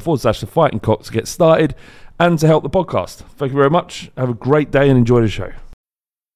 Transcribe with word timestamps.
forward 0.00 0.20
slash 0.20 0.40
the 0.40 0.46
fighting 0.46 0.80
cock 0.80 1.02
to 1.04 1.12
get 1.12 1.28
started 1.28 1.74
and 2.18 2.38
to 2.38 2.46
help 2.46 2.62
the 2.62 2.70
podcast. 2.70 3.16
Thank 3.36 3.52
you 3.52 3.58
very 3.58 3.70
much. 3.70 4.10
Have 4.16 4.30
a 4.30 4.34
great 4.34 4.70
day 4.70 4.88
and 4.88 4.98
enjoy 4.98 5.20
the 5.22 5.28
show. 5.28 5.52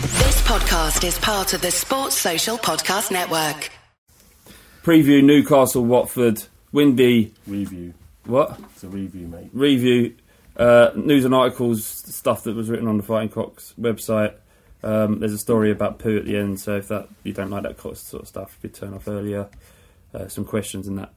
This 0.00 0.40
podcast 0.42 1.04
is 1.04 1.18
part 1.18 1.54
of 1.54 1.60
the 1.60 1.72
Sports 1.72 2.16
Social 2.16 2.56
Podcast 2.56 3.10
Network. 3.10 3.70
Preview 4.84 5.24
Newcastle 5.24 5.84
Watford, 5.84 6.44
windy. 6.70 7.34
Review. 7.48 7.94
What? 8.24 8.60
It's 8.72 8.84
a 8.84 8.88
review, 8.88 9.26
mate. 9.26 9.50
Review. 9.52 10.14
Uh, 10.56 10.92
news 10.94 11.24
and 11.24 11.34
articles, 11.34 11.84
stuff 11.84 12.44
that 12.44 12.54
was 12.54 12.70
written 12.70 12.86
on 12.86 12.96
the 12.96 13.02
Fighting 13.02 13.30
Cocks 13.30 13.74
website. 13.76 14.34
Um, 14.84 15.18
there's 15.18 15.32
a 15.32 15.38
story 15.38 15.72
about 15.72 15.98
poo 15.98 16.16
at 16.16 16.26
the 16.26 16.36
end, 16.36 16.60
so 16.60 16.76
if 16.76 16.86
that 16.88 17.08
you 17.24 17.32
don't 17.32 17.50
like 17.50 17.64
that 17.64 17.80
sort 17.80 18.22
of 18.22 18.28
stuff, 18.28 18.56
you 18.62 18.68
turn 18.68 18.94
off 18.94 19.08
earlier. 19.08 19.48
Uh, 20.14 20.28
some 20.28 20.44
questions 20.44 20.86
and 20.86 20.98
that. 20.98 21.12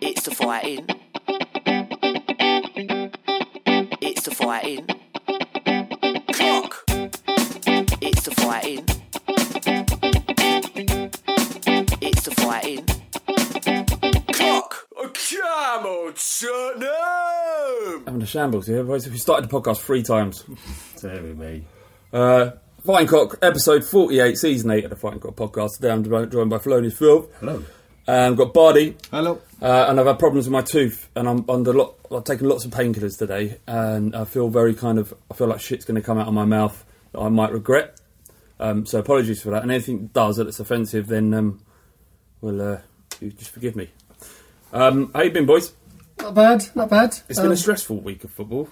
It's 0.00 0.22
the 0.22 0.34
fighting. 0.34 0.86
It's 4.00 4.22
the 4.22 4.30
fighting. 4.30 4.88
The 8.28 8.34
fighting. 8.42 8.84
It's 12.00 12.22
the 12.22 12.30
fighting. 12.36 12.84
Clock. 14.32 14.86
Camel 15.14 16.12
Tottenham. 16.14 18.04
Having 18.04 18.22
a 18.22 18.26
shambles 18.26 18.66
here, 18.66 18.84
boys. 18.84 19.08
We 19.08 19.16
started 19.18 19.48
the 19.48 19.60
podcast 19.60 19.78
three 19.78 20.02
times. 20.02 20.44
Sorry, 20.96 21.20
me. 21.34 21.64
Uh, 22.12 22.50
Fighting 22.84 23.08
Cock, 23.08 23.38
episode 23.42 23.84
48, 23.84 24.36
season 24.36 24.70
8 24.70 24.84
of 24.84 24.90
the 24.90 24.96
Fighting 24.96 25.20
Cock 25.20 25.34
podcast. 25.34 25.76
Today 25.76 25.90
I'm 25.90 26.04
joined 26.30 26.50
by 26.50 26.58
Felonious 26.58 26.98
Phil. 26.98 27.30
Hello. 27.40 27.64
And 28.06 28.32
I've 28.32 28.36
got 28.36 28.54
Bardi. 28.54 28.96
Hello. 29.10 29.40
Uh, 29.60 29.86
and 29.88 30.00
I've 30.00 30.06
had 30.06 30.18
problems 30.18 30.46
with 30.46 30.52
my 30.52 30.62
tooth, 30.62 31.08
and 31.14 31.28
I'm 31.28 31.48
under 31.48 31.72
lot. 31.74 31.96
I've 32.10 32.24
taken 32.24 32.48
lots 32.48 32.64
of 32.64 32.70
painkillers 32.70 33.18
today, 33.18 33.58
and 33.66 34.14
I 34.16 34.24
feel 34.24 34.48
very 34.48 34.74
kind 34.74 34.98
of. 34.98 35.12
I 35.30 35.34
feel 35.34 35.46
like 35.46 35.60
shit's 35.60 35.84
going 35.84 35.96
to 36.00 36.02
come 36.02 36.16
out 36.18 36.28
of 36.28 36.34
my 36.34 36.46
mouth 36.46 36.84
that 37.12 37.20
I 37.20 37.28
might 37.28 37.52
regret. 37.52 37.97
Um, 38.60 38.86
so 38.86 38.98
apologies 38.98 39.40
for 39.42 39.50
that. 39.50 39.62
And 39.62 39.70
anything 39.70 40.08
does 40.08 40.36
that 40.36 40.48
it's 40.48 40.60
offensive, 40.60 41.06
then 41.06 41.32
um, 41.34 41.62
well, 42.40 42.60
uh, 42.60 42.78
you 43.20 43.30
just 43.30 43.50
forgive 43.50 43.76
me. 43.76 43.90
Um, 44.72 45.10
how 45.14 45.22
you 45.22 45.30
been, 45.30 45.46
boys? 45.46 45.72
Not 46.20 46.34
bad, 46.34 46.66
not 46.74 46.90
bad. 46.90 47.18
It's 47.28 47.38
been 47.38 47.46
Um, 47.46 47.52
a 47.52 47.56
stressful 47.56 48.00
week 48.00 48.24
of 48.24 48.30
football, 48.30 48.68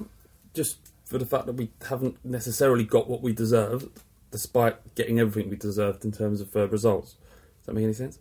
just 0.55 0.79
for 1.05 1.19
the 1.19 1.27
fact 1.27 1.47
that 1.47 1.55
we 1.55 1.71
haven't 1.89 2.17
necessarily 2.25 2.85
got 2.85 3.09
what 3.09 3.23
we 3.23 3.33
deserved, 3.33 3.89
despite 4.33 4.95
getting 4.97 5.21
everything 5.21 5.49
we 5.49 5.57
deserved 5.57 6.05
in 6.05 6.11
terms 6.13 6.41
of 6.41 6.55
uh, 6.57 6.69
results. 6.69 7.13
Does 7.13 7.67
that 7.67 7.75
make 7.75 7.85
any 7.85 7.93
sense? 7.93 8.19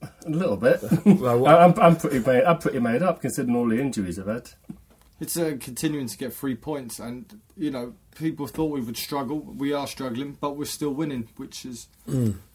a 0.00 0.30
little 0.30 0.56
bit. 0.56 0.80
Well, 1.04 1.46
I'm, 1.48 1.78
I'm 1.78 1.96
pretty 1.96 2.20
made. 2.20 2.44
I'm 2.44 2.58
pretty 2.58 2.78
made 2.78 3.02
up 3.02 3.20
considering 3.20 3.56
all 3.56 3.68
the 3.68 3.80
injuries 3.80 4.18
I've 4.18 4.26
had. 4.28 4.50
It's 5.20 5.36
uh, 5.36 5.56
continuing 5.58 6.06
to 6.06 6.16
get 6.16 6.32
three 6.32 6.54
points, 6.54 7.00
and 7.00 7.40
you 7.56 7.70
know 7.70 7.94
people 8.16 8.46
thought 8.46 8.70
we 8.70 8.80
would 8.80 8.96
struggle. 8.96 9.40
We 9.40 9.72
are 9.72 9.86
struggling, 9.86 10.38
but 10.40 10.56
we're 10.56 10.64
still 10.64 10.92
winning, 10.92 11.28
which 11.36 11.64
is 11.64 11.88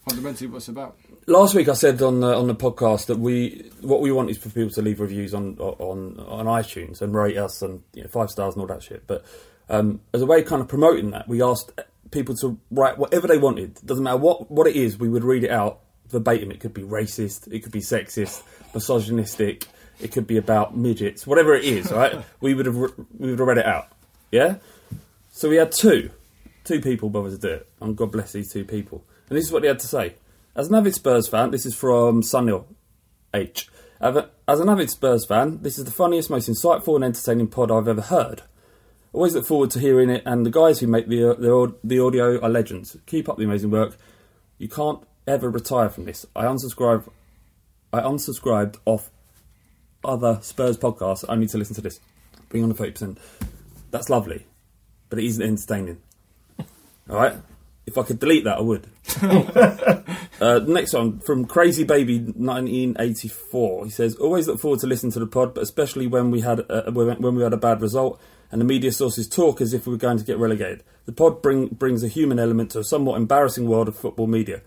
fundamentally 0.08 0.46
what 0.46 0.58
it's 0.58 0.68
about. 0.68 0.96
Last 1.26 1.54
week 1.54 1.68
I 1.68 1.74
said 1.74 2.00
on 2.00 2.20
the, 2.20 2.34
on 2.34 2.46
the 2.46 2.54
podcast 2.54 3.06
that 3.06 3.18
we 3.18 3.70
what 3.80 4.00
we 4.00 4.12
want 4.12 4.30
is 4.30 4.38
for 4.38 4.48
people 4.48 4.70
to 4.70 4.82
leave 4.82 5.00
reviews 5.00 5.34
on 5.34 5.58
on 5.58 6.18
on 6.20 6.46
iTunes 6.46 7.02
and 7.02 7.14
rate 7.14 7.36
us 7.36 7.60
and 7.60 7.82
you 7.92 8.02
know, 8.02 8.08
five 8.08 8.30
stars 8.30 8.54
and 8.54 8.62
all 8.62 8.68
that 8.68 8.82
shit. 8.82 9.06
But 9.06 9.24
um, 9.68 10.00
as 10.14 10.22
a 10.22 10.26
way 10.26 10.40
of 10.40 10.46
kind 10.46 10.62
of 10.62 10.68
promoting 10.68 11.10
that, 11.10 11.28
we 11.28 11.42
asked 11.42 11.72
people 12.10 12.34
to 12.36 12.58
write 12.70 12.96
whatever 12.96 13.26
they 13.26 13.38
wanted. 13.38 13.74
Doesn't 13.84 14.04
matter 14.04 14.16
what 14.16 14.50
what 14.50 14.66
it 14.66 14.76
is, 14.76 14.98
we 14.98 15.08
would 15.10 15.24
read 15.24 15.44
it 15.44 15.50
out 15.50 15.80
verbatim. 16.08 16.50
It 16.50 16.60
could 16.60 16.74
be 16.74 16.82
racist, 16.82 17.52
it 17.52 17.62
could 17.62 17.72
be 17.72 17.80
sexist, 17.80 18.42
misogynistic, 18.72 19.66
it 20.00 20.12
could 20.12 20.26
be 20.26 20.36
about 20.36 20.76
midgets, 20.76 21.26
whatever 21.26 21.54
it 21.54 21.64
is. 21.64 21.90
Right? 21.92 22.24
we 22.40 22.54
would 22.54 22.66
have 22.66 22.76
re- 22.76 22.92
we 23.18 23.30
would 23.30 23.38
have 23.38 23.48
read 23.48 23.58
it 23.58 23.66
out. 23.66 23.88
Yeah. 24.30 24.56
So 25.30 25.48
we 25.48 25.56
had 25.56 25.72
two, 25.72 26.10
two 26.64 26.80
people 26.80 27.10
bother 27.10 27.30
to 27.30 27.38
do 27.38 27.48
it, 27.48 27.68
and 27.80 27.96
God 27.96 28.12
bless 28.12 28.32
these 28.32 28.52
two 28.52 28.64
people. 28.64 29.04
And 29.28 29.36
this 29.36 29.44
is 29.46 29.52
what 29.52 29.62
they 29.62 29.68
had 29.68 29.80
to 29.80 29.86
say. 29.86 30.14
As 30.56 30.68
an 30.68 30.74
avid 30.76 30.94
Spurs 30.94 31.26
fan, 31.26 31.50
this 31.50 31.66
is 31.66 31.74
from 31.74 32.22
Sunil 32.22 32.66
H. 33.32 33.68
As 34.00 34.60
an 34.60 34.68
avid 34.68 34.90
Spurs 34.90 35.26
fan, 35.26 35.60
this 35.62 35.78
is 35.78 35.84
the 35.84 35.90
funniest, 35.90 36.30
most 36.30 36.48
insightful 36.48 36.94
and 36.94 37.04
entertaining 37.04 37.48
pod 37.48 37.70
I've 37.70 37.88
ever 37.88 38.02
heard. 38.02 38.42
Always 39.12 39.34
look 39.34 39.46
forward 39.46 39.70
to 39.72 39.80
hearing 39.80 40.10
it, 40.10 40.22
and 40.26 40.44
the 40.44 40.50
guys 40.50 40.80
who 40.80 40.86
make 40.86 41.08
the, 41.08 41.34
the, 41.38 41.74
the 41.82 41.98
audio 42.00 42.40
are 42.40 42.48
legends. 42.48 42.96
Keep 43.06 43.28
up 43.28 43.38
the 43.38 43.44
amazing 43.44 43.70
work. 43.70 43.96
You 44.58 44.68
can't 44.68 45.02
ever 45.26 45.48
retire 45.50 45.88
from 45.88 46.04
this. 46.04 46.26
I 46.36 46.44
unsubscribe. 46.44 47.08
I 47.92 48.00
unsubscribed 48.00 48.76
off 48.84 49.10
other 50.04 50.38
Spurs 50.42 50.76
podcasts 50.76 51.24
I 51.28 51.36
need 51.36 51.48
to 51.50 51.58
listen 51.58 51.74
to 51.76 51.80
this. 51.80 52.00
Bring 52.48 52.62
on 52.62 52.68
the 52.68 52.74
thirty 52.74 52.92
percent. 52.92 53.18
That's 53.90 54.08
lovely, 54.08 54.46
but 55.08 55.18
it 55.18 55.24
isn't 55.26 55.42
entertaining. 55.42 56.00
All 57.10 57.16
right. 57.16 57.36
If 57.86 57.98
I 57.98 58.02
could 58.02 58.18
delete 58.18 58.44
that, 58.44 58.56
I 58.56 58.60
would. 58.62 58.86
uh, 60.40 60.60
next 60.66 60.94
one 60.94 61.18
from 61.20 61.44
Crazy 61.44 61.84
Baby 61.84 62.18
1984. 62.18 63.84
He 63.84 63.90
says, 63.90 64.16
"Always 64.16 64.48
look 64.48 64.58
forward 64.58 64.80
to 64.80 64.86
listening 64.86 65.12
to 65.12 65.18
the 65.18 65.26
pod, 65.26 65.54
but 65.54 65.62
especially 65.62 66.06
when 66.06 66.30
we 66.30 66.40
had 66.40 66.64
uh, 66.70 66.90
when 66.90 67.20
when 67.20 67.34
we 67.34 67.42
had 67.42 67.52
a 67.52 67.58
bad 67.58 67.82
result 67.82 68.20
and 68.54 68.60
the 68.60 68.64
media 68.64 68.92
sources 68.92 69.28
talk 69.28 69.60
as 69.60 69.74
if 69.74 69.84
we 69.84 69.92
were 69.92 69.98
going 69.98 70.16
to 70.16 70.24
get 70.24 70.38
relegated. 70.38 70.84
The 71.06 71.12
pod 71.12 71.42
bring, 71.42 71.66
brings 71.68 72.04
a 72.04 72.08
human 72.08 72.38
element 72.38 72.70
to 72.70 72.78
a 72.78 72.84
somewhat 72.84 73.16
embarrassing 73.16 73.68
world 73.68 73.88
of 73.88 73.96
football 73.96 74.28
media. 74.28 74.62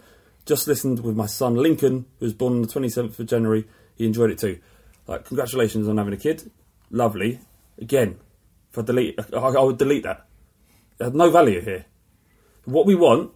Just 0.46 0.68
listened 0.68 1.00
with 1.00 1.16
my 1.16 1.26
son 1.26 1.56
Lincoln, 1.56 2.06
who 2.20 2.26
was 2.26 2.34
born 2.34 2.54
on 2.54 2.62
the 2.64 2.68
27th 2.68 3.18
of 3.18 3.28
January. 3.28 3.66
He 3.96 4.06
enjoyed 4.06 4.30
it 4.30 4.40
too. 4.40 4.60
Like, 5.08 5.26
congratulations 5.26 5.88
on 5.88 5.98
having 5.98 6.14
a 6.14 6.18
kid. 6.18 6.52
Lovely. 6.92 7.40
Again, 7.80 8.18
if 8.72 8.78
I 8.78 8.82
delete, 8.82 9.20
I, 9.34 9.38
I 9.38 9.62
would 9.62 9.78
delete 9.78 10.04
that. 10.04 10.26
It 11.00 11.06
had 11.06 11.16
no 11.16 11.30
value 11.30 11.62
here. 11.62 11.86
What 12.66 12.86
we 12.86 12.96
want 12.96 13.32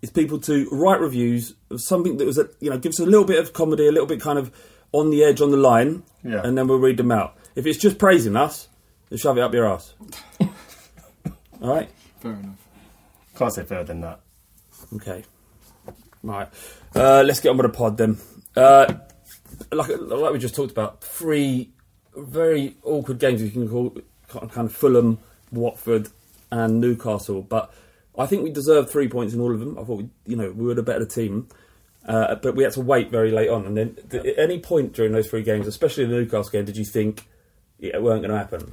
is 0.00 0.10
people 0.10 0.38
to 0.40 0.68
write 0.70 1.00
reviews 1.00 1.54
of 1.70 1.80
something 1.80 2.16
that 2.18 2.26
was, 2.26 2.38
a, 2.38 2.48
you 2.60 2.70
know, 2.70 2.78
gives 2.78 3.00
us 3.00 3.06
a 3.06 3.10
little 3.10 3.26
bit 3.26 3.38
of 3.38 3.52
comedy, 3.52 3.86
a 3.86 3.92
little 3.92 4.06
bit 4.06 4.20
kind 4.20 4.38
of 4.38 4.50
on 4.92 5.10
the 5.10 5.24
edge, 5.24 5.40
on 5.40 5.50
the 5.50 5.56
line, 5.56 6.02
Yeah. 6.22 6.40
and 6.44 6.56
then 6.56 6.66
we'll 6.68 6.78
read 6.78 6.96
them 6.96 7.10
out. 7.10 7.36
If 7.56 7.66
it's 7.66 7.78
just 7.78 7.98
praising 7.98 8.36
us, 8.36 8.68
then 9.10 9.18
shove 9.18 9.36
it 9.38 9.42
up 9.42 9.52
your 9.52 9.66
ass. 9.68 9.94
All 10.40 10.48
right. 11.74 11.88
Fair 12.20 12.32
enough. 12.32 12.56
Can't 13.36 13.52
say 13.52 13.64
further 13.64 13.84
than 13.84 14.00
that. 14.02 14.20
Okay. 14.94 15.24
Right. 16.22 16.48
Uh, 16.94 17.22
let's 17.26 17.40
get 17.40 17.50
on 17.50 17.56
with 17.56 17.66
the 17.66 17.76
pod 17.76 17.96
then. 17.96 18.18
Uh, 18.56 18.94
like, 19.72 19.90
like 19.98 20.32
we 20.32 20.38
just 20.38 20.54
talked 20.54 20.72
about, 20.72 21.02
three 21.02 21.70
very 22.16 22.76
awkward 22.82 23.18
games 23.18 23.42
you 23.42 23.50
can 23.50 23.68
call 23.68 23.96
kind 24.28 24.66
of 24.66 24.72
Fulham, 24.72 25.18
Watford, 25.52 26.08
and 26.50 26.80
Newcastle. 26.80 27.42
But 27.42 27.72
I 28.16 28.26
think 28.26 28.44
we 28.44 28.50
deserved 28.50 28.90
three 28.90 29.08
points 29.08 29.34
in 29.34 29.40
all 29.40 29.52
of 29.52 29.60
them. 29.60 29.78
I 29.78 29.84
thought 29.84 29.98
we, 29.98 30.08
you 30.26 30.36
know 30.36 30.50
we 30.50 30.66
were 30.66 30.74
the 30.74 30.82
better 30.82 31.04
team, 31.04 31.48
uh, 32.06 32.36
but 32.36 32.54
we 32.54 32.64
had 32.64 32.72
to 32.74 32.80
wait 32.80 33.10
very 33.10 33.30
late 33.30 33.48
on. 33.48 33.66
And 33.66 33.76
then 33.76 33.96
th- 34.10 34.24
at 34.24 34.38
any 34.38 34.60
point 34.60 34.92
during 34.92 35.12
those 35.12 35.28
three 35.28 35.42
games, 35.42 35.66
especially 35.66 36.06
the 36.06 36.12
Newcastle 36.12 36.50
game, 36.50 36.64
did 36.64 36.76
you 36.76 36.84
think 36.84 37.26
it 37.78 38.02
weren't 38.02 38.22
going 38.22 38.30
to 38.30 38.38
happen? 38.38 38.72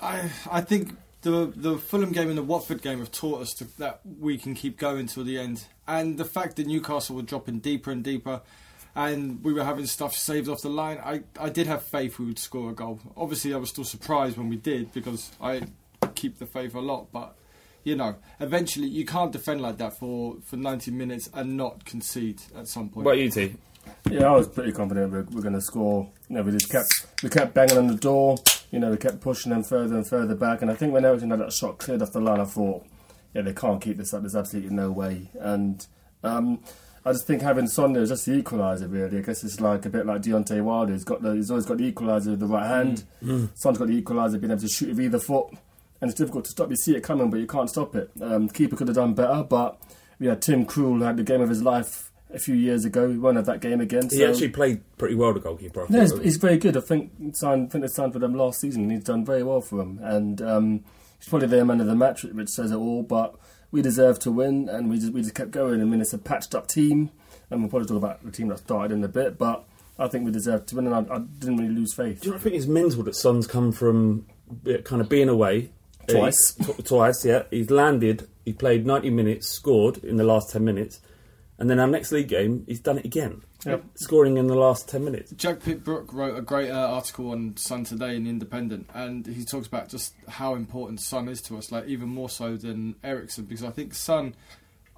I 0.00 0.30
I 0.50 0.60
think 0.60 0.96
the 1.22 1.52
the 1.54 1.78
Fulham 1.78 2.12
game 2.12 2.28
and 2.28 2.38
the 2.38 2.42
Watford 2.42 2.82
game 2.82 2.98
have 2.98 3.10
taught 3.10 3.42
us 3.42 3.54
to, 3.54 3.64
that 3.78 4.00
we 4.20 4.38
can 4.38 4.54
keep 4.54 4.78
going 4.78 5.06
till 5.06 5.24
the 5.24 5.38
end. 5.38 5.64
And 5.86 6.16
the 6.16 6.24
fact 6.24 6.56
that 6.56 6.66
Newcastle 6.66 7.16
were 7.16 7.22
dropping 7.22 7.58
deeper 7.58 7.90
and 7.90 8.02
deeper, 8.02 8.40
and 8.94 9.42
we 9.42 9.52
were 9.52 9.64
having 9.64 9.86
stuff 9.86 10.14
saved 10.14 10.48
off 10.48 10.62
the 10.62 10.68
line, 10.68 10.98
I, 10.98 11.22
I 11.38 11.48
did 11.48 11.66
have 11.66 11.82
faith 11.82 12.18
we 12.18 12.26
would 12.26 12.38
score 12.38 12.70
a 12.70 12.74
goal. 12.74 13.00
Obviously, 13.16 13.52
I 13.54 13.56
was 13.56 13.70
still 13.70 13.84
surprised 13.84 14.36
when 14.36 14.48
we 14.48 14.56
did 14.56 14.92
because 14.92 15.32
I 15.40 15.62
keep 16.14 16.38
the 16.38 16.46
faith 16.46 16.74
a 16.74 16.80
lot. 16.80 17.08
But 17.12 17.36
you 17.84 17.96
know, 17.96 18.16
eventually 18.40 18.88
you 18.88 19.04
can't 19.04 19.32
defend 19.32 19.60
like 19.60 19.76
that 19.78 19.98
for, 19.98 20.36
for 20.44 20.56
90 20.56 20.90
minutes 20.90 21.28
and 21.34 21.56
not 21.56 21.84
concede 21.84 22.40
at 22.56 22.66
some 22.66 22.88
point. 22.88 23.04
What 23.04 23.12
about 23.12 23.22
you 23.22 23.30
two? 23.30 23.54
Yeah, 24.10 24.28
I 24.28 24.36
was 24.36 24.48
pretty 24.48 24.72
confident 24.72 25.12
we're, 25.12 25.26
we're 25.30 25.42
going 25.42 25.54
to 25.54 25.60
score. 25.60 26.10
You 26.28 26.36
know, 26.36 26.42
we 26.42 26.52
just 26.52 26.70
kept 26.70 26.88
we 27.22 27.28
kept 27.28 27.52
banging 27.54 27.78
on 27.78 27.86
the 27.86 27.94
door. 27.94 28.36
You 28.70 28.78
know, 28.78 28.90
we 28.90 28.96
kept 28.96 29.20
pushing 29.20 29.50
them 29.50 29.62
further 29.62 29.96
and 29.96 30.08
further 30.08 30.34
back. 30.34 30.62
And 30.62 30.70
I 30.70 30.74
think 30.74 30.92
when 30.92 31.04
Everton 31.04 31.30
had 31.30 31.40
that 31.40 31.52
shot 31.52 31.78
cleared 31.78 32.00
off 32.00 32.12
the 32.12 32.20
line, 32.20 32.40
I 32.40 32.44
thought, 32.44 32.86
yeah, 33.34 33.42
they 33.42 33.52
can't 33.52 33.80
keep 33.80 33.98
this 33.98 34.14
up. 34.14 34.22
There's 34.22 34.36
absolutely 34.36 34.74
no 34.74 34.90
way. 34.90 35.30
And 35.38 35.86
um, 36.22 36.60
I 37.06 37.12
just 37.12 37.26
think 37.26 37.42
having 37.42 37.66
Son 37.66 37.92
there 37.92 38.02
is 38.02 38.08
just 38.08 38.24
the 38.24 38.42
equaliser, 38.42 38.90
really. 38.90 39.18
I 39.18 39.20
guess 39.20 39.44
it's 39.44 39.60
like 39.60 39.84
a 39.84 39.90
bit 39.90 40.06
like 40.06 40.22
Deontay 40.22 40.62
Wilder. 40.62 40.94
He's 40.94 41.04
got 41.04 41.20
the, 41.22 41.34
he's 41.34 41.50
always 41.50 41.66
got 41.66 41.76
the 41.76 41.92
equaliser 41.92 42.30
with 42.30 42.40
the 42.40 42.46
right 42.46 42.66
hand. 42.66 43.04
Son's 43.54 43.78
got 43.78 43.88
the 43.88 44.00
equaliser, 44.00 44.40
being 44.40 44.50
able 44.50 44.60
to 44.62 44.68
shoot 44.68 44.88
with 44.88 45.00
either 45.00 45.18
foot. 45.18 45.48
And 46.00 46.10
it's 46.10 46.18
difficult 46.18 46.44
to 46.46 46.50
stop. 46.50 46.70
You 46.70 46.76
see 46.76 46.96
it 46.96 47.02
coming, 47.02 47.30
but 47.30 47.40
you 47.40 47.46
can't 47.46 47.68
stop 47.68 47.94
it. 47.94 48.10
Um, 48.20 48.48
keeper 48.48 48.76
could 48.76 48.88
have 48.88 48.96
done 48.96 49.14
better, 49.14 49.42
but 49.42 49.80
we 50.18 50.26
had 50.26 50.40
Tim 50.42 50.64
Krul 50.66 51.04
had 51.04 51.16
the 51.16 51.22
game 51.22 51.40
of 51.40 51.48
his 51.48 51.62
life 51.62 52.10
a 52.32 52.38
few 52.38 52.54
years 52.54 52.84
ago. 52.84 53.06
We 53.06 53.18
won't 53.18 53.36
have 53.36 53.46
that 53.46 53.60
game 53.60 53.80
again. 53.80 54.08
He 54.10 54.24
actually 54.24 54.48
played 54.48 54.82
pretty 54.98 55.14
well, 55.14 55.32
the 55.32 55.40
goalkeeper. 55.40 55.82
I 55.82 55.86
no, 55.88 56.00
he's, 56.00 56.18
he's 56.18 56.36
very 56.36 56.58
good. 56.58 56.76
I 56.76 56.80
think 56.80 57.12
signed, 57.34 57.68
I 57.68 57.70
think 57.70 57.82
they 57.82 57.88
signed 57.88 58.12
for 58.12 58.18
them 58.18 58.34
last 58.34 58.60
season, 58.60 58.82
and 58.82 58.92
he's 58.92 59.04
done 59.04 59.24
very 59.24 59.42
well 59.42 59.60
for 59.60 59.76
them. 59.76 60.00
And 60.02 60.42
um, 60.42 60.84
he's 61.18 61.28
probably 61.28 61.48
their 61.48 61.64
man 61.64 61.80
of 61.80 61.86
the 61.86 61.94
match, 61.94 62.24
which 62.24 62.48
says 62.48 62.70
it 62.70 62.76
all. 62.76 63.02
But 63.02 63.36
we 63.74 63.82
deserved 63.82 64.22
to 64.22 64.30
win, 64.30 64.68
and 64.68 64.88
we 64.88 64.98
just 64.98 65.12
we 65.12 65.20
just 65.20 65.34
kept 65.34 65.50
going. 65.50 65.80
I 65.80 65.84
mean, 65.84 66.00
it's 66.00 66.12
a 66.12 66.18
patched 66.18 66.54
up 66.54 66.68
team, 66.68 67.10
and 67.50 67.60
we'll 67.60 67.68
probably 67.68 67.88
talk 67.88 67.96
about 67.96 68.24
the 68.24 68.30
team 68.30 68.46
that 68.48 68.58
started 68.58 68.94
in 68.94 69.02
a 69.02 69.08
bit. 69.08 69.36
But 69.36 69.64
I 69.98 70.06
think 70.06 70.24
we 70.24 70.30
deserved 70.30 70.68
to 70.68 70.76
win, 70.76 70.86
and 70.86 70.94
I, 70.94 71.14
I 71.16 71.18
didn't 71.18 71.56
really 71.56 71.74
lose 71.74 71.92
faith. 71.92 72.20
Do 72.20 72.28
you 72.28 72.30
know, 72.30 72.38
I 72.38 72.40
think 72.40 72.54
it's 72.54 72.66
mental 72.66 73.02
that 73.02 73.16
Son's 73.16 73.48
come 73.48 73.72
from 73.72 74.26
kind 74.84 75.02
of 75.02 75.08
being 75.08 75.28
away 75.28 75.70
Twice. 76.06 76.54
Uh, 76.60 76.72
tw- 76.72 76.86
twice, 76.86 77.24
yeah. 77.24 77.42
He's 77.50 77.70
landed. 77.70 78.28
He 78.44 78.52
played 78.52 78.86
ninety 78.86 79.10
minutes, 79.10 79.48
scored 79.48 79.98
in 80.04 80.18
the 80.18 80.24
last 80.24 80.50
ten 80.50 80.64
minutes, 80.64 81.00
and 81.58 81.68
then 81.68 81.80
our 81.80 81.88
next 81.88 82.12
league 82.12 82.28
game, 82.28 82.64
he's 82.68 82.80
done 82.80 82.98
it 82.98 83.04
again, 83.04 83.42
Yep. 83.64 83.84
scoring 83.94 84.36
in 84.36 84.46
the 84.46 84.54
last 84.54 84.88
ten 84.88 85.04
minutes. 85.04 85.32
Jack 85.32 85.60
Pitt-Brooke 85.60 86.12
wrote 86.12 86.36
a 86.36 86.42
great 86.42 86.70
uh, 86.70 86.88
article 86.90 87.30
on 87.30 87.56
Son 87.56 87.84
today 87.84 88.16
in 88.16 88.24
the 88.24 88.30
Independent, 88.30 88.88
and 88.94 89.26
he 89.26 89.44
talks 89.44 89.66
about 89.66 89.88
just 89.88 90.14
how 90.28 90.54
important 90.54 91.00
Son 91.00 91.28
is 91.28 91.40
to 91.42 91.56
us, 91.56 91.72
like 91.72 91.86
even 91.86 92.08
more 92.08 92.28
so 92.28 92.56
than 92.56 92.96
Eriksen, 93.02 93.44
because 93.44 93.64
I 93.64 93.70
think 93.70 93.94
Son, 93.94 94.34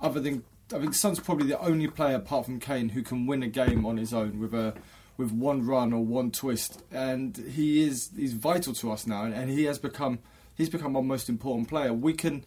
other 0.01 0.21
than 0.21 0.45
I 0.75 0.79
think 0.79 0.95
Son's 0.95 1.21
probably 1.21 1.47
the 1.47 1.61
only 1.61 1.87
player 1.87 2.17
apart 2.17 2.47
from 2.47 2.59
Kane 2.59 2.89
who 2.89 3.03
can 3.03 3.27
win 3.27 3.43
a 3.43 3.49
game 3.49 3.87
on 3.87 3.97
his 3.97 4.13
own 4.13 4.41
with 4.41 4.53
a 4.53 4.75
with 5.17 5.33
one 5.33 5.65
run 5.65 5.93
or 5.93 6.05
one 6.05 6.31
twist, 6.31 6.83
and 6.91 7.37
he 7.37 7.83
is 7.87 8.11
he's 8.17 8.33
vital 8.33 8.75
to 8.75 8.91
us 8.91 9.07
now, 9.07 9.25
and, 9.25 9.33
and 9.33 9.51
he 9.51 9.65
has 9.65 9.79
become 9.79 10.19
he's 10.57 10.69
become 10.69 10.97
our 10.97 11.03
most 11.03 11.29
important 11.29 11.69
player. 11.69 11.93
We 11.93 12.15
can 12.15 12.45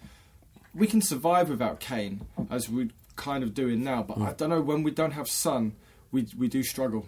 we 0.76 0.86
can 0.86 1.02
survive 1.02 1.50
without 1.50 1.80
Kane 1.80 2.28
as 2.50 2.70
we're 2.70 2.90
kind 3.16 3.44
of 3.44 3.54
doing 3.54 3.84
now, 3.84 4.04
but 4.04 4.18
I 4.20 4.34
don't 4.34 4.50
know 4.50 4.62
when 4.62 4.84
we 4.84 4.92
don't 4.92 5.12
have 5.12 5.28
Son, 5.30 5.74
we 6.12 6.28
we 6.38 6.48
do 6.48 6.64
struggle. 6.64 7.06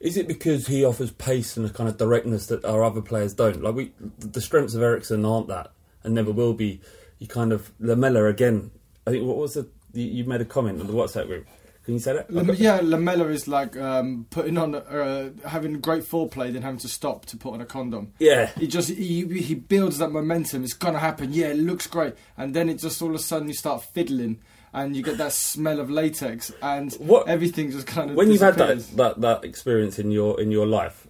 Is 0.00 0.16
it 0.16 0.26
because 0.26 0.66
he 0.66 0.84
offers 0.84 1.10
pace 1.10 1.56
and 1.56 1.66
a 1.66 1.70
kind 1.70 1.88
of 1.88 1.98
directness 1.98 2.46
that 2.46 2.64
our 2.64 2.82
other 2.82 3.02
players 3.02 3.34
don't? 3.34 3.62
Like 3.62 3.74
we, 3.74 3.92
the 4.18 4.40
strengths 4.40 4.74
of 4.74 4.82
Eriksen 4.82 5.24
aren't 5.24 5.48
that, 5.48 5.72
and 6.02 6.14
never 6.14 6.32
will 6.32 6.54
be. 6.54 6.80
You 7.18 7.26
kind 7.26 7.52
of 7.52 7.70
Lamela 7.78 8.24
again. 8.26 8.70
I 9.06 9.10
think 9.10 9.26
what 9.26 9.36
was 9.36 9.54
the 9.54 9.68
you, 9.92 10.06
you 10.06 10.24
made 10.24 10.40
a 10.40 10.46
comment 10.46 10.80
on 10.80 10.86
the 10.86 10.92
WhatsApp 10.92 11.26
group. 11.26 11.46
Can 11.84 11.94
you 11.94 12.00
say 12.00 12.12
that? 12.12 12.30
Lam- 12.30 12.54
yeah, 12.54 12.80
Lamela 12.82 13.28
is 13.28 13.48
like 13.48 13.76
um, 13.76 14.26
putting 14.30 14.58
on 14.58 14.74
uh, 14.74 15.30
having 15.46 15.80
great 15.80 16.04
foreplay, 16.04 16.52
then 16.52 16.62
having 16.62 16.78
to 16.80 16.88
stop 16.88 17.24
to 17.26 17.36
put 17.36 17.54
on 17.54 17.60
a 17.60 17.66
condom. 17.66 18.12
Yeah. 18.18 18.50
he 18.58 18.66
just 18.66 18.90
he, 18.90 19.26
he 19.26 19.54
builds 19.54 19.98
that 19.98 20.10
momentum. 20.10 20.62
It's 20.62 20.74
gonna 20.74 20.98
happen. 20.98 21.32
Yeah, 21.32 21.48
it 21.48 21.58
looks 21.58 21.86
great, 21.86 22.14
and 22.36 22.54
then 22.54 22.68
it 22.68 22.78
just 22.78 23.00
all 23.00 23.08
of 23.08 23.14
a 23.14 23.18
sudden 23.18 23.48
you 23.48 23.54
start 23.54 23.82
fiddling, 23.82 24.40
and 24.72 24.96
you 24.96 25.02
get 25.02 25.18
that 25.18 25.32
smell 25.32 25.80
of 25.80 25.90
latex, 25.90 26.52
and 26.62 26.92
What- 26.94 27.28
everything 27.28 27.70
just 27.70 27.86
kind 27.86 28.10
of 28.10 28.16
when 28.16 28.30
you've 28.30 28.40
had 28.40 28.56
that, 28.56 28.78
that 28.96 29.20
that 29.20 29.44
experience 29.44 29.98
in 29.98 30.10
your 30.10 30.40
in 30.40 30.50
your 30.50 30.66
life, 30.66 31.06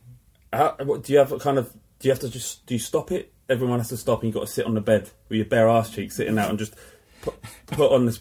how, 0.52 0.75
what, 0.85 1.02
do 1.05 1.12
you 1.12 1.19
have 1.19 1.33
a 1.33 1.38
kind 1.38 1.59
of 1.59 1.73
do 1.99 2.09
you 2.09 2.12
have 2.12 2.21
to 2.21 2.29
just 2.29 2.64
do 2.67 2.75
you 2.75 2.81
stop 2.81 3.12
it? 3.12 3.33
Everyone 3.49 3.79
has 3.79 3.88
to 3.88 3.97
stop, 3.97 4.21
and 4.23 4.29
you've 4.29 4.35
got 4.35 4.47
to 4.47 4.52
sit 4.52 4.64
on 4.67 4.75
the 4.75 4.81
bed 4.81 5.11
with 5.29 5.37
your 5.37 5.45
bare 5.47 5.69
ass 5.69 5.90
cheeks 5.90 6.17
sitting 6.17 6.38
out 6.38 6.50
and 6.50 6.59
just 6.59 6.75
put, 7.23 7.35
put 7.67 7.93
on 7.93 8.07
this. 8.07 8.21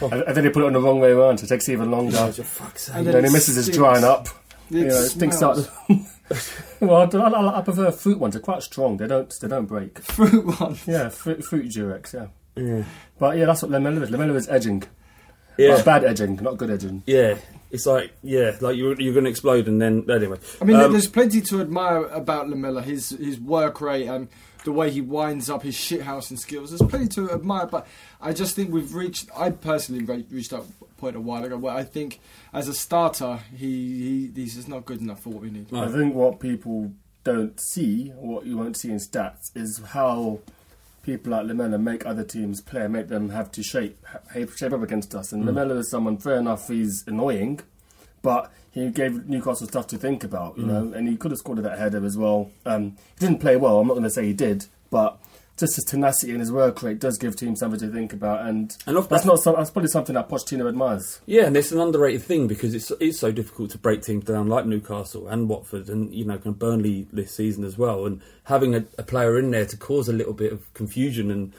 And, 0.00 0.12
and 0.12 0.36
then 0.36 0.44
he 0.44 0.50
put 0.50 0.62
it 0.62 0.66
on 0.66 0.72
the 0.72 0.80
wrong 0.80 0.98
way 1.00 1.10
around, 1.10 1.38
so 1.38 1.44
it 1.44 1.48
takes 1.48 1.68
even 1.68 1.90
longer. 1.90 2.16
Oh, 2.18 2.32
fuck's. 2.32 2.88
And 2.88 2.98
And 2.98 3.06
then 3.06 3.14
then 3.14 3.24
it 3.24 3.28
he 3.28 3.32
misses 3.34 3.56
his 3.56 3.68
drying 3.68 4.04
up. 4.04 4.28
You 4.68 4.84
know, 4.86 4.94
It 4.96 5.08
things 5.12 5.36
start. 5.36 5.58
well, 6.80 7.08
I, 7.14 7.18
I, 7.18 7.58
I 7.58 7.62
prefer 7.62 7.90
fruit 7.92 8.18
ones. 8.18 8.34
They're 8.34 8.42
quite 8.42 8.62
strong. 8.62 8.96
They 8.96 9.06
don't. 9.06 9.32
They 9.40 9.48
don't 9.48 9.66
break. 9.66 9.98
Fruit 10.00 10.60
ones. 10.60 10.86
Yeah, 10.86 11.08
fruit, 11.08 11.44
fruit 11.44 11.66
Durex. 11.70 12.12
Yeah. 12.14 12.26
Yeah. 12.56 12.84
But 13.18 13.36
yeah, 13.36 13.44
that's 13.46 13.62
what 13.62 13.70
lemon 13.70 14.02
is. 14.02 14.10
Lemon 14.10 14.34
is 14.34 14.48
edging. 14.48 14.82
Yeah. 15.58 15.74
Well, 15.74 15.84
bad 15.84 16.04
edging, 16.04 16.36
not 16.36 16.58
good 16.58 16.70
edging. 16.70 17.02
Yeah. 17.06 17.38
It's 17.70 17.86
like 17.86 18.12
yeah, 18.22 18.56
like 18.60 18.76
you're 18.76 18.98
you're 19.00 19.12
going 19.12 19.24
to 19.24 19.30
explode, 19.30 19.66
and 19.68 19.80
then 19.82 20.06
anyway. 20.10 20.38
I 20.60 20.64
mean, 20.64 20.76
Um, 20.76 20.92
there's 20.92 21.08
plenty 21.08 21.40
to 21.42 21.60
admire 21.60 22.04
about 22.06 22.48
Lamela. 22.48 22.82
His 22.82 23.10
his 23.10 23.40
work 23.40 23.80
rate 23.80 24.06
and 24.06 24.28
the 24.64 24.72
way 24.72 24.90
he 24.90 25.00
winds 25.00 25.50
up 25.50 25.62
his 25.62 25.74
shithousing 25.76 26.38
skills. 26.38 26.70
There's 26.70 26.88
plenty 26.88 27.08
to 27.08 27.32
admire, 27.32 27.66
but 27.66 27.86
I 28.20 28.32
just 28.32 28.54
think 28.54 28.72
we've 28.72 28.94
reached. 28.94 29.30
I 29.36 29.50
personally 29.50 30.04
reached 30.30 30.50
that 30.50 30.62
point 30.96 31.16
a 31.16 31.20
while 31.20 31.44
ago 31.44 31.56
where 31.56 31.74
I 31.74 31.82
think, 31.82 32.20
as 32.52 32.68
a 32.68 32.74
starter, 32.74 33.40
he, 33.54 34.30
he 34.36 34.42
he's 34.42 34.54
just 34.54 34.68
not 34.68 34.84
good 34.84 35.00
enough 35.00 35.20
for 35.20 35.30
what 35.30 35.42
we 35.42 35.50
need. 35.50 35.72
I 35.74 35.88
think 35.88 36.14
what 36.14 36.38
people 36.40 36.92
don't 37.24 37.58
see, 37.60 38.10
what 38.10 38.46
you 38.46 38.56
won't 38.56 38.76
see 38.76 38.90
in 38.90 38.98
stats, 38.98 39.50
is 39.56 39.78
how 39.78 40.38
people 41.06 41.30
like 41.30 41.46
Lamela 41.46 41.78
make 41.78 42.04
other 42.04 42.24
teams 42.24 42.60
play, 42.60 42.88
make 42.88 43.06
them 43.06 43.30
have 43.30 43.50
to 43.52 43.62
shape 43.62 44.04
shape 44.34 44.72
up 44.72 44.82
against 44.82 45.14
us. 45.14 45.32
And 45.32 45.46
Lamela 45.46 45.76
is 45.76 45.88
someone, 45.88 46.18
fair 46.18 46.36
enough, 46.36 46.66
he's 46.68 47.04
annoying, 47.06 47.60
but 48.22 48.52
he 48.72 48.90
gave 48.90 49.28
Newcastle 49.28 49.68
stuff 49.68 49.86
to 49.86 49.98
think 49.98 50.24
about, 50.24 50.58
you 50.58 50.66
know, 50.66 50.92
and 50.92 51.08
he 51.08 51.16
could 51.16 51.30
have 51.30 51.38
scored 51.38 51.58
that 51.58 51.78
header 51.78 52.04
as 52.04 52.18
well. 52.18 52.50
Um, 52.66 52.96
he 53.18 53.26
didn't 53.26 53.38
play 53.38 53.56
well, 53.56 53.78
I'm 53.78 53.86
not 53.86 53.94
going 53.94 54.04
to 54.04 54.10
say 54.10 54.26
he 54.26 54.32
did, 54.34 54.66
but 54.90 55.18
just 55.56 55.76
his 55.76 55.84
tenacity 55.84 56.32
and 56.32 56.40
his 56.40 56.52
work 56.52 56.82
rate 56.82 56.98
does 56.98 57.16
give 57.16 57.34
teams 57.34 57.60
something 57.60 57.80
to 57.80 57.88
think 57.88 58.12
about, 58.12 58.46
and, 58.46 58.76
And 58.86 58.96
that's 59.08 59.24
not 59.24 59.38
some, 59.38 59.56
that's 59.56 59.70
probably 59.70 59.88
something 59.88 60.14
that 60.14 60.28
Pochettino 60.28 60.68
admires. 60.68 61.20
Yeah, 61.24 61.46
and 61.46 61.56
it's 61.56 61.72
an 61.72 61.80
underrated 61.80 62.22
thing 62.22 62.46
because 62.46 62.74
it's 62.74 62.90
it's 63.00 63.18
so 63.18 63.32
difficult 63.32 63.70
to 63.70 63.78
break 63.78 64.02
teams 64.02 64.24
down 64.24 64.48
like 64.48 64.66
Newcastle 64.66 65.28
and 65.28 65.48
Watford 65.48 65.88
and 65.88 66.14
you 66.14 66.24
know 66.24 66.34
kind 66.34 66.48
of 66.48 66.58
Burnley 66.58 67.06
this 67.12 67.34
season 67.34 67.64
as 67.64 67.78
well. 67.78 68.04
And 68.04 68.20
having 68.44 68.74
a, 68.74 68.84
a 68.98 69.02
player 69.02 69.38
in 69.38 69.50
there 69.50 69.66
to 69.66 69.76
cause 69.76 70.08
a 70.08 70.12
little 70.12 70.34
bit 70.34 70.52
of 70.52 70.72
confusion 70.74 71.30
and 71.30 71.54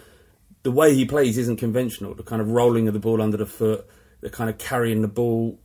the 0.64 0.72
way 0.72 0.94
he 0.94 1.06
plays 1.06 1.38
isn't 1.38 1.58
conventional. 1.58 2.14
The 2.14 2.24
kind 2.24 2.42
of 2.42 2.50
rolling 2.50 2.88
of 2.88 2.94
the 2.94 3.00
ball 3.00 3.22
under 3.22 3.38
the 3.38 3.46
foot, 3.46 3.88
the 4.22 4.30
kind 4.30 4.50
of 4.50 4.58
carrying 4.58 5.02
the 5.02 5.08
ball, 5.08 5.58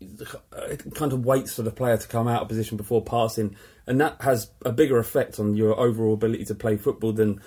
it 0.00 0.94
kind 0.94 1.12
of 1.12 1.24
waits 1.24 1.54
for 1.54 1.62
the 1.62 1.70
player 1.70 1.96
to 1.96 2.08
come 2.08 2.28
out 2.28 2.42
of 2.42 2.48
position 2.48 2.76
before 2.76 3.02
passing, 3.02 3.56
and 3.86 4.00
that 4.00 4.20
has 4.20 4.50
a 4.64 4.72
bigger 4.72 4.98
effect 4.98 5.38
on 5.38 5.54
your 5.54 5.78
overall 5.78 6.14
ability 6.14 6.44
to 6.46 6.54
play 6.54 6.76
football 6.76 7.12
than 7.12 7.40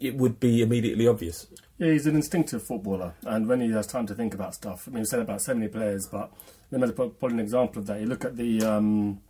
it 0.00 0.16
would 0.16 0.40
be 0.40 0.62
immediately 0.62 1.06
obvious. 1.06 1.46
Yeah, 1.78 1.92
he's 1.92 2.06
an 2.06 2.16
instinctive 2.16 2.62
footballer, 2.62 3.14
and 3.24 3.46
when 3.46 3.60
he 3.60 3.70
has 3.72 3.86
time 3.86 4.06
to 4.06 4.14
think 4.14 4.34
about 4.34 4.54
stuff, 4.54 4.88
I 4.88 4.90
mean, 4.90 5.00
we 5.00 5.04
said 5.06 5.20
about 5.20 5.42
so 5.42 5.54
many 5.54 5.68
players, 5.68 6.08
but 6.10 6.32
let 6.70 6.80
me 6.80 6.90
put, 6.90 7.30
an 7.30 7.38
example 7.38 7.80
of 7.80 7.86
that. 7.86 8.00
You 8.00 8.06
look 8.06 8.24
at 8.24 8.36
the 8.36 8.62
um, 8.64 9.20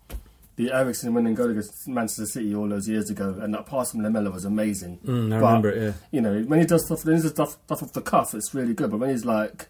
the 0.55 0.73
Eriksen 0.73 1.13
winning 1.13 1.35
goal 1.35 1.51
against 1.51 1.87
Manchester 1.89 2.25
City 2.27 2.55
all 2.55 2.69
those 2.69 2.89
years 2.89 3.11
ago, 3.11 3.37
and 3.41 3.53
that 3.55 3.67
pass 3.67 3.91
from 3.91 4.03
Lamela 4.03 4.31
was 4.31 4.45
amazing. 4.45 4.99
Mm, 5.05 5.27
I 5.35 5.41
But, 5.41 5.47
remember 5.47 5.71
it, 5.71 5.83
yeah. 5.83 5.93
You 6.13 6.21
know, 6.21 6.43
when 6.43 6.61
he 6.61 6.67
does 6.67 6.87
stuff, 6.87 7.05
when 7.05 7.17
he 7.17 7.23
does 7.23 7.33
stuff, 7.33 7.59
stuff 7.65 7.83
off 7.83 7.93
the 7.93 8.01
cuff, 8.01 8.33
it's 8.35 8.55
really 8.55 8.75
good. 8.75 8.91
But 8.91 9.01
when 9.01 9.11
he's 9.11 9.25
like, 9.25 9.69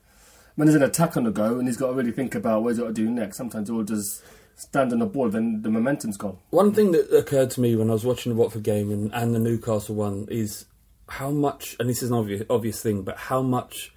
when 0.54 0.66
there's 0.66 0.76
an 0.76 0.82
attack 0.82 1.16
on 1.16 1.24
the 1.24 1.30
go, 1.30 1.58
and 1.58 1.66
he's 1.66 1.76
got 1.76 1.88
to 1.88 1.92
really 1.94 2.12
think 2.12 2.34
about 2.34 2.62
what 2.62 2.70
he's 2.70 2.78
got 2.78 2.88
to 2.88 2.92
do 2.92 3.10
next, 3.10 3.36
sometimes 3.38 3.68
he'll 3.68 3.82
just 3.82 4.22
stand 4.54 4.92
on 4.92 5.00
the 5.00 5.06
ball, 5.06 5.28
then 5.28 5.62
the 5.62 5.70
momentum's 5.70 6.16
gone. 6.16 6.38
One 6.50 6.72
thing 6.72 6.92
that 6.92 7.10
occurred 7.14 7.50
to 7.52 7.60
me 7.60 7.74
when 7.74 7.90
I 7.90 7.92
was 7.94 8.04
watching 8.04 8.32
the 8.32 8.38
Watford 8.40 8.62
game 8.62 8.90
and, 8.90 9.12
and 9.12 9.34
the 9.34 9.38
Newcastle 9.38 9.94
one 9.94 10.26
is 10.30 10.66
how 11.08 11.30
much, 11.30 11.76
and 11.78 11.88
this 11.88 12.02
is 12.02 12.10
an 12.10 12.16
obvious, 12.16 12.42
obvious 12.50 12.82
thing, 12.82 13.02
but 13.02 13.16
how 13.16 13.42
much 13.42 13.92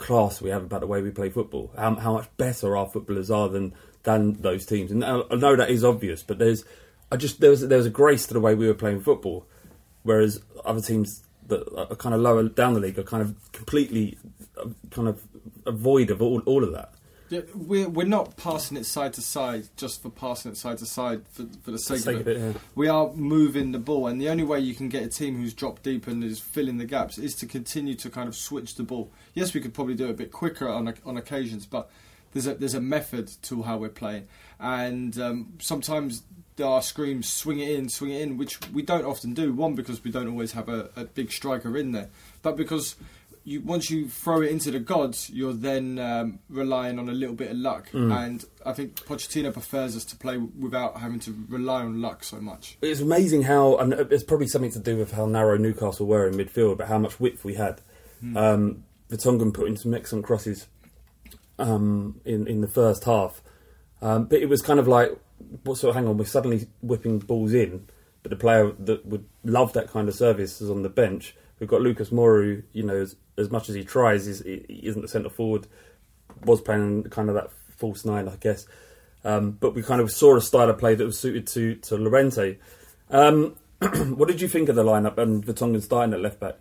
class 0.00 0.40
we 0.40 0.50
have 0.50 0.64
about 0.64 0.80
the 0.80 0.86
way 0.86 1.02
we 1.02 1.10
play 1.10 1.28
football. 1.28 1.70
How, 1.76 1.94
how 1.94 2.14
much 2.14 2.28
better 2.36 2.76
our 2.76 2.88
footballers 2.88 3.30
are 3.30 3.48
than 3.48 3.74
than 4.02 4.40
those 4.40 4.64
teams. 4.66 4.90
And 4.90 5.04
I 5.04 5.20
I 5.30 5.36
know 5.36 5.54
that 5.54 5.70
is 5.70 5.84
obvious, 5.84 6.22
but 6.22 6.38
there's, 6.38 6.64
I 7.12 7.16
just 7.16 7.40
there 7.40 7.50
was 7.50 7.66
there 7.68 7.78
was 7.78 7.86
a 7.86 7.90
grace 7.90 8.26
to 8.26 8.34
the 8.34 8.40
way 8.40 8.54
we 8.54 8.66
were 8.66 8.74
playing 8.74 9.02
football, 9.02 9.46
whereas 10.02 10.42
other 10.64 10.80
teams 10.80 11.22
that 11.48 11.62
are 11.76 11.96
kind 11.96 12.14
of 12.14 12.20
lower 12.20 12.48
down 12.48 12.74
the 12.74 12.80
league 12.80 12.98
are 12.98 13.04
kind 13.04 13.22
of 13.22 13.34
completely, 13.52 14.16
uh, 14.56 14.68
kind 14.90 15.08
of 15.08 15.22
a 15.66 15.72
void 15.72 16.10
of 16.10 16.22
all 16.22 16.40
all 16.40 16.64
of 16.64 16.72
that. 16.72 16.94
Yeah, 17.30 17.42
we're 17.54 17.88
we're 17.88 18.06
not 18.06 18.36
passing 18.36 18.76
it 18.76 18.84
side 18.84 19.12
to 19.14 19.22
side 19.22 19.68
just 19.76 20.02
for 20.02 20.10
passing 20.10 20.50
it 20.50 20.56
side 20.56 20.78
to 20.78 20.86
side 20.86 21.22
for, 21.28 21.46
for 21.62 21.70
the 21.70 21.78
sake, 21.78 22.00
sake 22.00 22.16
of 22.16 22.20
of 22.22 22.28
it. 22.28 22.36
it, 22.36 22.40
yeah. 22.40 22.60
We 22.74 22.88
are 22.88 23.12
moving 23.12 23.70
the 23.70 23.78
ball, 23.78 24.08
and 24.08 24.20
the 24.20 24.28
only 24.28 24.42
way 24.42 24.58
you 24.58 24.74
can 24.74 24.88
get 24.88 25.04
a 25.04 25.08
team 25.08 25.36
who's 25.36 25.54
dropped 25.54 25.84
deep 25.84 26.08
and 26.08 26.24
is 26.24 26.40
filling 26.40 26.78
the 26.78 26.84
gaps 26.84 27.18
is 27.18 27.36
to 27.36 27.46
continue 27.46 27.94
to 27.94 28.10
kind 28.10 28.28
of 28.28 28.34
switch 28.34 28.74
the 28.74 28.82
ball. 28.82 29.12
Yes, 29.32 29.54
we 29.54 29.60
could 29.60 29.72
probably 29.72 29.94
do 29.94 30.06
it 30.06 30.10
a 30.10 30.14
bit 30.14 30.32
quicker 30.32 30.68
on 30.68 30.92
on 31.06 31.16
occasions, 31.16 31.66
but 31.66 31.88
there's 32.32 32.48
a 32.48 32.54
there's 32.54 32.74
a 32.74 32.80
method 32.80 33.30
to 33.42 33.62
how 33.62 33.78
we're 33.78 33.90
playing, 33.90 34.26
and 34.58 35.16
um, 35.20 35.52
sometimes 35.60 36.24
there 36.56 36.66
are 36.66 36.82
screams 36.82 37.32
swing 37.32 37.60
it 37.60 37.70
in, 37.70 37.88
swing 37.88 38.10
it 38.10 38.22
in, 38.22 38.36
which 38.38 38.58
we 38.72 38.82
don't 38.82 39.04
often 39.04 39.34
do. 39.34 39.52
One 39.52 39.74
because 39.76 40.02
we 40.02 40.10
don't 40.10 40.28
always 40.28 40.52
have 40.52 40.68
a, 40.68 40.90
a 40.96 41.04
big 41.04 41.30
striker 41.30 41.76
in 41.76 41.92
there, 41.92 42.10
but 42.42 42.56
because 42.56 42.96
you 43.50 43.60
once 43.62 43.90
you 43.90 44.08
throw 44.08 44.42
it 44.42 44.50
into 44.50 44.70
the 44.70 44.78
gods, 44.78 45.28
you're 45.30 45.52
then 45.52 45.98
um, 45.98 46.38
relying 46.48 46.98
on 46.98 47.08
a 47.08 47.12
little 47.12 47.34
bit 47.34 47.50
of 47.50 47.56
luck. 47.56 47.88
And 47.92 48.44
I 48.64 48.72
think 48.72 48.94
Pochettino 49.04 49.52
prefers 49.52 49.96
us 49.96 50.04
to 50.06 50.16
play 50.16 50.36
without 50.36 51.00
having 51.00 51.18
to 51.20 51.34
rely 51.48 51.82
on 51.82 52.00
luck 52.00 52.22
so 52.22 52.40
much. 52.40 52.78
It's 52.80 53.00
amazing 53.00 53.42
how, 53.42 53.76
and 53.78 53.92
it's 53.92 54.22
probably 54.22 54.46
something 54.46 54.70
to 54.72 54.78
do 54.78 54.96
with 54.96 55.12
how 55.12 55.26
narrow 55.26 55.56
Newcastle 55.58 56.06
were 56.06 56.28
in 56.28 56.34
midfield, 56.34 56.78
but 56.78 56.86
how 56.86 56.98
much 56.98 57.18
width 57.18 57.44
we 57.44 57.54
had. 57.54 57.80
Um, 58.36 58.84
Vertonghen 59.10 59.52
put 59.52 59.66
in 59.66 59.76
some 59.76 59.94
excellent 59.94 60.24
crosses 60.24 60.66
um, 61.58 62.20
in 62.24 62.46
in 62.46 62.60
the 62.60 62.68
first 62.68 63.04
half, 63.04 63.42
um, 64.00 64.26
but 64.26 64.40
it 64.40 64.48
was 64.48 64.62
kind 64.62 64.78
of 64.78 64.86
like, 64.86 65.18
what 65.64 65.78
sort 65.78 65.90
of 65.90 65.96
hang 65.96 66.06
on, 66.06 66.16
we're 66.16 66.24
suddenly 66.26 66.68
whipping 66.82 67.18
balls 67.18 67.52
in, 67.52 67.88
but 68.22 68.30
the 68.30 68.36
player 68.36 68.72
that 68.78 69.06
would 69.06 69.24
love 69.42 69.72
that 69.72 69.88
kind 69.88 70.08
of 70.08 70.14
service 70.14 70.60
is 70.60 70.70
on 70.70 70.82
the 70.82 70.88
bench. 70.88 71.34
We've 71.60 71.68
got 71.68 71.82
Lucas 71.82 72.10
Moura, 72.10 72.62
you 72.72 72.82
know, 72.82 72.96
as, 72.96 73.14
as 73.38 73.50
much 73.50 73.68
as 73.68 73.74
he 73.74 73.84
tries, 73.84 74.26
is, 74.26 74.40
he 74.40 74.80
isn't 74.82 75.02
the 75.02 75.08
centre 75.08 75.30
forward. 75.30 75.66
Was 76.44 76.60
playing 76.60 77.04
kind 77.04 77.28
of 77.28 77.34
that 77.34 77.50
false 77.76 78.04
nine, 78.04 78.28
I 78.28 78.36
guess. 78.36 78.66
Um, 79.24 79.52
but 79.52 79.74
we 79.74 79.82
kind 79.82 80.00
of 80.00 80.10
saw 80.10 80.36
a 80.36 80.40
style 80.40 80.70
of 80.70 80.78
play 80.78 80.94
that 80.94 81.04
was 81.04 81.18
suited 81.18 81.46
to 81.48 81.74
to 81.76 81.96
Llorente. 81.96 82.56
Um, 83.10 83.56
what 83.78 84.28
did 84.28 84.40
you 84.40 84.48
think 84.48 84.68
of 84.70 84.76
the 84.76 84.84
lineup 84.84 85.18
and 85.18 85.44
Vertonghen 85.44 85.82
starting 85.82 86.14
at 86.14 86.20
left 86.20 86.40
back? 86.40 86.56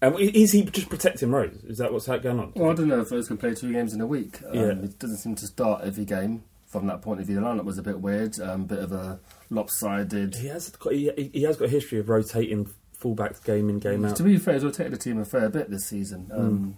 And 0.00 0.18
is 0.20 0.52
he 0.52 0.62
just 0.62 0.88
protecting 0.88 1.32
Rose? 1.32 1.64
Is 1.66 1.78
that 1.78 1.92
what's 1.92 2.06
going 2.06 2.38
on? 2.38 2.52
Well, 2.54 2.70
I 2.70 2.74
don't 2.74 2.86
know 2.86 3.00
if 3.00 3.10
Rose 3.10 3.26
can 3.26 3.36
play 3.36 3.54
two 3.54 3.72
games 3.72 3.92
in 3.92 4.00
a 4.00 4.06
week. 4.06 4.40
Um, 4.46 4.54
Yeah. 4.54 4.68
It 4.68 4.98
doesn't 5.00 5.16
seem 5.16 5.34
to 5.36 5.46
start 5.46 5.82
every 5.82 6.04
game 6.04 6.44
from 6.66 6.86
that 6.86 7.02
point 7.02 7.20
of 7.20 7.26
view. 7.26 7.36
The 7.36 7.42
lineup 7.42 7.64
was 7.64 7.78
a 7.78 7.82
bit 7.82 8.00
weird, 8.00 8.38
um, 8.38 8.66
bit 8.66 8.78
of 8.78 8.92
a 8.92 9.18
lopsided. 9.50 10.36
He 10.36 10.46
has 10.48 10.68
got, 10.70 10.92
he, 10.92 11.30
he 11.32 11.42
has 11.42 11.56
got 11.56 11.64
a 11.64 11.70
history 11.70 11.98
of 11.98 12.08
rotating 12.08 12.72
fullbacks 13.00 13.44
game 13.44 13.68
in 13.68 13.78
game 13.78 14.04
out. 14.04 14.16
To 14.16 14.22
be 14.22 14.38
fair, 14.38 14.54
he's 14.54 14.64
rotated 14.64 14.92
the 14.92 14.98
team 14.98 15.18
a 15.18 15.24
fair 15.24 15.48
bit 15.48 15.70
this 15.70 15.86
season. 15.86 16.30
Um, 16.32 16.76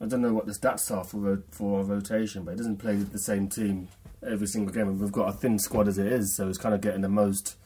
I 0.00 0.06
don't 0.06 0.20
know 0.20 0.32
what 0.32 0.46
the 0.46 0.52
stats 0.52 0.94
are 0.94 1.04
for 1.04 1.42
for 1.50 1.78
our 1.78 1.84
rotation, 1.84 2.44
but 2.44 2.52
he 2.52 2.56
doesn't 2.56 2.76
play 2.76 2.96
the 2.96 3.18
same 3.18 3.48
team 3.48 3.88
every 4.26 4.46
single 4.46 4.72
game. 4.72 4.88
And 4.88 5.00
we've 5.00 5.12
got 5.12 5.28
a 5.28 5.32
thin 5.32 5.58
squad 5.58 5.88
as 5.88 5.98
it 5.98 6.06
is, 6.06 6.36
so 6.36 6.46
he's 6.46 6.58
kind 6.58 6.74
of 6.74 6.80
getting 6.80 7.00
the 7.00 7.08
most 7.08 7.56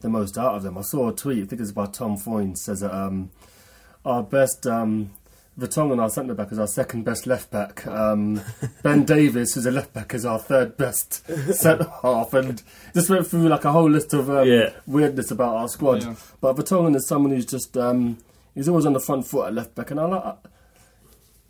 the 0.00 0.08
most 0.08 0.36
out 0.38 0.54
of 0.54 0.62
them. 0.62 0.76
I 0.76 0.82
saw 0.82 1.08
a 1.08 1.12
tweet, 1.12 1.44
I 1.44 1.46
think 1.46 1.60
it's 1.60 1.72
by 1.72 1.86
Tom 1.86 2.16
Foyne, 2.16 2.56
says 2.56 2.80
that 2.80 2.94
um, 2.94 3.30
our 4.04 4.22
best 4.22 4.66
um, 4.66 5.10
Vertonghen, 5.58 6.00
our 6.00 6.08
centre 6.08 6.34
back, 6.34 6.50
is 6.50 6.58
our 6.58 6.66
second 6.66 7.04
best 7.04 7.26
left 7.26 7.50
back. 7.50 7.86
Um, 7.86 8.40
ben 8.82 9.04
Davies, 9.04 9.54
who's 9.54 9.66
a 9.66 9.70
left 9.70 9.92
back, 9.92 10.14
is 10.14 10.24
our 10.24 10.38
third 10.38 10.76
best 10.78 11.26
centre 11.54 11.90
half, 12.02 12.32
and 12.32 12.62
just 12.94 13.10
went 13.10 13.26
through 13.26 13.48
like 13.48 13.64
a 13.66 13.72
whole 13.72 13.90
list 13.90 14.14
of 14.14 14.30
um, 14.30 14.48
Yeah. 14.48 14.70
weirdness 14.86 15.30
about 15.30 15.56
our 15.56 15.68
squad. 15.68 16.02
Yeah. 16.04 16.14
But 16.40 16.56
Vertonghen 16.56 16.96
is 16.96 17.06
someone 17.06 17.32
who's 17.32 17.44
just 17.46 17.76
um, 17.76 18.16
he's 18.54 18.68
always 18.68 18.86
on 18.86 18.94
the 18.94 19.00
front 19.00 19.26
foot 19.26 19.48
at 19.48 19.54
left 19.54 19.74
back, 19.74 19.90
and 19.90 20.00
I 20.00 20.04
like. 20.06 20.36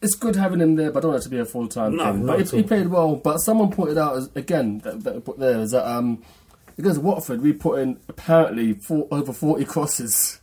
It's 0.01 0.17
good 0.17 0.35
having 0.35 0.61
him 0.61 0.75
there, 0.75 0.91
but 0.91 0.99
I 0.99 1.03
don't 1.03 1.11
want 1.13 1.23
it 1.23 1.25
to 1.27 1.31
be 1.31 1.39
a 1.39 1.45
full 1.45 1.69
time 1.69 1.95
No, 1.95 2.13
thing. 2.13 2.27
But 2.27 2.41
at 2.41 2.51
he, 2.51 2.57
he 2.57 2.63
played 2.65 2.89
well. 2.89 3.15
But 3.15 3.39
someone 3.39 3.71
pointed 3.71 3.99
out 3.99 4.17
as, 4.17 4.29
again 4.35 4.79
that, 4.81 5.05
that 5.05 5.15
I 5.15 5.21
put 5.21 5.39
there 5.39 5.61
is 5.61 5.71
that 5.71 5.87
um, 5.89 6.25
against 6.77 7.01
Watford 7.01 7.41
we 7.41 7.53
put 7.53 7.79
in 7.79 8.01
apparently 8.09 8.73
four, 8.75 9.07
over 9.13 9.33
forty 9.33 9.65
crosses 9.65 10.41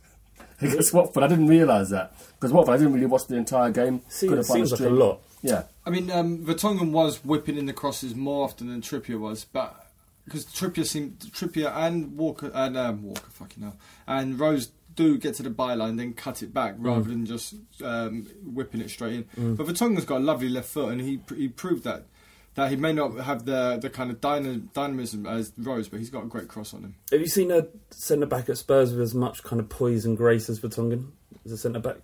against 0.72 0.92
Watford. 0.94 1.22
I 1.22 1.28
didn't 1.28 1.46
realise 1.48 1.90
that 1.90 2.12
because 2.38 2.52
Watford 2.52 2.74
I 2.74 2.78
didn't 2.78 2.92
really 2.94 3.06
watch 3.06 3.26
the 3.26 3.36
entire 3.36 3.70
game. 3.70 4.02
See- 4.08 4.28
Couldn't 4.28 4.44
find 4.44 4.68
seems 4.68 4.80
like 4.80 4.90
a 4.90 4.92
lot. 4.92 5.20
Yeah, 5.42 5.62
I 5.86 5.90
mean, 5.90 6.10
um, 6.10 6.38
Vertonghen 6.44 6.90
was 6.92 7.24
whipping 7.24 7.56
in 7.56 7.64
the 7.66 7.72
crosses 7.72 8.14
more 8.14 8.44
often 8.44 8.68
than 8.68 8.82
Trippier 8.82 9.18
was, 9.18 9.44
but 9.46 9.86
because 10.26 10.44
Trippier 10.44 10.84
seemed 10.84 11.18
Trippier 11.18 11.74
and 11.74 12.16
Walker 12.18 12.50
and 12.52 12.76
um, 12.76 13.02
Walker, 13.04 13.30
fucking 13.30 13.62
hell, 13.62 13.76
and 14.06 14.38
Rose 14.38 14.70
do 14.96 15.16
get 15.16 15.34
to 15.36 15.42
the 15.42 15.48
byline, 15.50 15.96
then 15.96 16.12
cut 16.12 16.42
it 16.42 16.52
back 16.52 16.74
rather 16.76 17.04
than 17.08 17.24
just 17.24 17.54
um, 17.82 18.26
whipping 18.44 18.82
it 18.82 18.90
straight 18.90 19.14
in. 19.14 19.54
But 19.56 19.66
Vertonghen's 19.66 20.04
got 20.04 20.18
a 20.18 20.24
lovely 20.24 20.50
left 20.50 20.68
foot, 20.68 20.92
and 20.92 21.00
he 21.00 21.20
he 21.34 21.48
proved 21.48 21.84
that 21.84 22.04
that 22.54 22.70
he 22.70 22.76
may 22.76 22.92
not 22.92 23.16
have 23.20 23.44
the 23.44 23.78
the 23.80 23.88
kind 23.90 24.10
of 24.10 24.20
dyna- 24.20 24.58
dynamism 24.74 25.26
as 25.26 25.52
Rose, 25.58 25.88
but 25.88 25.98
he's 26.00 26.10
got 26.10 26.24
a 26.24 26.26
great 26.26 26.48
cross 26.48 26.74
on 26.74 26.82
him. 26.82 26.94
Have 27.12 27.20
you 27.20 27.28
seen 27.28 27.50
a 27.50 27.66
centre 27.90 28.26
back 28.26 28.48
at 28.48 28.58
Spurs 28.58 28.92
with 28.92 29.00
as 29.02 29.14
much 29.14 29.42
kind 29.42 29.60
of 29.60 29.68
poise 29.68 30.04
and 30.04 30.16
grace 30.16 30.48
as 30.50 30.60
Vertonghen 30.60 31.10
as 31.44 31.52
a 31.52 31.56
centre 31.58 31.80
back? 31.80 31.96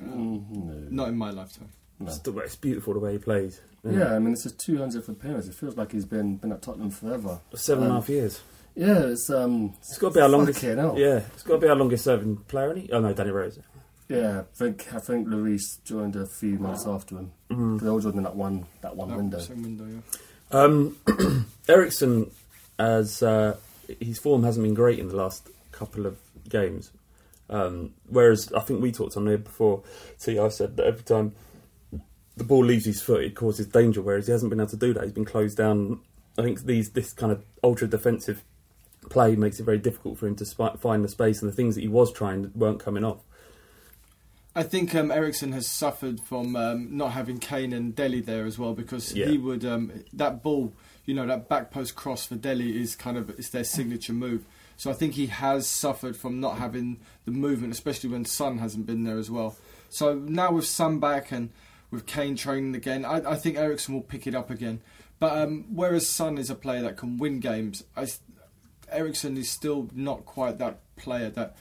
No. 0.00 0.44
Not 0.90 1.08
in 1.08 1.16
my 1.16 1.30
lifetime. 1.30 1.68
It's, 2.00 2.18
the- 2.18 2.36
it's 2.38 2.56
beautiful 2.56 2.92
the 2.94 3.00
way 3.00 3.12
he 3.12 3.18
plays. 3.18 3.60
Yeah, 3.84 4.14
I 4.14 4.18
mean, 4.18 4.32
it's 4.32 4.42
his 4.42 4.52
200th 4.54 5.08
appearance. 5.08 5.46
It 5.46 5.54
feels 5.54 5.76
like 5.76 5.92
he's 5.92 6.04
been 6.04 6.36
been 6.38 6.50
at 6.50 6.60
Tottenham 6.60 6.90
forever. 6.90 7.38
Seven 7.54 7.84
and 7.84 7.92
a 7.92 7.94
Um, 7.96 8.00
half 8.02 8.08
years. 8.08 8.40
Yeah, 8.74 8.98
it's 9.06 9.30
um, 9.30 9.74
It's 9.78 9.96
got 9.96 10.08
to 10.08 10.14
be 10.16 10.20
our 10.20 10.28
longest. 10.28 10.60
hell. 10.60 10.94
Yeah, 10.98 11.20
it's 11.32 11.44
got 11.44 11.54
to 11.54 11.60
be 11.60 11.68
our 11.68 11.76
longest 11.76 12.02
serving 12.04 12.36
player, 12.48 12.72
isn't 12.72 12.82
he? 12.86 12.92
Oh 12.92 12.98
no, 13.00 13.12
Danny 13.12 13.30
Rose. 13.30 13.60
Yeah, 14.08 14.40
I 14.40 14.44
think 14.56 14.92
I 14.94 14.98
think 15.00 15.26
Lloris 15.28 15.82
joined 15.84 16.14
a 16.16 16.26
few 16.26 16.58
months 16.58 16.86
after 16.86 17.16
him. 17.16 17.32
Mm. 17.50 17.80
They 17.80 17.88
all 17.88 18.00
joined 18.00 18.16
in 18.16 18.22
that 18.22 18.36
one 18.36 18.66
that 18.82 18.94
one 18.96 19.08
That 19.10 19.16
window. 19.16 19.38
same 19.40 19.62
window, 19.62 19.86
yeah. 19.86 20.58
Um, 20.60 20.96
Eriksen, 21.68 22.30
as 22.78 23.22
uh, 23.22 23.56
his 24.00 24.18
form 24.18 24.44
hasn't 24.44 24.62
been 24.64 24.74
great 24.74 24.98
in 25.00 25.08
the 25.08 25.16
last 25.16 25.48
couple 25.72 26.06
of 26.06 26.18
games. 26.48 26.92
Um, 27.50 27.94
whereas 28.08 28.52
I 28.52 28.60
think 28.60 28.80
we 28.80 28.92
talked 28.92 29.16
on 29.16 29.26
here 29.26 29.38
before. 29.38 29.82
See, 30.18 30.38
I 30.38 30.48
said 30.48 30.76
that 30.76 30.86
every 30.86 31.02
time 31.02 31.32
the 32.36 32.44
ball 32.44 32.64
leaves 32.64 32.84
his 32.86 33.02
foot, 33.02 33.24
it 33.24 33.34
causes 33.34 33.66
danger. 33.66 34.02
Whereas 34.02 34.26
he 34.26 34.32
hasn't 34.32 34.50
been 34.50 34.60
able 34.60 34.70
to 34.70 34.76
do 34.76 34.92
that. 34.94 35.02
He's 35.04 35.12
been 35.12 35.24
closed 35.24 35.56
down. 35.56 36.00
I 36.38 36.42
think 36.42 36.62
these 36.62 36.90
this 36.90 37.12
kind 37.12 37.32
of 37.32 37.42
ultra 37.64 37.88
defensive 37.88 38.44
play 39.10 39.34
makes 39.36 39.58
it 39.58 39.64
very 39.64 39.78
difficult 39.78 40.18
for 40.18 40.26
him 40.26 40.36
to 40.36 40.44
spi- 40.44 40.76
find 40.78 41.02
the 41.04 41.08
space, 41.08 41.40
and 41.42 41.50
the 41.50 41.56
things 41.56 41.74
that 41.74 41.80
he 41.80 41.88
was 41.88 42.12
trying 42.12 42.52
weren't 42.54 42.78
coming 42.80 43.04
off. 43.04 43.18
I 44.56 44.62
think 44.62 44.94
um, 44.94 45.10
Eriksen 45.10 45.52
has 45.52 45.66
suffered 45.66 46.18
from 46.18 46.56
um, 46.56 46.96
not 46.96 47.12
having 47.12 47.38
Kane 47.38 47.74
and 47.74 47.94
Dele 47.94 48.20
there 48.20 48.46
as 48.46 48.58
well 48.58 48.72
because 48.72 49.12
Yeah. 49.14 49.26
he 49.26 49.36
would 49.36 49.64
um, 49.66 49.92
that 50.14 50.42
ball, 50.42 50.72
you 51.04 51.12
know, 51.14 51.26
that 51.26 51.46
back 51.48 51.70
post 51.70 51.94
cross 51.94 52.24
for 52.26 52.36
Dele 52.36 52.74
is 52.74 52.96
kind 52.96 53.18
of 53.18 53.28
it's 53.30 53.50
their 53.50 53.64
signature 53.64 54.14
move. 54.14 54.46
So 54.78 54.90
I 54.90 54.94
think 54.94 55.12
he 55.14 55.26
has 55.26 55.66
suffered 55.66 56.16
from 56.16 56.40
not 56.40 56.56
having 56.58 57.00
the 57.26 57.32
movement, 57.32 57.72
especially 57.74 58.08
when 58.10 58.24
Son 58.24 58.56
hasn't 58.58 58.86
been 58.86 59.04
there 59.04 59.18
as 59.18 59.30
well. 59.30 59.56
So 59.90 60.14
now 60.14 60.52
with 60.52 60.66
Son 60.66 61.00
back 61.00 61.30
and 61.32 61.50
with 61.90 62.06
Kane 62.06 62.34
training 62.34 62.74
again, 62.74 63.04
I, 63.04 63.32
I 63.32 63.36
think 63.36 63.58
Eriksen 63.58 63.94
will 63.94 64.02
pick 64.02 64.26
it 64.26 64.34
up 64.34 64.50
again. 64.50 64.80
But 65.18 65.36
um, 65.38 65.66
whereas 65.70 66.08
Son 66.08 66.38
is 66.38 66.48
a 66.48 66.54
player 66.54 66.80
that 66.82 66.96
can 66.96 67.18
win 67.18 67.40
games, 67.40 67.84
I, 67.94 68.06
Eriksen 68.90 69.36
is 69.36 69.50
still 69.50 69.88
not 69.94 70.24
quite 70.24 70.58
that 70.58 70.80
player 70.96 71.28
that 71.30 71.56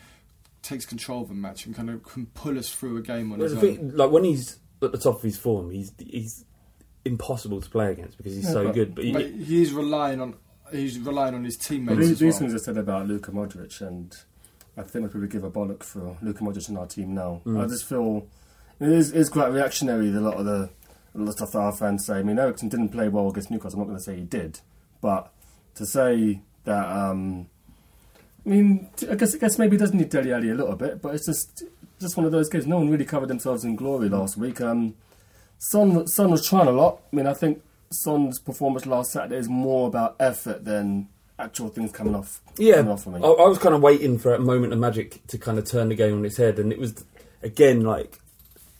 takes 0.65 0.85
control 0.85 1.21
of 1.23 1.31
a 1.31 1.33
match 1.33 1.65
and 1.65 1.75
kind 1.75 1.89
of 1.89 2.03
can 2.03 2.25
pull 2.27 2.57
us 2.57 2.69
through 2.69 2.97
a 2.97 3.01
game 3.01 3.31
on 3.31 3.39
But 3.39 3.45
his 3.45 3.53
the 3.53 3.57
own. 3.69 3.75
thing, 3.77 3.95
like 3.95 4.11
when 4.11 4.23
he's 4.23 4.59
at 4.81 4.91
the 4.91 4.97
top 4.97 5.15
of 5.15 5.21
his 5.21 5.37
form, 5.37 5.69
he's 5.71 5.91
he's 5.97 6.43
impossible 7.05 7.61
to 7.61 7.69
play 7.69 7.91
against 7.91 8.17
because 8.17 8.35
he's 8.35 8.45
Yeah, 8.45 8.51
so 8.51 8.63
but- 8.65 8.73
good. 8.75 8.95
But, 8.95 9.03
he, 9.05 9.11
But 9.13 9.25
he's 9.31 9.73
relying 9.73 10.21
on 10.21 10.35
he's 10.71 10.99
relying 10.99 11.35
on 11.35 11.43
his 11.43 11.57
But 11.57 11.65
teammates 11.67 11.99
these, 11.99 12.11
as 12.11 12.19
these 12.19 12.33
well. 12.33 12.39
things 12.39 12.53
are 12.55 12.59
said 12.59 12.77
about 12.77 13.07
Luka 13.07 13.31
Modric, 13.31 13.81
and 13.81 14.15
I 14.77 14.81
think 14.83 15.03
we 15.05 15.09
probably 15.09 15.29
give 15.29 15.43
a 15.43 15.51
bollock 15.51 15.83
for 15.83 16.17
Luka 16.21 16.43
Modric 16.43 16.67
in 16.69 16.77
our 16.77 16.87
team 16.87 17.13
now. 17.13 17.41
Mm. 17.45 17.63
I 17.63 17.67
just 17.67 17.85
feel 17.85 18.27
it 18.79 18.89
is, 18.89 19.11
is 19.13 19.29
quite 19.29 19.51
reactionary. 19.53 20.09
A 20.09 20.19
lot 20.19 20.35
of 20.35 20.45
the 20.45 20.69
a 21.13 21.17
lot 21.19 21.27
of 21.29 21.33
stuff 21.35 21.51
that 21.53 21.59
our 21.59 21.71
fans 21.71 22.05
say. 22.05 22.15
I 22.17 22.23
mean, 22.23 22.37
Eriksen 22.39 22.67
didn't 22.69 22.89
play 22.89 23.07
well 23.07 23.29
against 23.29 23.49
Newcastle. 23.51 23.79
I'm 23.79 23.87
not 23.87 23.91
going 23.93 23.97
to 23.99 24.03
say 24.03 24.15
he 24.17 24.23
did, 24.23 24.59
but 24.99 25.31
to 25.75 25.85
say 25.85 26.41
that, 26.65 26.87
um, 26.89 27.47
I 28.45 28.49
mean, 28.49 28.89
I 29.09 29.15
guess 29.15 29.35
I 29.35 29.39
guess 29.39 29.57
maybe 29.57 29.75
he 29.75 29.79
does 29.79 29.93
need 29.93 30.09
Dele 30.09 30.33
Alli 30.33 30.49
a 30.49 30.55
little 30.55 30.75
bit, 30.75 31.01
but 31.01 31.15
it's 31.15 31.25
just 31.25 31.63
just 31.99 32.17
one 32.17 32.25
of 32.25 32.31
those 32.31 32.49
games. 32.49 32.67
No 32.67 32.77
one 32.77 32.89
really 32.89 33.05
covered 33.05 33.29
themselves 33.29 33.63
in 33.63 33.75
glory 33.75 34.09
last 34.09 34.37
week. 34.37 34.61
Um, 34.61 34.95
Son 35.57 36.07
Son 36.07 36.31
was 36.31 36.47
trying 36.47 36.67
a 36.67 36.71
lot. 36.71 37.01
I 37.11 37.15
mean, 37.15 37.27
I 37.27 37.33
think 37.33 37.61
Son's 37.91 38.39
performance 38.39 38.85
last 38.85 39.11
Saturday 39.11 39.37
is 39.37 39.49
more 39.49 39.87
about 39.87 40.15
effort 40.19 40.65
than 40.65 41.07
actual 41.39 41.69
things 41.69 41.91
coming 41.91 42.15
off. 42.15 42.41
Yeah, 42.57 42.83
coming 42.83 43.23
off. 43.23 43.39
I, 43.39 43.43
I 43.43 43.47
was 43.47 43.57
kind 43.57 43.73
of 43.73 43.81
waiting 43.81 44.19
for 44.19 44.33
a 44.33 44.39
moment 44.39 44.73
of 44.73 44.79
magic 44.79 45.25
to 45.27 45.37
kind 45.37 45.57
of 45.57 45.65
turn 45.65 45.89
the 45.89 45.95
game 45.95 46.17
on 46.17 46.25
its 46.25 46.37
head, 46.37 46.59
and 46.59 46.71
it 46.71 46.79
was 46.79 47.03
again 47.41 47.81
like 47.81 48.19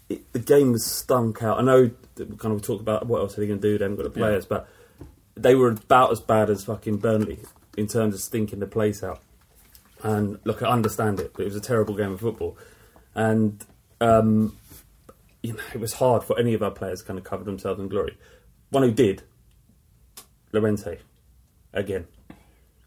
it, 0.10 0.32
the 0.34 0.40
game 0.40 0.72
was 0.72 0.86
stunk 0.86 1.42
out. 1.42 1.60
I 1.60 1.64
know 1.64 1.90
that 2.16 2.30
we 2.30 2.38
kind 2.38 2.54
of 2.54 2.62
talk 2.62 2.82
about 2.82 3.08
what 3.08 3.20
else 3.20 3.38
are 3.38 3.42
they 3.42 3.48
going 3.48 3.60
to 3.60 3.68
do. 3.68 3.78
They 3.78 3.86
haven't 3.86 3.98
got 3.98 4.04
the 4.04 4.10
players, 4.10 4.46
but 4.46 4.68
they 5.36 5.56
were 5.56 5.70
about 5.70 6.12
as 6.12 6.20
bad 6.20 6.50
as 6.50 6.64
fucking 6.66 6.98
Burnley 6.98 7.40
in 7.78 7.88
terms 7.88 8.16
of 8.16 8.22
stinking 8.22 8.60
the 8.60 8.68
place 8.68 9.04
out. 9.04 9.22
And 10.04 10.40
look, 10.44 10.62
I 10.62 10.68
understand 10.68 11.20
it, 11.20 11.32
but 11.34 11.42
it 11.44 11.46
was 11.46 11.56
a 11.56 11.62
terrible 11.62 11.96
game 11.96 12.12
of 12.12 12.20
football, 12.20 12.58
and 13.16 13.64
um, 14.02 14.56
you 15.42 15.54
know 15.54 15.60
it 15.74 15.80
was 15.80 15.94
hard 15.94 16.24
for 16.24 16.38
any 16.38 16.54
of 16.54 16.62
our 16.62 16.72
players 16.72 17.00
to 17.02 17.08
kind 17.08 17.18
of 17.18 17.26
cover 17.26 17.44
themselves 17.44 17.80
in 17.80 17.88
glory. 17.88 18.18
One 18.70 18.84
who 18.84 18.92
did, 18.92 19.24
Llorente, 20.52 21.00
again. 21.74 22.08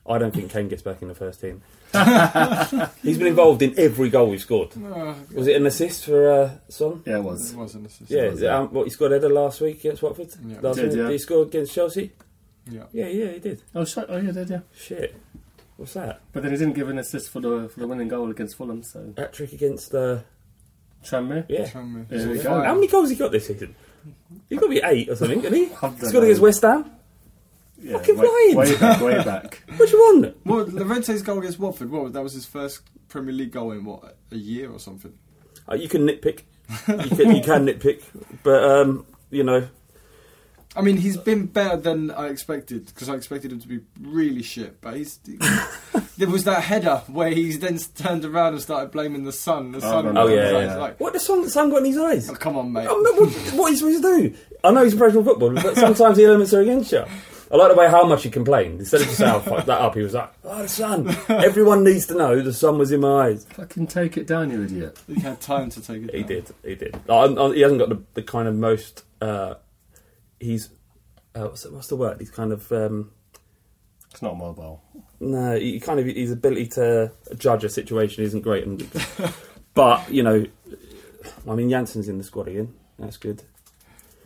I 0.06 0.16
don't 0.16 0.32
think 0.34 0.50
Kane 0.50 0.68
gets 0.68 0.80
back 0.80 1.02
in 1.02 1.08
the 1.08 1.14
first 1.14 1.38
team. 1.38 1.60
He's 3.02 3.18
been 3.18 3.26
involved 3.26 3.60
in 3.60 3.74
every 3.78 4.08
goal 4.08 4.30
we've 4.30 4.40
scored. 4.40 4.70
Uh, 4.74 5.12
Was 5.34 5.46
it 5.46 5.56
an 5.56 5.66
assist 5.66 6.06
for 6.06 6.30
uh, 6.30 6.50
Son? 6.70 7.02
yeah, 7.04 7.16
it 7.16 7.24
was. 7.24 7.52
it 7.52 7.56
was. 7.58 7.64
was 7.66 7.74
an 7.74 7.86
assist. 7.86 8.10
Yeah, 8.10 8.22
is 8.22 8.40
it, 8.40 8.48
um, 8.48 8.68
what 8.68 8.84
he 8.84 8.90
scored 8.90 9.12
header 9.12 9.28
last 9.28 9.60
week 9.60 9.80
against 9.80 10.02
Watford. 10.02 10.28
Yeah. 10.46 10.60
Last 10.62 10.76
Did, 10.76 10.88
week? 10.88 10.96
yeah. 10.96 11.02
Did 11.04 11.12
he 11.12 11.18
score 11.18 11.42
against 11.42 11.74
Chelsea? 11.74 12.12
Yeah. 12.70 12.84
Yeah, 12.92 13.06
yeah, 13.08 13.32
he 13.32 13.38
did. 13.38 13.62
Oh, 13.74 13.84
shit. 13.84 14.06
oh 14.08 14.16
yeah, 14.16 14.30
did 14.32 14.48
yeah. 14.50 14.60
Shit, 14.74 15.14
what's 15.78 15.94
that? 15.94 16.20
But 16.32 16.42
then 16.42 16.52
he 16.52 16.58
didn't 16.58 16.74
give 16.74 16.90
an 16.90 16.98
assist 16.98 17.30
for 17.30 17.40
the 17.40 17.70
for 17.72 17.80
the 17.80 17.86
winning 17.88 18.08
goal 18.08 18.30
against 18.30 18.56
Fulham. 18.56 18.82
So 18.82 19.14
Hat 19.16 19.32
trick 19.32 19.52
against. 19.54 19.94
Uh, 19.94 20.18
Tranmere. 21.04 21.46
yeah. 21.48 21.64
Tranmere. 21.66 22.08
There 22.08 22.28
we 22.28 22.38
go. 22.38 22.62
How 22.62 22.74
many 22.74 22.88
goals 22.88 23.08
he 23.08 23.16
got 23.16 23.30
this 23.32 23.46
season? 23.46 23.74
He's 24.48 24.58
got 24.58 24.66
to 24.66 24.70
be 24.72 24.80
eight 24.84 25.08
or 25.08 25.14
something, 25.16 25.38
isn't 25.40 25.54
he? 25.54 25.64
He's 26.00 26.12
got 26.12 26.22
against 26.24 26.40
know. 26.40 26.42
West 26.42 26.62
Ham. 26.62 26.90
Yeah, 27.80 27.98
Fucking 27.98 28.16
way, 28.16 28.54
blind. 28.54 28.56
way 28.56 28.76
back, 28.78 29.00
way 29.00 29.24
back. 29.24 29.62
What 29.76 29.88
do 29.88 29.96
you 29.96 30.02
want? 30.02 30.36
Well, 30.44 30.66
Llorente's 30.66 31.22
goal 31.22 31.38
against 31.38 31.60
Watford, 31.60 31.88
what, 31.90 32.12
that 32.12 32.22
was 32.24 32.32
his 32.32 32.44
first 32.44 32.80
Premier 33.08 33.32
League 33.32 33.52
goal 33.52 33.70
in, 33.70 33.84
what, 33.84 34.16
a 34.32 34.36
year 34.36 34.72
or 34.72 34.80
something? 34.80 35.16
Uh, 35.70 35.76
you 35.76 35.88
can 35.88 36.02
nitpick. 36.04 36.40
You 36.88 37.16
can, 37.16 37.36
you 37.36 37.42
can 37.42 37.66
nitpick, 37.66 38.02
but 38.42 38.64
um, 38.64 39.06
you 39.30 39.44
know, 39.44 39.68
I 40.78 40.82
mean, 40.82 40.96
he's 40.96 41.16
been 41.16 41.46
better 41.46 41.76
than 41.76 42.10
I 42.12 42.28
expected, 42.28 42.86
because 42.86 43.08
I 43.08 43.14
expected 43.14 43.50
him 43.52 43.60
to 43.60 43.68
be 43.68 43.80
really 44.00 44.42
shit, 44.42 44.80
but 44.80 44.96
he's... 44.96 45.18
there 46.16 46.28
was 46.28 46.44
that 46.44 46.62
header 46.62 47.02
where 47.08 47.30
he's 47.30 47.58
then 47.58 47.78
turned 47.96 48.24
around 48.24 48.52
and 48.54 48.62
started 48.62 48.90
blaming 48.92 49.24
the 49.24 49.32
sun. 49.32 49.72
The 49.72 49.80
sun 49.80 50.16
Oh, 50.16 50.22
oh 50.22 50.26
yeah, 50.28 50.50
yeah. 50.58 50.76
like, 50.76 51.00
What 51.00 51.12
the 51.12 51.20
sun? 51.20 51.42
The 51.42 51.50
sun 51.50 51.70
got 51.70 51.78
in 51.78 51.86
his 51.86 51.98
eyes? 51.98 52.30
oh, 52.30 52.34
come 52.34 52.56
on, 52.56 52.72
mate. 52.72 52.86
Oh, 52.88 53.00
no, 53.00 53.12
what, 53.20 53.30
what 53.54 53.66
are 53.66 53.70
you 53.70 53.76
supposed 53.76 54.02
to 54.02 54.30
do? 54.30 54.36
I 54.64 54.70
know 54.70 54.84
he's 54.84 54.94
a 54.94 54.96
professional 54.96 55.24
footballer, 55.24 55.54
but 55.54 55.74
sometimes 55.76 56.16
the 56.16 56.24
elements 56.24 56.54
are 56.54 56.60
against 56.62 56.92
you. 56.92 57.04
I 57.50 57.56
like 57.56 57.70
the 57.72 57.78
way 57.78 57.88
how 57.88 58.04
much 58.04 58.24
he 58.24 58.30
complained. 58.30 58.78
Instead 58.80 59.00
of 59.00 59.06
just 59.06 59.18
saying, 59.18 59.34
"Oh, 59.34 59.40
fuck 59.40 59.64
that 59.64 59.80
up, 59.80 59.94
he 59.94 60.02
was 60.02 60.12
like, 60.12 60.30
oh, 60.44 60.62
the 60.62 60.68
sun. 60.68 61.08
Everyone 61.28 61.82
needs 61.82 62.04
to 62.06 62.14
know 62.14 62.42
the 62.42 62.52
sun 62.52 62.76
was 62.76 62.92
in 62.92 63.00
my 63.00 63.28
eyes. 63.28 63.46
Fucking 63.54 63.86
take 63.86 64.18
it 64.18 64.26
down, 64.26 64.50
you 64.50 64.62
idiot. 64.64 65.00
He 65.06 65.18
had 65.20 65.40
time 65.40 65.70
to 65.70 65.80
take 65.80 66.02
it 66.02 66.14
He 66.14 66.18
down. 66.20 66.28
did, 66.28 66.54
he 66.62 66.74
did. 66.74 67.00
I, 67.08 67.14
I, 67.24 67.54
he 67.54 67.60
hasn't 67.62 67.80
got 67.80 67.88
the, 67.88 68.02
the 68.14 68.22
kind 68.22 68.48
of 68.48 68.54
most, 68.54 69.02
uh, 69.22 69.54
he's, 70.40 70.70
uh, 71.34 71.42
what's, 71.46 71.62
the, 71.62 71.70
what's 71.72 71.88
the 71.88 71.96
word? 71.96 72.18
He's 72.20 72.30
kind 72.30 72.52
of, 72.52 72.70
um, 72.72 73.10
It's 74.10 74.22
not 74.22 74.36
mobile. 74.36 74.82
no, 75.20 75.56
he 75.58 75.80
kind 75.80 76.00
of, 76.00 76.06
his 76.06 76.30
ability 76.32 76.66
to 76.68 77.12
judge 77.36 77.64
a 77.64 77.68
situation 77.68 78.24
isn't 78.24 78.40
great. 78.42 78.66
And, 78.66 78.88
but, 79.74 80.10
you 80.10 80.22
know, 80.22 80.44
I 81.48 81.54
mean, 81.54 81.68
Janssen's 81.70 82.08
in 82.08 82.18
the 82.18 82.24
squad 82.24 82.48
again. 82.48 82.74
That's 82.98 83.16
good. 83.16 83.42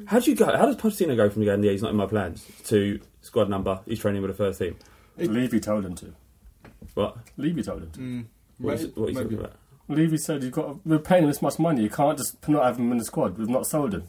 How 0.06 0.18
do 0.18 0.30
you 0.30 0.36
go? 0.36 0.46
How 0.46 0.66
does 0.66 0.76
Pochettino 0.76 1.16
go 1.16 1.28
from 1.30 1.44
going, 1.44 1.62
yeah, 1.62 1.70
he's 1.72 1.82
not 1.82 1.90
in 1.90 1.96
my 1.96 2.06
plans, 2.06 2.44
to 2.66 2.98
squad 3.20 3.48
number, 3.48 3.80
he's 3.86 4.00
training 4.00 4.22
with 4.22 4.30
the 4.30 4.36
first 4.36 4.58
team? 4.58 4.76
It- 5.18 5.30
Levy 5.30 5.60
told 5.60 5.84
him 5.84 5.94
to. 5.96 6.14
What? 6.94 7.18
Levy 7.36 7.62
told 7.62 7.82
him 7.82 7.90
to. 7.92 8.00
Mm, 8.00 8.24
What, 8.58 8.74
is, 8.74 8.80
maybe- 8.82 8.92
what 9.00 9.06
are 9.06 9.08
you 9.10 9.14
maybe. 9.16 9.24
talking 9.36 9.38
about? 9.38 9.52
Levy 9.88 10.16
said, 10.16 10.42
"You've 10.42 10.52
got. 10.52 10.86
We're 10.86 10.98
paying 10.98 11.24
him 11.24 11.28
this 11.28 11.42
much 11.42 11.58
money. 11.58 11.82
You 11.82 11.90
can't 11.90 12.16
just 12.16 12.48
not 12.48 12.64
have 12.64 12.78
him 12.78 12.90
in 12.92 12.98
the 12.98 13.04
squad. 13.04 13.36
We've 13.36 13.48
not 13.48 13.66
sold 13.66 13.92
him." 13.94 14.04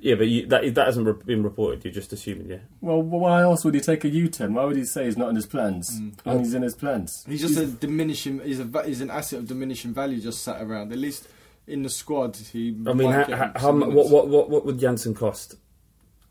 Yeah, 0.00 0.14
but 0.14 0.28
you, 0.28 0.46
that 0.46 0.74
that 0.74 0.86
hasn't 0.86 1.06
re- 1.06 1.24
been 1.24 1.42
reported. 1.42 1.84
You're 1.84 1.92
just 1.92 2.12
assuming, 2.12 2.48
yeah. 2.48 2.58
Well, 2.80 3.02
why 3.02 3.42
else 3.42 3.64
would 3.64 3.74
he 3.74 3.80
take 3.80 4.04
a 4.04 4.08
U-turn? 4.08 4.54
Why 4.54 4.64
would 4.64 4.76
he 4.76 4.84
say 4.84 5.06
he's 5.06 5.16
not 5.16 5.28
in 5.28 5.36
his 5.36 5.46
plans 5.46 6.00
mm. 6.00 6.14
when 6.22 6.38
he's 6.38 6.54
in 6.54 6.62
his 6.62 6.74
plans? 6.74 7.24
He's 7.26 7.40
just 7.40 7.58
a 7.58 7.66
diminishing. 7.66 8.40
He's 8.40 8.60
a 8.60 8.82
he's 8.84 9.00
an 9.00 9.10
asset 9.10 9.40
of 9.40 9.48
diminishing 9.48 9.92
value 9.92 10.20
just 10.20 10.42
sat 10.42 10.62
around. 10.62 10.92
At 10.92 10.98
least 10.98 11.26
in 11.66 11.82
the 11.82 11.90
squad, 11.90 12.36
he. 12.36 12.68
I 12.86 12.92
mean, 12.92 13.08
might 13.08 13.14
how, 13.14 13.24
get 13.24 13.38
how, 13.38 13.52
how, 13.54 13.60
some 13.60 13.78
mu- 13.80 13.90
what, 13.90 14.08
what 14.08 14.28
what 14.28 14.50
what 14.50 14.66
would 14.66 14.78
Janssen 14.78 15.14
cost? 15.14 15.56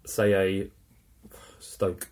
Say 0.06 0.34
a 0.34 0.70
Stoke. 1.60 2.08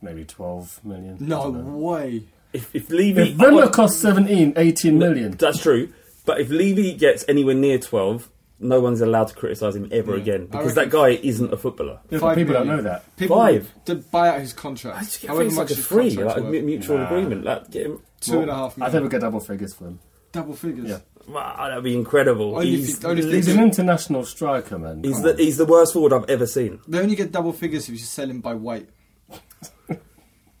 Maybe 0.00 0.24
12 0.24 0.84
million. 0.84 1.16
No 1.20 1.50
way. 1.50 2.24
If 2.52 2.74
if 2.74 2.90
Levy, 2.90 3.30
If 3.30 3.36
Villa 3.36 3.68
cost 3.68 4.00
17, 4.00 4.54
18 4.56 4.98
million. 4.98 5.32
that's 5.32 5.60
true. 5.60 5.92
But 6.24 6.40
if 6.40 6.50
Levy 6.50 6.94
gets 6.94 7.24
anywhere 7.28 7.54
near 7.54 7.78
twelve, 7.78 8.28
no 8.60 8.80
one's 8.80 9.00
allowed 9.00 9.28
to 9.28 9.34
criticise 9.34 9.76
him 9.76 9.88
ever 9.92 10.16
Yeah. 10.16 10.22
again 10.22 10.46
because 10.46 10.74
that 10.74 10.90
guy 10.90 11.10
isn't 11.10 11.52
a 11.52 11.56
footballer. 11.56 12.00
Yeah, 12.10 12.18
but 12.18 12.20
Five 12.20 12.36
people 12.36 12.54
don't 12.54 12.66
know 12.66 12.82
that. 12.82 13.16
People 13.16 13.36
Five. 13.36 13.72
to 13.84 13.94
buy 13.96 14.28
out 14.30 14.40
his 14.40 14.52
contract. 14.52 14.96
I 14.98 15.00
just 15.02 15.20
get 15.20 15.28
However 15.28 15.44
it's 15.46 15.56
like 15.56 15.68
much 15.70 15.78
a 15.78 15.80
free, 15.80 16.14
contract's 16.14 16.40
like 16.42 16.54
a 16.54 16.62
mutual 16.62 16.98
Nah. 16.98 17.06
agreement. 17.06 17.44
Like, 17.44 17.70
get 17.70 17.86
him, 17.86 18.00
Two 18.20 18.40
and 18.40 18.50
a 18.50 18.54
half 18.54 18.74
I 18.76 18.80
million. 18.80 18.92
think 18.92 19.02
we 19.04 19.08
get 19.10 19.20
double 19.20 19.40
figures 19.40 19.74
for 19.74 19.84
him. 19.84 19.98
Double 20.32 20.54
figures. 20.54 20.88
Yeah. 20.88 20.98
wow, 21.28 21.68
that'd 21.68 21.84
be 21.84 21.94
incredible. 21.94 22.54
Only 22.56 22.66
he's, 22.70 23.00
you- 23.02 23.08
only 23.08 23.22
He's 23.30 23.48
an 23.48 23.60
international 23.62 24.24
striker, 24.24 24.78
man. 24.78 25.02
he's 25.04 25.22
the 25.22 25.34
he's 25.34 25.56
the 25.56 25.64
worst 25.66 25.92
forward 25.92 26.12
I've 26.12 26.28
ever 26.28 26.46
seen. 26.46 26.80
They 26.88 26.98
only 27.00 27.14
get 27.16 27.30
double 27.32 27.52
figures 27.52 27.84
if 27.84 27.90
you 27.92 27.98
sell 27.98 28.28
him 28.28 28.40
by 28.40 28.54
weight. 28.54 28.88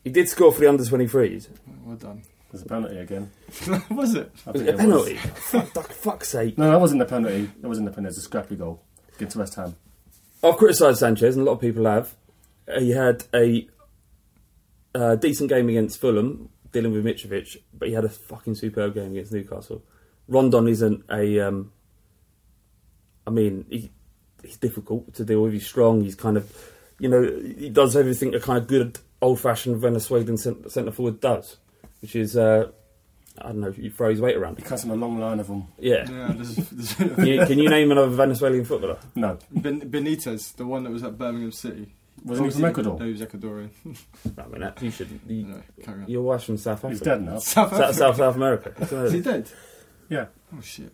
He 0.04 0.10
did 0.10 0.28
score 0.28 0.52
for 0.52 0.60
the 0.60 0.68
under 0.68 0.84
twenty 0.84 1.06
threes. 1.08 1.48
Well 1.84 1.96
done. 1.96 2.22
There's 2.50 2.62
a 2.62 2.66
penalty 2.66 2.96
again. 2.98 3.30
was 3.90 4.14
it? 4.14 4.32
I 4.46 4.52
think 4.52 4.64
it 4.64 4.68
a 4.68 4.68
it 4.68 4.72
was. 4.72 4.80
penalty? 4.80 5.14
Fuck, 5.16 5.66
fuck, 5.68 5.92
fuck's 5.92 6.28
sake! 6.30 6.56
No, 6.56 6.70
that 6.70 6.80
wasn't 6.80 7.02
a 7.02 7.04
penalty. 7.04 7.50
That 7.60 7.68
wasn't 7.68 7.88
a 7.88 7.90
penalty. 7.90 8.14
It 8.14 8.16
was 8.16 8.18
a 8.18 8.22
scrappy 8.22 8.56
goal. 8.56 8.82
against 9.16 9.36
West 9.36 9.54
Ham. 9.56 9.76
I've 10.42 10.56
criticised 10.56 11.00
Sanchez, 11.00 11.36
and 11.36 11.42
a 11.46 11.50
lot 11.50 11.56
of 11.56 11.60
people 11.60 11.84
have. 11.84 12.14
He 12.78 12.90
had 12.90 13.24
a 13.34 13.68
uh, 14.94 15.16
decent 15.16 15.50
game 15.50 15.68
against 15.68 16.00
Fulham, 16.00 16.48
dealing 16.72 16.92
with 16.92 17.04
Mitrovic, 17.04 17.56
but 17.72 17.88
he 17.88 17.94
had 17.94 18.04
a 18.04 18.08
fucking 18.08 18.54
superb 18.54 18.94
game 18.94 19.12
against 19.12 19.32
Newcastle. 19.32 19.82
Rondon 20.26 20.68
isn't 20.68 21.04
a. 21.10 21.40
Um, 21.40 21.72
I 23.26 23.30
mean, 23.30 23.66
he, 23.68 23.90
he's 24.42 24.56
difficult 24.56 25.12
to 25.14 25.24
deal 25.24 25.42
with. 25.42 25.52
He's 25.52 25.66
strong. 25.66 26.02
He's 26.02 26.14
kind 26.14 26.36
of, 26.36 26.50
you 26.98 27.08
know, 27.08 27.22
he 27.22 27.68
does 27.68 27.96
everything 27.96 28.34
a 28.34 28.40
kind 28.40 28.58
of 28.58 28.66
good 28.66 28.98
old-fashioned 29.20 29.78
Venezuelan 29.80 30.36
centre 30.38 30.92
forward 30.92 31.20
does, 31.20 31.56
which 32.00 32.16
is, 32.16 32.36
uh, 32.36 32.70
I 33.40 33.48
don't 33.48 33.60
know, 33.60 33.74
you 33.76 33.90
throw 33.90 34.10
his 34.10 34.20
weight 34.20 34.36
around. 34.36 34.56
He 34.58 34.62
cuts 34.64 34.84
him 34.84 34.90
a 34.90 34.96
long 34.96 35.18
line 35.18 35.40
of 35.40 35.46
them. 35.46 35.68
Yeah. 35.78 36.08
Yeah, 36.10 36.32
there's, 36.34 36.56
there's 36.56 36.94
Can 37.14 37.26
you, 37.26 37.46
can 37.46 37.58
you 37.58 37.68
name 37.68 37.90
another 37.90 38.08
Venezuelan 38.08 38.64
footballer? 38.64 38.98
No, 39.14 39.38
ben, 39.50 39.80
Benitez, 39.82 40.56
the 40.56 40.66
one 40.66 40.84
that 40.84 40.90
was 40.90 41.02
at 41.04 41.16
Birmingham 41.18 41.52
City. 41.52 41.92
Wasn't 42.24 42.46
he 42.48 42.52
from 42.52 42.64
Ecuador? 42.64 42.98
No, 42.98 43.04
he 43.06 43.12
was 43.12 43.20
Ecuadorian. 43.20 43.70
I 44.36 44.46
mean, 44.48 44.72
you 44.80 44.90
should. 44.90 45.08
You, 45.28 45.42
no, 45.44 45.62
carry 45.84 46.02
on. 46.02 46.08
your 46.08 46.22
wife's 46.22 46.44
from 46.44 46.56
South 46.56 46.78
Africa. 46.78 46.90
he's 46.90 47.00
dead 47.00 47.22
now. 47.22 47.38
South 47.38 47.70
South, 47.70 47.72
Africa. 47.74 47.94
South, 47.94 48.16
South 48.16 48.34
America. 48.36 48.74
Is 49.04 49.12
he 49.12 49.20
dead? 49.20 49.48
Yeah, 50.08 50.26
Oh 50.56 50.60
shit. 50.60 50.92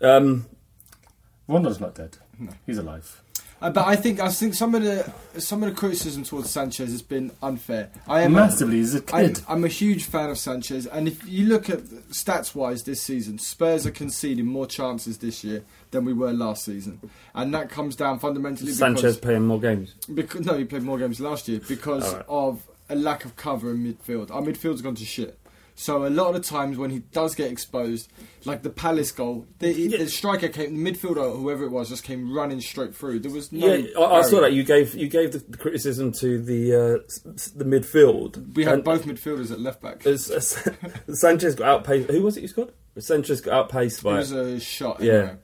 Um, 0.00 0.46
Rondon's 1.48 1.78
not 1.80 1.94
dead. 1.94 2.16
No. 2.38 2.50
He's 2.66 2.78
alive. 2.78 3.22
Uh, 3.64 3.70
but 3.70 3.86
I 3.86 3.96
think 3.96 4.20
I 4.20 4.28
think 4.28 4.52
some 4.52 4.74
of 4.74 4.82
the 4.82 5.10
some 5.40 5.62
of 5.62 5.70
the 5.70 5.74
criticism 5.74 6.22
towards 6.22 6.50
Sanchez 6.50 6.90
has 6.90 7.00
been 7.00 7.30
unfair. 7.42 7.88
I 8.06 8.20
am 8.20 8.34
Massively, 8.34 8.76
he's 8.76 8.94
a 8.94 9.02
I, 9.10 9.28
kid. 9.28 9.40
I'm 9.48 9.64
a 9.64 9.68
huge 9.68 10.04
fan 10.04 10.28
of 10.28 10.36
Sanchez, 10.36 10.86
and 10.86 11.08
if 11.08 11.26
you 11.26 11.46
look 11.46 11.70
at 11.70 11.78
stats 12.10 12.54
wise 12.54 12.82
this 12.82 13.00
season, 13.00 13.38
Spurs 13.38 13.86
are 13.86 13.90
conceding 13.90 14.44
more 14.44 14.66
chances 14.66 15.16
this 15.16 15.42
year 15.42 15.64
than 15.92 16.04
we 16.04 16.12
were 16.12 16.34
last 16.34 16.66
season, 16.66 17.00
and 17.34 17.54
that 17.54 17.70
comes 17.70 17.96
down 17.96 18.18
fundamentally 18.18 18.70
Sanchez 18.70 19.02
because, 19.02 19.16
playing 19.16 19.46
more 19.46 19.58
games. 19.58 19.94
because 20.12 20.44
no, 20.44 20.58
he 20.58 20.64
played 20.64 20.82
more 20.82 20.98
games 20.98 21.18
last 21.18 21.48
year 21.48 21.60
because 21.66 22.04
Alright. 22.04 22.26
of 22.28 22.62
a 22.90 22.94
lack 22.94 23.24
of 23.24 23.34
cover 23.36 23.70
in 23.70 23.78
midfield. 23.78 24.30
Our 24.30 24.42
midfield's 24.42 24.82
gone 24.82 24.96
to 24.96 25.06
shit. 25.06 25.38
So 25.76 26.06
a 26.06 26.08
lot 26.08 26.28
of 26.28 26.34
the 26.34 26.40
times 26.40 26.78
when 26.78 26.90
he 26.90 27.00
does 27.00 27.34
get 27.34 27.50
exposed, 27.50 28.08
like 28.44 28.62
the 28.62 28.70
Palace 28.70 29.10
goal, 29.10 29.46
the, 29.58 29.88
the 29.88 30.08
striker 30.08 30.46
came, 30.48 30.82
the 30.82 30.92
midfielder, 30.92 31.36
whoever 31.36 31.64
it 31.64 31.70
was, 31.70 31.88
just 31.88 32.04
came 32.04 32.32
running 32.32 32.60
straight 32.60 32.94
through. 32.94 33.18
There 33.20 33.32
was 33.32 33.50
no. 33.50 33.66
yeah, 33.74 33.98
I, 33.98 34.18
I 34.18 34.22
saw 34.22 34.40
that 34.42 34.52
you 34.52 34.62
gave 34.62 34.94
you 34.94 35.08
gave 35.08 35.32
the, 35.32 35.56
criticism 35.56 36.12
to 36.20 36.40
the 36.40 36.74
uh, 36.74 37.30
the 37.56 37.64
midfield. 37.64 38.54
We 38.54 38.64
had 38.64 38.84
both 38.84 39.04
midfielders 39.04 39.50
at 39.50 39.58
left 39.60 39.82
back. 39.82 40.06
as- 40.06 40.56
Sanchez 41.12 41.56
got 41.56 41.68
outpaced. 41.68 42.10
Who 42.10 42.22
was 42.22 42.36
it 42.36 42.42
you 42.42 42.48
scored? 42.48 42.72
Sanchez 42.98 43.40
got 43.40 43.54
outpaced 43.54 44.02
by. 44.04 44.14
It 44.14 44.18
was 44.18 44.32
a 44.32 44.60
shot. 44.60 45.00
Yeah. 45.00 45.12
Anyway. 45.12 45.36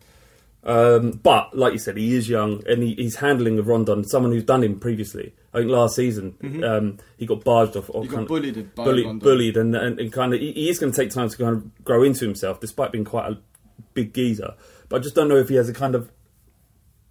Um, 0.63 1.11
but 1.23 1.57
like 1.57 1.73
you 1.73 1.79
said, 1.79 1.97
he 1.97 2.15
is 2.15 2.29
young 2.29 2.63
and 2.69 2.83
he, 2.83 2.95
he's 2.95 3.17
handling 3.17 3.59
of 3.59 3.67
Rondon, 3.67 4.05
someone 4.05 4.31
who's 4.31 4.45
done 4.45 4.63
him 4.63 4.79
previously. 4.79 5.35
I 5.53 5.59
think 5.59 5.71
last 5.71 5.97
season 5.97 6.37
um, 6.65 6.99
he 7.17 7.27
got 7.27 7.43
barged 7.45 7.77
off. 7.77 7.91
Or 7.93 8.03
He 8.03 8.09
got 8.09 8.15
kind 8.15 8.23
of- 8.25 8.29
bullied 8.29 8.75
bullied, 8.75 9.19
bullied, 9.21 9.57
and, 9.57 9.75
and, 9.75 9.99
and 9.99 10.13
kind 10.13 10.33
of 10.35 10.41
he, 10.41 10.53
he 10.53 10.69
is 10.69 10.79
going 10.79 10.93
to 10.93 10.97
take 10.97 11.11
time 11.11 11.29
to 11.29 11.37
kind 11.37 11.57
of 11.57 11.85
grow 11.85 12.03
into 12.05 12.25
himself, 12.25 12.61
despite 12.61 12.93
being 12.93 13.05
quite 13.05 13.31
a 13.33 13.39
big 13.95 14.15
geezer. 14.15 14.55
But 14.89 14.97
I 14.97 14.99
just 15.01 15.15
don't 15.15 15.29
know 15.29 15.37
if 15.37 15.49
he 15.49 15.57
has 15.57 15.69
a 15.69 15.73
kind 15.75 15.95
of 15.95 16.11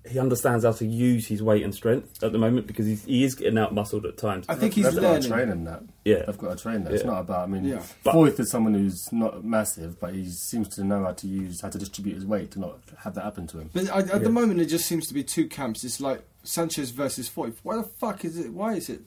he 0.08 0.18
understands 0.18 0.64
how 0.64 0.72
to 0.72 0.86
use 0.86 1.28
his 1.28 1.44
weight 1.44 1.64
and 1.64 1.76
strength 1.76 2.24
at 2.24 2.32
the 2.32 2.38
moment 2.38 2.68
because 2.68 2.86
he's, 2.86 3.04
he 3.04 3.24
is 3.24 3.36
getting 3.36 3.58
out 3.58 3.74
muscled 3.74 4.06
at 4.06 4.18
times. 4.18 4.46
I 4.48 4.56
think 4.56 4.74
he's 4.74 4.86
They've 4.86 4.96
got 4.96 5.02
to 5.02 5.08
learning. 5.08 5.30
train 5.30 5.48
him 5.50 5.64
that. 5.66 5.84
Yeah. 6.06 6.24
They've 6.26 6.38
got 6.38 6.58
to 6.58 6.64
train 6.64 6.84
that. 6.86 6.94
It's 6.94 7.04
Yeah. 7.04 7.10
not 7.12 7.20
about. 7.20 7.44
I 7.44 7.52
mean, 7.52 7.66
Yeah. 7.66 7.84
But- 8.04 8.16
Foyth 8.16 8.40
is 8.40 8.50
someone 8.50 8.74
who's 8.74 9.12
not 9.12 9.44
massive, 9.44 10.00
but 10.00 10.14
he 10.14 10.30
seems 10.30 10.70
to 10.76 10.84
know 10.84 11.04
how 11.04 11.12
to 11.12 11.28
use 11.28 11.62
how 11.62 11.70
to 11.70 11.78
distribute 11.78 12.16
his 12.16 12.26
weight 12.26 12.52
to 12.52 12.60
not 12.60 12.80
have 13.00 13.14
that 13.16 13.24
happen 13.26 13.46
to 13.48 13.60
him. 13.60 13.70
But 13.74 13.90
I, 13.90 14.00
at 14.00 14.24
the 14.24 14.30
moment, 14.30 14.62
it 14.62 14.66
just 14.68 14.86
seems 14.86 15.06
to 15.08 15.14
be 15.14 15.24
two 15.24 15.48
camps. 15.48 15.84
It's 15.84 16.00
like 16.00 16.24
Sanchez 16.44 16.92
versus 16.92 17.30
Foyth. 17.30 17.58
Why 17.64 17.76
the 17.76 17.84
fuck 17.84 18.24
is 18.24 18.38
it? 18.40 18.54
Why 18.54 18.76
is 18.76 18.90
it? 18.90 19.02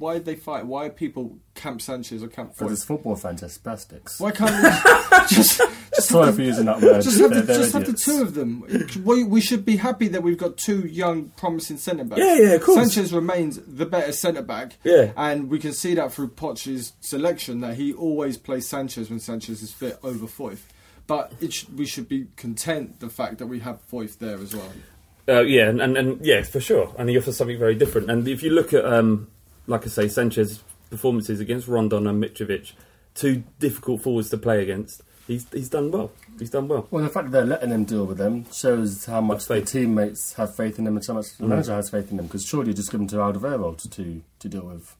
Why 0.00 0.14
did 0.14 0.24
they 0.24 0.34
fight? 0.34 0.64
Why 0.66 0.86
are 0.86 0.90
people 0.90 1.38
camp 1.54 1.82
Sanchez 1.82 2.22
or 2.22 2.28
camp 2.28 2.54
Because 2.56 2.68
Foyth? 2.70 2.72
it's 2.72 2.84
football 2.84 3.16
fans, 3.16 3.42
they're 3.42 3.50
spastics. 3.50 4.18
Why 4.18 4.30
can't 4.30 4.50
we 4.50 4.70
just 5.28 5.60
just 5.94 6.08
Sorry 6.08 6.26
have 6.26 6.36
for 6.36 6.42
using 6.42 6.64
that 6.64 6.80
word. 6.80 7.02
just 7.02 7.20
have, 7.20 7.28
the, 7.28 7.36
They're- 7.36 7.44
they're 7.44 7.58
just 7.58 7.72
have 7.74 7.84
the 7.86 7.92
two 7.92 8.22
of 8.22 8.32
them? 8.34 8.64
We, 9.04 9.24
we 9.24 9.40
should 9.42 9.64
be 9.66 9.76
happy 9.76 10.08
that 10.08 10.22
we've 10.22 10.38
got 10.38 10.56
two 10.56 10.86
young, 10.86 11.28
promising 11.36 11.76
centre 11.76 12.04
backs. 12.04 12.18
Yeah, 12.20 12.34
yeah, 12.38 12.48
of 12.54 12.62
course. 12.62 12.78
Sanchez 12.92 13.12
remains 13.12 13.60
the 13.66 13.84
better 13.84 14.12
centre 14.12 14.40
back. 14.42 14.78
Yeah. 14.84 15.12
and 15.18 15.50
we 15.50 15.58
can 15.58 15.74
see 15.74 15.94
that 15.96 16.12
through 16.14 16.28
Poch's 16.28 16.94
selection 17.00 17.60
that 17.60 17.74
he 17.74 17.92
always 17.92 18.38
plays 18.38 18.66
Sanchez 18.66 19.10
when 19.10 19.20
Sanchez 19.20 19.62
is 19.62 19.70
fit 19.72 19.98
over 20.02 20.26
Foyth. 20.26 20.62
But 21.06 21.32
it 21.42 21.52
sh- 21.52 21.66
we 21.76 21.84
should 21.84 22.08
be 22.08 22.28
content 22.36 23.00
the 23.00 23.10
fact 23.10 23.36
that 23.38 23.48
we 23.48 23.58
have 23.60 23.80
Foyth 23.90 24.16
there 24.18 24.38
as 24.38 24.56
well. 24.56 24.72
Uh, 25.28 25.42
yeah, 25.42 25.68
and, 25.68 25.80
and, 25.82 25.96
and 25.98 26.24
yeah, 26.24 26.42
for 26.42 26.58
sure. 26.60 26.94
And 26.98 27.10
he 27.10 27.18
offers 27.18 27.36
something 27.36 27.58
very 27.58 27.74
different. 27.74 28.10
And 28.10 28.26
if 28.26 28.42
you 28.42 28.50
look 28.50 28.72
at, 28.72 28.84
um, 28.84 29.28
like 29.70 29.84
I 29.86 29.88
say, 29.88 30.08
Sanchez's 30.08 30.62
performances 30.90 31.40
against 31.40 31.68
Rondon 31.68 32.06
and 32.06 32.22
Mitrovic, 32.22 32.72
two 33.14 33.44
difficult 33.58 34.02
forwards 34.02 34.28
to 34.30 34.38
play 34.38 34.62
against, 34.62 35.02
he's 35.26 35.46
he's 35.52 35.68
done 35.68 35.90
well. 35.90 36.10
He's 36.38 36.50
done 36.50 36.68
well. 36.68 36.86
Well, 36.90 37.04
the 37.04 37.10
fact 37.10 37.26
that 37.26 37.32
they're 37.32 37.46
letting 37.46 37.70
him 37.70 37.84
deal 37.84 38.04
with 38.06 38.18
them 38.18 38.46
shows 38.52 39.04
how 39.06 39.20
much 39.20 39.46
their 39.46 39.60
teammates 39.60 40.32
have 40.34 40.56
faith 40.56 40.78
in 40.78 40.86
him 40.86 40.96
and 40.96 41.06
how 41.06 41.14
much 41.14 41.26
Mm. 41.26 41.36
the 41.38 41.46
manager 41.46 41.74
has 41.74 41.90
faith 41.90 42.10
in 42.10 42.18
him. 42.18 42.26
Because 42.26 42.44
surely 42.44 42.68
you 42.68 42.74
just 42.74 42.90
give 42.90 43.00
him 43.00 43.06
to 43.08 43.16
Alderweireld 43.16 43.78
to, 43.82 43.90
to 43.90 44.22
to 44.40 44.48
deal 44.48 44.62
with. 44.66 44.96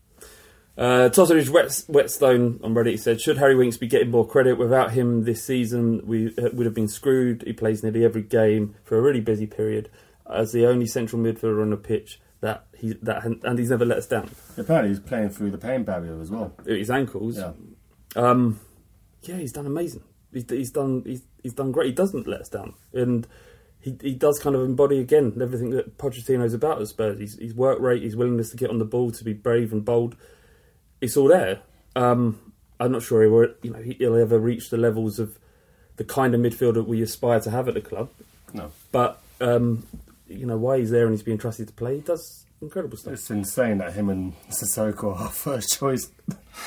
Uh, 0.78 1.10
Totteridge 1.10 1.50
Wet, 1.50 1.84
Whetstone 1.88 2.58
on 2.64 2.72
Reddit 2.74 3.00
said, 3.00 3.20
Should 3.20 3.36
Harry 3.38 3.54
Winks 3.56 3.76
be 3.76 3.86
getting 3.86 4.10
more 4.10 4.26
credit? 4.26 4.56
Without 4.56 4.92
him 4.92 5.24
this 5.24 5.44
season, 5.44 6.00
we 6.06 6.28
uh, 6.38 6.50
would 6.54 6.64
have 6.64 6.74
been 6.74 6.88
screwed. 6.88 7.42
He 7.46 7.52
plays 7.52 7.82
nearly 7.82 8.02
every 8.04 8.22
game 8.22 8.76
for 8.84 8.96
a 8.96 9.02
really 9.02 9.20
busy 9.20 9.46
period 9.46 9.90
as 10.32 10.52
the 10.52 10.64
only 10.64 10.86
central 10.86 11.20
midfielder 11.20 11.60
on 11.60 11.70
the 11.70 11.76
pitch 11.76 12.20
that 12.40 12.66
he 12.76 12.94
that 13.02 13.24
and 13.24 13.58
he's 13.58 13.70
never 13.70 13.84
let 13.84 13.98
us 13.98 14.06
down. 14.06 14.30
Apparently, 14.56 14.90
he's 14.90 15.00
playing 15.00 15.30
through 15.30 15.50
the 15.50 15.58
pain 15.58 15.84
barrier 15.84 16.20
as 16.20 16.30
well. 16.30 16.52
His 16.66 16.90
ankles. 16.90 17.38
Yeah. 17.38 17.52
Um, 18.16 18.60
yeah, 19.22 19.36
he's 19.36 19.52
done 19.52 19.66
amazing. 19.66 20.02
He's, 20.32 20.48
he's 20.48 20.70
done 20.70 21.02
he's, 21.04 21.22
he's 21.42 21.54
done 21.54 21.72
great. 21.72 21.86
He 21.88 21.92
doesn't 21.92 22.26
let 22.26 22.40
us 22.40 22.48
down, 22.48 22.74
and 22.92 23.26
he 23.80 23.96
he 24.00 24.14
does 24.14 24.38
kind 24.38 24.56
of 24.56 24.62
embody 24.62 24.98
again 24.98 25.38
everything 25.40 25.70
that 25.70 25.98
Pochettino's 25.98 26.54
about 26.54 26.80
at 26.80 26.88
Spurs. 26.88 27.18
His, 27.18 27.38
his 27.38 27.54
work 27.54 27.80
rate, 27.80 28.02
his 28.02 28.16
willingness 28.16 28.50
to 28.50 28.56
get 28.56 28.70
on 28.70 28.78
the 28.78 28.84
ball, 28.84 29.10
to 29.10 29.24
be 29.24 29.32
brave 29.32 29.72
and 29.72 29.84
bold. 29.84 30.16
It's 31.00 31.16
all 31.16 31.28
there. 31.28 31.60
Um, 31.96 32.52
I'm 32.78 32.92
not 32.92 33.02
sure 33.02 33.22
he 33.22 33.28
will, 33.28 33.48
you 33.62 33.70
know 33.70 33.80
he'll 33.80 34.16
ever 34.16 34.38
reach 34.38 34.70
the 34.70 34.76
levels 34.78 35.18
of 35.18 35.38
the 35.96 36.04
kind 36.04 36.34
of 36.34 36.40
midfielder 36.40 36.86
we 36.86 37.02
aspire 37.02 37.40
to 37.40 37.50
have 37.50 37.68
at 37.68 37.74
the 37.74 37.80
club. 37.80 38.10
No, 38.54 38.70
But 38.90 39.20
um, 39.40 39.86
you 40.30 40.46
know 40.46 40.56
why 40.56 40.78
he's 40.78 40.90
there 40.90 41.04
and 41.04 41.12
he's 41.12 41.22
being 41.22 41.38
trusted 41.38 41.68
to 41.68 41.74
play. 41.74 41.96
He 41.96 42.00
does 42.00 42.46
incredible 42.62 42.96
stuff. 42.96 43.14
it's 43.14 43.30
insane 43.30 43.78
that 43.78 43.92
him 43.94 44.08
and 44.08 44.34
Sissoko 44.50 45.18
are 45.18 45.28
first 45.30 45.78
choice 45.78 46.10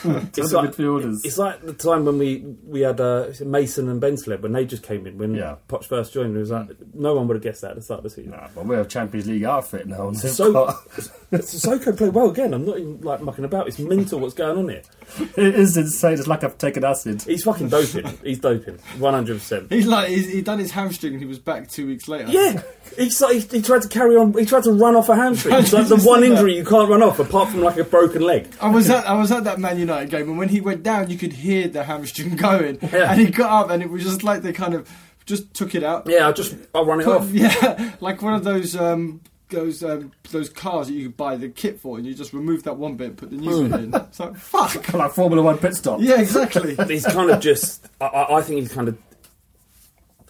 It's 0.05 0.37
it's 0.39 0.53
like- 0.53 0.71
midfielders. 0.71 1.23
It's 1.23 1.37
like 1.37 1.61
the 1.61 1.73
time 1.73 2.05
when 2.05 2.17
we 2.17 2.39
we 2.65 2.81
had 2.81 2.99
uh, 2.99 3.27
Mason 3.45 3.89
and 3.89 4.01
Bentaleb 4.01 4.41
when 4.41 4.51
they 4.53 4.65
just 4.65 4.81
came 4.83 5.05
in 5.05 5.17
when 5.19 5.35
Yeah. 5.35 5.55
Poch 5.69 5.85
first 5.85 6.13
joined. 6.13 6.35
It 6.35 6.39
was 6.39 6.49
like 6.51 6.67
no 6.95 7.13
one 7.13 7.27
would 7.27 7.35
have 7.35 7.43
guessed 7.43 7.61
that 7.61 7.71
at 7.71 7.75
the 7.75 7.81
start 7.83 7.99
of 7.99 8.03
the 8.05 8.09
season. 8.09 8.31
Nah, 8.31 8.47
but 8.55 8.65
we're 8.65 8.81
a 8.81 8.85
Champions 8.85 9.27
League 9.27 9.43
outfit 9.43 9.85
now. 9.87 10.07
And 10.07 10.17
So- 10.17 10.51
got- 10.51 10.75
Sissoko 11.33 11.95
played 11.97 12.13
well 12.13 12.29
again. 12.29 12.53
I'm 12.53 12.65
not 12.65 12.77
even 12.79 13.01
like 13.01 13.21
mucking 13.21 13.45
about. 13.45 13.67
It's 13.67 13.79
mental 13.79 14.19
what's 14.19 14.33
going 14.33 14.57
on 14.57 14.69
here. 14.69 14.81
it 15.37 15.55
is 15.55 15.77
insane. 15.77 16.13
It's 16.13 16.27
like 16.27 16.43
I've 16.43 16.57
taken 16.57 16.83
acid. 16.83 17.21
He's 17.23 17.43
fucking 17.43 17.69
doping. 17.69 18.17
He's 18.23 18.39
doping. 18.39 18.79
One 18.99 19.13
hundred 19.13 19.35
percent. 19.39 19.71
He's 19.71 19.87
like 19.87 20.09
he's, 20.09 20.27
he 20.31 20.41
done 20.41 20.59
his 20.59 20.71
hamstring 20.71 21.13
and 21.13 21.21
he 21.21 21.27
was 21.27 21.39
back 21.39 21.69
two 21.69 21.87
weeks 21.87 22.07
later. 22.07 22.31
Yeah, 22.31 22.61
he's 22.97 23.19
like, 23.21 23.33
he, 23.35 23.57
he 23.57 23.61
tried 23.61 23.81
to 23.83 23.87
carry 23.89 24.15
on. 24.15 24.33
He 24.33 24.45
tried 24.45 24.63
to 24.63 24.71
run 24.73 24.95
off 24.95 25.09
a 25.09 25.15
hamstring. 25.15 25.55
It's 25.55 25.73
like 25.73 25.87
the 25.87 25.95
one 25.97 26.21
said 26.21 26.29
that. 26.31 26.35
injury 26.37 26.57
you 26.57 26.65
can't 26.65 26.89
run 26.89 27.01
off, 27.03 27.19
apart 27.19 27.49
from 27.49 27.61
like 27.61 27.77
a 27.77 27.83
broken 27.83 28.21
leg. 28.21 28.47
I 28.61 28.69
was 28.69 28.89
at 28.89 29.07
I 29.07 29.13
was 29.13 29.31
at 29.31 29.43
that 29.45 29.52
Man 29.59 29.77
United 29.79 30.09
game, 30.09 30.29
and 30.29 30.37
when 30.37 30.49
he 30.49 30.61
went 30.61 30.83
down, 30.83 31.09
you 31.09 31.17
could 31.17 31.33
hear 31.33 31.67
the 31.67 31.83
hamstring 31.83 32.35
going, 32.47 32.79
Yeah. 32.81 33.11
and 33.11 33.19
he 33.21 33.27
got 33.31 33.65
up, 33.65 33.69
and 33.71 33.81
it 33.83 33.89
was 33.89 34.03
just 34.03 34.23
like 34.23 34.41
they 34.41 34.53
kind 34.53 34.73
of 34.73 34.89
just 35.25 35.53
took 35.53 35.73
it 35.75 35.83
out. 35.83 36.07
Yeah, 36.07 36.27
I 36.27 36.31
just 36.31 36.55
I'll 36.75 36.85
run 36.85 37.01
it 37.01 37.05
Put- 37.05 37.21
off. 37.21 37.29
yeah, 37.33 37.93
like 38.01 38.21
one 38.21 38.33
of 38.33 38.43
those 38.43 38.75
um, 38.75 39.21
those 39.49 39.83
um, 39.83 40.11
those 40.31 40.49
cars 40.49 40.87
that 40.87 40.93
you 40.93 41.07
could 41.07 41.17
buy 41.17 41.35
the 41.37 41.49
kit 41.49 41.79
for, 41.79 41.97
and 41.97 42.05
you 42.05 42.13
just 42.13 42.33
remove 42.33 42.63
that 42.63 42.77
one 42.77 42.95
bit, 42.95 43.15
put 43.17 43.29
the 43.29 43.37
new 43.37 43.69
bit 43.69 43.79
in. 43.81 43.93
It's 43.95 44.19
like 44.19 44.35
fuck. 44.35 44.93
like 44.93 45.11
Formula 45.13 45.41
One 45.43 45.57
pit 45.57 45.75
stop. 45.75 45.99
Yeah, 46.01 46.19
exactly. 46.19 46.75
He's 46.87 47.05
kind 47.05 47.29
of 47.31 47.39
just. 47.39 47.87
I- 48.01 48.05
I, 48.07 48.37
I 48.37 48.41
think 48.41 48.59
he's 48.61 48.73
kind 48.73 48.87
of 48.89 48.97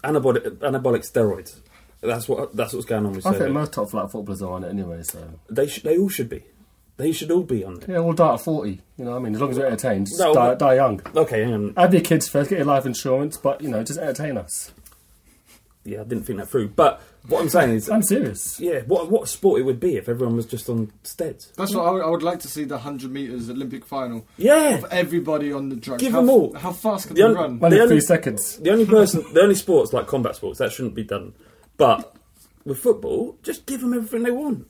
anabolic 0.02 0.44
anabolic 0.58 1.10
steroids. 1.10 1.60
That's 2.00 2.28
what 2.28 2.54
that's 2.54 2.72
what's 2.74 2.84
going 2.86 3.06
on 3.06 3.12
with. 3.14 3.26
I 3.26 3.30
think 3.32 3.44
Sergio. 3.44 3.52
most 3.52 3.72
top 3.72 3.90
flight 3.90 4.10
footballers 4.10 4.42
are 4.42 4.52
on 4.52 4.64
it 4.64 4.68
anyway. 4.68 5.02
So 5.02 5.26
They 5.48 5.66
sh- 5.66 5.82
they 5.82 5.96
all 5.96 6.08
should 6.10 6.28
be. 6.28 6.44
They 6.96 7.10
should 7.12 7.30
all 7.32 7.42
be 7.42 7.64
on 7.64 7.78
it. 7.78 7.88
yeah, 7.88 7.98
we'll 7.98 8.12
die 8.12 8.34
at 8.34 8.40
forty. 8.40 8.80
You 8.96 9.04
know, 9.04 9.10
what 9.12 9.16
I 9.16 9.20
mean, 9.20 9.34
as 9.34 9.40
long 9.40 9.50
as 9.50 9.58
we're 9.58 9.66
entertained, 9.66 10.06
just 10.06 10.20
No, 10.20 10.32
die, 10.32 10.50
but- 10.50 10.58
die 10.60 10.74
young. 10.76 11.00
Okay, 11.16 11.42
hang 11.42 11.52
on. 11.54 11.74
Have 11.76 11.92
your 11.92 12.02
kids 12.02 12.28
first, 12.28 12.50
get 12.50 12.56
your 12.58 12.66
life 12.66 12.86
insurance, 12.86 13.36
but 13.36 13.60
you 13.60 13.68
know, 13.68 13.82
just 13.82 13.98
entertain 13.98 14.36
us. 14.38 14.72
Yeah, 15.84 16.00
I 16.00 16.04
didn't 16.04 16.24
think 16.24 16.38
that 16.38 16.48
through. 16.48 16.68
But 16.68 17.02
what 17.28 17.42
I'm 17.42 17.48
saying 17.50 17.70
is, 17.74 17.90
I'm 17.94 18.02
serious. 18.02 18.58
yeah, 18.60 18.80
what 18.86 19.10
what 19.10 19.24
a 19.24 19.26
sport 19.26 19.60
it 19.60 19.64
would 19.64 19.80
be 19.80 19.96
if 19.96 20.08
everyone 20.08 20.36
was 20.36 20.46
just 20.46 20.68
on 20.70 20.92
steads. 21.02 21.52
That's 21.56 21.74
what 21.74 21.84
I 21.86 21.90
would, 21.90 22.02
I 22.02 22.08
would 22.08 22.22
like 22.22 22.38
to 22.40 22.48
see 22.48 22.64
the 22.64 22.78
hundred 22.78 23.10
meters 23.10 23.50
Olympic 23.50 23.84
final. 23.84 24.24
Yeah, 24.38 24.76
Of 24.76 24.84
everybody 24.92 25.52
on 25.52 25.68
the 25.70 25.76
drugs. 25.76 26.00
Give 26.00 26.12
how, 26.12 26.20
them 26.20 26.30
all. 26.30 26.54
How 26.54 26.72
fast 26.72 27.08
can 27.08 27.16
The 27.16 27.22
they 27.22 27.28
un- 27.28 27.34
run? 27.34 27.58
Only 27.62 27.78
The 27.80 27.88
three 27.88 28.00
seconds. 28.00 28.56
the 28.58 28.70
only 28.70 28.86
person, 28.96 29.24
the 29.34 29.40
only 29.42 29.56
sports 29.56 29.92
like 29.92 30.06
combat 30.06 30.36
sports 30.36 30.58
that 30.60 30.70
shouldn't 30.72 30.94
be 30.94 31.04
done. 31.04 31.34
But 31.76 32.14
with 32.64 32.78
football, 32.78 33.36
just 33.42 33.66
give 33.66 33.80
them 33.82 33.92
everything 33.94 34.22
they 34.22 34.30
want. 34.30 34.68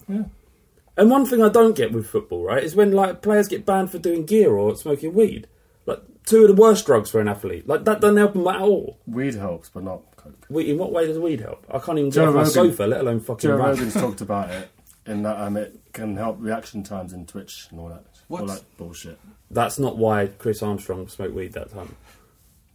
And 0.96 1.10
one 1.10 1.26
thing 1.26 1.42
I 1.42 1.48
don't 1.48 1.74
get 1.76 1.92
with 1.92 2.06
football, 2.06 2.44
right, 2.44 2.62
is 2.62 2.76
when 2.76 2.92
like 2.92 3.20
players 3.22 3.48
get 3.48 3.66
banned 3.66 3.90
for 3.90 3.98
doing 3.98 4.24
gear 4.24 4.52
or 4.52 4.76
smoking 4.76 5.12
weed. 5.14 5.48
Like 5.86 6.00
two 6.24 6.42
of 6.42 6.48
the 6.48 6.60
worst 6.60 6.86
drugs 6.86 7.10
for 7.10 7.20
an 7.20 7.28
athlete. 7.28 7.66
Like 7.68 7.84
that 7.84 8.00
doesn't 8.00 8.16
help 8.16 8.34
them 8.34 8.46
at 8.46 8.60
all. 8.60 8.98
Weed 9.06 9.34
helps, 9.34 9.70
but 9.70 9.82
not 9.82 10.02
coke. 10.16 10.46
We, 10.48 10.70
in 10.70 10.78
what 10.78 10.92
way 10.92 11.06
does 11.06 11.18
weed 11.18 11.40
help? 11.40 11.66
I 11.68 11.78
can't 11.78 11.98
even 11.98 12.10
Joe 12.10 12.20
get 12.20 12.28
off 12.28 12.34
my 12.34 12.40
Rogan- 12.40 12.52
sofa, 12.52 12.86
let 12.86 13.00
alone 13.00 13.20
fucking 13.20 13.50
Joe 13.50 13.56
run. 13.56 13.70
Rogan's 13.70 13.94
talked 13.94 14.20
about 14.20 14.50
it 14.50 14.70
in 15.06 15.22
that 15.22 15.38
um, 15.38 15.56
it 15.56 15.80
can 15.92 16.16
help 16.16 16.36
reaction 16.40 16.82
times 16.82 17.12
in 17.12 17.26
Twitch 17.26 17.66
and 17.70 17.80
all 17.80 17.88
that. 17.88 18.04
What? 18.28 18.42
All 18.42 18.46
that 18.46 18.62
bullshit. 18.76 19.18
That's 19.50 19.78
not 19.78 19.96
why 19.98 20.28
Chris 20.38 20.62
Armstrong 20.62 21.08
smoked 21.08 21.34
weed 21.34 21.52
that 21.52 21.70
time. 21.72 21.94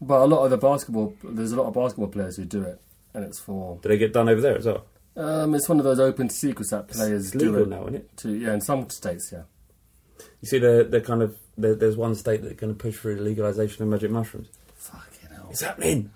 But 0.02 0.22
a 0.22 0.26
lot 0.26 0.44
of 0.46 0.52
the 0.52 0.58
basketball, 0.58 1.16
there's 1.24 1.52
a 1.52 1.56
lot 1.56 1.68
of 1.68 1.74
basketball 1.74 2.08
players 2.08 2.38
who 2.38 2.46
do 2.46 2.62
it, 2.64 2.80
and 3.14 3.24
it's 3.24 3.40
for. 3.40 3.80
Did 3.82 3.90
they 3.90 3.98
get 3.98 4.14
done 4.14 4.30
over 4.30 4.40
there 4.40 4.58
as 4.58 4.66
well? 4.66 4.86
Um, 5.20 5.54
it's 5.54 5.68
one 5.68 5.80
of 5.80 5.84
those 5.84 6.00
open 6.00 6.30
secrets 6.30 6.72
that 6.72 6.88
players 6.88 7.28
It's 7.28 7.36
legal 7.36 7.56
do 7.56 7.64
it 7.64 7.68
now, 7.70 7.82
isn't 7.84 7.96
it? 7.96 8.18
To 8.18 8.34
yeah, 8.34 8.54
in 8.54 8.62
some 8.62 8.90
states, 8.90 9.30
yeah. 9.34 9.44
You 10.42 10.48
see, 10.48 10.60
they're, 10.60 10.86
they're 10.86 11.02
kind 11.02 11.22
of 11.22 11.38
there, 11.58 11.76
there's 11.76 11.98
one 11.98 12.16
state 12.16 12.42
that's 12.42 12.56
going 12.56 12.74
to 12.74 12.78
push 12.78 12.96
for 12.96 13.14
the 13.14 13.22
legalization 13.22 13.84
of 13.84 13.90
magic 13.90 14.12
mushrooms. 14.12 14.48
Fucking 14.76 15.36
hell. 15.36 15.48
It's 15.52 15.62
happening. 15.62 16.10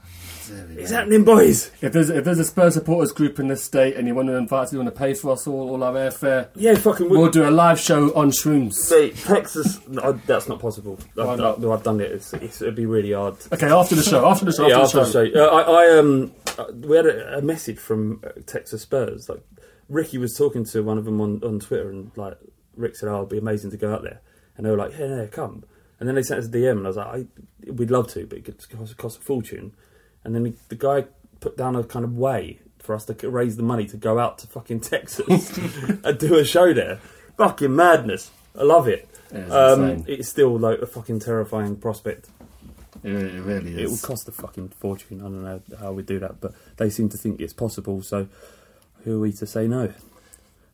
It's 0.50 0.82
It's 0.82 0.92
happening, 0.92 1.24
boys. 1.24 1.72
If 1.82 1.94
there's 1.94 2.10
if 2.10 2.24
there's 2.26 2.40
a 2.40 2.44
Spurs 2.46 2.74
supporters 2.74 3.12
group 3.12 3.40
in 3.40 3.48
this 3.48 3.64
state 3.64 3.96
and 3.96 4.08
you 4.08 4.16
want 4.16 4.28
to 4.30 4.36
invite 4.36 4.64
us, 4.68 4.74
you 4.74 4.80
want 4.80 4.94
to 4.94 4.98
pay 5.00 5.14
for 5.14 5.32
us 5.32 5.48
all, 5.48 5.70
all 5.72 5.84
our 5.84 5.94
airfare, 5.94 6.50
Yeah, 6.56 6.76
fucking. 6.76 7.10
we'll 7.10 7.30
do 7.32 7.48
a 7.48 7.52
live 7.52 7.80
show 7.80 8.14
on 8.16 8.32
shrooms. 8.32 8.74
See, 8.74 9.12
Texas. 9.12 9.80
no, 9.88 10.14
that's 10.26 10.48
not 10.48 10.60
possible. 10.60 11.00
I've, 11.20 11.38
not? 11.40 11.60
I've, 11.60 11.70
I've 11.70 11.84
done 11.84 12.00
it. 12.02 12.12
It's, 12.12 12.34
it's, 12.34 12.62
it'd 12.62 12.76
be 12.76 12.86
really 12.86 13.14
hard. 13.14 13.36
Okay, 13.52 13.70
after 13.70 13.96
the 13.96 14.04
show, 14.04 14.28
after 14.28 14.46
the 14.46 14.54
show, 14.54 14.68
yeah, 14.68 14.80
after, 14.80 15.00
after 15.02 15.24
the 15.26 15.30
the 15.30 15.34
show. 15.34 15.34
show. 15.34 15.50
Uh, 15.50 15.62
I, 15.62 15.86
I 15.86 15.98
um, 16.00 16.32
uh, 16.58 16.66
we 16.74 16.96
had 16.98 17.06
a, 17.06 17.38
a 17.38 17.42
message 17.42 17.78
from 17.80 18.22
uh, 18.26 18.30
Texas 18.46 18.82
Spurs. 18.82 19.28
Like 19.30 19.42
Ricky 19.90 20.18
was 20.18 20.34
talking 20.36 20.66
to 20.66 20.82
one 20.84 20.98
of 20.98 21.06
them 21.06 21.22
on, 21.22 21.42
on 21.44 21.60
Twitter, 21.60 21.90
and 21.90 22.12
like 22.16 22.38
Rick 22.76 22.96
said, 22.96 23.10
"Oh, 23.10 23.18
it'd 23.18 23.30
be 23.30 23.38
amazing 23.38 23.72
to 23.72 23.78
go 23.78 23.94
out 23.94 24.04
there," 24.04 24.22
and 24.58 24.66
they 24.66 24.70
were 24.72 24.78
like, 24.78 24.92
"Yeah, 24.98 25.16
yeah, 25.22 25.26
come." 25.28 25.64
And 26.00 26.08
then 26.10 26.16
they 26.16 26.24
sent 26.24 26.40
us 26.40 26.48
a 26.48 26.52
DM, 26.52 26.72
and 26.78 26.86
I 26.86 26.90
was 26.90 26.98
like, 26.98 27.08
I, 27.08 27.72
"We'd 27.72 27.92
love 27.92 28.08
to, 28.10 28.26
but 28.26 28.40
it 28.40 28.46
could 28.46 28.70
cost, 28.70 28.98
cost 28.98 29.20
a 29.20 29.22
fortune." 29.22 29.74
And 30.24 30.34
then 30.36 30.56
the 30.70 30.76
guy 30.76 31.06
put 31.40 31.58
down 31.58 31.76
a 31.76 31.84
kind 31.84 32.06
of 32.06 32.16
way 32.18 32.60
for 32.80 32.96
us 32.96 33.06
to 33.06 33.30
raise 33.30 33.56
the 33.58 33.64
money 33.64 33.86
to 33.88 33.98
go 33.98 34.20
out 34.20 34.38
to 34.40 34.48
fucking 34.48 34.80
Texas 34.92 35.58
and 36.04 36.18
do 36.18 36.36
a 36.36 36.46
show 36.46 36.74
there. 36.74 37.00
Fucking 37.38 37.76
madness! 37.76 38.32
I 38.58 38.64
love 38.64 38.88
it. 38.88 39.08
It 39.32 39.52
Um, 39.52 40.04
it's 40.08 40.30
still 40.30 40.58
like 40.60 40.80
a 40.80 40.86
fucking 40.86 41.20
terrifying 41.20 41.76
prospect. 41.78 42.30
It, 43.04 43.10
really- 43.10 43.72
is. 43.76 43.78
it 43.82 43.90
would 43.90 44.02
cost 44.02 44.28
a 44.28 44.32
fucking 44.32 44.70
fortune. 44.70 45.20
I 45.20 45.24
don't 45.24 45.44
know 45.44 45.62
how 45.80 45.92
we 45.92 46.04
do 46.04 46.20
that, 46.20 46.40
but 46.40 46.54
they 46.78 46.90
seem 46.90 47.10
to 47.10 47.18
think 47.18 47.42
it's 47.42 47.52
possible. 47.54 48.02
So 48.04 48.28
who 49.04 49.18
are 49.18 49.20
we 49.20 49.34
to 49.34 49.46
say 49.48 49.68
no? 49.68 49.92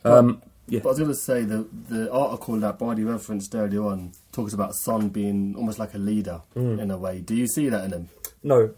Um, 0.03 0.41
yeah, 0.67 0.81
But 0.83 0.89
I 0.89 0.91
was 0.91 0.99
going 0.99 1.11
to 1.11 1.15
say 1.15 1.43
the 1.43 1.65
the 1.89 2.11
article 2.11 2.55
that 2.59 2.77
Bardi 2.77 3.03
referenced 3.03 3.55
earlier 3.55 3.83
on 3.83 4.11
talks 4.31 4.53
about 4.53 4.75
Son 4.75 5.09
being 5.09 5.55
almost 5.55 5.79
like 5.79 5.93
a 5.95 5.97
leader 5.97 6.41
Mm. 6.55 6.79
in 6.79 6.91
a 6.91 6.97
way. 6.97 7.21
Do 7.21 7.35
you 7.35 7.47
see 7.47 7.69
that 7.69 7.85
in 7.85 7.91
him? 7.93 8.09
no. 8.43 8.71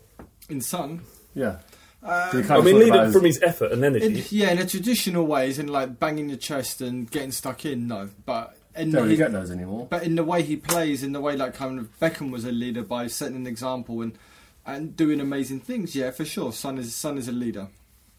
In 0.49 0.61
Son, 0.61 1.01
Yeah. 1.35 1.57
Uh, 2.03 2.31
Do 2.31 2.39
I 2.39 2.41
kind 2.41 2.59
of 2.59 2.65
mean, 2.65 2.73
talk 2.75 2.83
lead 2.83 2.95
it 2.95 3.05
his- 3.05 3.13
from 3.13 3.25
his 3.25 3.41
effort 3.43 3.71
and 3.73 3.85
in, 3.85 3.95
energy. 3.95 4.25
yeah, 4.31 4.49
in 4.51 4.57
a 4.57 4.65
traditional 4.65 5.23
ways, 5.27 5.59
in 5.59 5.67
like 5.67 5.99
banging 5.99 6.29
your 6.29 6.37
chest 6.39 6.81
and 6.81 7.09
getting 7.09 7.31
stuck 7.31 7.63
in, 7.63 7.87
no. 7.87 8.09
But 8.25 8.57
in 8.75 8.89
Don't 8.91 9.03
really 9.03 9.17
get 9.17 9.31
those 9.31 9.51
anymore. 9.51 9.85
But 9.87 10.01
in 10.03 10.15
the 10.15 10.23
way 10.23 10.41
he 10.41 10.55
plays, 10.55 11.03
in 11.03 11.11
the 11.11 11.21
way 11.21 11.35
like 11.35 11.53
kind 11.53 11.77
of 11.77 11.87
Beckham 11.99 12.31
was 12.31 12.43
a 12.43 12.51
leader 12.51 12.81
by 12.81 13.05
setting 13.07 13.35
an 13.35 13.45
example 13.47 14.01
and 14.01 14.17
and 14.65 14.95
doing 14.95 15.19
amazing 15.19 15.59
things, 15.59 15.95
yeah, 15.95 16.09
for 16.11 16.25
sure. 16.25 16.51
Son 16.51 16.77
is 16.79 16.95
son 16.95 17.17
is 17.19 17.27
a 17.27 17.31
leader. 17.31 17.67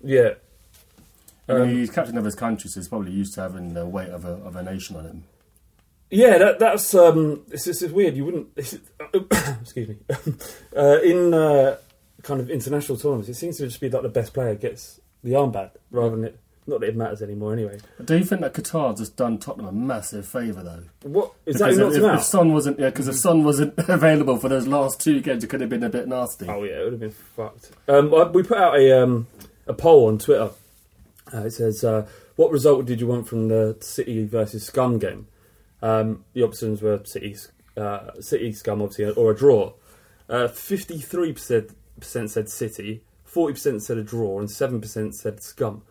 Yeah, 0.03 0.35
I 1.49 1.53
mean, 1.55 1.63
Um, 1.63 1.69
he's 1.71 1.91
captain 1.91 2.17
of 2.19 2.25
his 2.25 2.35
country, 2.37 2.71
so 2.71 2.79
he's 2.81 2.89
probably 2.89 3.13
used 3.13 3.35
to 3.35 3.41
having 3.41 3.75
the 3.75 3.85
weight 3.87 4.11
of 4.11 4.25
a, 4.25 4.35
of 4.45 4.55
a 4.57 4.63
nation 4.63 4.95
on 4.97 5.05
him. 5.07 5.25
yeah. 6.11 6.39
That, 6.39 6.59
that's 6.61 6.95
um, 6.95 7.43
it's, 7.51 7.67
it's, 7.67 7.83
it's 7.83 7.93
weird. 7.93 8.17
You 8.17 8.27
wouldn't. 8.27 8.49
excuse 8.57 9.89
me. 9.89 9.97
uh, 10.77 10.99
in 11.03 11.35
uh, 11.35 11.77
kind 12.23 12.41
of 12.41 12.51
international 12.51 12.99
tournaments, 12.99 13.29
it 13.29 13.35
seems 13.35 13.59
to 13.59 13.67
just 13.67 13.81
be 13.81 13.89
that 13.89 14.03
the 14.03 14.09
best 14.09 14.33
player 14.35 14.55
gets 14.55 15.01
the 15.23 15.33
armband 15.33 15.71
rather 15.91 16.17
than 16.17 16.25
it. 16.25 16.39
Not 16.65 16.79
that 16.79 16.91
it 16.91 16.97
matters 16.97 17.21
anymore, 17.23 17.53
anyway. 17.53 17.81
Do 18.05 18.17
you 18.17 18.23
think 18.23 18.41
that 18.43 18.55
Qatar's 18.55 19.01
just 19.01 19.17
done 19.17 19.39
Tottenham 19.39 19.67
a 19.67 19.73
massive 19.73 20.25
favour, 20.29 20.63
though? 20.63 21.09
What 21.09 21.33
is 21.45 21.57
Because 21.57 21.77
that? 21.77 21.89
If, 21.89 21.95
him 21.97 22.05
if? 22.15 22.23
Son 22.23 22.53
wasn't, 22.53 22.79
yeah, 22.79 22.91
because 22.91 23.09
if 23.09 23.17
Son 23.17 23.43
wasn't 23.43 23.75
available 23.79 24.37
for 24.37 24.49
those 24.49 24.69
last 24.69 25.01
two 25.01 25.21
games, 25.21 25.43
it 25.43 25.49
could 25.49 25.61
have 25.61 25.71
been 25.71 25.83
a 25.83 25.89
bit 25.89 26.07
nasty. 26.07 26.47
Oh 26.49 26.63
yeah, 26.63 26.75
it 26.81 26.85
would 26.85 26.93
have 26.93 27.01
been 27.01 27.11
fucked. 27.11 27.73
Um, 27.89 28.13
we 28.33 28.45
put 28.45 28.59
out 28.59 28.79
a 28.79 29.03
um, 29.03 29.27
a 29.67 29.75
poll 29.75 30.07
on 30.07 30.19
Twitter. 30.19 30.51
Uh, 31.35 31.39
it 31.39 31.51
says, 31.51 31.83
uh, 31.83 32.07
"What 32.37 32.53
result 32.53 32.87
did 32.87 33.01
you 33.01 33.09
want 33.09 33.27
from 33.27 33.49
the 33.49 33.77
City 33.81 34.25
versus 34.25 34.65
Scum 34.65 35.01
game?" 35.01 35.27
Um, 35.83 36.25
the 36.33 36.45
options 36.45 36.81
were 36.81 37.01
City, 37.05 37.37
uh, 37.77 38.13
City 38.21 38.53
Scum, 38.53 38.81
obviously, 38.83 39.11
or 39.11 39.33
a 39.33 39.37
draw. 39.37 39.73
Fifty-three 40.29 41.33
percent 41.33 41.71
said 42.05 42.49
City, 42.49 43.03
forty 43.25 43.55
percent 43.55 43.83
said 43.83 43.99
a 43.99 44.03
draw, 44.03 44.39
and 44.39 44.51
seven 44.51 44.81
percent 44.81 45.15
said 45.15 45.43
Scum. 45.43 45.83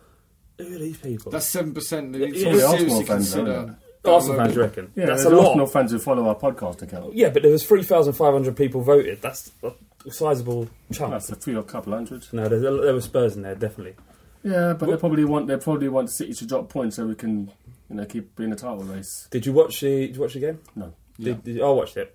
Who 0.58 0.66
are 0.74 0.78
these 0.78 0.98
people? 0.98 1.32
That's 1.32 1.46
seven 1.46 1.72
percent. 1.74 2.14
Yeah, 2.14 2.26
You 2.26 2.34
yeah, 2.34 2.40
seriously 2.42 2.62
Arsenal 2.64 3.02
fans, 3.04 3.06
consider. 3.34 3.56
aren't 3.56 3.76
Arsenal 4.04 4.36
fans 4.36 4.56
reckon. 4.56 4.92
Yeah, 4.94 5.06
that's 5.06 5.24
a 5.24 5.30
lot. 5.30 5.46
Arsenal 5.46 5.66
fans 5.66 5.90
who 5.92 5.98
follow 5.98 6.28
our 6.28 6.34
podcast 6.34 6.82
account. 6.82 7.14
Yeah, 7.14 7.30
but 7.30 7.42
there 7.42 7.52
was 7.52 7.64
three 7.66 7.82
thousand 7.82 8.12
five 8.14 8.32
hundred 8.32 8.56
people 8.56 8.82
voted. 8.82 9.22
That's 9.22 9.50
a 9.62 9.72
sizable 10.10 10.68
chunk. 10.92 11.12
That's 11.12 11.30
a 11.30 11.36
few, 11.36 11.58
a 11.58 11.62
couple 11.62 11.92
hundred. 11.92 12.26
No, 12.32 12.48
there, 12.48 12.58
there 12.60 12.94
were 12.94 13.00
Spurs 13.00 13.36
in 13.36 13.42
there, 13.42 13.54
definitely. 13.54 13.94
Yeah, 14.44 14.72
but 14.72 14.90
they 14.90 14.96
probably 14.96 15.24
want 15.24 15.46
they 15.46 15.56
probably 15.56 15.88
want 15.88 16.10
City 16.10 16.34
to 16.34 16.46
drop 16.46 16.68
points 16.68 16.96
so 16.96 17.06
we 17.06 17.14
can, 17.14 17.50
you 17.88 17.96
know, 17.96 18.04
keep 18.04 18.34
being 18.36 18.52
a 18.52 18.56
title 18.56 18.78
race. 18.82 19.28
Did 19.30 19.46
you 19.46 19.52
watch 19.52 19.80
the? 19.80 20.06
Did 20.08 20.16
you 20.16 20.20
watch 20.22 20.34
the 20.34 20.40
game? 20.40 20.58
No. 20.74 20.92
Yeah. 21.16 21.34
Did, 21.34 21.44
did, 21.44 21.62
I 21.62 21.68
watched 21.70 21.96
it. 21.96 22.14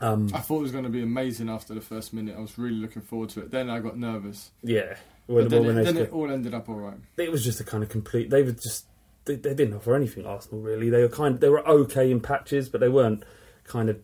Um, 0.00 0.30
I 0.34 0.40
thought 0.40 0.58
it 0.58 0.62
was 0.62 0.72
going 0.72 0.84
to 0.84 0.90
be 0.90 1.02
amazing 1.02 1.48
after 1.48 1.72
the 1.74 1.80
first 1.80 2.12
minute. 2.12 2.34
I 2.36 2.40
was 2.40 2.58
really 2.58 2.76
looking 2.76 3.02
forward 3.02 3.30
to 3.30 3.40
it. 3.40 3.50
Then 3.50 3.70
I 3.70 3.78
got 3.78 3.96
nervous. 3.96 4.50
yeah, 4.62 4.96
when, 5.26 5.44
But 5.44 5.50
then, 5.50 5.78
it, 5.78 5.84
then 5.84 5.96
it 5.96 6.12
all 6.12 6.30
ended 6.30 6.52
up 6.54 6.68
all 6.68 6.74
right. 6.76 6.98
it 7.16 7.30
was 7.30 7.44
just 7.44 7.60
a 7.60 7.64
kind 7.64 7.82
of 7.82 7.88
complete. 7.88 8.30
They 8.30 8.42
were 8.42 8.52
just 8.52 8.86
they, 9.24 9.36
they 9.36 9.54
didn't 9.54 9.74
offer 9.74 9.94
anything. 9.94 10.26
Arsenal 10.26 10.60
really. 10.60 10.90
They 10.90 11.02
were 11.02 11.08
kind. 11.08 11.36
Of, 11.36 11.40
They 11.40 11.48
were 11.48 11.66
okay 11.66 12.10
in 12.10 12.20
patches, 12.20 12.68
but 12.68 12.80
they 12.80 12.88
weren't 12.88 13.24
kind 13.64 13.88
of. 13.88 13.98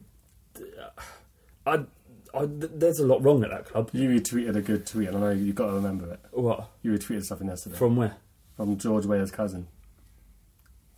I, 1.67 1.85
I, 2.33 2.47
there's 2.47 3.01
a 3.01 3.07
lot 3.07 3.23
wrong 3.23 3.45
at 3.45 3.51
that 3.51 3.67
club. 3.67 3.91
You 3.93 4.09
retweeted 4.09 4.57
a 4.57 4.63
good 4.63 4.87
tweet, 4.87 5.09
and 5.09 5.17
I 5.17 5.21
know 5.21 5.31
you've 5.31 5.55
got 5.55 5.67
to 5.67 5.73
remember 5.75 6.13
it. 6.13 6.21
What 6.33 6.71
You 6.83 6.93
retweeted 6.93 7.25
something 7.25 7.49
yesterday 7.49 7.77
from 7.77 7.97
where? 7.97 8.17
from 8.57 8.77
George 8.79 9.07
Weah's 9.07 9.31
cousin. 9.31 9.69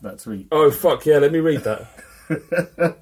That 0.02 0.18
tweet. 0.18 0.48
Oh 0.52 0.70
fuck 0.70 1.07
yeah! 1.07 1.18
Let 1.18 1.33
me 1.33 1.38
read 1.38 1.64
that. 1.64 1.87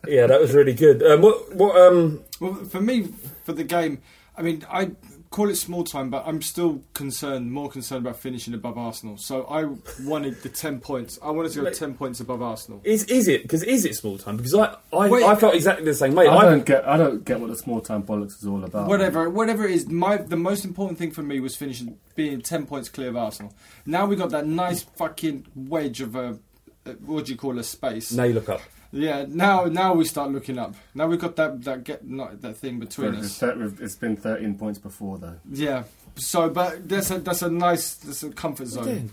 yeah, 0.07 0.27
that 0.27 0.41
was 0.41 0.53
really 0.53 0.75
good. 0.75 1.03
Um, 1.03 1.23
what 1.23 1.55
what 1.55 1.77
um 1.77 2.23
Well, 2.41 2.55
for 2.55 2.81
me, 2.81 3.09
for 3.45 3.53
the 3.53 3.65
game, 3.65 4.03
I 4.37 4.43
mean, 4.43 4.65
I 4.71 4.93
call 5.31 5.49
it 5.49 5.57
small 5.57 5.85
time, 5.85 6.11
but 6.11 6.25
I'm 6.27 6.43
still 6.43 6.83
concerned, 6.93 7.53
more 7.53 7.71
concerned 7.71 8.05
about 8.05 8.19
finishing 8.19 8.53
above 8.53 8.77
Arsenal. 8.77 9.17
So 9.17 9.45
I 9.45 9.65
wanted 10.03 10.43
the 10.43 10.49
ten 10.49 10.81
points. 10.81 11.19
I 11.23 11.31
wanted 11.31 11.53
to 11.53 11.63
go 11.63 11.71
ten 11.71 11.95
points 11.95 12.21
above 12.21 12.43
Arsenal. 12.43 12.81
is 12.85 13.05
is 13.05 13.29
it 13.29 13.43
because 13.43 13.63
is 13.63 13.85
it 13.85 13.95
small 13.95 14.19
time? 14.19 14.37
Because 14.37 14.55
I 14.55 14.77
I, 14.93 15.09
Wait. 15.09 15.23
I 15.23 15.37
felt 15.37 15.55
exactly 15.55 15.85
the 15.85 15.95
same 15.95 16.15
way. 16.15 16.27
I 16.27 16.37
I, 16.37 16.45
don't 16.45 16.67
get 16.67 16.87
I 16.87 16.97
don't 16.97 17.25
get 17.25 17.41
what 17.41 17.49
the 17.49 17.57
small 17.57 17.81
time 17.81 18.03
bollocks 18.03 18.39
is 18.39 18.47
all 18.47 18.63
about. 18.65 18.89
Whatever, 18.89 19.31
whatever 19.31 19.65
it 19.67 19.73
is, 19.73 19.89
my 19.89 20.17
the 20.17 20.37
most 20.37 20.65
important 20.65 20.99
thing 20.99 21.13
for 21.13 21.23
me 21.23 21.41
was 21.41 21.57
finishing 21.57 21.99
being 22.17 22.41
ten 22.41 22.67
points 22.67 22.89
clear 22.89 23.09
of 23.09 23.17
Arsenal. 23.17 23.55
Now 23.87 24.07
we 24.07 24.17
got 24.17 24.31
that 24.31 24.47
nice 24.47 24.83
fucking 24.83 25.47
wedge 25.55 26.01
of 26.01 26.17
a, 26.17 26.39
uh, 26.87 26.93
what 27.05 27.27
do 27.27 27.33
you 27.33 27.39
call 27.39 27.59
a 27.59 27.65
space? 27.65 28.13
now 28.13 28.25
you 28.25 28.35
look 28.35 28.49
up. 28.49 28.61
Yeah, 28.93 29.25
now 29.29 29.67
now 29.67 29.95
we 29.95 30.05
start 30.05 30.31
looking 30.33 30.59
up. 30.59 30.75
Now 30.95 31.07
we've 31.07 31.21
got 31.21 31.37
that 31.37 31.63
that 31.65 31.85
get 31.85 32.09
not 32.09 32.41
that 32.43 32.57
thing 32.57 32.79
between 32.81 33.15
It's, 33.15 33.41
us. 33.43 33.73
it's 33.81 33.95
been 33.95 34.17
13 34.17 34.57
points 34.59 34.79
before 34.81 35.19
though. 35.19 35.37
Yeah. 35.51 35.85
So, 36.17 36.51
but 36.51 36.89
that's 36.89 37.11
a 37.13 37.19
that's 37.21 37.43
a 37.43 37.51
nice 37.51 37.95
that's 37.95 38.23
a 38.25 38.31
comfort 38.31 38.67
zone. 38.67 39.13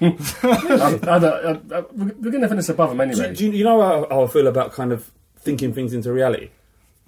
I, 0.00 0.98
I 1.02 1.18
don't, 1.18 1.72
I, 1.72 1.76
I, 1.78 1.80
we're 1.92 2.30
going 2.30 2.40
to 2.42 2.48
finish 2.48 2.68
above 2.68 2.90
them 2.90 2.98
Do, 2.98 3.02
anyway. 3.02 3.30
you- 3.30 3.34
do 3.36 3.46
you, 3.46 3.52
you 3.52 3.64
know 3.64 3.80
how, 3.80 4.06
how 4.10 4.24
I 4.24 4.26
feel 4.26 4.46
about 4.46 4.72
kind 4.72 4.92
of 4.92 5.10
thinking 5.38 5.72
things 5.72 5.92
into 5.92 6.12
reality? 6.12 6.50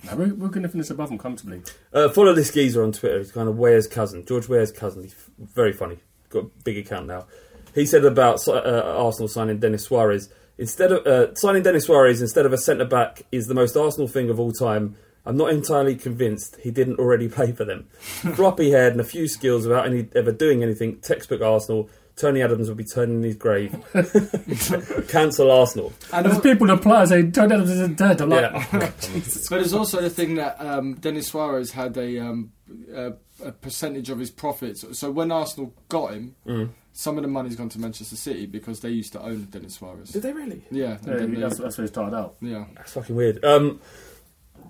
No, 0.05 0.15
we're 0.17 0.35
we're 0.35 0.49
going 0.49 0.63
to 0.63 0.69
finish 0.69 0.91
above 0.91 1.09
them 1.09 1.19
comfortably. 1.19 1.63
Uh, 1.93 2.09
follow 2.09 2.33
this 2.33 2.53
geezer 2.53 2.83
on 2.85 2.93
Twitter. 2.93 3.19
He's 3.19 3.33
kind 3.33 3.49
of 3.49 3.59
Weah's 3.59 3.87
cousin, 3.89 4.25
George 4.25 4.49
Weah's 4.49 4.71
cousin. 4.71 5.03
He's 5.03 5.15
very 5.39 5.73
funny. 5.73 5.99
Got 6.31 6.45
a 6.45 6.51
big 6.65 6.79
account 6.79 7.07
now. 7.09 7.27
He 7.75 7.85
said 7.85 8.05
about 8.05 8.47
uh, 8.47 8.53
Arsenal 8.97 9.29
signing 9.29 9.59
Denis 9.59 9.85
Suarez 9.85 10.29
instead 10.59 10.93
of 10.93 11.07
uh, 11.07 11.35
signing 11.35 11.63
Denis 11.63 11.85
Suarez 11.85 12.21
instead 12.21 12.45
of 12.45 12.53
a 12.53 12.59
centre 12.59 12.85
back 12.85 13.23
is 13.33 13.47
the 13.47 13.55
most 13.55 13.77
Arsenal 13.77 14.09
thing 14.09 14.29
of 14.29 14.39
all 14.39 14.53
time. 14.53 14.97
I'm 15.25 15.37
not 15.37 15.51
entirely 15.51 15.95
convinced 15.95 16.57
he 16.63 16.71
didn't 16.71 16.99
already 16.99 17.29
play 17.37 17.53
for 17.53 17.65
them. 17.65 17.87
Floppy 18.35 18.71
head 18.71 18.93
and 18.93 19.01
a 19.01 19.05
few 19.05 19.29
skills 19.29 19.67
without 19.67 19.87
any 19.87 20.09
ever 20.15 20.33
doing 20.33 20.63
anything. 20.63 21.01
Textbook 21.01 21.41
Arsenal. 21.41 21.89
Tony 22.19 22.43
Adams 22.43 22.69
will 22.69 22.75
be 22.77 22.85
turning 22.85 23.23
his 23.23 23.37
grave. 23.37 23.73
Cancel 25.09 25.51
Arsenal. 25.51 25.93
And 26.13 26.27
There's 26.27 26.37
al- 26.37 26.43
people 26.43 26.71
apply 26.71 27.05
saying 27.07 27.33
Tony 27.33 27.55
Adams 27.55 27.71
isn't 27.71 27.97
dead. 27.99 28.21
I'm 28.21 28.31
like, 28.31 28.51
Yeah. 28.53 28.67
but 28.73 29.49
there's 29.51 29.73
also 29.75 30.01
the 30.01 30.11
thing 30.11 30.35
that 30.37 30.61
um, 30.61 30.95
Denis 30.95 31.29
Suarez 31.29 31.71
had 31.73 31.97
a, 31.97 32.19
um, 32.19 32.53
a, 32.95 33.13
a 33.45 33.53
percentage 33.53 34.11
of 34.11 34.19
his 34.19 34.31
profits. 34.31 34.85
So 34.99 35.11
when 35.11 35.31
Arsenal 35.31 35.73
got 35.89 36.13
him, 36.15 36.35
Mm. 36.47 36.71
some 36.93 37.17
of 37.19 37.23
the 37.23 37.29
money's 37.29 37.57
gone 37.57 37.69
to 37.71 37.79
Manchester 37.81 38.17
City 38.17 38.47
because 38.47 38.81
they 38.81 38.91
used 38.91 39.13
to 39.13 39.23
own 39.23 39.45
Denis 39.45 39.75
Suarez. 39.75 40.11
Did 40.11 40.23
they 40.23 40.33
really? 40.33 40.63
Yeah, 40.71 40.99
yeah, 41.07 41.15
they- 41.15 41.27
that's, 41.27 41.59
that's 41.59 41.79
where 41.79 41.85
he 41.85 41.89
started 41.89 42.17
out. 42.17 42.37
yeah, 42.41 42.65
That's 42.75 42.93
fucking 42.93 43.15
weird. 43.15 43.45
Um, 43.45 43.81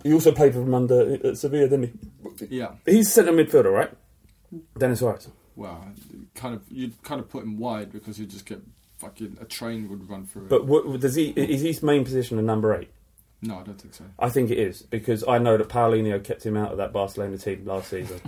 he 0.03 0.13
also 0.13 0.33
played 0.33 0.53
for 0.53 0.61
him 0.63 0.75
under 0.75 1.15
at 1.27 1.39
Sevilla, 1.39 1.69
didn't 1.69 1.99
he? 2.41 2.47
yeah. 2.59 2.73
He's 2.87 3.11
centre 3.13 3.33
midfielder, 3.33 3.73
right? 3.73 3.91
Denis 4.79 5.01
Suarez. 5.01 5.29
Well, 5.57 5.85
kind 6.39 6.55
of 6.55 6.63
you'd 6.71 7.03
kind 7.03 7.21
of 7.21 7.29
put 7.29 7.43
him 7.45 7.59
wide 7.59 7.93
because 7.93 8.17
he'd 8.17 8.31
just 8.31 8.47
get 8.47 8.61
fucking 8.99 9.37
a 9.41 9.45
train 9.45 9.89
would 9.91 10.09
run 10.09 10.25
through 10.25 10.45
it. 10.45 10.49
But 10.49 10.65
what, 10.67 11.01
does 11.01 11.15
he? 11.15 11.31
Is 11.31 11.61
his 11.61 11.83
main 11.83 12.05
position 12.05 12.39
a 12.39 12.43
number 12.43 12.75
eight? 12.75 12.91
no, 13.43 13.59
I 13.59 13.63
don't 13.63 13.81
think 13.81 13.95
so. 13.95 14.05
I 14.19 14.31
think 14.31 14.51
it 14.51 14.59
is 14.59 14.83
because 14.83 15.23
I 15.29 15.39
know 15.39 15.57
that 15.57 15.69
Paulinho 15.69 16.23
kept 16.25 16.45
him 16.45 16.57
out 16.57 16.73
of 16.73 16.79
that 16.79 16.93
Barcelona 16.93 17.39
team 17.39 17.65
last 17.67 17.89
season. 17.91 18.21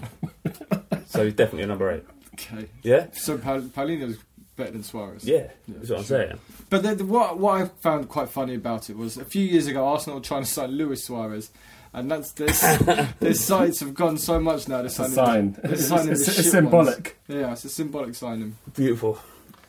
so 1.06 1.24
he's 1.24 1.34
definitely 1.34 1.62
a 1.64 1.66
number 1.66 1.90
eight. 1.90 2.04
Okay, 2.34 2.68
Yeah, 2.82 3.06
so 3.12 3.36
Paul- 3.36 3.62
Paulinho's 3.62 4.18
better 4.56 4.70
than 4.70 4.82
Suarez. 4.82 5.24
yeah. 5.24 5.36
Yeah, 5.36 5.48
That's 5.68 5.90
what 5.90 5.98
I'm 6.00 6.04
sure. 6.04 6.18
saying. 6.26 6.38
But 6.70 6.82
the, 6.84 6.94
the, 6.94 7.04
what 7.04 7.38
what 7.38 7.60
I 7.60 7.66
found 7.82 8.08
quite 8.08 8.28
funny 8.28 8.54
about 8.54 8.88
it 8.88 8.96
was 8.96 9.16
a 9.16 9.24
few 9.24 9.44
years 9.44 9.66
ago 9.66 9.86
Arsenal 9.86 10.18
were 10.20 10.24
trying 10.24 10.44
to 10.44 10.48
sign 10.50 10.70
Luis 10.70 11.04
Suarez, 11.04 11.50
and 11.92 12.10
that's 12.10 12.32
this. 12.32 12.60
their 13.20 13.34
sites 13.34 13.80
have 13.80 13.94
gone 13.94 14.16
so 14.18 14.38
much 14.40 14.68
now. 14.68 14.78
They're 14.78 14.86
It's 14.86 14.96
signing, 14.96 15.14
sign. 15.14 15.52
They're 15.62 15.72
It's, 15.72 15.86
signing 15.88 16.12
it's- 16.12 16.38
it's 16.38 16.50
symbolic. 16.50 17.16
ones. 17.28 17.40
Yeah, 17.40 17.52
it's 17.52 17.64
a 17.64 17.68
symbolic 17.68 18.14
signing. 18.14 18.56
Beautiful. 18.74 19.18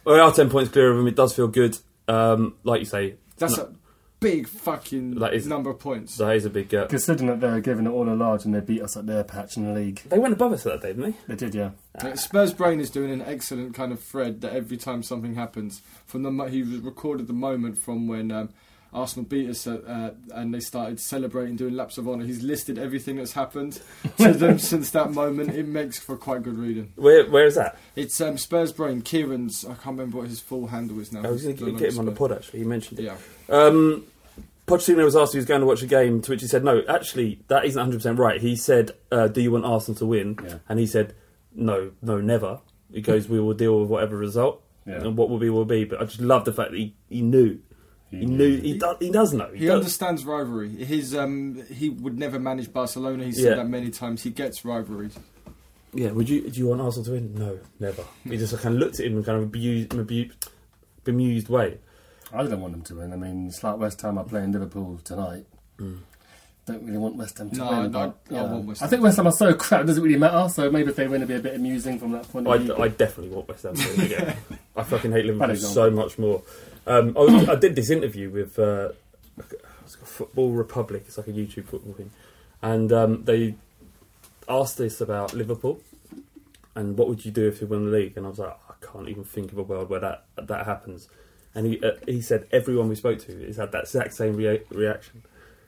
We 0.06 0.20
are 0.20 0.32
ten 0.32 0.50
points 0.50 0.72
clear 0.72 0.92
of 0.92 0.98
him. 1.00 1.08
It 1.08 1.16
does 1.16 1.36
feel 1.36 1.48
good. 1.48 1.78
Um, 2.08 2.56
like 2.64 2.80
you 2.80 2.86
say, 2.86 3.16
That's 3.38 3.58
no- 3.58 3.64
a 3.64 3.70
big 4.20 4.48
fucking 4.48 5.16
That 5.16 5.34
is- 5.34 5.48
number 5.48 5.70
of 5.70 5.80
points. 5.80 6.18
that 6.18 6.36
is 6.36 6.46
a 6.46 6.50
big. 6.50 6.74
Uh, 6.74 6.88
Considering 6.88 7.28
that 7.30 7.40
they're 7.40 7.62
giving 7.62 7.86
it 7.86 7.90
all 7.90 8.08
a 8.10 8.14
large 8.14 8.46
and 8.46 8.54
they 8.54 8.60
beat 8.60 8.82
us 8.82 8.98
at 8.98 9.06
their 9.08 9.24
patch 9.24 9.58
in 9.58 9.64
the 9.66 9.74
league. 9.80 10.02
they 10.10 10.20
went 10.20 10.34
above 10.34 10.54
us 10.54 10.64
that 10.64 10.82
day, 10.82 10.90
didn't 10.94 11.12
they? 11.12 11.18
They 11.28 11.36
did, 11.36 11.56
yeah. 11.56 11.72
Uh, 12.00 12.16
Spurs 12.16 12.54
Brain 12.54 12.80
is 12.80 12.90
doing 12.90 13.12
an 13.12 13.22
excellent 13.22 13.74
kind 13.76 13.92
of 13.92 14.00
thread 14.00 14.42
that 14.42 14.54
every 14.54 14.78
time 14.78 15.02
something 15.04 15.36
happens, 15.36 15.82
from 16.06 16.24
the 16.24 16.32
mo- 16.32 16.48
he 16.48 16.62
recorded 16.64 17.28
the 17.28 17.34
moment 17.34 17.78
from 17.80 18.08
when 18.08 18.32
um, 18.32 18.50
Arsenal 18.94 19.26
beat 19.26 19.50
us 19.50 19.66
uh, 19.68 19.80
uh, 19.88 20.36
and 20.38 20.54
they 20.54 20.60
started 20.60 21.00
celebrating, 21.00 21.56
doing 21.56 21.76
laps 21.76 21.98
of 21.98 22.10
honour. 22.10 22.26
He's 22.26 22.44
listed 22.44 22.78
everything 22.78 23.16
that's 23.16 23.32
happened 23.34 23.82
to 24.18 24.34
them 24.34 24.60
since 24.60 24.92
that 24.92 25.12
moment. 25.12 25.56
It 25.56 25.66
makes 25.68 25.98
for 26.00 26.18
quite 26.18 26.44
good 26.44 26.58
reading. 26.58 26.92
Where 26.96 27.30
Where 27.30 27.46
is 27.46 27.56
that? 27.56 27.78
It's 27.96 28.20
um, 28.20 28.38
Spurs 28.38 28.72
Brain. 28.74 29.02
Kieran's. 29.02 29.64
I 29.64 29.76
can't 29.76 29.98
remember 29.98 30.18
what 30.18 30.28
his 30.28 30.40
full 30.42 30.68
handle 30.68 31.00
is 31.00 31.12
now. 31.14 31.24
I 31.24 31.32
was 31.32 31.44
going 31.44 31.56
to 31.58 31.72
get 31.74 31.94
him 31.94 32.00
on 32.00 32.06
the 32.06 32.12
pod. 32.12 32.32
Actually, 32.34 32.60
he 32.60 32.66
mentioned 32.66 33.00
it. 33.00 33.04
Yeah. 33.04 33.18
Um, 33.50 34.06
Pochettino 34.68 35.04
was 35.04 35.16
asked 35.16 35.32
if 35.32 35.34
he 35.34 35.38
was 35.40 35.46
going 35.46 35.62
to 35.62 35.68
watch 35.68 35.82
a 35.82 35.88
game, 35.88 36.22
to 36.22 36.32
which 36.32 36.42
he 36.42 36.48
said, 36.48 36.64
"No, 36.64 36.82
actually, 36.88 37.40
that 37.48 37.66
isn't 37.66 37.80
100 37.80 37.98
percent 37.98 38.20
right." 38.20 38.40
He 38.40 38.56
said, 38.56 38.92
uh, 39.12 39.28
"Do 39.28 39.42
you 39.42 39.52
want 39.52 39.66
Arsenal 39.66 39.98
to 40.00 40.06
win?" 40.06 40.38
Yeah. 40.44 40.60
And 40.70 40.80
he 40.80 40.86
said, 40.88 41.14
"No, 41.54 41.92
no, 42.02 42.22
never." 42.22 42.60
He 42.94 43.02
goes, 43.02 43.28
"We 43.28 43.40
will 43.40 43.54
deal 43.54 43.80
with 43.80 43.90
whatever 43.90 44.16
result, 44.18 44.62
Yeah. 44.86 44.96
and 45.02 45.18
what 45.18 45.30
will 45.30 45.40
be 45.40 45.50
will 45.50 45.66
be." 45.66 45.84
But 45.86 46.02
I 46.02 46.06
just 46.06 46.22
love 46.22 46.46
the 46.46 46.54
fact 46.54 46.72
that 46.72 46.78
he, 46.78 46.94
he 47.10 47.22
knew, 47.22 47.60
he, 48.12 48.26
knew, 48.26 48.60
he, 48.60 48.78
does, 48.78 48.98
he 49.00 49.10
does 49.10 49.34
know. 49.34 49.48
He, 49.54 49.60
He 49.60 49.66
does. 49.68 49.78
understands 49.78 50.26
rivalry. 50.26 50.70
His 50.70 51.16
um, 51.16 51.64
he 51.74 51.90
would 51.90 52.20
never 52.20 52.38
manage 52.40 52.72
Barcelona. 52.72 53.24
He 53.24 53.32
said 53.32 53.44
Yeah. 53.52 53.56
that 53.56 53.70
many 53.70 53.90
times. 53.90 54.22
He 54.24 54.30
gets 54.30 54.64
rivalries. 54.66 55.18
Yeah, 55.94 56.12
would 56.12 56.30
you? 56.30 56.50
Do 56.50 56.60
you 56.60 56.68
want 56.68 56.82
Arsenal 56.82 57.06
to 57.06 57.12
win? 57.12 57.36
No, 57.36 57.60
never. 57.80 58.04
He 58.24 58.38
just 58.38 58.58
kind 58.60 58.76
of 58.76 58.80
looked 58.82 59.00
at 59.00 59.06
him 59.06 59.18
in 59.18 59.24
kind 59.24 59.38
of 59.38 59.44
abused, 59.46 59.94
abused, 59.94 60.50
bemused 61.04 61.50
way. 61.50 61.80
I 62.34 62.44
don't 62.44 62.62
want 62.62 62.74
them 62.74 62.82
to 62.84 62.96
win. 62.96 63.12
I 63.12 63.18
mean, 63.18 63.48
it's 63.48 63.62
like 63.64 63.78
West 63.78 64.02
Ham 64.02 64.18
are 64.18 64.24
playing 64.24 64.52
Liverpool 64.54 65.00
tonight. 65.04 65.46
Don't 66.66 66.84
really 66.86 66.98
want 67.00 67.16
West 67.16 67.40
Ham 67.40 67.50
to 67.50 67.58
No, 67.58 67.70
win. 67.72 67.80
I- 67.80 67.88
but, 67.88 68.20
I 68.30 68.34
yeah. 68.34 68.44
want 68.52 68.66
West 68.66 68.84
I 68.84 68.88
think 68.88 69.02
West 69.02 69.18
Ham 69.18 69.28
are 69.28 69.32
so 69.32 69.54
crap, 69.56 69.82
it 69.82 69.88
doesn't 69.88 70.04
really 70.04 70.18
matter. 70.20 70.48
So 70.48 70.70
maybe 70.72 70.92
if 70.92 70.96
they 70.96 71.08
win, 71.08 71.24
it'll 71.24 71.28
be 71.28 71.36
a 71.36 71.40
bit 71.40 71.56
amusing 71.56 71.98
from 72.00 72.12
that 72.12 72.30
point 72.32 72.48
I, 72.48 72.56
of 72.56 72.62
view. 72.62 72.76
I 72.78 72.88
definitely 72.88 73.36
want 73.36 73.48
West 73.50 73.64
Ham 73.64 73.74
to 73.76 73.88
win 73.90 74.00
again. 74.06 74.38
I 74.76 74.84
fucking 74.84 75.12
hate 75.12 75.26
Liverpool 75.26 75.56
so 75.56 75.90
much 75.90 76.18
more. 76.20 76.42
Um, 76.88 77.16
I, 77.18 77.22
was, 77.22 77.50
I 77.50 77.56
did 77.56 77.76
this 77.76 77.90
interview 77.90 78.30
with 78.30 78.58
uh, 78.58 78.90
Football 79.86 80.52
Republic. 80.52 81.04
It's 81.08 81.18
like 81.18 81.28
a 81.28 81.32
YouTube 81.32 81.66
football 81.66 81.94
thing, 81.94 82.12
and 82.62 82.92
um, 82.92 83.24
they 83.26 83.56
asked 84.50 84.78
this 84.78 85.00
about 85.00 85.34
Liverpool 85.34 85.80
and 86.76 86.98
what 86.98 87.08
would 87.08 87.26
you 87.26 87.32
do 87.32 87.48
if 87.48 87.62
you 87.62 87.68
won 87.68 87.86
the 87.86 87.98
league? 87.98 88.18
And 88.18 88.26
I 88.26 88.30
was 88.30 88.40
like, 88.40 88.58
I 88.70 88.86
can't 88.86 89.10
even 89.10 89.24
think 89.24 89.52
of 89.52 89.58
a 89.58 89.64
world 89.64 89.90
where 89.90 90.00
that 90.00 90.26
that 90.38 90.66
happens. 90.66 91.10
And 91.54 91.68
he 91.68 91.84
uh, 91.84 91.92
he 92.06 92.22
said 92.22 92.48
everyone 92.52 92.90
we 92.90 92.96
spoke 92.96 93.20
to 93.20 93.46
has 93.46 93.58
had 93.58 93.72
that 93.74 93.84
exact 93.84 94.14
same 94.14 94.36
rea- 94.36 94.64
reaction. 94.70 95.24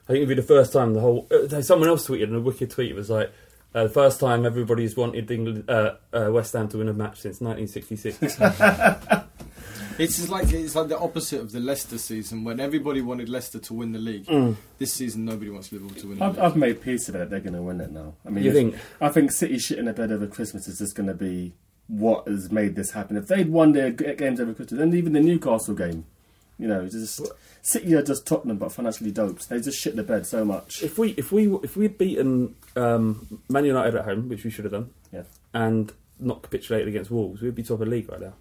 I 0.05 0.13
think 0.13 0.17
it'd 0.17 0.29
be 0.29 0.35
the 0.35 0.41
first 0.41 0.73
time 0.73 0.93
the 0.93 1.01
whole. 1.01 1.27
Uh, 1.31 1.61
someone 1.61 1.89
else 1.89 2.07
tweeted 2.07 2.23
and 2.23 2.35
a 2.35 2.41
wicked 2.41 2.71
tweet. 2.71 2.91
It 2.91 2.95
was 2.95 3.09
like. 3.09 3.31
Uh, 3.75 3.85
the 3.85 3.89
first 3.89 4.19
time 4.19 4.45
everybody's 4.45 4.95
wanted 4.95 5.31
England, 5.31 5.67
uh, 5.67 5.95
uh, 6.13 6.29
West 6.31 6.53
Ham 6.53 6.67
to 6.67 6.77
win 6.77 6.89
a 6.89 6.93
match 6.93 7.21
since 7.21 7.41
1966. 7.41 8.37
It's 9.99 10.27
like 10.29 10.51
it's 10.51 10.75
like 10.75 10.87
the 10.87 10.97
opposite 10.97 11.39
of 11.41 11.51
the 11.51 11.59
Leicester 11.59 11.97
season 11.97 12.43
when 12.43 12.59
everybody 12.59 13.01
wanted 13.01 13.29
Leicester 13.29 13.59
to 13.59 13.73
win 13.73 13.91
the 13.91 13.99
league. 13.99 14.25
Mm. 14.25 14.55
This 14.79 14.93
season, 14.93 15.25
nobody 15.25 15.49
wants 15.51 15.71
Liverpool 15.71 15.95
to 16.01 16.07
win 16.07 16.17
the 16.19 16.25
I've, 16.25 16.35
league. 16.35 16.43
I've 16.43 16.55
made 16.55 16.81
peace 16.81 17.07
with 17.07 17.15
it. 17.21 17.29
They're 17.29 17.39
going 17.39 17.53
to 17.55 17.61
win 17.61 17.79
it 17.81 17.91
now. 17.91 18.13
I 18.25 18.29
mean, 18.29 18.43
You 18.43 18.51
think? 18.51 18.75
I 18.99 19.09
think 19.09 19.31
City 19.31 19.59
shit 19.59 19.77
in 19.79 19.87
a 19.87 19.93
bed 19.93 20.11
over 20.11 20.27
Christmas 20.27 20.67
is 20.67 20.79
just 20.79 20.95
going 20.95 21.07
to 21.07 21.13
be 21.13 21.53
what 21.87 22.27
has 22.27 22.51
made 22.51 22.75
this 22.75 22.91
happen. 22.91 23.17
If 23.17 23.27
they'd 23.27 23.49
won 23.49 23.73
their 23.73 23.91
games 23.91 24.39
over 24.39 24.53
Christmas, 24.53 24.79
and 24.81 24.95
even 24.95 25.13
the 25.13 25.19
Newcastle 25.19 25.75
game, 25.75 26.05
you 26.57 26.67
know, 26.67 26.87
just 26.87 27.21
City 27.61 27.93
are 27.95 28.01
just 28.03 28.25
Tottenham, 28.25 28.57
but 28.57 28.71
financially 28.71 29.11
dopes. 29.11 29.45
They 29.47 29.59
just 29.59 29.79
shit 29.79 29.95
the 29.95 30.03
bed 30.03 30.25
so 30.25 30.43
much. 30.45 30.81
If 30.81 30.97
we 30.97 31.09
if 31.11 31.31
we 31.31 31.53
if 31.63 31.75
we'd 31.75 31.97
beaten 31.97 32.55
um, 32.75 33.41
Man 33.49 33.65
United 33.65 33.95
at 33.95 34.05
home, 34.05 34.29
which 34.29 34.43
we 34.43 34.49
should 34.49 34.65
have 34.65 34.71
done, 34.73 34.89
Yeah. 35.11 35.23
and 35.53 35.91
not 36.19 36.41
capitulated 36.41 36.87
against 36.87 37.11
Wolves, 37.11 37.41
we'd 37.41 37.55
be 37.55 37.63
top 37.63 37.73
of 37.73 37.79
the 37.79 37.85
league 37.87 38.09
right 38.09 38.21
now. 38.21 38.33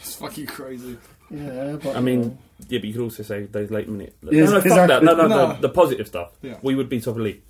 It's 0.00 0.16
fucking 0.16 0.46
crazy. 0.46 0.96
Yeah, 1.30 1.76
but 1.82 1.96
I 1.96 2.00
mean, 2.00 2.38
yeah, 2.68 2.78
but 2.78 2.84
you 2.84 2.92
could 2.92 3.02
also 3.02 3.22
say 3.22 3.44
those 3.44 3.70
late 3.70 3.88
minute. 3.88 4.16
Yes, 4.22 4.48
no, 4.48 4.56
no, 4.56 4.56
fuck 4.56 4.66
exactly. 4.66 4.94
that. 4.94 5.04
No, 5.04 5.14
no, 5.14 5.28
No. 5.28 5.52
The, 5.54 5.60
the 5.62 5.68
positive 5.68 6.08
stuff. 6.08 6.32
Yeah. 6.42 6.56
We 6.62 6.74
would 6.74 6.88
be 6.88 7.00
top 7.00 7.08
of 7.08 7.16
the 7.16 7.22
league. 7.22 7.42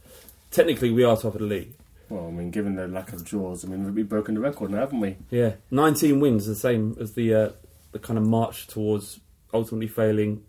Technically, 0.51 0.91
we 0.91 1.05
are 1.05 1.17
top 1.17 1.35
of 1.35 1.41
the 1.41 1.47
league. 1.47 1.73
well, 2.09 2.27
I 2.27 2.31
mean, 2.31 2.51
given 2.51 2.75
the 2.75 2.89
lack 2.89 3.13
of 3.13 3.25
draws, 3.25 3.65
I 3.65 3.69
mean, 3.69 3.95
we've 3.95 4.09
broken 4.09 4.35
the 4.35 4.41
record 4.41 4.71
now, 4.71 4.81
haven't 4.81 5.01
we? 5.01 5.17
Yeah, 5.31 5.55
19 5.71 6.21
wins, 6.21 6.47
the 6.47 6.55
same 6.55 6.97
as 7.01 7.15
the 7.15 7.35
uh, 7.35 7.51
the 7.93 7.99
kind 7.99 8.19
of 8.19 8.27
march 8.27 8.67
towards 8.67 9.21
ultimately 9.53 9.89
failing 9.89 10.45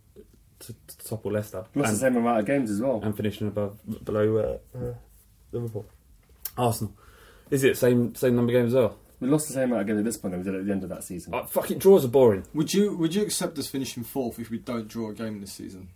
to, 0.60 0.74
to 0.88 0.98
topple 1.08 1.32
Leicester 1.32 1.66
Lost 1.74 1.76
and, 1.76 1.86
the 1.86 2.00
same 2.00 2.18
amount 2.18 2.40
of 2.40 2.46
games 2.46 2.70
as 2.70 2.82
well. 2.82 3.00
and 3.04 3.16
finishing 3.16 3.48
above 3.48 3.80
below 4.04 4.60
uh, 4.76 4.78
uh, 4.78 4.94
Liverpool. 5.52 5.86
Arsenal. 6.58 6.94
Is 7.50 7.64
it 7.64 7.78
same 7.78 8.16
same 8.16 8.36
number 8.36 8.52
of 8.52 8.62
games 8.62 8.74
as 8.74 8.76
well? 8.76 8.98
We 9.22 9.28
lost 9.30 9.48
the 9.48 9.54
same 9.54 9.70
amount 9.72 9.82
of 9.82 9.88
games 9.88 10.00
at 10.00 10.06
this 10.06 10.18
point 10.18 10.34
that 10.34 10.40
we 10.40 10.44
did 10.44 10.56
at 10.56 10.66
the 10.66 10.72
end 10.72 10.84
of 10.84 10.90
that 10.90 11.04
season. 11.06 11.34
Uh, 11.34 11.44
fucking 11.46 11.78
draws 11.78 12.04
are 12.04 12.10
boring. 12.10 12.44
Would 12.54 12.74
you 12.74 12.98
would 12.98 13.16
you 13.16 13.22
accept 13.22 13.58
us 13.60 13.68
finishing 13.68 14.04
fourth 14.04 14.40
if 14.40 14.50
we 14.50 14.58
don't 14.58 14.88
draw 14.88 15.12
a 15.12 15.14
game 15.14 15.40
this 15.40 15.54
season? 15.54 15.88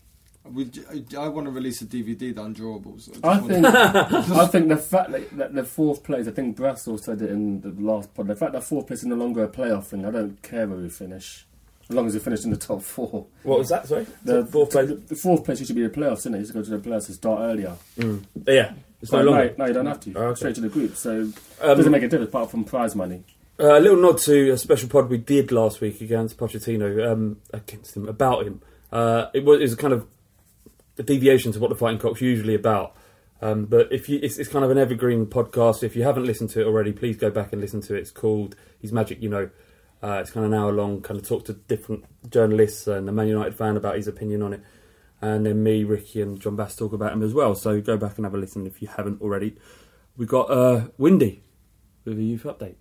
Would 0.46 0.78
you, 0.78 0.86
I, 1.18 1.24
I 1.24 1.28
want 1.30 1.46
to 1.48 1.52
release 1.52 1.82
a 1.82 1.86
DVD, 1.86 2.20
the 2.20 2.34
undrawables. 2.36 3.08
just 3.12 3.26
I 3.26 3.40
want- 3.40 3.48
think 3.48 3.66
I 3.66 4.46
think 4.48 4.70
the 4.70 4.78
fact 4.78 5.12
that, 5.12 5.38
that 5.38 5.56
the 5.56 5.64
fourth 5.64 6.04
place, 6.04 6.28
I 6.28 6.32
think 6.32 6.56
Brassel 6.56 7.00
said 7.00 7.20
it 7.24 7.32
in 7.32 7.62
the 7.62 7.70
last 7.82 8.14
pod, 8.14 8.28
the 8.28 8.36
fact 8.36 8.54
that 8.54 8.64
fourth 8.64 8.86
place 8.86 9.00
is 9.00 9.06
no 9.06 9.16
longer 9.16 9.44
a 9.44 9.48
playoff 9.48 9.86
thing, 9.86 10.06
I 10.06 10.12
don't 10.12 10.40
care 10.44 10.68
where 10.68 10.78
we 10.78 10.90
finish. 10.90 11.48
As 11.90 11.96
long 11.96 12.08
as 12.08 12.14
we 12.16 12.20
finish 12.20 12.44
in 12.44 12.50
the 12.52 12.58
top 12.58 12.82
four. 12.82 13.26
What 13.44 13.60
was 13.60 13.70
that? 13.70 13.88
Sorry, 13.88 14.06
The 14.24 14.44
fourth 14.46 14.72
place. 14.72 14.88
The, 14.90 14.96
the 14.96 15.16
fourth 15.16 15.44
place 15.44 15.66
should 15.66 15.76
be 15.76 15.84
the 15.84 15.90
playoffs, 15.90 16.18
isn't 16.20 16.34
it? 16.36 16.40
You 16.40 16.46
should 16.46 16.56
go 16.56 16.64
to 16.64 16.78
the 16.78 16.90
playoffs 16.90 17.08
and 17.08 17.16
start 17.16 17.42
earlier. 17.42 17.76
Mm. 17.98 18.24
Yeah, 18.48 18.74
it's 19.06 19.12
no 19.13 19.24
longer. 19.24 19.54
no, 19.58 19.63
no, 19.63 19.65
you 19.68 19.74
don't 19.74 19.86
have 19.86 20.00
to. 20.02 20.13
Oh, 20.15 20.22
okay. 20.28 20.36
Straight 20.39 20.56
to 20.56 20.62
the 20.62 20.70
group. 20.70 20.96
So 20.96 21.22
it 21.22 21.36
Um, 21.62 21.78
doesn't 21.78 21.91
make 21.91 22.04
a 22.04 22.08
difference 22.08 22.30
apart 22.30 22.52
from 22.52 22.63
prize 22.63 22.96
money. 22.96 23.24
Uh, 23.60 23.78
a 23.78 23.80
little 23.80 23.98
nod 24.02 24.18
to 24.20 24.50
a 24.52 24.58
special 24.58 24.89
pod 24.89 25.10
we 25.10 25.18
did 25.18 25.52
last 25.52 25.80
week 25.80 26.02
against 26.02 26.38
Pochettino, 26.38 27.10
um, 27.10 27.38
against 27.54 27.96
him, 27.96 28.08
about 28.10 28.46
him. 28.46 28.62
Uh, 28.91 29.28
it 29.34 29.46
was, 29.46 29.60
it 29.60 29.63
was 29.63 29.74
a 29.74 29.78
kind 29.78 29.94
of 29.94 30.06
a 30.98 31.04
deviation 31.04 31.52
to 31.54 31.60
what 31.60 31.70
the 31.70 31.76
Fighting 31.76 32.00
Cock's 32.00 32.20
usually 32.22 32.56
about. 32.56 32.96
Um, 33.41 33.65
but 33.65 33.91
if 33.91 34.10
you, 34.10 34.20
it's, 34.22 34.38
it's 34.38 34.50
kind 34.50 34.65
of 34.65 34.72
an 34.72 34.78
evergreen 34.78 35.26
podcast. 35.26 35.84
If 35.84 35.96
you 35.96 36.04
haven't 36.04 36.26
listened 36.26 36.50
to 36.52 36.62
it 36.62 36.65
already, 36.65 36.91
please 36.94 37.15
go 37.18 37.30
back 37.30 37.52
and 37.54 37.62
listen 37.62 37.82
to 37.82 37.96
it. 37.96 38.00
It's 38.00 38.12
called 38.12 38.56
"He's 38.80 38.91
Magic," 38.91 39.22
you 39.22 39.30
know. 39.30 39.50
Uh, 40.04 40.20
it's 40.22 40.32
kind 40.32 40.46
of 40.46 40.52
an 40.52 40.58
hour 40.58 40.72
long. 40.72 41.02
Kind 41.02 41.20
of 41.20 41.28
talk 41.28 41.46
to 41.46 41.54
different 41.54 42.06
journalists 42.30 42.88
and 42.88 43.08
a 43.10 43.12
Man 43.12 43.28
United 43.28 43.56
fan 43.56 43.76
about 43.78 43.96
his 43.98 44.08
opinion 44.08 44.41
on 44.41 44.54
it, 44.54 44.62
and 45.21 45.45
then 45.45 45.63
me, 45.63 45.84
Ricky, 45.84 46.21
and 46.21 46.39
John 46.39 46.56
Bass 46.56 46.75
talk 46.75 46.93
about 46.93 47.13
him 47.13 47.23
as 47.23 47.34
well. 47.34 47.56
So 47.56 47.82
go 47.82 47.97
back 47.97 48.17
and 48.17 48.25
have 48.25 48.34
a 48.34 48.38
listen 48.38 48.67
if 48.67 48.82
you 48.82 48.88
haven't 48.88 49.21
already. 49.21 49.56
We 50.17 50.25
got 50.25 50.49
uh, 50.51 50.88
Windy 50.97 51.43
with 52.06 52.17
a 52.19 52.23
youth 52.23 52.43
update. 52.43 52.75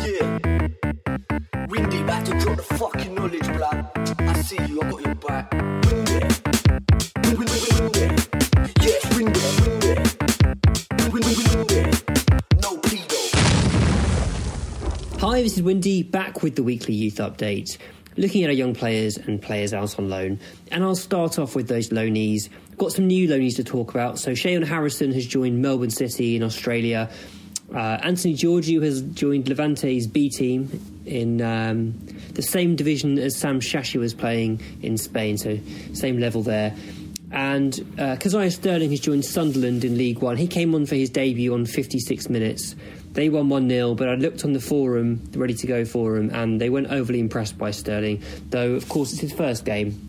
Yeah. 0.00 0.38
Windy, 1.68 2.02
back 2.04 2.24
to 2.24 2.38
drop 2.38 2.56
the 2.56 2.62
fucking 2.62 3.14
knowledge, 3.14 3.46
blood. 3.48 3.90
I 4.20 4.40
see 4.42 4.56
you, 4.66 4.80
I 4.80 4.90
got 4.90 5.00
your 5.04 5.14
back. 5.16 5.52
Windy. 5.52 6.20
Wind, 7.24 7.38
wind, 7.38 7.50
wind, 7.50 7.80
windy. 7.80 8.06
Yes, 8.80 9.16
windy, 9.16 9.40
windy. 9.60 9.94
Wind, 11.10 11.24
wind, 11.24 11.36
wind, 11.36 11.54
windy. 11.56 11.82
No 12.62 12.70
pedo. 12.78 13.20
Hi, 15.20 15.42
this 15.42 15.54
is 15.56 15.62
Windy, 15.62 16.02
back 16.04 16.42
with 16.42 16.54
the 16.56 16.62
weekly 16.62 16.94
youth 16.94 17.16
update, 17.16 17.76
looking 18.18 18.44
at 18.44 18.48
our 18.48 18.54
young 18.54 18.74
players 18.74 19.16
and 19.16 19.40
players 19.40 19.72
out 19.72 19.98
on 19.98 20.10
loan. 20.10 20.40
And 20.70 20.84
I'll 20.84 20.94
start 20.94 21.38
off 21.38 21.54
with 21.54 21.68
those 21.68 21.88
loanees. 21.90 22.48
Got 22.76 22.92
some 22.92 23.06
new 23.06 23.28
loanees 23.28 23.56
to 23.56 23.64
talk 23.64 23.90
about. 23.90 24.18
So 24.18 24.32
Shayon 24.32 24.64
Harrison 24.64 25.12
has 25.12 25.26
joined 25.26 25.62
Melbourne 25.62 25.90
City 25.90 26.36
in 26.36 26.42
Australia. 26.42 27.10
Uh, 27.74 27.98
Anthony 28.02 28.34
Georgiou 28.34 28.82
has 28.82 29.02
joined 29.02 29.48
Levante's 29.48 30.06
B 30.06 30.30
team 30.30 30.80
in 31.04 31.42
um, 31.42 31.92
the 32.32 32.42
same 32.42 32.76
division 32.76 33.18
as 33.18 33.36
Sam 33.36 33.60
Shashoua 33.60 34.00
was 34.00 34.14
playing 34.14 34.60
in 34.82 34.96
Spain, 34.96 35.36
so 35.36 35.58
same 35.92 36.18
level 36.18 36.42
there. 36.42 36.74
And 37.30 37.78
uh, 37.98 38.16
Kazaiah 38.16 38.52
Sterling 38.52 38.90
has 38.90 39.00
joined 39.00 39.24
Sunderland 39.24 39.84
in 39.84 39.98
League 39.98 40.20
One. 40.20 40.38
He 40.38 40.46
came 40.46 40.74
on 40.74 40.86
for 40.86 40.94
his 40.94 41.10
debut 41.10 41.52
on 41.52 41.66
56 41.66 42.30
minutes. 42.30 42.74
They 43.18 43.28
won 43.28 43.48
1 43.48 43.68
0, 43.68 43.96
but 43.96 44.08
I 44.08 44.14
looked 44.14 44.44
on 44.44 44.52
the 44.52 44.60
forum, 44.60 45.20
the 45.32 45.40
ready 45.40 45.54
to 45.54 45.66
go 45.66 45.84
forum, 45.84 46.30
and 46.32 46.60
they 46.60 46.70
weren't 46.70 46.92
overly 46.92 47.18
impressed 47.18 47.58
by 47.58 47.72
Sterling, 47.72 48.22
though, 48.50 48.74
of 48.74 48.88
course, 48.88 49.10
it's 49.10 49.20
his 49.20 49.32
first 49.32 49.64
game. 49.64 50.00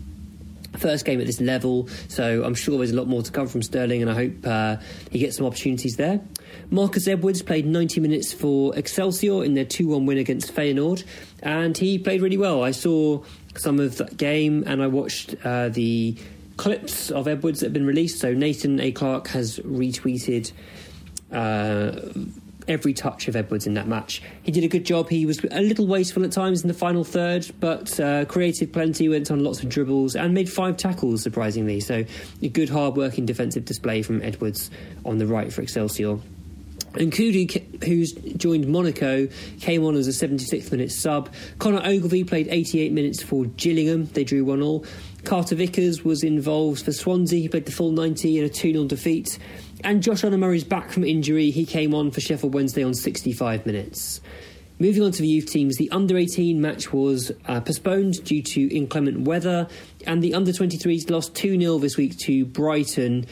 First 0.78 1.04
game 1.04 1.20
at 1.20 1.26
this 1.26 1.40
level, 1.40 1.88
so 2.06 2.44
I'm 2.44 2.54
sure 2.54 2.78
there's 2.78 2.92
a 2.92 2.96
lot 2.96 3.08
more 3.08 3.20
to 3.24 3.32
come 3.32 3.48
from 3.48 3.62
Sterling, 3.62 4.00
and 4.02 4.08
I 4.12 4.14
hope 4.14 4.46
uh, 4.46 4.76
he 5.10 5.18
gets 5.18 5.38
some 5.38 5.46
opportunities 5.46 5.96
there. 5.96 6.20
Marcus 6.70 7.08
Edwards 7.08 7.42
played 7.42 7.66
90 7.66 7.98
minutes 7.98 8.32
for 8.32 8.78
Excelsior 8.78 9.42
in 9.42 9.54
their 9.54 9.64
2 9.64 9.88
1 9.88 10.06
win 10.06 10.18
against 10.18 10.54
Feyenoord, 10.54 11.02
and 11.42 11.76
he 11.76 11.98
played 11.98 12.22
really 12.22 12.38
well. 12.38 12.62
I 12.62 12.70
saw 12.70 13.24
some 13.56 13.80
of 13.80 13.96
that 13.96 14.18
game, 14.18 14.62
and 14.68 14.80
I 14.80 14.86
watched 14.86 15.34
uh, 15.44 15.68
the 15.68 16.16
clips 16.58 17.10
of 17.10 17.26
Edwards 17.26 17.58
that 17.58 17.66
have 17.66 17.72
been 17.72 17.86
released. 17.86 18.20
So 18.20 18.32
Nathan 18.34 18.78
A. 18.78 18.92
Clark 18.92 19.26
has 19.30 19.58
retweeted 19.58 20.52
uh, 21.32 21.90
every 22.70 22.94
touch 22.94 23.28
of 23.28 23.36
Edwards 23.36 23.66
in 23.66 23.74
that 23.74 23.88
match. 23.88 24.22
He 24.42 24.52
did 24.52 24.64
a 24.64 24.68
good 24.68 24.84
job. 24.84 25.08
He 25.08 25.26
was 25.26 25.44
a 25.50 25.60
little 25.60 25.86
wasteful 25.86 26.24
at 26.24 26.32
times 26.32 26.62
in 26.62 26.68
the 26.68 26.74
final 26.74 27.04
third, 27.04 27.50
but 27.58 27.98
uh, 27.98 28.24
created 28.26 28.72
plenty, 28.72 29.08
went 29.08 29.30
on 29.30 29.42
lots 29.42 29.62
of 29.62 29.68
dribbles, 29.68 30.14
and 30.14 30.32
made 30.32 30.48
five 30.48 30.76
tackles, 30.76 31.22
surprisingly. 31.22 31.80
So 31.80 32.04
a 32.40 32.48
good, 32.48 32.70
hard 32.70 32.96
working 32.96 33.26
defensive 33.26 33.64
display 33.64 34.02
from 34.02 34.22
Edwards 34.22 34.70
on 35.04 35.18
the 35.18 35.26
right 35.26 35.52
for 35.52 35.62
Excelsior. 35.62 36.18
And 36.94 37.12
Nkoudou, 37.12 37.84
who's 37.84 38.12
joined 38.12 38.66
Monaco, 38.66 39.28
came 39.60 39.84
on 39.84 39.94
as 39.94 40.08
a 40.08 40.26
76th 40.26 40.72
minute 40.72 40.90
sub. 40.90 41.32
Connor 41.58 41.82
Ogilvie 41.84 42.24
played 42.24 42.48
88 42.48 42.92
minutes 42.92 43.22
for 43.22 43.44
Gillingham. 43.44 44.06
They 44.06 44.24
drew 44.24 44.44
1 44.44 44.62
all. 44.62 44.84
Carter 45.24 45.54
Vickers 45.54 46.04
was 46.04 46.22
involved 46.22 46.84
for 46.84 46.92
Swansea. 46.92 47.40
He 47.40 47.48
played 47.48 47.66
the 47.66 47.72
full 47.72 47.92
90 47.92 48.38
in 48.38 48.44
a 48.44 48.48
2 48.48 48.72
0 48.72 48.84
defeat. 48.84 49.38
And 49.84 50.02
Josh 50.02 50.24
Onomah's 50.24 50.64
back 50.64 50.90
from 50.90 51.04
injury. 51.04 51.50
He 51.50 51.64
came 51.66 51.94
on 51.94 52.10
for 52.10 52.20
Sheffield 52.20 52.54
Wednesday 52.54 52.82
on 52.82 52.94
65 52.94 53.66
minutes. 53.66 54.20
Moving 54.78 55.02
on 55.02 55.12
to 55.12 55.20
the 55.20 55.28
youth 55.28 55.44
teams, 55.44 55.76
the 55.76 55.90
under 55.90 56.16
18 56.16 56.58
match 56.58 56.90
was 56.90 57.30
uh, 57.46 57.60
postponed 57.60 58.24
due 58.24 58.42
to 58.42 58.74
inclement 58.74 59.28
weather, 59.28 59.68
and 60.06 60.22
the 60.22 60.32
under 60.32 60.52
23s 60.52 61.10
lost 61.10 61.34
2 61.34 61.60
0 61.60 61.78
this 61.78 61.98
week 61.98 62.16
to 62.20 62.46
Brighton. 62.46 63.26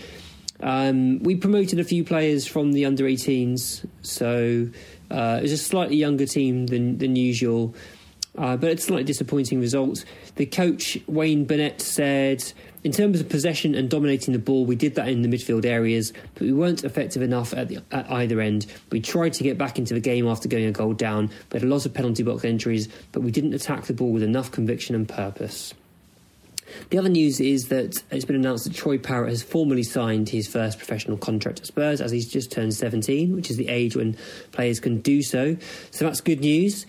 Um, 0.60 1.20
we 1.20 1.36
promoted 1.36 1.80
a 1.80 1.84
few 1.84 2.04
players 2.04 2.46
from 2.46 2.72
the 2.72 2.84
under 2.84 3.04
18s, 3.04 3.86
so 4.02 4.68
uh, 5.10 5.36
it 5.38 5.42
was 5.42 5.52
a 5.52 5.58
slightly 5.58 5.96
younger 5.96 6.26
team 6.26 6.66
than, 6.66 6.98
than 6.98 7.16
usual, 7.16 7.74
uh, 8.38 8.56
but 8.56 8.70
it's 8.70 8.84
slightly 8.84 9.04
disappointing 9.04 9.60
results. 9.60 10.04
The 10.36 10.46
coach, 10.46 10.96
Wayne 11.06 11.44
Burnett, 11.44 11.80
said, 11.80 12.52
in 12.84 12.92
terms 12.92 13.20
of 13.20 13.28
possession 13.28 13.74
and 13.74 13.90
dominating 13.90 14.32
the 14.32 14.38
ball, 14.38 14.64
we 14.64 14.76
did 14.76 14.94
that 14.94 15.08
in 15.08 15.22
the 15.22 15.28
midfield 15.28 15.64
areas, 15.64 16.12
but 16.34 16.42
we 16.42 16.52
weren't 16.52 16.84
effective 16.84 17.20
enough 17.20 17.52
at, 17.52 17.68
the, 17.68 17.82
at 17.90 18.10
either 18.10 18.40
end. 18.40 18.66
We 18.90 19.00
tried 19.00 19.32
to 19.34 19.42
get 19.42 19.58
back 19.58 19.78
into 19.78 19.92
the 19.92 20.00
game 20.00 20.28
after 20.28 20.48
going 20.48 20.66
a 20.66 20.72
goal 20.72 20.92
down, 20.92 21.30
but 21.50 21.62
a 21.62 21.66
lot 21.66 21.84
of 21.84 21.92
penalty 21.92 22.22
box 22.22 22.44
entries, 22.44 22.88
but 23.10 23.22
we 23.22 23.32
didn't 23.32 23.54
attack 23.54 23.84
the 23.84 23.92
ball 23.92 24.12
with 24.12 24.22
enough 24.22 24.52
conviction 24.52 24.94
and 24.94 25.08
purpose. 25.08 25.74
The 26.90 26.98
other 26.98 27.08
news 27.08 27.40
is 27.40 27.68
that 27.68 28.02
it's 28.10 28.24
been 28.24 28.36
announced 28.36 28.64
that 28.64 28.74
Troy 28.74 28.98
Parrott 28.98 29.30
has 29.30 29.42
formally 29.42 29.82
signed 29.82 30.28
his 30.28 30.46
first 30.46 30.78
professional 30.78 31.16
contract 31.16 31.60
at 31.60 31.66
Spurs 31.66 32.00
as 32.00 32.10
he's 32.10 32.28
just 32.28 32.52
turned 32.52 32.74
17, 32.74 33.34
which 33.34 33.50
is 33.50 33.56
the 33.56 33.68
age 33.68 33.96
when 33.96 34.16
players 34.52 34.78
can 34.78 35.00
do 35.00 35.22
so. 35.22 35.56
So 35.90 36.04
that's 36.04 36.20
good 36.20 36.40
news. 36.40 36.86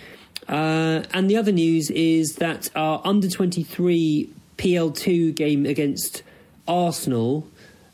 Uh, 0.49 1.03
and 1.13 1.29
the 1.29 1.37
other 1.37 1.51
news 1.51 1.91
is 1.91 2.35
that 2.37 2.69
our 2.75 3.01
under 3.05 3.29
23 3.29 4.33
PL2 4.57 5.35
game 5.35 5.65
against 5.67 6.23
Arsenal 6.67 7.47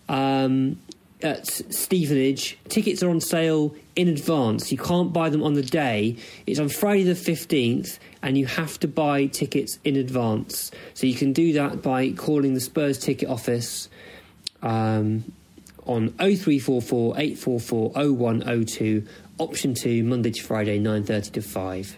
um, 0.08 0.80
at 1.22 1.48
Stevenage, 1.48 2.58
tickets 2.70 3.04
are 3.04 3.10
on 3.10 3.20
sale 3.20 3.76
in 3.96 4.08
advance. 4.08 4.72
You 4.72 4.78
can't 4.78 5.12
buy 5.12 5.30
them 5.30 5.44
on 5.44 5.54
the 5.54 5.64
day. 5.64 6.16
It's 6.48 6.60
on 6.60 6.70
Friday 6.70 7.04
the 7.04 7.14
15th, 7.14 8.00
and 8.22 8.38
you 8.38 8.46
have 8.46 8.80
to 8.80 8.88
buy 8.88 9.26
tickets 9.26 9.78
in 9.84 9.98
advance. 9.98 10.72
So 10.94 11.08
you 11.08 11.16
can 11.16 11.34
do 11.34 11.54
that 11.54 11.82
by 11.82 12.12
calling 12.12 12.54
the 12.54 12.62
Spurs 12.62 12.98
ticket 12.98 13.28
office 13.28 13.90
um, 14.62 15.32
on 15.86 16.10
0344 16.20 17.18
844 17.18 17.92
0102, 17.92 19.08
option 19.40 19.74
2, 19.74 20.04
Monday 20.04 20.32
to 20.32 20.42
Friday, 20.42 20.80
9.30 20.80 21.32
to 21.34 21.42
5. 21.42 21.98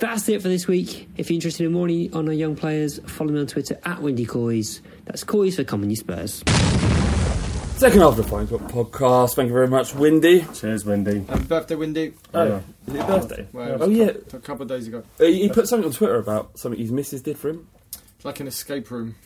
That's 0.00 0.28
it 0.30 0.40
for 0.40 0.48
this 0.48 0.66
week. 0.66 1.08
If 1.16 1.28
you're 1.30 1.34
interested 1.36 1.66
in 1.66 1.72
more 1.72 1.86
on 2.18 2.26
our 2.26 2.32
young 2.34 2.56
players, 2.56 2.98
follow 3.06 3.32
me 3.32 3.40
on 3.40 3.46
Twitter 3.46 3.78
at 3.84 4.00
Windy 4.00 4.24
Coys. 4.24 4.80
That's 5.04 5.24
Coys 5.24 5.56
for 5.56 5.64
Common 5.64 5.94
Spurs. 5.94 6.42
Second 7.76 8.00
half 8.00 8.10
of 8.12 8.16
the 8.16 8.22
Flying 8.24 8.46
Foot 8.46 8.62
podcast. 8.62 9.34
Thank 9.34 9.48
you 9.48 9.54
very 9.54 9.68
much, 9.68 9.94
Windy. 9.94 10.44
Cheers, 10.54 10.84
Windy. 10.84 11.24
And 11.28 11.48
birthday, 11.48 11.74
Windy. 11.74 12.14
Oh, 12.34 12.44
Yeah. 12.46 12.60
is 12.86 12.94
it 12.94 12.96
your 12.96 13.06
birthday? 13.06 13.48
Well, 13.52 13.68
it 13.74 13.80
Oh, 13.80 13.84
a 13.84 13.88
yeah. 13.90 14.10
A 14.32 14.38
couple 14.38 14.62
of 14.62 14.68
days 14.68 14.86
ago. 14.88 15.02
Uh, 15.18 15.24
He 15.24 15.48
put 15.48 15.68
something 15.68 15.86
on 15.86 15.92
Twitter 15.92 16.16
about 16.16 16.58
something 16.58 16.80
his 16.80 16.92
missus 16.92 17.20
did 17.22 17.38
for 17.38 17.50
him. 17.50 17.68
It's 18.16 18.24
like 18.24 18.40
an 18.40 18.46
escape 18.48 18.90
room. 18.90 19.16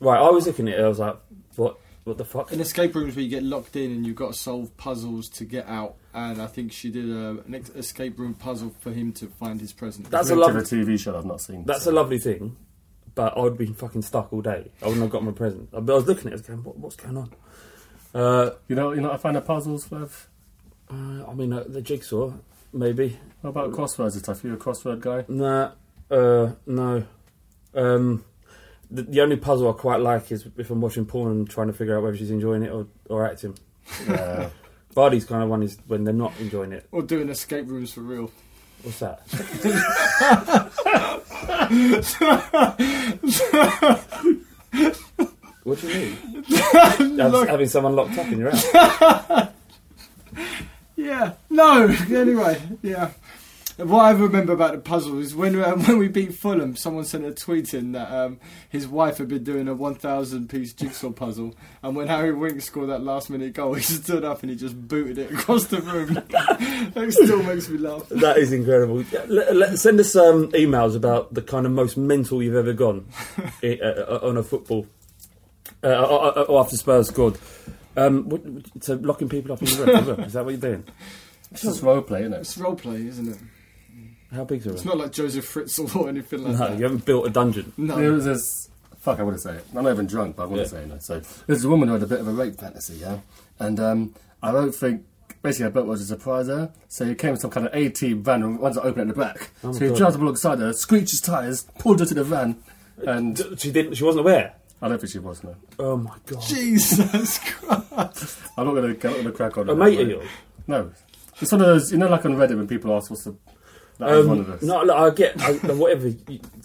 Right, 0.00 0.20
I 0.20 0.30
was 0.30 0.46
looking 0.46 0.68
at 0.68 0.78
it. 0.78 0.82
I 0.84 0.88
was 0.88 0.98
like, 0.98 1.16
"What? 1.56 1.78
What 2.04 2.18
the 2.18 2.24
fuck?" 2.24 2.52
In 2.52 2.60
escape 2.60 2.94
rooms 2.94 3.16
where 3.16 3.22
you 3.24 3.30
get 3.30 3.42
locked 3.42 3.74
in 3.76 3.90
and 3.90 4.06
you've 4.06 4.14
got 4.16 4.32
to 4.34 4.38
solve 4.38 4.76
puzzles 4.76 5.28
to 5.30 5.44
get 5.44 5.66
out. 5.68 5.96
And 6.16 6.40
I 6.40 6.46
think 6.46 6.72
she 6.72 6.90
did 6.90 7.10
a, 7.10 7.42
an 7.46 7.54
escape 7.76 8.18
room 8.18 8.32
puzzle 8.32 8.74
for 8.80 8.90
him 8.90 9.12
to 9.12 9.26
find 9.26 9.60
his 9.60 9.74
present. 9.74 10.10
That's 10.10 10.30
a 10.30 10.34
lovely. 10.34 10.62
TV 10.62 10.98
show 10.98 11.14
I've 11.16 11.26
not 11.26 11.42
seen. 11.42 11.64
That's 11.66 11.84
so. 11.84 11.90
a 11.90 11.92
lovely 11.92 12.18
thing, 12.18 12.56
but 13.14 13.36
I 13.36 13.40
would 13.40 13.58
be 13.58 13.66
fucking 13.66 14.00
stuck 14.00 14.32
all 14.32 14.40
day. 14.40 14.70
I 14.82 14.86
wouldn't 14.86 15.02
have 15.02 15.10
got 15.10 15.22
my 15.22 15.32
present. 15.32 15.70
But 15.72 15.92
I 15.92 15.94
was 15.94 16.06
looking 16.06 16.28
at 16.28 16.32
it, 16.32 16.32
I 16.32 16.36
was 16.36 16.42
going, 16.42 16.64
what, 16.64 16.78
"What's 16.78 16.96
going 16.96 17.18
on?" 17.18 17.30
Uh, 18.14 18.50
You 18.66 18.76
know, 18.76 18.92
you 18.92 19.02
know, 19.02 19.12
I 19.12 19.18
find 19.18 19.36
the 19.36 19.42
puzzles 19.42 19.90
with. 19.90 20.26
uh, 20.90 21.26
I 21.28 21.34
mean, 21.34 21.52
uh, 21.52 21.64
the 21.68 21.82
jigsaw, 21.82 22.32
maybe. 22.72 23.18
What 23.42 23.50
about 23.50 23.72
crosswords 23.72 24.14
and 24.14 24.22
stuff? 24.22 24.42
You 24.42 24.54
a 24.54 24.56
crossword 24.56 25.00
guy? 25.00 25.26
Nah, 25.28 25.72
uh, 26.10 26.52
no. 26.66 27.04
Um, 27.74 28.24
the, 28.90 29.02
the 29.02 29.20
only 29.20 29.36
puzzle 29.36 29.68
I 29.68 29.72
quite 29.74 30.00
like 30.00 30.32
is 30.32 30.46
if 30.56 30.70
I'm 30.70 30.80
watching 30.80 31.04
porn 31.04 31.30
and 31.32 31.50
trying 31.50 31.66
to 31.66 31.74
figure 31.74 31.94
out 31.98 32.04
whether 32.04 32.16
she's 32.16 32.30
enjoying 32.30 32.62
it 32.62 32.70
or, 32.72 32.86
or 33.10 33.26
acting. 33.26 33.58
Yeah. 34.08 34.48
Bardi's 34.96 35.26
kind 35.26 35.42
of 35.42 35.50
one 35.50 35.62
is 35.62 35.76
when 35.88 36.04
they're 36.04 36.14
not 36.14 36.32
enjoying 36.40 36.72
it. 36.72 36.88
Or 36.90 37.02
doing 37.02 37.28
escape 37.28 37.68
rooms 37.68 37.92
for 37.92 38.00
real. 38.00 38.30
What's 38.82 38.98
that? 39.00 39.20
what 45.64 45.80
do 45.80 45.88
you 45.88 45.94
mean? 45.94 47.18
Having 47.18 47.68
someone 47.68 47.94
locked 47.94 48.16
up 48.16 48.26
in 48.26 48.38
your 48.38 48.50
house? 48.50 49.48
Yeah. 50.96 51.34
No. 51.50 51.94
Anyway. 52.10 52.60
Yeah. 52.82 53.10
What 53.78 54.04
I 54.06 54.12
remember 54.12 54.54
about 54.54 54.72
the 54.72 54.78
puzzle 54.78 55.18
is 55.18 55.34
when 55.34 55.62
um, 55.62 55.82
when 55.86 55.98
we 55.98 56.08
beat 56.08 56.32
Fulham, 56.34 56.76
someone 56.76 57.04
sent 57.04 57.26
a 57.26 57.32
tweet 57.34 57.74
in 57.74 57.92
that 57.92 58.10
um, 58.10 58.38
his 58.70 58.88
wife 58.88 59.18
had 59.18 59.28
been 59.28 59.44
doing 59.44 59.68
a 59.68 59.74
1,000 59.74 60.48
piece 60.48 60.72
jigsaw 60.72 61.10
puzzle, 61.10 61.54
and 61.82 61.94
when 61.94 62.08
Harry 62.08 62.32
Winks 62.32 62.64
scored 62.64 62.88
that 62.88 63.02
last 63.02 63.28
minute 63.28 63.52
goal, 63.52 63.74
he 63.74 63.82
stood 63.82 64.24
up 64.24 64.40
and 64.42 64.48
he 64.50 64.56
just 64.56 64.88
booted 64.88 65.18
it 65.18 65.30
across 65.30 65.66
the 65.66 65.82
room. 65.82 66.14
that 66.30 67.06
still 67.12 67.42
makes 67.42 67.68
me 67.68 67.76
laugh. 67.76 68.08
That 68.08 68.38
is 68.38 68.50
incredible. 68.50 69.04
Let, 69.28 69.54
let- 69.54 69.78
send 69.78 70.00
us 70.00 70.16
um, 70.16 70.50
emails 70.52 70.96
about 70.96 71.34
the 71.34 71.42
kind 71.42 71.66
of 71.66 71.72
most 71.72 71.98
mental 71.98 72.42
you've 72.42 72.54
ever 72.56 72.72
gone 72.72 73.06
i- 73.62 73.78
uh, 73.82 73.86
uh, 73.86 74.20
on 74.22 74.38
a 74.38 74.42
football 74.42 74.86
uh, 75.84 75.88
or, 75.88 76.38
or- 76.38 76.44
or 76.46 76.60
after 76.60 76.76
Spurs 76.78 77.08
scored. 77.08 77.36
Um, 77.94 78.28
what, 78.30 78.40
so 78.82 78.94
locking 78.94 79.28
people 79.28 79.52
up 79.52 79.60
in 79.60 79.66
the 79.68 79.84
room, 79.84 80.20
is 80.20 80.32
that 80.32 80.44
what 80.46 80.52
you're 80.52 80.60
doing? 80.60 80.84
It's 81.52 81.60
just 81.62 81.82
role 81.82 82.00
play, 82.02 82.20
isn't 82.22 82.32
it? 82.32 82.40
It's 82.40 82.56
role 82.58 82.74
play, 82.74 83.06
isn't 83.06 83.28
it? 83.28 83.36
How 84.36 84.44
big's 84.44 84.64
the 84.64 84.70
room? 84.70 84.76
It's 84.76 84.84
not 84.84 84.96
like 84.98 85.12
Josef 85.12 85.52
Fritzl 85.52 85.94
or 85.96 86.08
anything 86.08 86.44
like 86.44 86.52
no, 86.52 86.58
that. 86.68 86.76
you 86.78 86.84
haven't 86.84 87.04
built 87.04 87.26
a 87.26 87.30
dungeon. 87.30 87.72
No. 87.76 87.96
There 87.96 88.12
was 88.12 88.24
this. 88.24 88.70
Fuck, 88.98 89.18
I 89.20 89.22
want 89.22 89.36
to 89.36 89.40
say 89.42 89.54
it. 89.54 89.64
I'm 89.74 89.84
not 89.84 89.92
even 89.92 90.06
drunk, 90.06 90.36
but 90.36 90.44
I 90.44 90.46
want 90.46 90.58
Yeah. 90.58 90.64
to 90.64 90.68
say 90.70 90.82
it. 90.82 91.02
So 91.02 91.20
there's 91.46 91.64
a 91.64 91.68
woman 91.68 91.88
who 91.88 91.94
had 91.94 92.02
a 92.02 92.06
bit 92.06 92.20
of 92.20 92.28
a 92.28 92.32
rape 92.32 92.56
fantasy, 92.58 92.94
yeah, 92.94 93.18
and 93.58 93.80
um, 93.80 94.14
I 94.42 94.52
don't 94.52 94.72
think. 94.74 95.04
Basically, 95.42 95.66
I 95.66 95.68
bet 95.68 95.86
was 95.86 96.00
a 96.00 96.06
surprise 96.06 96.48
there. 96.48 96.70
So 96.88 97.04
he 97.06 97.14
came 97.14 97.30
in 97.30 97.36
some 97.36 97.50
kind 97.50 97.66
of 97.66 97.74
A 97.74 97.88
team 97.90 98.22
van 98.22 98.42
and 98.42 98.58
wanted 98.58 98.74
to 98.76 98.82
open 98.82 99.00
it 99.00 99.02
in 99.02 99.08
the 99.08 99.14
back. 99.14 99.50
Oh 99.62 99.70
so 99.70 99.78
he 99.80 99.88
God. 99.90 99.98
drives 99.98 100.14
up 100.16 100.22
alongside 100.22 100.58
her, 100.58 100.72
screeched 100.72 101.10
his 101.12 101.20
tyres, 101.20 101.66
pulled 101.78 102.00
her 102.00 102.06
to 102.06 102.14
the 102.14 102.24
van, 102.24 102.56
and 102.98 103.40
She 103.58 103.70
didn't. 103.70 103.94
She 103.94 104.02
wasn't 104.02 104.20
aware. 104.26 104.54
I 104.82 104.88
don't 104.88 104.98
think 105.00 105.12
she 105.12 105.18
was 105.20 105.44
no. 105.44 105.54
Oh 105.78 105.96
my 105.98 106.16
god. 106.26 106.42
Jesus 106.42 107.38
Christ. 107.44 108.38
I'm 108.56 108.66
not 108.66 108.74
gonna, 108.74 109.16
I'm 109.16 109.24
not 109.24 109.34
crack 109.34 109.56
on. 109.56 109.68
A 109.68 109.74
with 109.74 109.78
mate 109.78 110.00
of 110.00 110.08
yours. 110.08 110.28
No, 110.66 110.90
it's 111.40 111.52
one 111.52 111.60
of 111.60 111.66
those. 111.68 111.92
You 111.92 111.98
know, 111.98 112.08
like 112.08 112.24
on 112.24 112.34
Reddit 112.36 112.56
when 112.56 112.66
people 112.66 112.92
ask 112.96 113.08
what's 113.10 113.24
the 113.24 113.36
That 113.98 114.08
Um, 114.10 114.28
one 114.28 114.40
of 114.40 114.50
us. 114.50 114.62
No, 114.62 114.82
look, 114.82 114.96
I 114.96 115.10
get 115.10 115.40
I, 115.42 115.52
whatever 115.74 116.10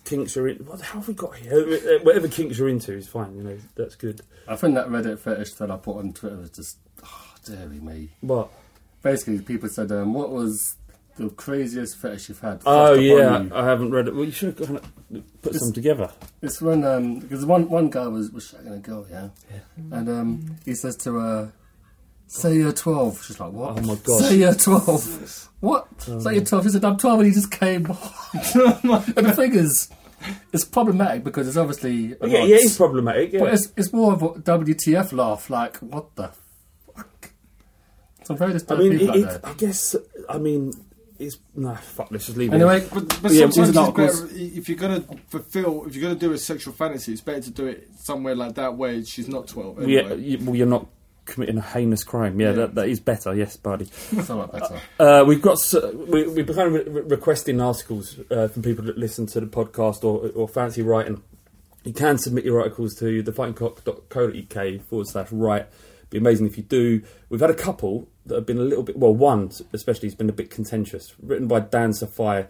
kinks 0.06 0.36
you're 0.36 0.50
in. 0.50 0.58
What 0.66 0.80
the 0.80 0.86
hell 0.86 1.02
have 1.02 1.08
we 1.08 1.14
got 1.14 1.36
here? 1.36 1.54
Uh, 1.54 2.00
Whatever 2.04 2.28
kinks 2.28 2.58
you're 2.58 2.70
into 2.70 2.94
is 2.94 3.08
fine. 3.08 3.36
You 3.36 3.44
know, 3.44 3.58
that's 3.76 3.96
good. 3.96 4.22
I 4.48 4.56
think 4.56 4.76
that 4.76 4.88
Reddit 4.90 5.20
fetish 5.20 5.54
that 5.54 5.72
I 5.72 5.78
put 5.78 5.98
on 5.98 6.14
Twitter 6.14 6.38
was 6.38 6.50
just, 6.50 6.78
oh, 7.06 7.36
dearie 7.46 7.80
me. 7.80 8.10
But 8.22 8.50
Basically, 9.02 9.40
people 9.40 9.68
said, 9.70 9.92
um, 9.92 10.14
what 10.14 10.30
was 10.30 10.76
the 11.18 11.30
craziest 11.30 11.98
fetish 11.98 12.30
you've 12.30 12.40
had? 12.40 12.62
oh 12.66 12.94
yeah, 12.94 13.42
you? 13.42 13.52
I 13.56 13.66
haven't 13.66 13.92
read 13.92 14.08
it. 14.08 14.16
Well, 14.16 14.26
you 14.26 14.32
should 14.32 14.58
have 14.60 14.68
kind 14.68 14.80
of 14.80 15.42
put 15.42 15.56
some 15.56 15.74
together. 15.74 16.12
It's 16.42 16.62
when 16.62 16.84
um 16.84 17.20
because 17.20 17.46
one 17.46 17.68
one 17.70 17.90
guy 17.90 18.08
was 18.08 18.30
was 18.32 18.52
shagging 18.52 18.76
a 18.76 18.78
girl, 18.80 19.06
yeah, 19.10 19.30
and 19.92 20.08
um 20.10 20.56
he 20.66 20.76
says 20.76 20.96
to 20.98 21.16
her, 21.16 21.54
"Say 22.32 22.56
you're 22.56 22.72
12. 22.72 23.26
She's 23.26 23.40
like, 23.42 23.52
"What? 23.52 23.78
Oh 23.78 23.82
my 23.82 23.96
God. 23.96 24.22
Say 24.22 24.38
you're 24.38 24.54
12. 24.54 25.50
what? 25.60 25.88
Oh 26.08 26.20
Say 26.20 26.36
you're 26.36 26.46
12." 26.46 26.64
She 26.64 26.70
said, 26.70 26.86
"I'm 26.86 26.98
12," 26.98 27.20
and 27.20 27.28
he 27.28 27.34
just 27.34 27.52
came. 27.52 27.86
and 27.86 27.96
the 29.28 29.34
thing 29.36 29.54
is, 29.54 29.90
it's 30.54 30.64
problematic 30.64 31.26
because 31.26 31.48
it's 31.48 31.58
obviously 31.58 31.92
Yeah, 32.08 32.16
lot. 32.22 32.48
yeah, 32.48 32.56
it's 32.60 32.78
problematic. 32.78 33.34
Yeah. 33.34 33.42
but 33.42 33.54
it's 33.54 33.74
it's 33.76 33.92
more 33.92 34.14
of 34.14 34.22
a 34.24 34.30
WTF 34.30 35.12
laugh. 35.12 35.50
Like, 35.50 35.78
what 35.80 36.16
the 36.16 36.32
fuck? 36.96 37.32
Some 38.24 38.38
very 38.38 38.54
I 38.54 38.76
mean, 38.76 38.92
people 38.98 39.08
it, 39.08 39.10
out 39.10 39.16
it, 39.36 39.42
there. 39.42 39.52
I 39.52 39.54
guess. 39.56 39.96
I 40.30 40.38
mean, 40.38 40.72
it's 41.20 41.38
nah. 41.54 41.76
Fuck. 41.76 42.12
Let's 42.12 42.28
just 42.28 42.38
leave 42.38 42.54
Anyway, 42.54 42.78
it. 42.80 42.90
But, 42.94 43.22
but 43.22 43.32
Yeah, 43.34 43.50
sometimes 43.50 43.74
these 43.74 43.88
it's 43.90 44.22
better 44.22 44.36
if 44.58 44.70
you're 44.70 44.78
gonna 44.78 45.04
fulfill, 45.28 45.86
if 45.86 45.96
you're 45.96 46.04
gonna 46.04 46.20
do 46.20 46.32
a 46.32 46.38
sexual 46.38 46.74
fantasy, 46.74 47.12
it's 47.12 47.22
better 47.22 47.42
to 47.42 47.52
do 47.52 47.68
it 47.68 47.90
somewhere 47.98 48.36
like 48.36 48.56
that 48.56 48.78
where 48.78 49.04
she's 49.04 49.28
not 49.28 49.48
twelve. 49.48 49.78
Well, 49.78 49.90
yeah, 49.90 50.14
you, 50.14 50.38
well, 50.46 50.56
you're 50.56 50.66
not 50.68 50.88
committing 51.26 51.58
a 51.58 51.62
heinous 51.62 52.04
crime. 52.04 52.40
Yeah, 52.40 52.50
Yeah. 52.50 52.54
That, 52.54 52.76
that 52.76 52.90
is 52.90 53.00
better. 53.00 53.34
Yes, 53.34 53.58
buddy. 53.58 53.88
lot 54.30 54.52
better. 54.52 54.82
Uh, 55.00 55.24
we've 55.28 55.42
got 55.42 55.58
we, 55.94 56.28
we've 56.28 56.46
been 56.46 56.56
kind 56.56 56.76
of 56.76 56.94
re- 56.94 57.02
requesting 57.02 57.62
articles 57.62 58.20
uh, 58.30 58.48
from 58.48 58.64
people 58.64 58.86
that 58.86 58.98
listen 58.98 59.26
to 59.28 59.40
the 59.40 59.48
podcast 59.48 60.04
or, 60.04 60.30
or 60.36 60.48
fancy 60.48 60.82
writing. 60.82 61.22
You 61.84 61.94
can 61.94 62.18
submit 62.18 62.46
your 62.46 62.60
articles 62.60 62.96
to 63.00 63.24
thefightingcock.co.uk 63.24 64.82
forward 64.88 65.08
slash 65.08 65.32
write. 65.32 65.68
Be 66.10 66.18
amazing 66.18 66.46
if 66.46 66.58
you 66.58 66.64
do. 66.64 67.02
We've 67.30 67.40
had 67.40 67.50
a 67.50 67.56
couple 67.56 68.08
that 68.26 68.36
have 68.36 68.46
been 68.46 68.60
a 68.60 68.64
little 68.64 68.84
bit 68.84 68.98
well. 68.98 69.14
One 69.16 69.52
especially 69.74 70.10
has 70.10 70.16
been 70.16 70.30
a 70.30 70.34
bit 70.34 70.52
contentious. 70.52 71.14
Written 71.22 71.48
by 71.48 71.62
Dan 71.62 71.94
Sapphire. 71.94 72.50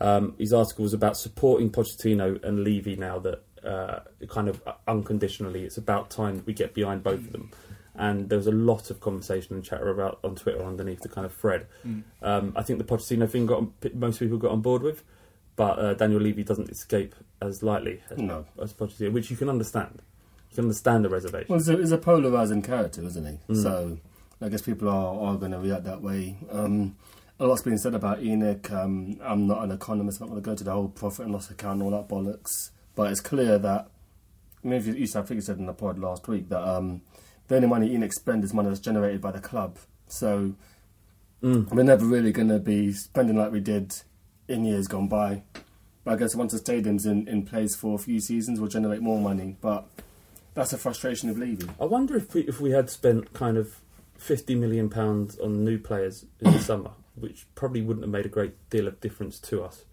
Um, 0.00 0.34
his 0.38 0.52
article 0.52 0.82
was 0.82 0.94
about 0.94 1.16
supporting 1.16 1.70
Pochettino 1.70 2.42
and 2.42 2.64
Levy 2.64 2.96
now 2.96 3.20
that 3.20 3.44
uh, 3.64 4.00
kind 4.28 4.48
of 4.48 4.60
unconditionally. 4.88 5.64
It's 5.64 5.76
about 5.76 6.10
time 6.10 6.42
we 6.46 6.54
get 6.54 6.74
behind 6.74 7.04
both 7.04 7.20
of 7.20 7.32
them. 7.32 7.50
And 7.94 8.30
there 8.30 8.38
was 8.38 8.46
a 8.46 8.52
lot 8.52 8.90
of 8.90 9.00
conversation 9.00 9.54
and 9.54 9.62
chatter 9.62 9.90
about 9.90 10.18
on 10.24 10.34
Twitter 10.34 10.64
underneath 10.64 11.00
the 11.00 11.08
kind 11.10 11.26
of 11.26 11.34
thread. 11.34 11.66
Um, 12.22 12.52
I 12.56 12.62
think 12.62 12.78
the 12.78 12.84
Pochettino 12.84 13.28
thing 13.28 13.44
got 13.46 13.64
most 13.94 14.18
people 14.18 14.38
got 14.38 14.50
on 14.52 14.62
board 14.62 14.82
with, 14.82 15.04
but 15.56 15.78
uh, 15.78 15.94
Daniel 15.94 16.20
Levy 16.20 16.42
doesn't 16.42 16.70
escape 16.70 17.14
as 17.42 17.62
lightly 17.62 18.00
as, 18.10 18.18
No. 18.18 18.46
as 18.60 18.72
Pochettino, 18.72 19.12
which 19.12 19.30
you 19.30 19.36
can 19.36 19.48
understand. 19.50 20.00
You 20.50 20.54
can 20.56 20.64
understand 20.64 21.04
the 21.04 21.10
reservation. 21.10 21.46
Well, 21.50 21.58
he's 21.58 21.92
a, 21.92 21.96
a 21.96 21.98
polarizing 21.98 22.62
character, 22.62 23.02
isn't 23.04 23.26
he? 23.26 23.52
Mm. 23.52 23.62
So 23.62 23.98
I 24.40 24.48
guess 24.48 24.62
people 24.62 24.88
are, 24.88 25.20
are 25.32 25.36
going 25.36 25.52
to 25.52 25.58
react 25.58 25.84
that 25.84 26.00
way. 26.02 26.38
Um, 26.50 26.96
a 27.38 27.46
lot's 27.46 27.62
been 27.62 27.78
said 27.78 27.94
about 27.94 28.20
ENIC. 28.20 28.70
Um, 28.72 29.18
I'm 29.22 29.46
not 29.46 29.62
an 29.64 29.70
economist. 29.70 30.20
I'm 30.20 30.28
not 30.28 30.32
going 30.32 30.42
to 30.42 30.50
go 30.50 30.54
to 30.56 30.64
the 30.64 30.72
whole 30.72 30.88
profit 30.88 31.24
and 31.26 31.34
loss 31.34 31.50
account 31.50 31.82
and 31.82 31.82
all 31.82 31.90
that 31.90 32.08
bollocks. 32.08 32.70
But 32.94 33.10
it's 33.10 33.20
clear 33.20 33.58
that, 33.58 33.88
I 34.64 34.68
mean, 34.68 34.78
if 34.78 34.86
you, 34.86 34.92
I 34.94 35.22
think 35.22 35.30
you 35.30 35.40
said 35.40 35.58
in 35.58 35.66
the 35.66 35.72
pod 35.72 35.98
last 35.98 36.28
week 36.28 36.48
that 36.50 36.62
um, 36.62 37.02
the 37.52 37.56
only 37.56 37.68
money 37.68 37.90
ENIC 37.90 38.14
spends 38.14 38.46
is 38.46 38.54
money 38.54 38.68
that's 38.68 38.80
generated 38.80 39.20
by 39.20 39.30
the 39.30 39.40
club. 39.40 39.76
So 40.08 40.54
Mm. 41.42 41.68
we're 41.70 41.82
never 41.82 42.06
really 42.06 42.30
going 42.32 42.48
to 42.48 42.58
be 42.60 42.92
spending 42.92 43.36
like 43.36 43.50
we 43.52 43.60
did 43.60 43.94
in 44.48 44.64
years 44.64 44.86
gone 44.86 45.08
by. 45.08 45.42
But 46.04 46.12
I 46.12 46.16
guess 46.16 46.34
once 46.34 46.52
the 46.52 46.58
stadium's 46.58 47.04
in, 47.04 47.26
in 47.28 47.44
place 47.44 47.74
for 47.76 47.96
a 47.96 47.98
few 47.98 48.20
seasons, 48.20 48.58
we'll 48.60 48.70
generate 48.70 49.02
more 49.02 49.20
money. 49.20 49.56
But 49.60 49.84
that's 50.54 50.72
a 50.72 50.78
frustration 50.78 51.28
of 51.28 51.36
leaving. 51.36 51.74
I 51.80 51.84
wonder 51.84 52.16
if 52.16 52.32
we, 52.32 52.42
if 52.42 52.58
we 52.60 52.70
had 52.70 52.88
spent 52.88 53.32
kind 53.34 53.56
of 53.58 53.80
fifty 54.16 54.54
million 54.54 54.88
pounds 54.88 55.36
on 55.40 55.64
new 55.64 55.78
players 55.78 56.24
in 56.40 56.52
the 56.52 56.58
summer, 56.60 56.92
which 57.16 57.44
probably 57.54 57.82
wouldn't 57.82 58.04
have 58.04 58.12
made 58.12 58.24
a 58.24 58.30
great 58.30 58.54
deal 58.70 58.86
of 58.86 59.00
difference 59.00 59.38
to 59.40 59.62
us 59.64 59.84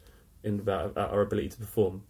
in 0.43 0.59
about, 0.59 0.85
about 0.91 1.11
our 1.11 1.21
ability 1.21 1.49
to 1.49 1.57
perform. 1.57 2.03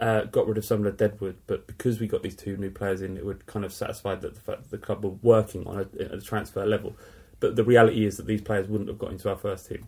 Uh, 0.00 0.24
got 0.24 0.46
rid 0.46 0.56
of 0.58 0.64
some 0.64 0.78
of 0.78 0.84
the 0.84 0.92
deadwood, 1.08 1.36
but 1.46 1.66
because 1.66 2.00
we 2.00 2.06
got 2.06 2.22
these 2.22 2.34
two 2.36 2.56
new 2.56 2.70
players 2.70 3.02
in, 3.02 3.16
it 3.18 3.24
would 3.24 3.44
kind 3.46 3.64
of 3.64 3.72
satisfy 3.72 4.14
that 4.14 4.34
the 4.34 4.40
fact 4.40 4.62
that 4.62 4.70
the 4.70 4.78
club 4.78 5.04
were 5.04 5.10
working 5.22 5.66
on 5.66 5.78
a, 5.78 6.02
at 6.02 6.12
a 6.14 6.20
transfer 6.20 6.64
level. 6.64 6.96
But 7.38 7.56
the 7.56 7.64
reality 7.64 8.04
is 8.06 8.16
that 8.16 8.26
these 8.26 8.40
players 8.42 8.66
wouldn't 8.68 8.88
have 8.88 8.98
got 8.98 9.10
into 9.12 9.28
our 9.28 9.36
first 9.36 9.68
team. 9.68 9.86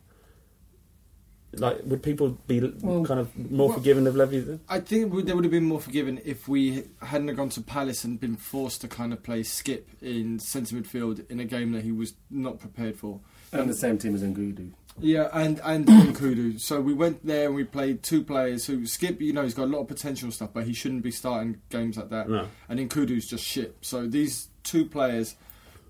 Like, 1.54 1.80
would 1.84 2.02
people 2.02 2.38
be 2.46 2.60
Well, 2.60 3.04
kind 3.04 3.20
of 3.20 3.36
more 3.50 3.68
well- 3.68 3.76
forgiving 3.76 4.06
of 4.06 4.16
Levy? 4.16 4.40
Then? 4.40 4.60
I 4.70 4.80
think 4.80 5.12
we- 5.12 5.22
they 5.22 5.34
would 5.34 5.44
have 5.44 5.50
been 5.50 5.64
more 5.66 5.80
forgiven 5.80 6.18
if 6.24 6.48
we 6.48 6.84
hadn't 7.02 7.28
have 7.28 7.36
gone 7.36 7.50
to 7.50 7.60
Palace 7.60 8.04
and 8.04 8.18
been 8.18 8.36
forced 8.36 8.80
to 8.80 8.88
kind 8.88 9.12
of 9.12 9.22
play 9.22 9.42
Skip 9.42 9.86
in 10.00 10.38
centre 10.38 10.76
midfield 10.76 11.30
in 11.30 11.40
a 11.40 11.44
game 11.44 11.72
that 11.72 11.84
he 11.84 11.92
was 11.92 12.14
not 12.30 12.58
prepared 12.58 12.96
for. 12.96 13.20
And 13.52 13.68
the 13.68 13.74
same 13.74 13.98
team 13.98 14.14
as 14.14 14.22
Nkoudou. 14.22 14.70
Yeah, 15.00 15.28
and 15.32 15.60
and 15.64 15.86
Nkoudou. 15.86 16.60
So 16.60 16.80
we 16.80 16.92
went 16.92 17.24
there 17.26 17.46
and 17.46 17.54
we 17.54 17.64
played 17.64 18.02
two 18.02 18.22
players 18.22 18.66
who 18.66 18.86
Skip. 18.86 19.20
You 19.20 19.32
know, 19.32 19.42
he's 19.42 19.54
got 19.54 19.64
a 19.64 19.72
lot 19.72 19.80
of 19.80 19.88
potential 19.88 20.26
and 20.26 20.34
stuff, 20.34 20.50
but 20.52 20.64
he 20.64 20.72
shouldn't 20.72 21.02
be 21.02 21.10
starting 21.10 21.60
games 21.70 21.96
like 21.96 22.10
that. 22.10 22.28
No. 22.28 22.46
And 22.68 22.78
Nkoudou's 22.78 23.26
just 23.26 23.44
shit. 23.44 23.76
So 23.80 24.06
these 24.06 24.48
two 24.62 24.84
players, 24.84 25.36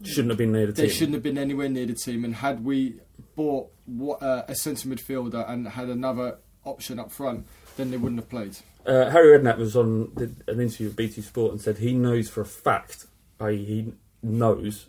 Shouldn't 0.04 0.30
have 0.30 0.38
been 0.38 0.52
near 0.52 0.66
the 0.66 0.72
they 0.72 0.82
team. 0.82 0.88
They 0.88 0.94
shouldn't 0.94 1.14
have 1.14 1.22
been 1.22 1.38
anywhere 1.38 1.68
near 1.68 1.86
the 1.86 1.94
team. 1.94 2.24
And 2.24 2.34
had 2.34 2.64
we 2.64 2.96
bought 3.36 3.70
what, 3.86 4.22
uh, 4.22 4.44
a 4.48 4.54
centre 4.54 4.88
midfielder 4.88 5.48
and 5.48 5.68
had 5.68 5.88
another 5.88 6.38
option 6.64 6.98
up 6.98 7.12
front, 7.12 7.46
then 7.76 7.90
they 7.90 7.96
wouldn't 7.96 8.20
have 8.20 8.28
played. 8.28 8.56
Uh, 8.84 9.10
Harry 9.10 9.38
Redknapp 9.38 9.58
was 9.58 9.76
on 9.76 10.12
did 10.14 10.42
an 10.48 10.60
interview 10.60 10.88
with 10.88 10.96
BT 10.96 11.22
Sport 11.22 11.52
and 11.52 11.60
said 11.60 11.78
he 11.78 11.92
knows 11.92 12.28
for 12.28 12.40
a 12.40 12.46
fact, 12.46 13.06
i.e., 13.40 13.64
he 13.64 13.92
knows. 14.22 14.86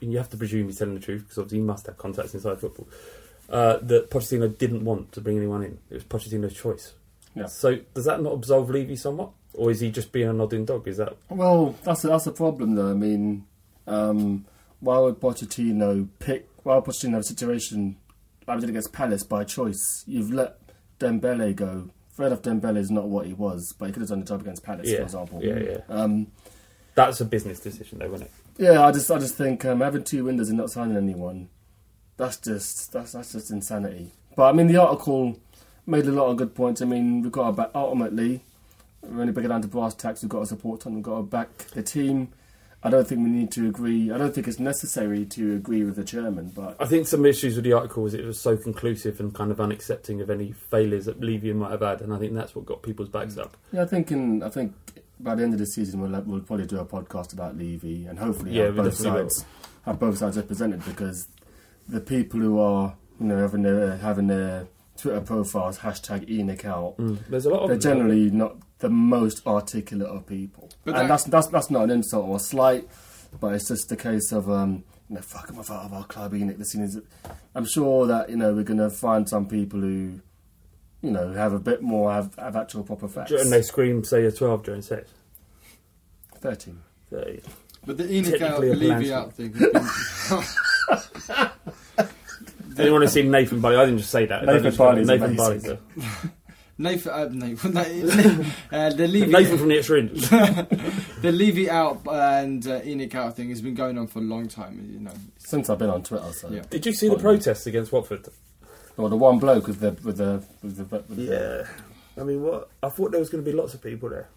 You 0.00 0.18
have 0.18 0.30
to 0.30 0.36
presume 0.36 0.66
he's 0.66 0.78
telling 0.78 0.94
the 0.94 1.00
truth 1.00 1.22
because 1.22 1.38
obviously 1.38 1.58
he 1.58 1.64
must 1.64 1.86
have 1.86 1.96
contacts 1.98 2.34
inside 2.34 2.58
football. 2.60 2.88
Uh, 3.48 3.76
that 3.82 4.10
Pochettino 4.10 4.56
didn't 4.56 4.84
want 4.84 5.12
to 5.12 5.20
bring 5.20 5.36
anyone 5.36 5.62
in. 5.62 5.78
It 5.90 5.94
was 5.94 6.04
Pochettino's 6.04 6.54
choice. 6.54 6.94
Yeah. 7.34 7.46
So 7.46 7.78
does 7.94 8.04
that 8.06 8.22
not 8.22 8.32
absolve 8.32 8.70
Levy 8.70 8.96
somewhat, 8.96 9.30
or 9.52 9.70
is 9.70 9.80
he 9.80 9.90
just 9.90 10.12
being 10.12 10.28
a 10.28 10.32
nodding 10.32 10.64
dog? 10.64 10.88
Is 10.88 10.96
that 10.96 11.16
Well, 11.28 11.74
that's 11.82 12.04
a, 12.04 12.08
that's 12.08 12.26
a 12.26 12.32
problem 12.32 12.74
though. 12.74 12.90
I 12.90 12.94
mean, 12.94 13.44
um, 13.86 14.46
why 14.80 14.98
would 14.98 15.20
Pochettino 15.20 16.08
pick? 16.18 16.48
Why 16.62 16.76
would 16.76 16.84
Pochettino 16.84 17.12
have 17.12 17.20
a 17.20 17.24
situation 17.24 17.96
like 18.46 18.56
we 18.56 18.60
did 18.62 18.70
against 18.70 18.92
Palace 18.92 19.24
by 19.24 19.44
choice? 19.44 20.04
You've 20.06 20.32
let 20.32 20.58
Dembele 20.98 21.54
go. 21.54 21.90
Fair 22.12 22.28
enough, 22.28 22.42
Dembele 22.42 22.76
is 22.78 22.90
not 22.90 23.08
what 23.08 23.26
he 23.26 23.32
was, 23.34 23.74
but 23.78 23.86
he 23.86 23.92
could 23.92 24.00
have 24.00 24.08
done 24.08 24.20
the 24.20 24.26
job 24.26 24.40
against 24.40 24.62
Palace, 24.62 24.88
yeah, 24.88 24.98
for 24.98 25.02
example. 25.02 25.42
yeah, 25.42 25.58
yeah? 25.58 25.78
Um, 25.88 26.28
That's 26.94 27.20
a 27.20 27.24
business 27.24 27.58
decision, 27.58 27.98
though, 27.98 28.14
isn't 28.14 28.26
it? 28.26 28.30
Yeah, 28.56 28.84
I 28.84 28.92
just 28.92 29.10
I 29.10 29.18
just 29.18 29.34
think 29.34 29.64
um, 29.64 29.80
having 29.80 30.04
two 30.04 30.24
windows 30.24 30.48
and 30.48 30.58
not 30.58 30.70
signing 30.70 30.96
anyone, 30.96 31.48
that's 32.16 32.36
just 32.38 32.92
that's 32.92 33.12
that's 33.12 33.32
just 33.32 33.50
insanity. 33.50 34.12
But 34.36 34.44
I 34.44 34.52
mean, 34.52 34.66
the 34.66 34.76
article 34.76 35.38
made 35.86 36.06
a 36.06 36.12
lot 36.12 36.30
of 36.30 36.36
good 36.36 36.54
points. 36.54 36.82
I 36.82 36.86
mean, 36.86 37.22
we've 37.22 37.32
got 37.32 37.46
to 37.46 37.52
back 37.52 37.70
ultimately. 37.74 38.42
You 39.02 39.32
break 39.32 39.44
it 39.44 39.48
down 39.48 39.60
to 39.62 39.68
brass 39.68 39.94
tacks, 39.94 40.22
we've 40.22 40.30
got 40.30 40.40
to 40.40 40.46
support 40.46 40.86
and 40.86 40.94
we've 40.94 41.04
got 41.04 41.16
to 41.16 41.22
back 41.22 41.56
the 41.74 41.82
team. 41.82 42.28
I 42.82 42.90
don't 42.90 43.06
think 43.06 43.22
we 43.22 43.30
need 43.30 43.50
to 43.52 43.66
agree. 43.66 44.10
I 44.10 44.18
don't 44.18 44.34
think 44.34 44.46
it's 44.46 44.58
necessary 44.58 45.24
to 45.26 45.56
agree 45.56 45.84
with 45.84 45.96
the 45.96 46.04
chairman, 46.04 46.52
but 46.54 46.76
I 46.78 46.84
think 46.84 47.06
some 47.06 47.24
issues 47.24 47.54
with 47.56 47.64
the 47.64 47.72
article 47.72 48.02
was 48.02 48.12
it 48.12 48.24
was 48.24 48.38
so 48.38 48.56
conclusive 48.58 49.20
and 49.20 49.34
kind 49.34 49.50
of 49.50 49.56
unaccepting 49.56 50.20
of 50.20 50.28
any 50.28 50.52
failures 50.52 51.06
that 51.06 51.20
Levy 51.20 51.52
might 51.54 51.70
have 51.70 51.80
had, 51.80 52.02
and 52.02 52.12
I 52.12 52.18
think 52.18 52.34
that's 52.34 52.54
what 52.54 52.66
got 52.66 52.82
people's 52.82 53.08
backs 53.08 53.38
up. 53.38 53.56
yeah, 53.72 53.82
I 53.82 53.86
think 53.86 54.10
in 54.10 54.42
I 54.42 54.50
think 54.50 54.74
by 55.20 55.34
the 55.34 55.42
end 55.42 55.52
of 55.52 55.58
the 55.58 55.66
season 55.66 56.00
we'll 56.00 56.20
we'll 56.22 56.40
probably 56.40 56.66
do 56.66 56.78
a 56.78 56.84
podcast 56.84 57.32
about 57.32 57.56
Levy 57.56 58.06
and 58.06 58.18
hopefully 58.18 58.52
Yeah, 58.52 58.64
have 58.66 58.76
both 58.76 58.90
definitely 58.98 59.22
will. 59.22 59.30
sides 59.30 59.44
have 59.84 59.98
both 59.98 60.18
sides 60.18 60.36
represented 60.36 60.84
because 60.84 61.28
the 61.88 62.00
people 62.00 62.40
who 62.40 62.58
are 62.58 62.94
you 63.20 63.26
know 63.26 63.38
having 63.38 63.62
their 63.62 63.96
having 63.98 64.26
their 64.26 64.66
Twitter 64.96 65.20
profiles 65.20 65.78
hashtag 65.80 66.28
ENIC 66.30 66.64
out. 66.64 66.94
There's 67.28 67.46
a 67.46 67.50
lot 67.50 67.62
of 67.62 67.68
They're 67.68 67.76
them. 67.78 67.98
generally 67.98 68.30
not 68.30 68.56
the 68.78 68.88
most 68.88 69.44
articulate 69.46 70.08
of 70.08 70.24
people, 70.26 70.70
But 70.84 70.94
and 70.94 71.02
that- 71.04 71.08
that's 71.08 71.24
that's 71.24 71.46
that's 71.48 71.70
not 71.70 71.84
an 71.84 71.90
insult 71.90 72.26
or 72.28 72.36
a 72.36 72.40
slight, 72.40 72.88
but 73.40 73.54
it's 73.54 73.68
just 73.68 73.90
a 73.90 73.96
case 73.96 74.30
of 74.32 74.48
um, 74.50 74.84
you 75.08 75.16
know, 75.16 75.20
fuck 75.20 75.50
him 75.50 75.58
out 75.58 75.68
of 75.68 75.92
our 75.92 76.04
club, 76.04 76.32
ENIC. 76.32 76.58
The 76.58 76.64
scene 76.64 76.82
is, 76.82 76.98
I'm 77.54 77.66
sure 77.66 78.06
that 78.06 78.30
you 78.30 78.36
know 78.36 78.54
we're 78.54 78.62
gonna 78.62 78.88
find 78.90 79.28
some 79.28 79.46
people 79.46 79.80
who, 79.80 80.20
you 81.04 81.10
know, 81.10 81.32
have 81.32 81.52
a 81.52 81.58
bit 81.58 81.82
more 81.82 82.10
have, 82.12 82.34
have 82.36 82.56
actual 82.56 82.82
proper 82.82 83.06
facts. 83.08 83.30
And 83.30 83.52
they 83.52 83.62
scream, 83.62 84.02
say 84.04 84.22
you're 84.22 84.30
12 84.32 84.62
during 84.64 84.82
sex. 84.82 85.10
Thirteen. 86.38 86.80
So, 87.10 87.24
yeah. 87.26 87.40
But 87.86 87.98
the 87.98 88.04
ENIC 88.04 88.40
out, 88.42 88.60
Technically 88.60 88.74
Levy 88.88 89.12
out 89.12 89.32
thing. 89.34 89.52
has 89.52 91.28
been- 91.28 91.48
Anyone 92.78 93.02
has 93.02 93.12
seen 93.12 93.30
Nathan 93.30 93.60
Barley? 93.60 93.76
I 93.76 93.84
didn't 93.84 93.98
just 93.98 94.10
say 94.10 94.26
that. 94.26 94.44
Nathan 94.44 94.66
I 94.66 94.76
Barley's 94.76 95.06
Nathan 95.06 95.38
amazing. 95.38 95.78
Barley's. 95.78 95.78
Nathan, 96.78 97.12
uh, 97.12 97.28
Nathan, 97.32 97.76
uh, 98.72 98.90
the 98.90 99.06
Levy, 99.06 99.30
Nathan 99.30 99.58
from 99.58 99.68
the 99.68 99.78
extra 99.78 100.00
inch. 100.00 100.22
the 100.28 101.30
Levy 101.32 101.70
out 101.70 102.00
and 102.10 102.66
uh, 102.66 102.80
ENIC 102.80 103.14
out 103.14 103.36
thing 103.36 103.48
has 103.50 103.62
been 103.62 103.74
going 103.74 103.96
on 103.96 104.08
for 104.08 104.18
a 104.18 104.22
long 104.22 104.48
time. 104.48 104.90
You 104.92 104.98
know, 105.00 105.12
Since 105.38 105.70
I've 105.70 105.78
been 105.78 105.90
on 105.90 106.02
Twitter, 106.02 106.32
so 106.32 106.50
Yeah. 106.50 106.62
Did 106.70 106.84
you 106.84 106.92
see 106.92 107.08
the 107.08 107.16
protests 107.18 107.66
against 107.68 107.92
Watford? 107.92 108.26
Or 108.96 109.08
the 109.08 109.16
one 109.16 109.38
bloke 109.38 109.66
with 109.66 109.80
the 109.80 109.92
with 110.04 110.18
the 110.18 110.42
with 110.62 110.76
the. 110.76 110.84
With 110.84 111.16
the 111.16 111.22
Yeah. 111.22 111.66
I 112.20 112.24
mean, 112.24 112.42
what? 112.42 112.68
I 112.82 112.88
thought 112.90 113.10
there 113.10 113.18
was 113.20 113.28
going 113.28 113.44
to 113.44 113.50
be 113.50 113.56
lots 113.56 113.74
of 113.74 113.82
people 113.82 114.08
there. 114.08 114.28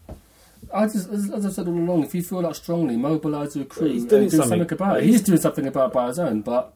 I 0.73 0.85
just, 0.87 1.09
as, 1.09 1.29
as 1.31 1.45
I've 1.45 1.53
said 1.53 1.67
all 1.67 1.75
along, 1.77 2.03
if 2.03 2.15
you 2.15 2.23
feel 2.23 2.41
that 2.41 2.55
strongly, 2.55 2.97
mobilise 2.97 3.53
the 3.53 3.65
crew. 3.65 3.87
He's 3.87 4.01
and 4.01 4.09
doing 4.09 4.23
do 4.29 4.37
something. 4.37 4.59
something, 4.59 4.73
about 4.73 4.97
it. 4.97 5.03
He's- 5.03 5.17
He's 5.19 5.25
doing 5.27 5.39
something 5.39 5.67
about 5.67 5.91
it 5.91 5.93
by 5.93 6.07
his 6.07 6.17
own, 6.17 6.41
but 6.41 6.73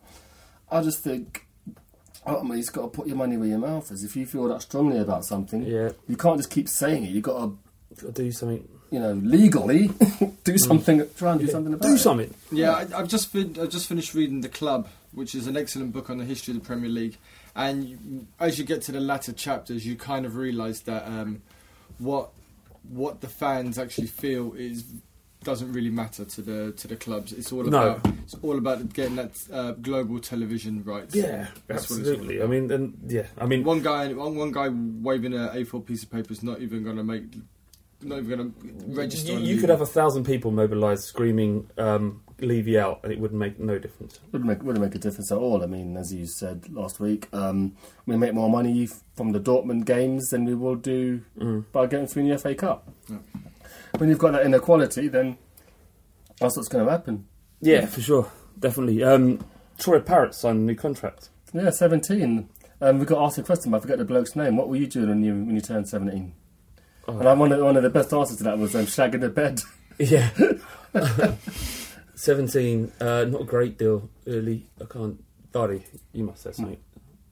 I 0.72 0.84
just 0.84 1.04
think 1.04 1.48
oh, 2.28 2.36
ultimately 2.36 2.60
you've 2.60 2.72
got 2.72 2.82
to 2.84 2.88
put 2.90 3.08
your 3.08 3.18
money 3.18 3.36
where 3.38 3.48
your 3.48 3.58
mouth 3.58 3.92
is. 3.92 4.04
If 4.04 4.16
you 4.16 4.28
feel 4.28 4.48
that 4.50 4.62
strongly 4.62 5.00
about 5.00 5.26
something, 5.26 5.64
Yeah. 5.64 5.90
you 6.08 6.16
can't 6.16 6.38
just 6.38 6.52
keep 6.52 6.70
saying 6.70 7.04
it. 7.06 7.10
You've 7.10 7.24
got 7.24 7.40
to, 7.40 7.58
Got 8.06 8.16
to 8.16 8.24
do 8.24 8.32
something. 8.32 8.68
you 8.92 9.00
know, 9.00 9.14
legally 9.14 9.88
do 10.44 10.54
mm. 10.54 10.60
something, 10.60 11.02
try 11.18 11.32
and 11.32 11.42
do 11.42 11.48
something 11.48 11.74
about 11.74 11.88
Do 11.88 11.96
it. 11.96 11.98
something. 11.98 12.32
Yeah, 12.52 12.72
I, 12.74 13.00
I've 13.00 13.08
just 13.08 13.30
fin- 13.32 13.58
I've 13.60 13.70
just 13.72 13.88
finished 13.88 14.14
reading 14.14 14.42
The 14.42 14.50
Club, 14.50 14.88
which 15.14 15.34
is 15.34 15.48
an 15.48 15.58
excellent 15.58 15.92
book 15.94 16.12
on 16.12 16.20
the 16.20 16.26
history 16.26 16.54
of 16.54 16.60
the 16.62 16.66
Premier 16.68 16.90
League. 16.90 17.18
And 17.56 18.28
as 18.40 18.58
you 18.58 18.66
get 18.66 18.82
to 18.84 18.92
the 18.92 19.00
latter 19.00 19.34
chapters, 19.34 19.86
you 19.86 19.96
kind 19.96 20.26
of 20.26 20.36
realise 20.36 20.82
that 20.82 21.06
um, 21.06 21.42
what 22.00 22.30
what 22.90 23.22
the 23.22 23.28
fans 23.28 23.78
actually 23.78 24.08
feel 24.08 24.54
is 24.54 24.86
doesn't 25.44 25.74
really 25.74 25.90
matter 25.90 26.24
to 26.24 26.42
the 26.42 26.72
to 26.74 26.88
the 26.88 26.96
clubs. 26.96 27.34
It's 27.34 27.52
all 27.52 27.64
No. 27.64 27.96
about 27.96 28.14
it's 28.24 28.36
all 28.42 28.58
about 28.58 28.94
getting 28.94 29.16
that 29.16 29.32
uh, 29.52 29.72
global 29.74 30.20
television 30.20 30.84
rights. 30.84 31.16
Yeah, 31.16 31.48
That's 31.68 31.90
what 31.90 32.00
it's 32.00 32.10
all 32.10 32.14
absolutely. 32.16 32.44
I 32.44 32.48
mean, 32.48 32.72
and 32.72 32.98
yeah, 33.08 33.26
I 33.38 33.46
mean, 33.48 33.64
one 33.64 33.82
guy 33.82 34.14
one, 34.14 34.36
one 34.36 34.52
guy 34.52 34.70
waving 34.70 35.34
a 35.34 35.50
A4 35.56 35.86
piece 35.86 36.04
of 36.04 36.12
paper 36.12 36.32
is 36.32 36.44
not 36.44 36.62
even 36.62 36.84
going 36.84 36.98
to 36.98 37.04
make 37.04 37.24
not 38.04 38.20
even 38.20 38.30
going 38.30 38.52
to 38.54 38.96
register. 38.96 39.34
you, 39.34 39.40
you 39.40 39.58
could 39.60 39.70
have 39.70 39.82
a 39.82 39.86
thousand 39.86 40.24
people 40.26 40.50
mobilised 40.52 41.04
screaming 41.04 41.70
um, 41.78 42.22
"Levy 42.42 42.78
out," 42.80 43.00
and 43.04 43.12
it 43.12 43.20
would 43.20 43.34
make 43.34 43.60
no 43.60 43.80
difference. 43.80 44.20
Wouldn't 44.32 44.50
make, 44.50 44.64
wouldn't 44.64 44.84
make 44.84 44.96
a 44.96 45.00
difference 45.00 45.32
at 45.32 45.38
all. 45.38 45.64
I 45.64 45.68
mean, 45.68 45.98
as 45.98 46.14
you 46.14 46.26
said 46.26 46.72
last 46.74 47.00
week, 47.00 47.28
um, 47.34 47.76
we 48.06 48.18
make 48.18 48.34
more 48.34 48.50
money 48.50 48.88
from 49.16 49.32
the 49.32 49.40
Dortmund 49.40 49.86
games 49.86 50.30
than 50.30 50.46
we 50.46 50.56
will 50.56 50.76
do 50.76 51.22
by 51.72 51.88
getting 51.88 52.08
through 52.08 52.30
the 52.30 52.38
FA 52.38 52.56
Cup. 52.56 52.88
When 53.98 54.10
you've 54.10 54.20
got 54.20 54.32
that 54.32 54.46
inequality, 54.46 55.08
then 55.08 55.38
that's 56.40 56.58
what's 56.58 56.70
going 56.70 56.86
to 56.86 56.92
happen. 56.92 57.28
Yeah, 57.62 57.86
for 57.86 58.02
sure, 58.02 58.32
definitely. 58.60 59.04
Um, 59.04 59.44
Troy 59.78 60.00
Parrott 60.00 60.34
signed 60.36 60.60
a 60.60 60.62
new 60.62 60.76
contract. 60.76 61.30
Yeah, 61.54 61.70
17. 61.70 62.50
Um, 62.82 63.00
we 63.00 63.06
got 63.06 63.24
asked 63.24 63.38
a 63.38 63.44
question, 63.44 63.74
I 63.74 63.80
forget 63.80 63.98
the 63.98 64.06
bloke's 64.06 64.36
name. 64.36 64.58
What 64.58 64.70
were 64.70 64.76
you 64.76 64.88
doing 64.88 65.10
when 65.10 65.24
you, 65.24 65.34
when 65.34 65.56
you 65.56 65.62
turned 65.62 65.88
17? 65.88 66.34
And 67.08 67.28
I'm 67.28 67.40
one 67.40 67.52
of, 67.52 67.62
one 67.62 67.78
of 67.78 67.84
the 67.84 67.90
best 67.90 68.14
answers 68.14 68.38
to 68.38 68.44
that 68.46 68.58
was 68.58 68.76
um, 68.76 68.86
shagging 68.86 69.22
the 69.22 69.30
bed. 69.30 69.62
Yeah. 70.00 70.32
17, 72.22 72.92
uh, 73.00 73.26
not 73.26 73.42
a 73.42 73.46
great 73.46 73.78
deal, 73.80 74.08
really. 74.26 74.68
I 74.80 74.86
can't. 74.86 75.24
Buddy, 75.52 75.84
you 76.14 76.24
must 76.24 76.44
have 76.44 76.56
something. 76.56 76.78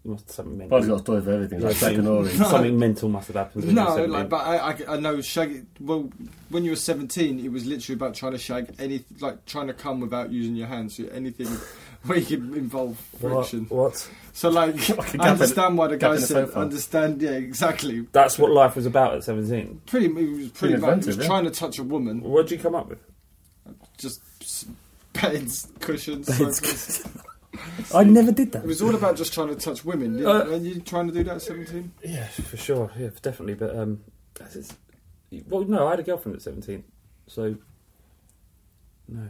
You 0.03 0.11
must 0.11 0.25
have 0.27 0.35
something 0.35 0.57
mental. 0.57 0.77
Buddy's 0.77 0.89
got 0.89 0.95
a 0.95 0.99
story 0.99 1.21
for 1.21 1.31
everything, 1.31 1.59
like 1.61 1.75
something, 1.75 2.01
shagging 2.03 2.07
Ori. 2.17 2.29
something 2.31 2.79
mental 2.79 3.09
must 3.09 3.27
have 3.27 3.35
happened. 3.35 3.65
when 3.65 3.75
you 3.75 3.81
were 3.81 3.87
No, 3.89 3.95
17. 3.97 4.11
like, 4.11 4.29
but 4.29 4.37
I, 4.37 4.57
I, 4.57 4.93
I 4.95 4.99
know 4.99 5.21
shag. 5.21 5.65
Well, 5.79 6.09
when 6.49 6.63
you 6.65 6.71
were 6.71 6.75
seventeen, 6.75 7.39
it 7.45 7.51
was 7.51 7.65
literally 7.67 7.95
about 7.95 8.15
trying 8.15 8.31
to 8.31 8.37
shag 8.39 8.73
any, 8.79 9.05
like 9.19 9.45
trying 9.45 9.67
to 9.67 9.73
come 9.73 9.99
without 9.99 10.31
using 10.31 10.55
your 10.55 10.67
hands. 10.67 10.97
So 10.97 11.03
anything 11.13 11.47
where 12.05 12.17
you 12.17 12.25
could 12.25 12.57
involve 12.57 12.97
What? 13.21 13.47
friction. 13.47 13.65
what? 13.69 14.09
So, 14.33 14.49
like, 14.49 14.75
Like 14.89 14.89
a 14.89 14.95
gap 14.95 15.13
in 15.15 15.21
I 15.21 15.29
understand 15.29 15.77
why 15.77 15.87
the 15.87 15.97
gap 15.97 16.09
guy 16.11 16.15
in 16.15 16.21
the 16.21 16.27
said. 16.27 16.47
sofa. 16.47 16.59
Understand? 16.59 17.21
Yeah, 17.21 17.31
exactly. 17.31 18.07
That's 18.11 18.39
what 18.39 18.51
life 18.51 18.75
was 18.75 18.85
about 18.87 19.13
at 19.15 19.23
17. 19.25 19.81
Pretty, 19.85 20.05
it 20.07 20.13
was 20.13 20.21
pretty 20.23 20.49
Pretty 20.49 20.73
much. 20.73 20.81
He 20.81 20.87
inventive, 20.87 21.07
was 21.07 21.17
yeah. 21.17 21.25
trying 21.27 21.43
to 21.45 21.51
touch 21.51 21.77
a 21.77 21.83
woman. 21.83 22.21
What 22.21 22.47
did 22.47 22.57
you 22.57 22.63
come 22.63 22.73
up 22.75 22.87
with? 22.89 22.99
Just 23.97 24.21
s- 24.21 24.28
beds, 25.13 25.67
cushions. 25.79 26.27
Beds, 26.27 26.59
sofas. 26.59 27.07
I 27.95 28.03
never 28.03 28.31
did 28.31 28.51
that. 28.51 28.63
It 28.63 28.67
was 28.67 28.81
all 28.81 28.93
about 28.95 29.17
just 29.17 29.33
trying 29.33 29.47
to 29.49 29.55
touch 29.55 29.83
women. 29.83 30.13
Didn't, 30.17 30.27
Uh, 30.27 30.45
were 30.45 30.57
you 30.57 30.79
trying 30.81 31.07
to 31.07 31.13
do 31.13 31.23
that 31.23 31.35
at 31.37 31.41
seventeen? 31.41 31.91
Yeah, 32.03 32.25
for 32.27 32.57
sure. 32.57 32.91
Yeah, 32.97 33.09
definitely. 33.21 33.55
But 33.55 33.75
um, 33.75 34.01
that's 34.35 34.53
just- 34.53 34.75
well, 35.47 35.63
no, 35.63 35.87
I 35.87 35.91
had 35.91 35.99
a 35.99 36.03
girlfriend 36.03 36.35
at 36.37 36.41
seventeen, 36.41 36.83
so 37.27 37.55
no, 39.07 39.27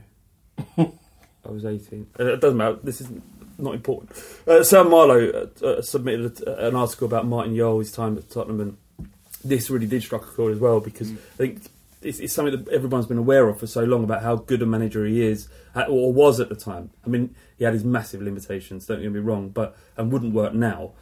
I 0.77 1.49
was 1.49 1.65
eighteen. 1.65 2.07
Uh, 2.19 2.25
it 2.33 2.41
doesn't 2.41 2.57
matter. 2.57 2.77
This 2.83 3.01
is 3.01 3.09
not 3.57 3.73
important. 3.75 4.11
Uh, 4.47 4.63
Sam 4.63 4.89
Marlowe 4.89 5.49
uh, 5.61 5.65
uh, 5.65 5.81
submitted 5.81 6.41
a, 6.47 6.67
an 6.67 6.75
article 6.75 7.07
about 7.07 7.25
Martin 7.25 7.55
Jol, 7.55 7.79
his 7.79 7.91
time 7.91 8.17
at 8.17 8.29
Tottenham, 8.29 8.59
and 8.61 8.77
this 9.43 9.69
really 9.69 9.87
did 9.87 10.03
strike 10.03 10.21
a 10.21 10.25
chord 10.25 10.53
as 10.53 10.59
well 10.59 10.79
because 10.79 11.11
I 11.11 11.15
think. 11.37 11.61
It's, 12.01 12.19
it's 12.19 12.33
something 12.33 12.63
that 12.63 12.71
everyone's 12.71 13.07
been 13.07 13.17
aware 13.17 13.49
of 13.49 13.59
for 13.59 13.67
so 13.67 13.83
long 13.83 14.03
about 14.03 14.23
how 14.23 14.37
good 14.37 14.61
a 14.61 14.65
manager 14.65 15.05
he 15.05 15.21
is, 15.21 15.49
or 15.75 16.13
was 16.13 16.39
at 16.39 16.49
the 16.49 16.55
time. 16.55 16.91
I 17.05 17.09
mean, 17.09 17.35
he 17.57 17.65
had 17.65 17.73
his 17.73 17.83
massive 17.83 18.21
limitations. 18.21 18.85
Don't 18.85 19.01
get 19.01 19.11
me 19.11 19.19
wrong, 19.19 19.49
but 19.49 19.75
and 19.97 20.11
wouldn't 20.11 20.33
work 20.33 20.53
now 20.53 20.93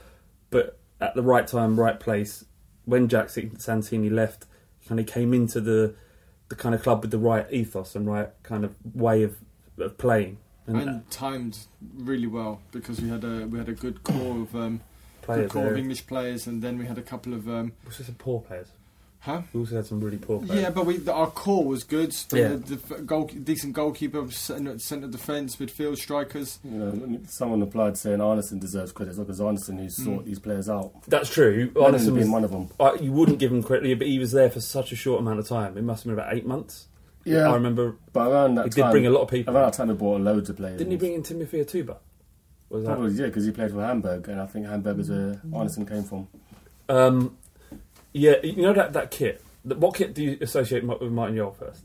but 0.50 0.80
at 1.00 1.16
the 1.16 1.22
right 1.22 1.48
time, 1.48 1.80
right 1.80 2.00
place. 2.00 2.46
When 2.86 3.08
Jacques 3.08 3.30
Santini 3.58 4.10
left, 4.10 4.46
he 4.80 4.88
kind 4.88 5.00
of 5.00 5.08
came 5.08 5.34
into 5.34 5.60
the 5.60 5.96
the 6.50 6.56
kind 6.56 6.74
of 6.74 6.82
club 6.82 7.02
with 7.02 7.12
the 7.12 7.18
right 7.18 7.46
ethos 7.52 7.94
and 7.94 8.08
right 8.08 8.30
kind 8.42 8.64
of 8.64 8.74
way 8.94 9.22
of, 9.24 9.36
of 9.78 9.98
playing. 9.98 10.38
And, 10.66 10.78
And 10.78 11.12
timed 11.12 11.58
really 11.98 12.28
well 12.28 12.62
because 12.72 13.02
we 13.02 13.10
had 13.10 13.24
a 13.24 13.48
we 13.48 13.58
had 13.58 13.70
a 13.70 13.74
good 13.74 14.04
core 14.04 14.42
of 14.42 14.56
um, 14.56 14.82
good 15.26 15.50
core 15.50 15.72
of. 15.72 15.78
English 15.78 16.08
players, 16.08 16.48
and 16.48 16.62
then 16.62 16.78
we 16.78 16.86
had 16.86 16.98
a 16.98 17.02
couple 17.02 17.34
of 17.34 17.48
um, 17.50 17.74
had 17.86 18.18
poor 18.18 18.42
players. 18.42 18.68
Huh. 19.28 19.42
We 19.52 19.60
also 19.60 19.76
had 19.76 19.86
some 19.86 20.00
really 20.00 20.18
poor 20.18 20.40
players. 20.42 20.62
Yeah, 20.62 20.70
but 20.70 20.86
we 20.86 20.98
the, 20.98 21.12
our 21.12 21.30
core 21.30 21.66
was 21.66 21.84
good. 21.84 22.12
The, 22.30 22.38
Yeah. 22.40 22.48
the, 22.56 22.76
the 22.78 23.02
goal, 23.02 23.26
decent 23.28 23.74
goalkeeper, 23.74 24.32
centre, 24.32 24.80
centre 24.80 25.08
defence, 25.08 25.58
midfield, 25.58 25.98
strikers. 25.98 26.60
You 26.64 26.72
know, 26.72 27.20
someone 27.28 27.62
applied 27.62 27.98
saying 27.98 28.20
Arnesen 28.20 28.62
deserves 28.62 28.94
credit. 28.94 29.18
Because 29.18 29.42
Arnesen 29.42 29.80
who 29.80 29.90
sought 29.90 30.24
these 30.24 30.40
players 30.40 30.70
out. 30.70 30.94
That's 31.08 31.30
true. 31.30 31.72
Arnesen 31.72 32.16
being 32.16 32.32
one 32.32 32.46
of 32.46 32.52
them. 32.52 32.70
I, 32.80 32.94
you 32.94 33.12
wouldn't 33.12 33.40
give 33.40 33.52
him 33.52 33.62
credit, 33.62 34.00
but 34.00 34.08
he 34.08 34.18
was 34.18 34.32
there 34.32 34.50
for 34.50 34.62
such 34.62 34.94
a 34.94 34.96
short 34.96 35.20
amount 35.20 35.40
of 35.40 35.48
time. 35.48 35.78
It 35.78 35.84
must 35.84 36.06
have 36.06 36.16
been 36.16 36.20
about 36.24 36.34
eight 36.34 36.46
months. 36.46 36.88
Yeah, 37.26 37.50
I 37.50 37.54
remember. 37.56 37.98
but 38.14 38.30
around 38.32 38.56
that 38.56 38.66
He 38.66 38.70
did 38.82 38.90
bring 38.92 39.06
a 39.06 39.10
lot 39.10 39.24
of 39.24 39.28
people. 39.30 39.54
Around 39.54 39.66
that 39.66 39.74
time, 39.74 39.90
he 39.90 39.96
brought 39.96 40.22
loads 40.22 40.50
of 40.50 40.56
players. 40.56 40.78
Didn't 40.78 40.92
he 40.92 40.98
bring 40.98 41.14
in 41.14 41.24
Timothy 41.24 41.60
Atouba? 41.62 41.98
Was 42.70 42.86
that? 42.86 42.96
Probably 42.96 43.12
yeah, 43.14 43.26
because 43.26 43.46
he 43.46 43.52
played 43.52 43.72
for 43.72 43.82
Hamburg, 43.84 44.30
and 44.30 44.40
I 44.40 44.46
think 44.46 44.68
Hamburg 44.68 45.00
is 45.00 45.10
where 45.10 45.42
Arnesen 45.52 45.86
came 45.86 46.04
from. 46.04 46.30
Um, 46.88 47.38
yeah, 48.18 48.36
you 48.44 48.62
know 48.62 48.74
that 48.74 48.94
that 48.94 49.12
kit. 49.12 49.42
What 49.64 49.96
kit 49.96 50.14
do 50.14 50.24
you 50.24 50.38
associate 50.42 50.84
with 50.86 51.12
Martin 51.12 51.36
Jol 51.38 51.52
first? 51.52 51.84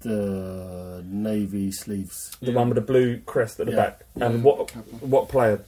The 0.00 1.02
navy 1.06 1.72
sleeves. 1.72 2.36
The 2.40 2.50
Yeah. 2.52 2.56
one 2.56 2.68
with 2.68 2.76
the 2.76 2.80
blue 2.82 3.18
crest 3.20 3.58
at 3.60 3.66
the 3.66 3.72
Yeah. 3.72 3.76
back. 3.78 4.04
And 4.16 4.34
Yeah, 4.36 4.40
what 4.42 4.68
Kappa. 4.68 4.90
what 5.06 5.28
player? 5.28 5.60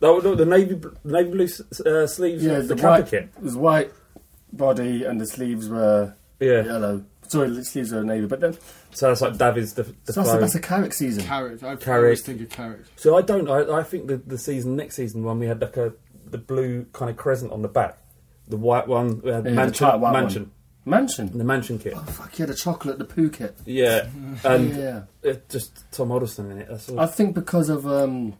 No, 0.00 0.18
no, 0.18 0.34
the 0.34 0.44
navy 0.44 0.78
navy 1.02 1.30
blue 1.30 1.48
uh, 1.86 2.06
sleeves. 2.06 2.44
Yeah, 2.44 2.60
the, 2.60 2.74
the 2.74 2.82
white 2.82 3.06
kit. 3.08 3.28
It 3.36 3.42
was 3.42 3.56
white 3.56 3.90
body, 4.52 5.04
and 5.04 5.20
the 5.20 5.26
sleeves 5.26 5.68
were 5.68 6.14
Yeah. 6.40 6.64
yellow. 6.64 7.04
Sorry, 7.26 7.48
the 7.50 7.64
sleeves 7.64 7.90
were 7.90 8.04
navy, 8.04 8.26
but 8.26 8.40
then 8.40 8.54
So 8.92 9.08
that's 9.08 9.22
like 9.22 9.38
David's 9.38 9.72
the 9.74 9.84
the 10.04 10.12
so 10.12 10.20
that's, 10.20 10.28
a, 10.28 10.32
flow. 10.32 10.40
that's 10.40 10.54
a 10.54 10.60
Carrick 10.60 10.92
season. 10.92 11.24
Carrick. 11.24 11.62
I 11.64 11.74
Carrick. 11.76 12.04
always 12.04 12.22
think 12.22 12.40
of 12.42 12.50
Carrick. 12.50 12.80
So 12.96 13.16
I 13.16 13.22
don't. 13.22 13.48
I, 13.48 13.78
I 13.78 13.82
think 13.82 14.06
the 14.08 14.18
the 14.18 14.38
season 14.38 14.76
next 14.76 14.94
season 14.96 15.24
when 15.24 15.38
we 15.40 15.46
had 15.46 15.60
like 15.60 15.76
a 15.78 15.94
the 16.30 16.38
blue 16.38 16.84
kind 16.92 17.10
of 17.10 17.16
crescent 17.16 17.50
on 17.50 17.62
the 17.62 17.68
back, 17.68 17.96
the 18.48 18.56
white 18.56 18.86
one. 18.86 19.20
We 19.22 19.30
had 19.30 19.44
Yeah, 19.44 19.50
the 19.50 19.56
mansion, 19.56 19.86
tight 19.86 19.96
white 19.96 20.12
one. 20.12 20.22
mansion, 20.22 20.50
Mansion. 20.84 21.38
the 21.38 21.44
mansion 21.44 21.78
kit. 21.78 21.94
Oh 21.96 22.00
fuck 22.00 22.38
yeah, 22.38 22.46
the 22.46 22.54
chocolate, 22.54 22.98
the 22.98 23.04
poo 23.04 23.30
kit. 23.30 23.56
Yeah, 23.64 24.06
and 24.44 24.76
yeah, 24.76 25.02
it, 25.22 25.48
just 25.48 25.90
Tom 25.92 26.10
Huddlestone 26.10 26.50
in 26.52 26.58
it. 26.58 26.68
That's 26.68 26.88
all. 26.88 27.00
I 27.00 27.06
think 27.06 27.34
because 27.34 27.68
of 27.68 27.86
um, 27.86 28.34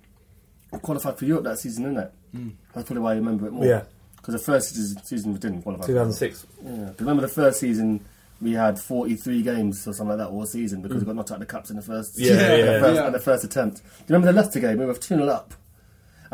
qualified 0.82 1.18
for 1.18 1.24
Europe 1.24 1.44
that 1.44 1.58
season, 1.58 1.84
isn't 1.86 1.98
it? 1.98 2.12
Hmm. 2.32 2.48
That's 2.74 2.86
probably 2.86 3.02
why 3.02 3.12
I 3.12 3.16
remember 3.16 3.46
it 3.46 3.52
more. 3.52 3.64
yeah, 3.64 3.84
because 4.16 4.34
the 4.34 4.38
first 4.40 4.74
season, 4.74 5.02
season 5.04 5.32
we 5.32 5.38
didn't 5.38 5.62
qualify. 5.62 5.86
for 5.86 5.92
Europe. 5.92 6.08
2006. 6.08 6.46
Yeah, 6.64 6.86
'Cause 6.88 7.00
remember 7.00 7.22
the 7.22 7.28
first 7.28 7.60
season 7.60 8.04
we 8.42 8.52
had 8.52 8.78
43 8.78 9.42
games 9.42 9.86
or 9.86 9.92
something 9.94 10.08
like 10.08 10.18
that 10.18 10.32
all 10.32 10.44
season 10.44 10.82
because 10.82 10.96
hmm. 10.96 11.00
we 11.02 11.06
got 11.06 11.16
knocked 11.16 11.30
out 11.30 11.34
of 11.34 11.40
the 11.40 11.46
cups 11.46 11.70
in 11.70 11.76
the 11.76 11.82
first. 11.82 12.18
Yeah, 12.18 12.32
at 12.34 12.58
yeah, 12.58 12.64
the 12.64 12.80
first, 12.80 12.94
yeah. 12.96 13.06
at 13.06 13.12
the 13.12 13.20
first 13.20 13.44
attempt. 13.44 13.76
Do 13.78 13.82
you 13.86 14.14
remember 14.14 14.32
the 14.32 14.42
Leicester 14.42 14.60
game? 14.60 14.78
We 14.78 14.84
were 14.86 14.94
2 14.94 15.00
0 15.00 15.26
up. 15.28 15.54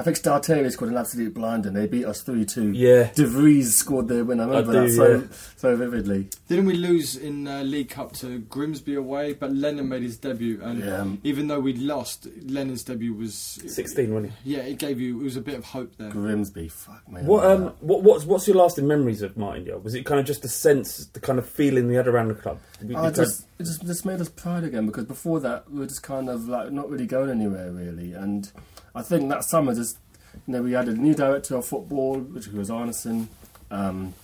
I 0.01 0.03
think 0.03 0.17
Stalteri 0.17 0.73
scored 0.73 0.91
an 0.91 0.97
absolute 0.97 1.35
blinder 1.35 1.69
and 1.69 1.77
they 1.77 1.87
beat 1.87 2.07
us 2.07 2.23
3 2.23 2.47
2. 2.47 2.73
Yeah. 2.73 3.11
De 3.15 3.27
Vries 3.27 3.77
scored 3.77 4.09
their 4.09 4.25
win. 4.25 4.41
I 4.41 4.47
remember 4.47 4.71
I 4.71 4.87
do, 4.87 4.89
that 4.89 4.97
so, 4.97 5.15
yeah. 5.15 5.37
so 5.57 5.77
vividly. 5.77 6.31
Didn't 6.49 6.65
we 6.65 6.73
lose 6.73 7.17
in 7.17 7.47
uh, 7.47 7.61
League 7.65 7.91
Cup 7.91 8.15
to 8.15 8.39
Grimsby 8.39 8.95
away? 8.95 9.35
But 9.35 9.53
Lennon 9.53 9.91
made 9.91 10.03
his 10.03 10.17
debut, 10.17 10.59
and 10.63 10.83
Yeah, 10.83 11.03
um, 11.03 11.21
even 11.23 11.49
though 11.49 11.61
we 11.61 11.75
lost, 11.75 12.27
Lennon's 12.45 12.83
debut 12.83 13.13
was 13.13 13.35
16, 13.35 14.15
wasn't 14.15 14.33
he? 14.43 14.55
Yeah, 14.55 14.61
it 14.61 14.79
gave 14.79 15.03
you 15.03 15.21
it 15.21 15.23
was 15.23 15.37
a 15.37 15.43
bit 15.43 15.57
of 15.57 15.67
hope 15.67 15.95
there. 15.99 16.09
Grimsby, 16.09 16.69
fuck 16.69 17.07
me. 17.07 17.21
What 17.21 17.45
um 17.45 17.51
remember 17.51 17.75
what 17.81 18.03
what's 18.03 18.25
what's 18.25 18.49
your 18.49 18.57
lasting 18.57 18.87
memories 18.87 19.21
of 19.21 19.37
Martin 19.37 19.67
Yole? 19.67 19.83
Was 19.83 19.95
it 19.95 20.07
kind 20.07 20.19
of 20.19 20.25
just 20.25 20.41
the 20.41 20.49
sense, 20.49 21.09
the 21.09 21.21
kind 21.21 21.39
of 21.39 21.47
feeling 21.47 21.89
we 21.89 21.95
had 21.95 22.09
around 22.09 22.29
the 22.29 22.35
club? 22.37 22.59
We- 22.83 22.95
that. 22.95 23.15
just, 23.15 23.47
it 23.59 23.65
just, 23.65 23.85
just 23.85 24.07
made 24.07 24.23
us 24.23 24.31
proud 24.31 24.65
again 24.65 24.87
because 24.87 25.05
before 25.05 25.41
that 25.41 25.71
we 25.71 25.81
were 25.81 25.87
just 25.87 26.03
kind 26.03 26.31
of 26.31 26.49
like 26.49 26.73
not 26.73 26.89
really 26.89 27.07
going 27.07 27.29
anywhere 27.29 27.71
really. 27.71 28.15
And 28.15 28.51
I 28.95 29.03
think 29.03 29.29
that 29.31 29.45
summer 29.45 29.75
just, 29.75 29.99
you 30.47 30.53
know, 30.55 30.63
we 30.63 30.73
had 30.73 30.89
a 30.89 30.95
new 30.95 31.15
director 31.15 31.57
of 31.57 31.67
football, 31.67 32.19
which 32.19 32.49
was 32.49 32.71
Arnesen. 32.71 33.29
Um, 33.71 34.15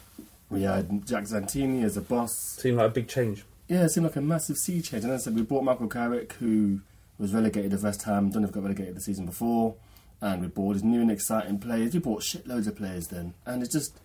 we 0.51 0.63
had 0.63 1.07
Jacques 1.07 1.27
Santini 1.27 1.83
as 1.83 1.97
a 1.97 2.01
boss. 2.01 2.57
It 2.59 2.61
seemed 2.63 2.79
like 2.79 2.87
a 2.89 2.95
big 2.95 3.09
change. 3.09 3.45
Yeah, 3.69 3.85
it 3.85 3.91
seemed 3.91 4.07
like 4.07 4.17
a 4.17 4.21
massive 4.21 4.57
sea 4.57 4.81
change. 4.81 5.03
And 5.03 5.13
then 5.13 5.19
I 5.19 5.23
said 5.23 5.35
we 5.35 5.43
bought 5.43 5.65
Michael 5.65 5.89
Carrick, 5.89 6.35
who 6.35 6.81
was 7.19 7.33
relegated 7.35 7.73
to 7.73 7.79
West 7.79 8.03
Ham. 8.05 8.31
Don't 8.31 8.43
know 8.43 8.49
if 8.49 8.55
got 8.55 8.63
relegated 8.63 8.95
the 8.97 9.01
season 9.01 9.27
before. 9.27 9.75
and 10.21 10.43
we 10.43 10.49
bought 10.49 10.75
these 10.75 10.85
new 10.85 11.01
and 11.01 11.11
exciting 11.11 11.59
players. 11.59 11.93
We 11.95 12.01
bought 12.01 12.23
shitloads 12.23 12.67
of 12.67 12.77
players 12.77 13.09
then, 13.09 13.35
and 13.45 13.63
it's 13.63 13.73
just 13.73 13.99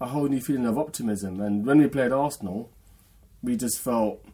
a 0.00 0.06
whole 0.06 0.26
new 0.28 0.40
feeling 0.40 0.66
of 0.66 0.78
optimism. 0.78 1.40
And 1.40 1.66
when 1.66 1.78
we 1.78 1.88
played 1.88 2.12
Arsenal, 2.12 2.70
we 3.42 3.56
just 3.56 3.78
felt 3.78 4.24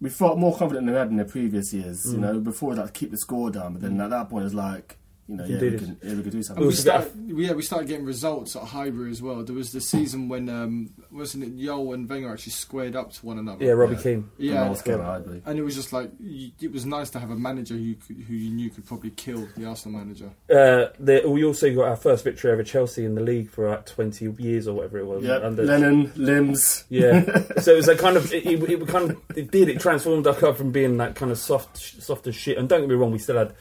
we 0.00 0.10
felt 0.10 0.38
more 0.38 0.56
confident 0.56 0.86
than 0.86 0.94
we 0.94 0.98
had 0.98 1.08
in 1.08 1.16
the 1.16 1.24
previous 1.24 1.72
years. 1.72 2.04
You 2.12 2.18
Mm. 2.18 2.20
know, 2.20 2.40
before 2.40 2.74
that, 2.74 2.92
keep 2.94 3.10
the 3.10 3.16
score 3.18 3.50
down, 3.50 3.72
but 3.74 3.82
then 3.82 4.00
at 4.00 4.10
that 4.10 4.28
point 4.28 4.42
it 4.42 4.44
was 4.44 4.54
like, 4.54 4.98
you 5.26 5.36
know, 5.36 5.44
yeah, 5.44 5.58
did 5.58 5.72
we 5.72 5.76
it. 5.76 5.78
can, 5.80 5.98
yeah, 6.02 6.14
we 6.14 6.22
could 6.22 6.32
do 6.32 6.42
something. 6.42 6.66
we 6.66 6.72
started, 6.74 7.12
yeah, 7.36 7.52
we 7.52 7.62
started 7.62 7.88
getting 7.88 8.04
results 8.04 8.56
at 8.56 8.62
Highbury 8.62 9.10
as 9.10 9.22
well. 9.22 9.42
There 9.42 9.54
was 9.54 9.72
the 9.72 9.80
season 9.80 10.28
when 10.28 10.48
um, 10.48 10.90
wasn't 11.10 11.44
it 11.44 11.56
Jol 11.58 11.94
and 11.94 12.08
Wenger 12.08 12.32
actually 12.32 12.52
squared 12.52 12.94
up 12.94 13.12
to 13.14 13.26
one 13.26 13.38
another. 13.38 13.64
Yeah, 13.64 13.72
Robbie 13.72 13.94
Yeah. 13.96 14.02
Keane. 14.02 14.30
Yeah, 14.38 14.64
Miles 14.64 14.82
Kevin 14.82 15.42
and 15.46 15.58
it 15.58 15.62
was 15.62 15.74
just 15.74 15.92
like 15.92 16.10
it 16.20 16.70
was 16.72 16.84
nice 16.84 17.08
to 17.10 17.18
have 17.18 17.30
a 17.30 17.36
manager 17.36 17.74
who 17.74 17.94
who 18.08 18.34
you 18.34 18.50
knew 18.50 18.68
could 18.70 18.84
probably 18.86 19.10
kill 19.10 19.48
the 19.56 19.64
Arsenal 19.66 19.98
manager. 19.98 20.30
Uh, 20.50 20.92
the, 20.98 21.22
we 21.26 21.42
also 21.44 21.74
got 21.74 21.88
our 21.88 21.96
first 21.96 22.22
victory 22.24 22.50
over 22.52 22.62
Chelsea 22.62 23.04
in 23.04 23.14
the 23.14 23.22
league 23.22 23.48
for 23.50 23.70
like 23.70 23.86
20 23.86 24.34
years 24.38 24.68
or 24.68 24.74
whatever 24.74 24.98
it 24.98 25.06
was. 25.06 25.24
Yeah, 25.24 25.36
Under- 25.36 25.62
Lennon, 25.64 26.12
limbs. 26.16 26.84
Yeah, 26.90 27.22
so 27.60 27.72
it 27.72 27.76
was 27.76 27.88
like 27.88 27.98
kind 27.98 28.16
of 28.16 28.32
it, 28.32 28.44
it, 28.44 28.62
it 28.62 28.88
kind 28.88 29.10
of 29.10 29.22
it 29.36 29.50
did 29.50 29.68
it 29.70 29.80
transformed 29.80 30.26
our 30.26 30.34
club 30.34 30.56
from 30.56 30.70
being 30.70 30.98
that 30.98 31.14
kind 31.14 31.32
of 31.32 31.38
soft, 31.38 31.78
soft 31.78 32.26
as 32.26 32.34
shit. 32.36 32.58
And 32.58 32.68
don't 32.68 32.80
get 32.80 32.88
me 32.88 32.94
wrong, 32.94 33.10
we 33.10 33.18
still 33.18 33.38
had 33.38 33.54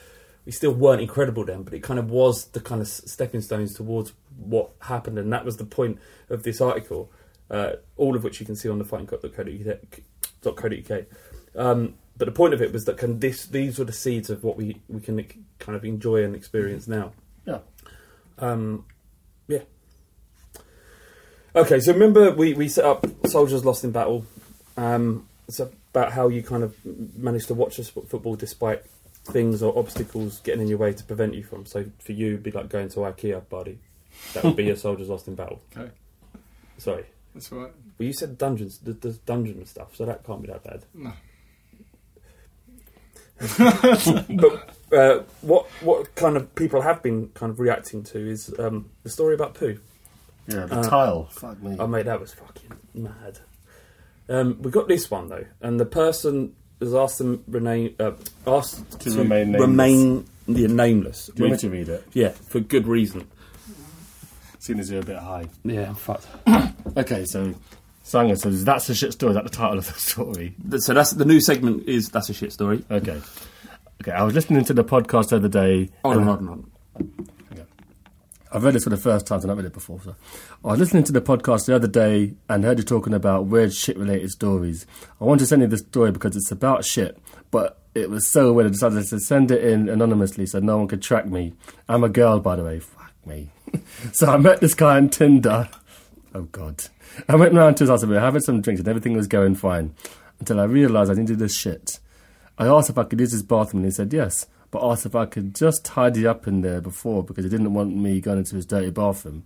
we 0.46 0.52
still 0.52 0.74
weren't 0.74 1.02
incredible 1.02 1.46
then, 1.46 1.64
but 1.64 1.74
it 1.74 1.82
kind 1.84 2.00
of 2.00 2.12
was 2.12 2.46
the 2.48 2.60
kind 2.60 2.82
of 2.82 2.88
stepping 2.88 3.42
stones 3.42 3.74
towards 3.74 4.14
what 4.38 4.72
happened, 4.82 5.18
and 5.18 5.32
that 5.32 5.46
was 5.46 5.58
the 5.58 5.66
point 5.66 6.00
of 6.30 6.44
this 6.44 6.60
article. 6.62 7.12
Uh, 7.50 7.74
all 7.98 8.16
of 8.16 8.24
which 8.24 8.40
you 8.40 8.46
can 8.46 8.56
see 8.56 8.70
on 8.70 8.80
the 8.80 8.86
fighting.co.uk. 8.86 9.32
Um, 11.56 11.94
but 12.18 12.26
the 12.26 12.32
point 12.32 12.54
of 12.54 12.62
it 12.62 12.72
was 12.72 12.86
that 12.86 12.98
can 12.98 13.20
this 13.20 13.46
these 13.46 13.78
were 13.78 13.86
the 13.86 13.94
seeds 13.94 14.30
of 14.30 14.44
what 14.44 14.58
we 14.58 14.82
we 14.88 15.02
can 15.02 15.24
kind 15.60 15.76
of 15.76 15.84
enjoy 15.86 16.24
and 16.24 16.36
experience 16.36 16.88
now. 16.88 17.12
Yeah. 17.46 17.60
Um, 18.40 18.86
yeah. 19.48 19.60
Okay, 21.56 21.80
so 21.80 21.94
remember 21.94 22.32
we, 22.32 22.54
we 22.54 22.68
set 22.68 22.86
up 22.86 23.06
Soldiers 23.28 23.64
Lost 23.64 23.84
in 23.84 23.92
Battle. 23.92 24.26
Um, 24.78 25.28
it's 25.48 25.60
about 25.60 26.14
how 26.14 26.28
you 26.30 26.42
kind 26.42 26.64
of 26.64 26.76
managed 27.16 27.48
to 27.48 27.54
watch 27.54 27.78
this 27.78 27.90
football 27.90 28.36
despite 28.36 28.84
things 29.26 29.64
or 29.64 29.78
obstacles 29.78 30.40
getting 30.42 30.62
in 30.62 30.68
your 30.68 30.78
way 30.78 30.94
to 30.94 31.04
prevent 31.04 31.34
you 31.34 31.44
from. 31.44 31.66
So 31.66 31.86
for 32.00 32.12
you, 32.12 32.28
it'd 32.30 32.44
be 32.44 32.52
like 32.52 32.70
going 32.70 32.90
to 32.90 33.00
IKEA, 33.00 33.48
buddy. 33.50 33.80
That 34.34 34.44
would 34.44 34.56
be 34.56 34.66
your 34.66 34.76
Soldiers 34.86 35.10
Lost 35.10 35.28
in 35.28 35.36
Battle. 35.36 35.62
Okay, 35.76 35.90
Sorry. 36.78 37.06
that's 37.34 37.52
all 37.52 37.60
right. 37.60 37.72
Well, 37.98 38.06
you 38.08 38.14
said 38.14 38.38
dungeons, 38.38 38.80
the, 38.80 38.94
the 38.94 39.12
dungeon 39.26 39.66
stuff, 39.66 39.96
so 39.96 40.06
that 40.06 40.24
can't 40.26 40.42
be 40.42 40.48
that 40.48 40.64
bad. 40.64 40.86
No. 40.94 41.12
but 43.58 44.70
uh, 44.98 45.24
what 45.42 45.66
what 45.82 46.16
kind 46.16 46.38
of 46.38 46.54
people 46.56 46.82
have 46.82 47.02
been 47.04 47.28
kind 47.30 47.50
of 47.52 47.60
reacting 47.60 48.04
to 48.04 48.20
is 48.30 48.54
um, 48.60 48.90
the 49.04 49.10
story 49.10 49.36
about 49.36 49.54
poo. 49.56 49.80
Yeah, 50.48 50.66
the 50.66 50.80
Uh, 50.80 50.84
tile. 50.90 51.26
Fuck 51.32 51.62
me. 51.62 51.76
Oh 51.80 51.88
mate, 51.88 52.06
that 52.06 52.20
was 52.20 52.34
fucking 52.34 52.72
mad. 52.94 53.40
Um, 54.30 54.62
we 54.62 54.72
got 54.72 54.88
this 54.88 55.10
one 55.12 55.28
though, 55.30 55.46
and 55.62 55.80
the 55.80 55.86
person 55.86 56.56
has 56.80 56.94
asked 56.96 57.18
them 57.20 57.44
remain 57.48 57.96
uh, 58.00 58.12
asked 58.48 59.00
To 59.02 59.12
remain 59.12 59.52
nameless. 59.52 59.62
remain 59.62 60.26
yeah, 60.48 60.68
nameless. 60.68 61.28
Do 61.34 61.44
you 61.44 61.50
want 61.50 61.64
me 61.64 61.70
to 61.70 61.76
read 61.76 61.90
it? 61.90 62.04
Yeah, 62.14 62.30
for 62.30 62.60
good 62.60 62.88
reason. 62.88 63.28
Seeing 64.60 64.80
as 64.80 64.90
you're 64.92 65.02
a 65.02 65.06
bit 65.06 65.18
high. 65.18 65.46
Yeah, 65.64 65.90
I'm 65.90 65.96
fucked. 65.96 66.28
Okay, 66.98 67.24
so 67.26 67.54
Sanger 68.04 68.36
says 68.36 68.64
that's 68.66 68.88
a 68.90 68.94
shit 68.94 69.14
story. 69.14 69.32
Is 69.32 69.36
that 69.36 69.46
the 69.46 69.50
title 69.50 69.78
of 69.80 69.88
the 69.88 69.94
story? 70.00 70.54
So 70.78 70.94
that's 70.94 71.12
the 71.12 71.26
new 71.26 71.40
segment. 71.42 71.88
Is 71.88 72.10
that's 72.10 72.30
a 72.30 72.34
shit 72.34 72.52
story? 72.54 72.84
Okay. 72.92 73.20
Okay, 74.02 74.12
I 74.12 74.22
was 74.24 74.36
listening 74.36 74.64
to 74.66 74.74
the 74.74 74.84
podcast 74.84 75.30
the 75.30 75.38
other 75.38 75.48
day. 75.48 75.90
Hold 76.04 76.18
on, 76.18 76.24
hold 76.24 76.40
on, 76.40 76.46
hold 76.48 76.66
on. 76.98 77.30
I've 78.54 78.64
read 78.64 78.76
this 78.76 78.84
for 78.84 78.92
the 78.92 78.98
first 78.98 79.26
time, 79.26 79.42
so 79.42 79.50
I've 79.50 79.58
read 79.58 79.66
it 79.66 79.74
before. 79.74 80.00
So 80.04 80.16
I 80.64 80.68
was 80.68 80.80
listening 80.80 81.04
to 81.06 81.12
the 81.12 81.22
podcast 81.22 81.66
the 81.66 81.76
other 81.76 81.88
day 81.88 82.36
and 82.48 82.64
heard 82.64 82.78
you 82.78 82.84
talking 82.84 83.14
about 83.14 83.48
weird 83.48 83.74
shit 83.74 83.98
related 83.98 84.30
stories. 84.30 84.86
I 85.20 85.24
want 85.24 85.40
to 85.40 85.48
send 85.48 85.64
you 85.64 85.68
this 85.68 85.80
story 85.80 86.12
because 86.12 86.36
it's 86.36 86.52
about 86.52 86.86
shit, 86.86 87.18
but 87.50 87.82
it 87.96 88.12
was 88.12 88.30
so 88.30 88.54
weird 88.54 88.68
I 88.68 88.70
decided 88.70 89.08
to 89.08 89.20
send 89.20 89.50
it 89.50 89.64
in 89.64 89.90
anonymously 89.90 90.46
so 90.46 90.60
no 90.60 90.78
one 90.78 90.88
could 90.88 91.02
track 91.02 91.26
me. 91.26 91.54
I'm 91.90 92.04
a 92.04 92.10
girl, 92.10 92.40
by 92.40 92.56
the 92.56 92.64
way. 92.64 92.80
Fuck 92.80 93.14
me. 93.26 93.50
so 94.14 94.32
I 94.32 94.38
met 94.38 94.62
this 94.62 94.76
guy 94.76 94.98
on 94.98 95.10
Tinder. 95.10 95.68
Oh, 96.36 96.44
God. 96.44 96.84
I 97.28 97.36
went 97.36 97.56
round 97.56 97.78
to 97.78 97.84
his 97.84 97.90
house 97.90 98.04
and 98.04 98.12
we 98.12 98.18
were 98.18 98.22
having 98.22 98.42
some 98.42 98.62
drinks 98.62 98.80
and 98.82 98.88
everything 98.88 99.14
was 99.14 99.28
going 99.28 99.56
fine 99.56 99.96
until 100.40 100.60
I 100.60 100.66
realised 100.66 101.10
I 101.10 101.16
needed 101.16 101.40
this 101.40 101.58
shit. 101.58 102.00
I 102.60 102.68
asked 102.68 102.92
if 102.92 103.00
I 103.00 103.04
could 103.04 103.20
use 103.20 103.32
his 103.32 103.42
bathroom 103.42 103.84
and 103.84 103.92
he 103.92 103.96
said 103.96 104.14
yes, 104.14 104.46
but 104.74 104.84
asked 104.84 105.06
if 105.06 105.16
I 105.16 105.28
could 105.28 105.54
just 105.54 105.86
tidy 105.86 106.26
up 106.26 106.48
in 106.48 106.62
there 106.62 106.82
before 106.82 107.24
because 107.24 107.44
he 107.44 107.50
didn't 107.50 107.76
want 107.76 107.96
me 107.96 108.20
going 108.20 108.40
into 108.40 108.56
his 108.56 108.66
dirty 108.66 108.90
bathroom. 108.90 109.46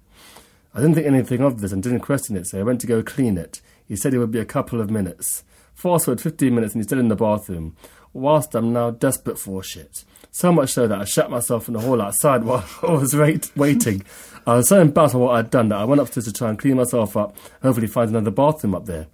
I 0.73 0.79
didn't 0.79 0.95
think 0.95 1.05
anything 1.05 1.41
of 1.41 1.59
this 1.59 1.73
and 1.73 1.83
didn't 1.83 1.99
question 1.99 2.37
it, 2.37 2.47
so 2.47 2.59
I 2.59 2.63
went 2.63 2.79
to 2.81 2.87
go 2.87 3.03
clean 3.03 3.37
it. 3.37 3.59
He 3.85 3.97
said 3.97 4.13
it 4.13 4.19
would 4.19 4.31
be 4.31 4.39
a 4.39 4.45
couple 4.45 4.79
of 4.79 4.89
minutes. 4.89 5.43
Fast 5.75 6.05
forward 6.05 6.21
15 6.21 6.55
minutes 6.55 6.73
and 6.73 6.79
he's 6.79 6.87
still 6.87 6.99
in 6.99 7.09
the 7.09 7.15
bathroom, 7.17 7.75
whilst 8.13 8.55
I'm 8.55 8.71
now 8.71 8.91
desperate 8.91 9.37
for 9.37 9.61
shit. 9.61 10.05
So 10.31 10.53
much 10.53 10.71
so 10.71 10.87
that 10.87 11.01
I 11.01 11.03
shut 11.03 11.29
myself 11.29 11.67
in 11.67 11.73
the 11.73 11.81
hall 11.81 12.01
outside 12.01 12.45
while 12.45 12.65
I 12.81 12.91
was 12.93 13.13
wait- 13.13 13.51
waiting. 13.57 14.03
I 14.45 14.55
was 14.55 14.69
so 14.69 14.79
embarrassed 14.79 15.13
by 15.13 15.19
what 15.19 15.35
I'd 15.35 15.49
done 15.49 15.67
that 15.69 15.79
I 15.79 15.83
went 15.83 15.99
upstairs 15.99 16.25
to 16.27 16.31
try 16.31 16.49
and 16.49 16.57
clean 16.57 16.77
myself 16.77 17.17
up, 17.17 17.35
hopefully 17.61 17.87
find 17.87 18.09
another 18.09 18.31
bathroom 18.31 18.75
up 18.75 18.85
there. 18.85 19.07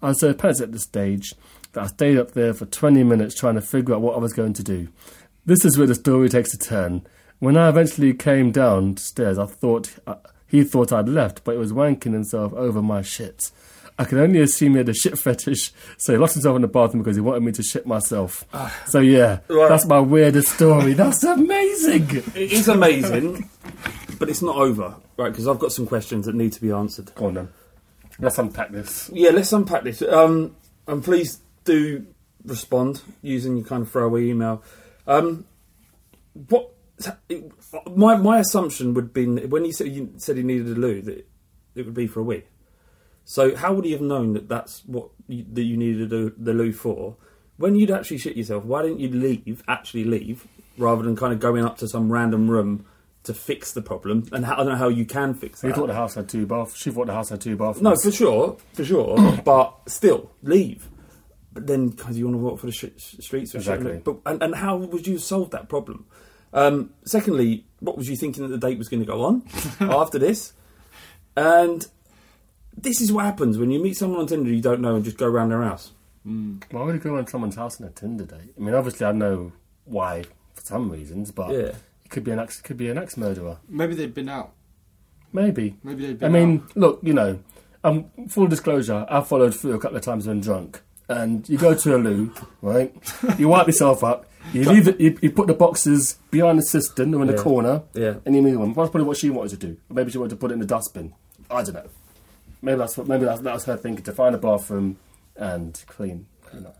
I 0.00 0.08
was 0.08 0.20
so 0.20 0.32
panicked 0.32 0.60
at 0.60 0.70
this 0.70 0.84
stage 0.84 1.34
that 1.72 1.82
I 1.82 1.86
stayed 1.88 2.18
up 2.18 2.32
there 2.32 2.54
for 2.54 2.66
20 2.66 3.02
minutes 3.02 3.34
trying 3.34 3.56
to 3.56 3.60
figure 3.60 3.94
out 3.94 4.00
what 4.00 4.14
I 4.14 4.18
was 4.18 4.32
going 4.32 4.52
to 4.54 4.62
do. 4.62 4.88
This 5.46 5.64
is 5.64 5.78
where 5.78 5.86
the 5.86 5.94
story 5.94 6.28
takes 6.28 6.52
a 6.52 6.58
turn. 6.58 7.06
When 7.38 7.56
I 7.56 7.68
eventually 7.68 8.12
came 8.14 8.50
downstairs, 8.50 9.38
I 9.38 9.46
thought 9.46 9.94
uh, 10.06 10.16
he 10.46 10.64
thought 10.64 10.92
I'd 10.92 11.08
left, 11.08 11.44
but 11.44 11.52
he 11.52 11.58
was 11.58 11.72
wanking 11.72 12.12
himself 12.12 12.52
over 12.54 12.82
my 12.82 13.02
shit. 13.02 13.50
I 13.98 14.04
can 14.04 14.18
only 14.18 14.40
assume 14.40 14.72
he 14.72 14.78
had 14.78 14.88
a 14.90 14.94
shit 14.94 15.18
fetish, 15.18 15.72
so 15.96 16.12
he 16.12 16.18
locked 16.18 16.34
himself 16.34 16.56
in 16.56 16.62
the 16.62 16.68
bathroom 16.68 17.02
because 17.02 17.16
he 17.16 17.22
wanted 17.22 17.42
me 17.44 17.52
to 17.52 17.62
shit 17.62 17.86
myself. 17.86 18.44
so 18.86 19.00
yeah, 19.00 19.38
Right. 19.48 19.68
that's 19.70 19.86
my 19.86 20.00
weirdest 20.00 20.48
story. 20.52 20.92
That's 20.92 21.22
amazing. 21.24 22.08
It 22.34 22.52
is 22.52 22.68
amazing, 22.68 23.48
but 24.18 24.28
it's 24.28 24.42
not 24.42 24.56
over, 24.56 24.96
right? 25.16 25.30
Because 25.30 25.48
I've 25.48 25.58
got 25.58 25.72
some 25.72 25.86
questions 25.86 26.26
that 26.26 26.34
need 26.34 26.52
to 26.54 26.60
be 26.60 26.72
answered. 26.72 27.14
Go 27.14 27.26
on 27.26 27.34
then. 27.34 27.48
Let's 28.18 28.38
unpack 28.38 28.70
this. 28.70 29.10
Yeah, 29.14 29.30
let's 29.30 29.52
unpack 29.52 29.84
this. 29.84 30.02
Um, 30.02 30.56
and 30.86 31.02
please 31.04 31.40
do 31.64 32.06
respond 32.44 33.02
using 33.22 33.56
your 33.56 33.66
kind 33.66 33.82
of 33.82 33.90
throwaway 33.90 34.26
email. 34.28 34.62
Um, 35.06 35.46
what 36.48 36.72
my 37.94 38.16
my 38.16 38.38
assumption 38.38 38.94
would 38.94 39.12
be 39.12 39.26
when 39.26 39.64
you 39.64 39.72
said 39.72 39.88
you 39.88 40.12
said 40.16 40.36
he 40.36 40.42
needed 40.42 40.76
a 40.76 40.80
loo 40.80 41.02
that 41.02 41.26
it 41.74 41.84
would 41.84 41.94
be 41.94 42.06
for 42.06 42.20
a 42.20 42.24
wee. 42.24 42.44
So 43.24 43.56
how 43.56 43.74
would 43.74 43.84
he 43.84 43.92
have 43.92 44.00
known 44.00 44.34
that 44.34 44.48
that's 44.48 44.84
what 44.86 45.10
you, 45.26 45.44
that 45.52 45.64
you 45.64 45.76
needed 45.76 46.10
the, 46.10 46.32
the 46.38 46.52
loo 46.52 46.72
for? 46.72 47.16
When 47.56 47.74
you'd 47.74 47.90
actually 47.90 48.18
shit 48.18 48.36
yourself, 48.36 48.64
why 48.64 48.82
didn't 48.82 49.00
you 49.00 49.08
leave? 49.08 49.64
Actually 49.66 50.04
leave 50.04 50.46
rather 50.78 51.02
than 51.02 51.16
kind 51.16 51.32
of 51.32 51.40
going 51.40 51.64
up 51.64 51.76
to 51.78 51.88
some 51.88 52.12
random 52.12 52.48
room 52.48 52.86
to 53.24 53.34
fix 53.34 53.72
the 53.72 53.82
problem. 53.82 54.28
And 54.30 54.46
how, 54.46 54.54
I 54.54 54.56
don't 54.58 54.68
know 54.68 54.76
how 54.76 54.88
you 54.88 55.04
can 55.04 55.34
fix 55.34 55.60
He 55.60 55.68
that. 55.68 55.74
thought 55.74 55.88
the 55.88 55.94
house 55.94 56.14
had 56.14 56.28
two 56.28 56.46
baths. 56.46 56.76
She 56.76 56.90
thought 56.92 57.08
the 57.08 57.14
house 57.14 57.30
had 57.30 57.40
two 57.40 57.56
bathrooms. 57.56 57.82
No, 57.82 57.96
for 57.96 58.12
sure, 58.12 58.56
for 58.72 58.84
sure. 58.84 59.40
but 59.44 59.74
still, 59.88 60.30
leave. 60.42 60.88
But 61.56 61.66
then, 61.66 61.88
because 61.88 62.18
you 62.18 62.26
want 62.26 62.34
to 62.36 62.38
walk 62.44 62.60
for 62.60 62.66
the 62.66 62.72
sh- 62.72 62.84
sh- 62.98 63.16
streets 63.20 63.54
or 63.54 63.58
Exactly. 63.58 63.92
shit. 63.92 64.04
But 64.04 64.18
and, 64.26 64.42
and 64.42 64.54
how 64.54 64.76
would 64.76 65.06
you 65.06 65.16
solve 65.18 65.50
that 65.52 65.68
problem? 65.70 66.04
Um, 66.52 66.90
secondly, 67.06 67.64
what 67.80 67.96
was 67.96 68.08
you 68.10 68.16
thinking 68.16 68.42
that 68.42 68.48
the 68.48 68.58
date 68.68 68.76
was 68.78 68.88
going 68.88 69.00
to 69.00 69.06
go 69.06 69.22
on 69.24 69.42
after 69.80 70.18
this? 70.18 70.52
And 71.36 71.86
this 72.76 73.00
is 73.00 73.10
what 73.12 73.24
happens 73.24 73.58
when 73.58 73.70
you 73.70 73.82
meet 73.82 73.96
someone 73.96 74.20
on 74.20 74.26
Tinder 74.26 74.50
you 74.50 74.60
don't 74.62 74.80
know 74.80 74.96
and 74.96 75.04
just 75.04 75.16
go 75.16 75.26
around 75.26 75.48
their 75.50 75.62
house. 75.62 75.92
Why 76.24 76.82
would 76.82 76.94
you 76.94 77.00
go 77.00 77.16
on 77.16 77.26
someone's 77.26 77.56
house 77.56 77.80
on 77.80 77.86
a 77.86 77.90
Tinder 77.90 78.24
date? 78.24 78.52
I 78.56 78.60
mean, 78.60 78.74
obviously, 78.74 79.06
I 79.06 79.12
know 79.12 79.52
why 79.84 80.24
for 80.54 80.60
some 80.62 80.90
reasons, 80.90 81.30
but 81.30 81.50
Yeah. 81.52 81.58
it 82.04 82.10
could 82.10 82.24
be 82.24 82.32
an 82.32 82.38
ex, 82.38 82.60
could 82.60 82.76
be 82.76 82.88
an 82.90 82.98
ex 82.98 83.16
murderer. 83.16 83.58
Maybe 83.68 83.94
they'd 83.94 84.12
been 84.14 84.28
out. 84.28 84.52
Maybe. 85.32 85.76
Maybe 85.84 86.12
they'd 86.12 86.24
I 86.24 86.28
mean, 86.28 86.64
out. 86.68 86.76
look, 86.76 87.00
you 87.02 87.12
know, 87.14 87.38
um, 87.84 88.10
full 88.28 88.46
disclosure, 88.46 89.06
I 89.08 89.20
followed 89.20 89.54
through 89.54 89.74
a 89.74 89.78
couple 89.78 89.96
of 89.96 90.02
times 90.02 90.26
when 90.26 90.40
drunk. 90.40 90.80
And 91.08 91.48
you 91.48 91.56
go 91.58 91.72
to 91.74 91.96
a 91.96 91.98
loo, 91.98 92.32
right? 92.62 92.92
You 93.38 93.48
wipe 93.48 93.66
yourself 93.66 94.02
up. 94.02 94.26
You 94.52 94.64
leave 94.64 94.88
it. 94.88 95.00
You, 95.00 95.16
you 95.22 95.30
put 95.30 95.46
the 95.46 95.54
boxes 95.54 96.18
behind 96.30 96.58
the 96.58 96.62
cistern 96.62 97.14
or 97.14 97.20
in 97.22 97.28
the 97.28 97.34
Yeah. 97.34 97.42
corner. 97.42 97.82
Yeah. 97.94 98.14
And 98.24 98.34
you 98.34 98.42
move 98.42 98.60
on. 98.60 98.68
That's 98.74 98.90
probably 98.90 99.04
what 99.04 99.16
she 99.16 99.30
wanted 99.30 99.58
to 99.60 99.66
do. 99.68 99.76
Or 99.90 99.94
maybe 99.94 100.10
she 100.10 100.18
wanted 100.18 100.30
to 100.30 100.36
put 100.36 100.50
it 100.50 100.54
in 100.54 100.60
the 100.60 100.66
dustbin. 100.66 101.14
I 101.50 101.62
don't 101.62 101.74
know. 101.74 101.86
Maybe 102.62 102.78
that's 102.78 102.96
what. 102.98 103.06
Maybe 103.06 103.24
that's, 103.24 103.40
that 103.42 103.54
was 103.54 103.64
her 103.66 103.76
thinking 103.76 104.04
to 104.04 104.12
find 104.12 104.34
a 104.34 104.38
bathroom 104.38 104.98
and 105.36 105.80
clean, 105.86 106.26
clean 106.44 106.66
up. 106.66 106.76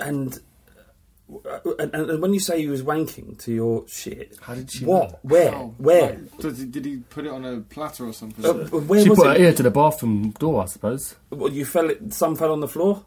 And, 0.00 0.38
uh, 1.44 1.58
and 1.78 1.94
and 1.94 2.20
when 2.22 2.34
you 2.34 2.40
say 2.40 2.60
he 2.60 2.66
was 2.68 2.82
wanking 2.82 3.38
to 3.44 3.52
your 3.52 3.84
shit, 3.88 4.36
How 4.42 4.54
did 4.54 4.70
she 4.70 4.84
What? 4.84 5.10
know? 5.12 5.18
Where? 5.22 5.50
How? 5.50 5.74
Where? 5.78 6.02
Like, 6.12 6.38
did, 6.38 6.56
he, 6.58 6.64
did 6.66 6.84
he 6.84 6.96
put 7.08 7.24
it 7.24 7.30
on 7.30 7.44
a 7.44 7.60
platter 7.60 8.06
or 8.06 8.12
something? 8.12 8.44
Uh, 8.44 8.52
where 8.78 9.02
she 9.02 9.08
was 9.08 9.18
put 9.18 9.28
it? 9.28 9.38
her 9.40 9.44
ear 9.46 9.52
to 9.54 9.62
the 9.62 9.70
bathroom 9.70 10.30
door, 10.38 10.62
I 10.62 10.66
suppose. 10.66 11.14
What, 11.30 11.52
you 11.52 11.64
fell. 11.64 11.90
It, 11.90 12.12
some 12.12 12.36
fell 12.36 12.52
on 12.52 12.60
the 12.60 12.68
floor. 12.68 13.04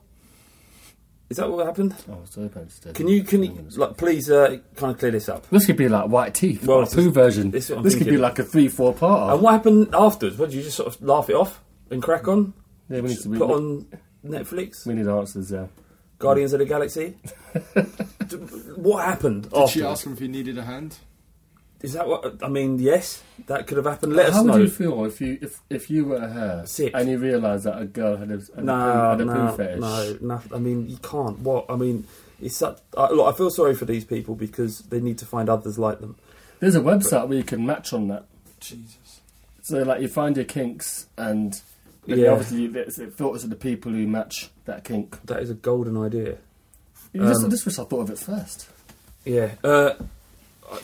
Is 1.29 1.37
that 1.37 1.51
what 1.51 1.65
happened? 1.65 1.93
Oh, 2.09 2.19
so 2.23 2.47
bad. 2.47 2.69
Can 2.95 3.07
you 3.09 3.21
can 3.23 3.43
you 3.43 3.51
like 3.75 3.97
please 3.97 4.29
uh, 4.31 4.57
kind 4.77 4.93
of 4.93 4.97
clear 4.99 5.11
this 5.11 5.27
up? 5.27 5.47
This 5.49 5.65
could 5.65 5.75
be 5.75 5.89
like 5.89 6.07
white 6.07 6.33
teeth. 6.33 6.65
Well, 6.65 6.77
Well, 6.77 6.85
this 6.85 6.95
poo 6.95 7.11
version. 7.11 7.51
this 7.51 7.67
This, 7.67 7.69
is 7.71 7.75
what 7.75 7.85
I'm 7.93 7.97
could 7.99 8.07
be 8.09 8.17
like 8.17 8.39
a 8.39 8.43
three, 8.43 8.69
four 8.69 8.93
part. 8.93 9.33
And 9.33 9.41
what 9.41 9.51
happened 9.51 9.89
afterwards? 9.93 10.37
What 10.37 10.49
did 10.51 10.55
you 10.57 10.63
just 10.63 10.77
sort 10.77 10.87
of 10.95 11.01
laugh 11.01 11.29
it 11.29 11.35
off 11.35 11.61
and 11.91 12.01
crack 12.01 12.27
on? 12.29 12.53
yeah, 12.89 13.01
we 13.01 13.09
need 13.09 13.19
to 13.19 13.29
we, 13.29 13.37
Put 13.37 13.51
on 13.51 13.87
Netflix, 14.25 14.85
we 14.87 14.93
need 14.93 15.07
answers. 15.07 15.51
Yeah. 15.51 15.67
Guardians 16.19 16.53
of 16.53 16.59
the 16.59 16.65
Galaxy. 16.65 17.15
What 18.75 19.05
happened 19.05 19.43
Did 19.43 19.51
she 19.69 19.81
afterwards? 19.81 19.99
ask 19.99 20.05
him 20.07 20.13
if 20.13 20.19
he 20.19 20.27
needed 20.27 20.57
a 20.57 20.63
hand? 20.63 20.97
Is 21.81 21.93
that 21.93 22.07
what 22.07 22.43
I 22.43 22.47
mean? 22.49 22.79
Yes, 22.79 23.21
that 23.45 23.67
could 23.67 23.77
have 23.77 23.85
happened. 23.85 24.13
Let 24.15 24.33
How 24.33 24.39
us 24.39 24.45
would 24.51 24.61
you 24.61 24.69
feel 24.69 25.05
if 25.05 25.21
you 25.21 25.37
if 25.41 25.59
if 25.69 25.89
you 25.91 26.05
were 26.05 26.19
her 26.19 26.63
Sick. 26.65 26.91
and 26.95 27.07
you 27.09 27.17
realised 27.19 27.65
that 27.65 27.79
a 27.79 27.85
girl 27.85 28.17
had 28.17 28.31
a, 28.31 28.37
had 28.55 28.63
No, 28.65 28.73
a, 28.73 28.93
poo, 28.93 29.09
had 29.09 29.21
a 29.21 29.25
no, 29.25 29.33
poo 29.51 29.57
fetish? 29.57 29.79
no, 29.79 30.17
no. 30.21 30.41
I 30.55 30.57
mean, 30.59 30.89
you 30.89 30.97
can't. 30.97 31.37
What 31.39 31.65
I 31.69 31.75
mean, 31.75 32.07
it's 32.41 32.55
such. 32.57 32.79
I, 32.97 33.11
look, 33.11 33.31
I 33.31 33.37
feel 33.37 33.51
sorry 33.51 33.75
for 33.75 33.85
these 33.85 34.05
people 34.05 34.33
because 34.33 34.79
they 34.89 34.99
need 34.99 35.19
to 35.19 35.25
find 35.27 35.49
others 35.49 35.77
like 35.77 35.99
them. 35.99 36.15
There's 36.59 36.75
a 36.75 36.79
website 36.81 37.27
where 37.27 37.37
you 37.37 37.43
can 37.43 37.63
match 37.65 37.93
on 37.93 38.07
that. 38.07 38.25
Jesus. 38.59 39.21
So 39.61 39.83
like 39.83 40.01
you 40.01 40.07
find 40.07 40.35
your 40.35 40.45
kinks 40.45 41.05
and 41.17 41.61
then 42.07 42.17
Yeah. 42.19 42.29
obviously 42.31 42.65
it 42.65 42.97
it 42.97 43.13
filters 43.13 43.43
to 43.43 43.47
the 43.49 43.55
people 43.55 43.91
who 43.91 44.07
match 44.07 44.49
that 44.65 44.83
kink. 44.83 45.19
That 45.25 45.41
is 45.43 45.51
a 45.51 45.53
golden 45.53 45.95
idea. 45.97 46.37
You 47.13 47.21
just, 47.21 47.41
Um, 47.41 47.45
I 47.45 47.49
just 47.49 47.65
wish 47.67 47.77
I 47.77 47.83
thought 47.83 48.01
of 48.01 48.09
it 48.09 48.17
first. 48.17 48.67
Yeah. 49.25 49.51
Uh, 49.63 49.93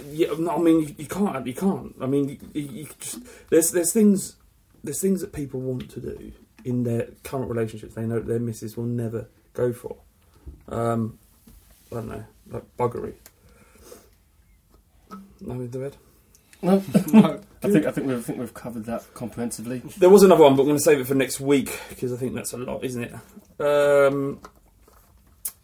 yeah. 0.09 0.27
No, 0.37 0.51
I 0.51 0.57
mean, 0.59 0.81
you, 0.81 0.95
you 0.97 1.05
can't. 1.05 1.45
You 1.45 1.53
can't. 1.53 1.95
I 2.01 2.05
mean, 2.05 2.29
you, 2.29 2.37
you, 2.53 2.61
you 2.69 2.87
just 2.99 3.19
there's 3.49 3.71
there's 3.71 3.93
things 3.93 4.35
there's 4.83 5.01
things 5.01 5.21
that 5.21 5.33
people 5.33 5.59
want 5.59 5.89
to 5.91 5.99
do 5.99 6.31
in 6.65 6.83
their 6.83 7.07
current 7.23 7.49
relationships. 7.49 7.95
They 7.95 8.05
know 8.05 8.15
that 8.15 8.27
their 8.27 8.39
missus 8.39 8.77
will 8.77 8.85
never 8.85 9.27
go 9.53 9.73
for. 9.73 9.97
Um, 10.67 11.19
I 11.91 11.95
don't 11.95 12.07
know, 12.09 12.25
like 12.49 12.77
buggery. 12.77 13.13
No, 15.41 15.53
in 15.53 15.69
the 15.69 15.79
bed. 15.79 15.97
No, 16.61 16.81
No. 17.11 17.41
I 17.63 17.69
think 17.69 17.85
I 17.85 17.91
think 17.91 18.07
we've 18.07 18.17
I 18.17 18.21
think 18.21 18.39
we've 18.39 18.53
covered 18.53 18.85
that 18.85 19.05
comprehensively. 19.13 19.79
There 19.97 20.09
was 20.09 20.23
another 20.23 20.43
one, 20.43 20.55
but 20.55 20.63
I'm 20.63 20.67
going 20.67 20.77
to 20.77 20.83
save 20.83 20.99
it 20.99 21.07
for 21.07 21.15
next 21.15 21.39
week 21.39 21.79
because 21.89 22.11
I 22.11 22.17
think 22.17 22.33
that's 22.33 22.51
a 22.51 22.57
lot, 22.57 22.83
isn't 22.83 23.03
it? 23.03 23.13
Um, 23.61 24.39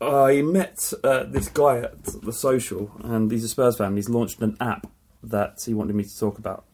I 0.01 0.41
met 0.41 0.93
uh, 1.03 1.23
this 1.23 1.49
guy 1.49 1.79
at 1.79 2.03
the 2.03 2.31
social, 2.31 2.91
and 3.03 3.29
he's 3.29 3.43
a 3.43 3.49
Spurs 3.49 3.77
fan. 3.77 3.95
He's 3.95 4.09
launched 4.09 4.41
an 4.41 4.55
app 4.59 4.87
that 5.23 5.61
he 5.65 5.73
wanted 5.73 5.95
me 5.95 6.03
to 6.03 6.19
talk 6.19 6.37
about. 6.37 6.65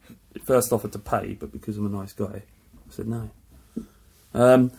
First 0.43 0.71
offered 0.71 0.91
to 0.91 0.99
pay, 0.99 1.33
but 1.33 1.51
because 1.51 1.77
I'm 1.77 1.87
a 1.87 1.97
nice 1.97 2.13
guy, 2.13 2.43
I 2.43 2.91
said 2.91 3.07
no. 3.07 3.29
Um, 4.33 4.71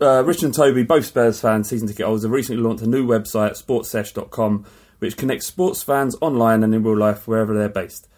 uh, 0.00 0.24
Richard 0.24 0.46
and 0.46 0.54
Toby, 0.54 0.82
both 0.82 1.04
Spurs 1.04 1.40
fans, 1.40 1.68
season 1.68 1.88
ticket 1.88 2.06
holders, 2.06 2.22
have 2.22 2.32
recently 2.32 2.62
launched 2.62 2.82
a 2.82 2.88
new 2.88 3.06
website, 3.06 3.62
sportsesh.com, 3.62 4.64
which 5.00 5.16
connects 5.16 5.46
sports 5.46 5.82
fans 5.82 6.16
online 6.20 6.62
and 6.62 6.74
in 6.74 6.82
real 6.82 6.96
life 6.96 7.28
wherever 7.28 7.52
they're 7.52 7.68
based. 7.68 8.08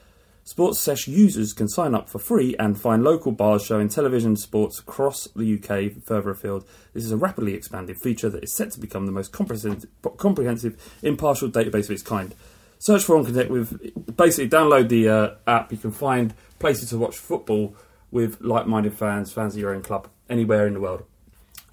Sports 0.47 0.79
Sesh 0.79 1.09
users 1.09 1.53
can 1.53 1.67
sign 1.67 1.93
up 1.93 2.09
for 2.09 2.21
free 2.21 2.55
and 2.57 2.81
find 2.81 3.03
local 3.03 3.33
bars 3.33 3.65
showing 3.65 3.89
television 3.89 4.37
sports 4.37 4.79
across 4.79 5.27
the 5.35 5.55
UK 5.55 6.01
further 6.05 6.31
afield. 6.31 6.65
This 6.95 7.05
is 7.05 7.11
a 7.11 7.17
rapidly 7.17 7.55
expanding 7.55 7.97
feature 7.97 8.29
that 8.31 8.45
is 8.45 8.55
set 8.55 8.71
to 8.71 8.81
become 8.81 9.07
the 9.07 9.13
most 9.13 9.33
comprehensive, 9.33 9.91
comprehensive 10.19 10.81
impartial 11.03 11.51
database 11.51 11.87
of 11.87 11.91
its 11.91 12.03
kind. 12.03 12.33
Search 12.79 13.03
for 13.03 13.17
and 13.17 13.27
connect 13.27 13.51
with. 13.51 14.17
Basically, 14.17 14.49
download 14.49 14.89
the 14.89 15.09
uh, 15.09 15.31
app. 15.49 15.73
You 15.73 15.79
can 15.79 15.91
find 15.91 16.33
places 16.61 16.91
to 16.91 16.97
watch 16.99 17.19
football 17.19 17.75
with 18.13 18.41
like-minded 18.41 18.95
fans, 18.95 19.33
fans 19.33 19.55
of 19.55 19.61
your 19.61 19.75
own 19.75 19.83
club, 19.83 20.07
anywhere 20.31 20.69
in 20.69 20.75
the 20.75 20.81
world, 20.81 21.03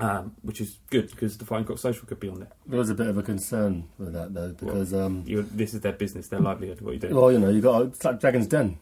um, 0.03 0.35
which 0.41 0.59
is 0.59 0.77
good 0.89 1.09
because 1.11 1.37
the 1.37 1.45
Fighting 1.45 1.65
Cock 1.65 1.77
Social 1.79 2.05
could 2.07 2.19
be 2.19 2.29
on 2.29 2.39
there. 2.39 2.51
There 2.65 2.79
was 2.79 2.89
a 2.89 2.95
bit 2.95 3.07
of 3.07 3.17
a 3.17 3.23
concern 3.23 3.87
with 3.97 4.13
that 4.13 4.33
though 4.33 4.49
because 4.51 4.93
um, 4.93 5.23
You, 5.25 5.43
this 5.43 5.73
is 5.73 5.81
their 5.81 5.93
business, 5.93 6.27
their 6.27 6.39
livelihood. 6.39 6.81
What 6.81 6.93
you 6.95 6.99
do 6.99 7.15
well 7.15 7.31
you 7.31 7.39
know 7.39 7.49
you 7.49 7.61
got 7.61 7.83
it's 7.87 8.03
like 8.03 8.19
Dragon's 8.19 8.47
Den. 8.47 8.77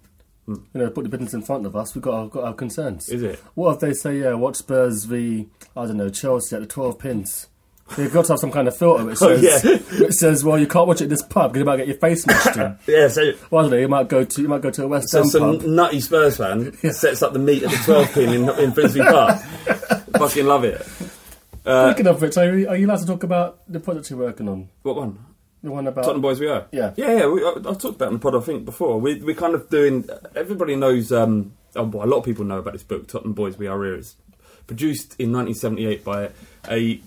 You 0.48 0.64
know, 0.74 0.90
put 0.90 1.04
the 1.04 1.10
business 1.10 1.34
in 1.34 1.44
front 1.44 1.66
of 1.68 1.76
us. 1.76 1.94
We've 1.94 2.02
got 2.02 2.14
our, 2.16 2.28
got 2.28 2.44
our 2.44 2.54
concerns. 2.54 3.08
is 3.10 3.22
it? 3.22 3.40
What 3.54 3.76
if 3.76 3.80
they 3.80 3.94
say, 3.94 4.20
yeah, 4.20 4.34
watch 4.34 4.58
Spurs 4.58 5.06
v 5.06 5.48
I 5.78 5.86
don't 5.86 5.98
know 5.98 6.10
Chelsea 6.10 6.56
at 6.56 6.62
the 6.62 6.68
twelve 6.68 6.98
pins? 7.00 7.48
They've 7.98 8.12
got 8.12 8.26
to 8.26 8.34
have 8.34 8.40
some 8.40 8.52
kind 8.52 8.68
of 8.68 8.78
filter 8.78 9.04
which 9.06 9.18
Oh, 9.22 9.36
says, 9.38 9.64
yeah. 9.64 10.00
which 10.00 10.14
says, 10.14 10.44
well, 10.44 10.58
you 10.58 10.68
can't 10.68 10.88
watch 10.88 11.02
it 11.02 11.06
at 11.06 11.10
this 11.10 11.22
pub 11.24 11.52
because 11.52 11.60
you 11.62 11.66
might 11.66 11.78
get 11.78 11.88
your 11.88 11.98
face 11.98 12.24
smashed 12.24 12.56
in. 12.58 12.78
Yeah. 12.88 13.08
So 13.10 13.32
Well, 13.50 13.60
I 13.60 13.64
don't 13.64 13.72
know, 13.72 13.78
you 13.78 13.88
might 13.88 14.08
go 14.08 14.24
to 14.24 14.42
you 14.42 14.48
might 14.48 14.62
go 14.62 14.70
to 14.72 14.84
a 14.84 14.88
West 14.88 15.10
So 15.10 15.20
Ham 15.20 15.30
some 15.30 15.60
pub. 15.60 15.68
nutty 15.68 16.00
Spurs 16.00 16.38
fan 16.38 16.74
sets 16.94 17.22
up 17.22 17.34
the 17.34 17.40
meet 17.40 17.64
at 17.64 17.72
the 17.72 17.78
12 17.78 18.14
pin 18.14 18.30
in, 18.30 18.50
in 18.60 18.72
Finsbury 18.72 19.08
Park. 19.10 19.42
Fucking 20.18 20.46
love 20.46 20.64
it. 20.64 20.82
Uh, 21.66 21.92
Speaking 21.92 22.08
of 22.08 22.22
which, 22.22 22.38
are 22.38 22.58
you, 22.58 22.68
are 22.70 22.76
you 22.76 22.88
allowed 22.88 23.00
to 23.00 23.06
talk 23.06 23.24
about 23.24 23.60
the 23.72 23.80
project 23.80 24.10
you're 24.10 24.20
working 24.20 24.48
on? 24.50 24.70
what 24.82 24.96
one? 24.96 25.20
The 25.64 25.70
one 25.70 25.86
about 25.86 26.04
Tottenham 26.06 26.22
Boys 26.22 26.40
we 26.40 26.48
are. 26.48 26.66
Yeah. 26.72 26.92
Yeah, 26.98 27.20
yeah. 27.20 27.28
We, 27.28 27.44
I, 27.46 27.50
I've 27.50 27.64
talked 27.78 27.84
about 27.84 28.06
it 28.06 28.08
on 28.08 28.14
the 28.14 28.20
pod, 28.20 28.36
I 28.36 28.40
think, 28.40 28.66
before. 28.66 29.00
We, 29.00 29.22
we're 29.22 29.36
kind 29.36 29.54
of 29.54 29.70
doing. 29.70 30.10
Everybody 30.36 30.76
knows. 30.76 31.12
Um, 31.12 31.54
oh, 31.76 31.84
well, 31.84 32.04
a 32.04 32.10
lot 32.10 32.18
of 32.18 32.26
people 32.26 32.46
know 32.46 32.58
about 32.58 32.74
this 32.74 32.82
book, 32.82 33.08
Tottenham 33.08 33.34
Boys 33.34 33.60
We 33.60 33.68
Are 33.68 33.84
Here. 33.84 33.94
It's 33.94 34.16
produced 34.66 35.16
in 35.20 35.32
1978 35.32 36.04
by 36.04 36.30
a 36.68 37.00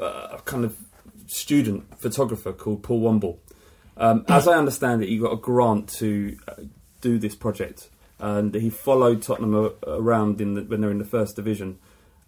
uh, 0.00 0.38
kind 0.44 0.64
of 0.64 0.76
student 1.26 2.00
photographer 2.00 2.52
called 2.52 2.82
Paul 2.82 3.02
Wombell. 3.02 3.38
Um, 3.96 4.24
as 4.28 4.48
I 4.48 4.56
understand 4.56 5.02
it, 5.02 5.08
he 5.08 5.18
got 5.18 5.32
a 5.32 5.36
grant 5.36 5.88
to 5.94 6.36
uh, 6.48 6.54
do 7.00 7.18
this 7.18 7.34
project, 7.34 7.88
and 8.18 8.54
he 8.54 8.70
followed 8.70 9.22
Tottenham 9.22 9.74
around 9.86 10.38
the, 10.38 10.44
when 10.44 10.80
they're 10.80 10.90
in 10.90 10.98
the 10.98 11.04
first 11.04 11.36
division 11.36 11.78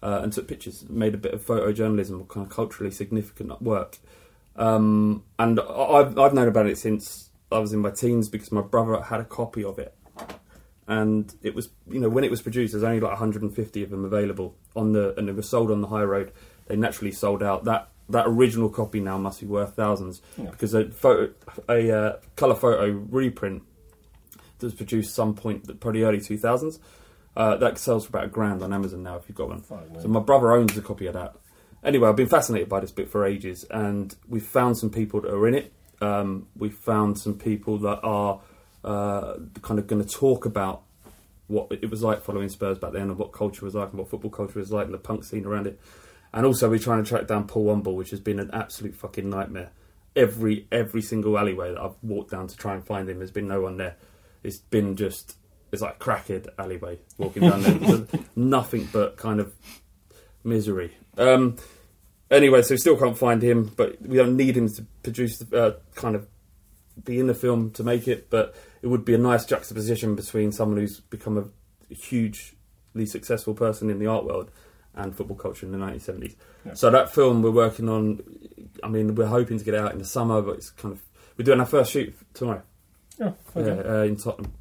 uh, 0.03 0.21
and 0.23 0.33
took 0.33 0.49
pictures, 0.49 0.89
made 0.89 1.15
a 1.15 1.19
bit 1.19 1.35
of 1.35 1.45
photojournalism, 1.45 2.27
kind 2.29 2.47
of 2.47 2.53
culturally 2.53 2.91
significant 2.91 3.63
work. 3.63 3.99
Um, 4.57 5.25
and 5.39 5.61
I've, 5.61 6.19
I've 6.19 6.35
known 6.35 6.49
about 6.49 6.67
it 6.67 6.77
since 6.79 7.31
I 7.51 7.59
was 7.59 7.73
in 7.73 7.81
my 7.81 7.91
teens 7.91 8.29
because 8.29 8.53
my 8.53 8.61
brother 8.61 9.01
had 9.01 9.21
a 9.21 9.25
copy 9.25 9.65
of 9.65 9.79
it. 9.79 9.95
And 10.89 11.33
it 11.43 11.55
was, 11.55 11.71
you 11.89 12.01
know, 12.01 12.09
when 12.09 12.25
it 12.25 12.31
was 12.31 12.43
produced, 12.43 12.73
there's 12.73 12.83
only 12.83 13.01
like 13.01 13.13
150 13.13 13.83
of 13.83 13.91
them 13.91 14.05
available 14.05 14.57
on 14.75 14.93
the, 14.93 15.17
and 15.17 15.29
it 15.29 15.37
was 15.37 15.49
sold 15.49 15.71
on 15.71 15.81
the 15.81 15.87
high 15.87 16.03
road. 16.03 16.33
They 16.67 16.77
naturally 16.77 17.13
sold 17.13 17.43
out. 17.43 17.65
That 17.65 17.89
that 18.09 18.27
original 18.27 18.69
copy 18.69 19.01
now 19.01 19.19
must 19.19 19.41
be 19.41 19.47
worth 19.47 19.75
thousands 19.75 20.21
because 20.37 20.75
a 20.75 20.91
photo, 20.91 21.33
a 21.69 21.91
uh, 21.91 22.17
color 22.37 22.55
photo 22.55 22.91
reprint 22.91 23.63
that 24.59 24.67
was 24.67 24.75
produced 24.75 25.15
some 25.15 25.35
point, 25.35 25.81
probably 25.81 26.03
early 26.03 26.19
2000s. 26.19 26.79
Uh, 27.35 27.57
that 27.57 27.79
sells 27.79 28.05
for 28.05 28.11
about 28.11 28.25
a 28.25 28.29
grand 28.29 28.63
on 28.63 28.73
Amazon 28.73 29.03
now 29.03 29.17
if 29.17 29.25
you've 29.29 29.37
got 29.37 29.49
one. 29.49 29.63
So 30.03 30.09
my 30.09 30.21
brother 30.21 30.53
owns 30.53 30.77
a 30.77 30.83
copy 30.83 31.07
of 31.07 31.15
that. 31.15 31.35
Anyway, 31.83 32.09
I've 32.09 32.17
been 32.17 32.29
fascinated 32.29 32.69
by 32.69 32.81
this 32.81 32.93
book 32.93 33.09
for 33.09 33.25
ages, 33.27 33.65
and 33.71 34.15
we've 34.29 34.45
found 34.45 34.79
some 34.79 34.91
people 34.91 35.21
that 35.23 35.33
are 35.33 35.49
in 35.49 35.55
it. 35.55 35.73
Um, 36.01 36.47
we've 36.57 36.75
found 36.75 37.19
some 37.19 37.39
people 37.39 37.79
that 37.79 38.01
are 38.03 38.41
uh, 38.85 39.35
kind 39.63 39.81
of 39.81 39.87
going 39.87 40.05
to 40.05 40.09
talk 40.09 40.45
about 40.45 40.83
what 41.49 41.69
it 41.71 41.91
was 41.91 42.03
like 42.03 42.23
following 42.23 42.49
Spurs 42.49 42.79
back 42.79 42.93
then, 42.93 43.03
and 43.03 43.19
what 43.19 43.33
culture 43.33 43.65
was 43.65 43.75
like, 43.75 43.91
and 43.91 43.99
what 43.99 44.11
football 44.11 44.31
culture 44.31 44.59
was 44.59 44.71
like, 44.71 44.85
and 44.85 44.95
the 44.95 44.99
punk 44.99 45.25
scene 45.25 45.45
around 45.45 45.67
it. 45.67 45.81
And 46.35 46.47
also, 46.47 46.71
we're 46.71 46.79
trying 46.79 47.03
to 47.05 47.09
track 47.09 47.27
down 47.27 47.47
Paul 47.47 47.67
Wombell, 47.67 47.95
which 47.95 48.11
has 48.11 48.21
been 48.21 48.41
an 48.41 48.51
absolute 48.53 48.95
fucking 48.95 49.29
nightmare. 49.29 49.71
Every 50.17 50.67
every 50.73 51.03
single 51.03 51.39
alleyway 51.39 51.73
that 51.73 51.81
I've 51.81 51.97
walked 52.03 52.31
down 52.31 52.47
to 52.47 52.57
try 52.57 52.75
and 52.75 52.85
find 52.85 53.09
him, 53.09 53.19
there's 53.19 53.31
been 53.31 53.49
no 53.49 53.61
one 53.61 53.77
there. 53.77 53.97
It's 54.43 54.59
been 54.59 54.97
just 54.97 55.37
it's 55.73 55.83
like 55.83 55.97
a 55.97 55.99
crackhead 55.99 56.49
alleyway 56.59 56.99
walking 57.19 57.43
down 57.43 57.63
there. 57.63 58.07
Nothing 58.37 58.89
but 58.93 59.17
kind 59.17 59.41
of 59.41 59.55
misery. 60.45 60.93
Um, 61.17 61.57
anyway, 62.31 62.63
so 62.63 62.75
we 62.75 62.79
still 62.79 62.97
can't 62.97 63.17
find 63.17 63.43
him, 63.43 63.73
but 63.77 64.01
we 64.03 64.17
don't 64.17 64.37
need 64.37 64.57
him 64.57 64.69
to 64.69 64.87
produce 65.03 65.41
uh, 65.53 65.77
kind 65.95 66.15
of 66.15 66.27
be 67.05 67.19
in 67.19 67.27
the 67.27 67.35
film 67.35 67.71
to 67.73 67.83
make 67.83 68.09
it. 68.09 68.31
But 68.31 68.55
it 68.83 68.87
would 68.87 69.05
be 69.05 69.15
a 69.15 69.19
nice 69.19 69.45
juxtaposition 69.45 70.15
between 70.15 70.53
someone 70.53 70.79
who's 70.79 71.01
become 71.01 71.39
a 71.39 71.95
hugely 71.95 73.07
successful 73.07 73.55
person 73.55 73.91
in 73.91 73.99
the 73.99 74.07
art 74.07 74.25
world 74.25 74.51
and 74.95 75.17
football 75.17 75.37
culture 75.37 75.67
in 75.67 75.73
the 75.73 75.79
1970s. 75.79 76.35
So 76.75 76.91
that 76.91 77.13
film 77.13 77.43
we're 77.43 77.51
working 77.51 77.89
on. 77.89 78.21
I 78.83 78.89
mean, 78.89 79.15
we're 79.15 79.27
hoping 79.27 79.59
to 79.59 79.65
get 79.65 79.75
out 79.75 79.93
in 79.93 79.99
the 79.99 80.05
summer, 80.05 80.43
but 80.43 80.57
it's 80.57 80.71
kind 80.71 80.93
of 80.93 81.03
we're 81.37 81.45
doing 81.45 81.61
our 81.61 81.67
first 81.67 81.93
shoot 81.93 82.15
tomorrow. 82.35 82.63
Oh, 83.21 83.35
okay. 83.57 83.83
Yeah, 83.85 83.93
uh, 83.93 84.03
in 84.03 84.17
Tottenham. 84.17 84.53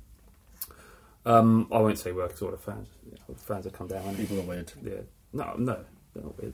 Um, 1.25 1.67
I 1.71 1.79
won't 1.79 1.99
say 1.99 2.11
where 2.11 2.27
because 2.27 2.41
all 2.41 2.51
the 2.51 2.57
fans, 2.57 2.87
all 3.27 3.35
the 3.35 3.41
fans 3.41 3.65
have 3.65 3.73
come 3.73 3.87
down. 3.87 4.15
People 4.15 4.39
are 4.39 4.43
weird. 4.43 4.71
Yeah. 4.83 5.01
No, 5.33 5.53
no, 5.57 5.79
they're 6.13 6.23
not 6.23 6.41
weird. 6.41 6.53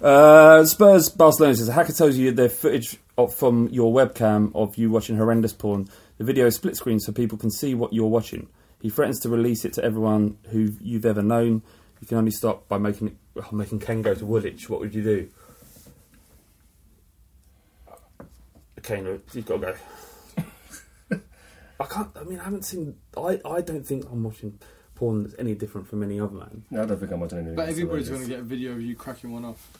uh, 0.02 0.64
Spurs 0.64 1.08
Barcelona 1.08 1.56
says 1.56 1.68
a 1.68 1.72
hacker 1.72 1.92
tells 1.92 2.16
you 2.16 2.32
their 2.32 2.48
footage 2.48 2.98
of, 3.18 3.34
from 3.34 3.68
your 3.70 3.92
webcam 3.92 4.52
of 4.54 4.76
you 4.76 4.90
watching 4.90 5.16
horrendous 5.16 5.52
porn. 5.52 5.88
The 6.18 6.24
video 6.24 6.46
is 6.46 6.56
split 6.56 6.76
screen 6.76 7.00
so 7.00 7.12
people 7.12 7.38
can 7.38 7.50
see 7.50 7.74
what 7.74 7.92
you're 7.92 8.06
watching. 8.08 8.48
He 8.80 8.90
threatens 8.90 9.20
to 9.20 9.28
release 9.28 9.64
it 9.64 9.72
to 9.74 9.84
everyone 9.84 10.38
who 10.50 10.72
you've 10.80 11.06
ever 11.06 11.22
known. 11.22 11.62
You 12.02 12.08
can 12.08 12.18
only 12.18 12.32
stop 12.32 12.68
by 12.68 12.78
making 12.78 13.16
oh, 13.36 13.48
making 13.52 13.78
Ken 13.78 14.02
go 14.02 14.12
to 14.12 14.26
Woolwich. 14.26 14.68
What 14.68 14.80
would 14.80 14.92
you 14.92 15.04
do? 15.04 15.28
Okay, 18.80 19.00
no, 19.00 19.20
you've 19.32 19.46
got 19.46 19.60
to 19.60 19.76
go. 21.08 21.20
I 21.80 21.84
can't. 21.84 22.08
I 22.16 22.24
mean, 22.24 22.40
I 22.40 22.44
haven't 22.44 22.64
seen. 22.64 22.96
I, 23.16 23.40
I 23.44 23.60
don't 23.60 23.86
think 23.86 24.04
I'm 24.10 24.24
watching 24.24 24.58
porn 24.96 25.22
that's 25.22 25.36
any 25.38 25.54
different 25.54 25.86
from 25.86 26.02
any 26.02 26.18
other 26.18 26.34
man. 26.34 26.64
No, 26.72 26.82
I 26.82 26.86
don't 26.86 26.98
think 26.98 27.12
I'm 27.12 27.20
watching 27.20 27.38
anything. 27.38 27.54
But 27.54 27.68
everybody's 27.68 28.08
going 28.08 28.22
to 28.22 28.28
get 28.28 28.40
a 28.40 28.42
video 28.42 28.72
of 28.72 28.82
you 28.82 28.96
cracking 28.96 29.30
one 29.30 29.44
off. 29.44 29.70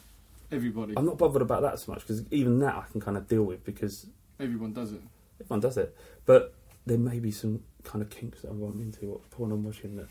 Everybody, 0.52 0.94
I'm 0.96 1.06
not 1.06 1.18
bothered 1.18 1.42
about 1.42 1.62
that 1.62 1.80
so 1.80 1.90
much 1.90 2.02
because 2.02 2.22
even 2.30 2.60
that 2.60 2.76
I 2.76 2.84
can 2.92 3.00
kind 3.00 3.16
of 3.16 3.26
deal 3.26 3.42
with 3.42 3.64
because 3.64 4.06
everyone 4.38 4.72
does 4.72 4.92
it. 4.92 5.00
everyone 5.40 5.58
does 5.58 5.76
it. 5.76 5.96
But 6.24 6.54
there 6.86 6.98
may 6.98 7.18
be 7.18 7.32
some 7.32 7.64
kind 7.82 8.00
of 8.00 8.10
kinks 8.10 8.42
that 8.42 8.50
I'm 8.50 8.62
into, 8.80 9.06
what 9.06 9.28
porn 9.30 9.50
I'm 9.50 9.64
watching 9.64 9.96
that 9.96 10.06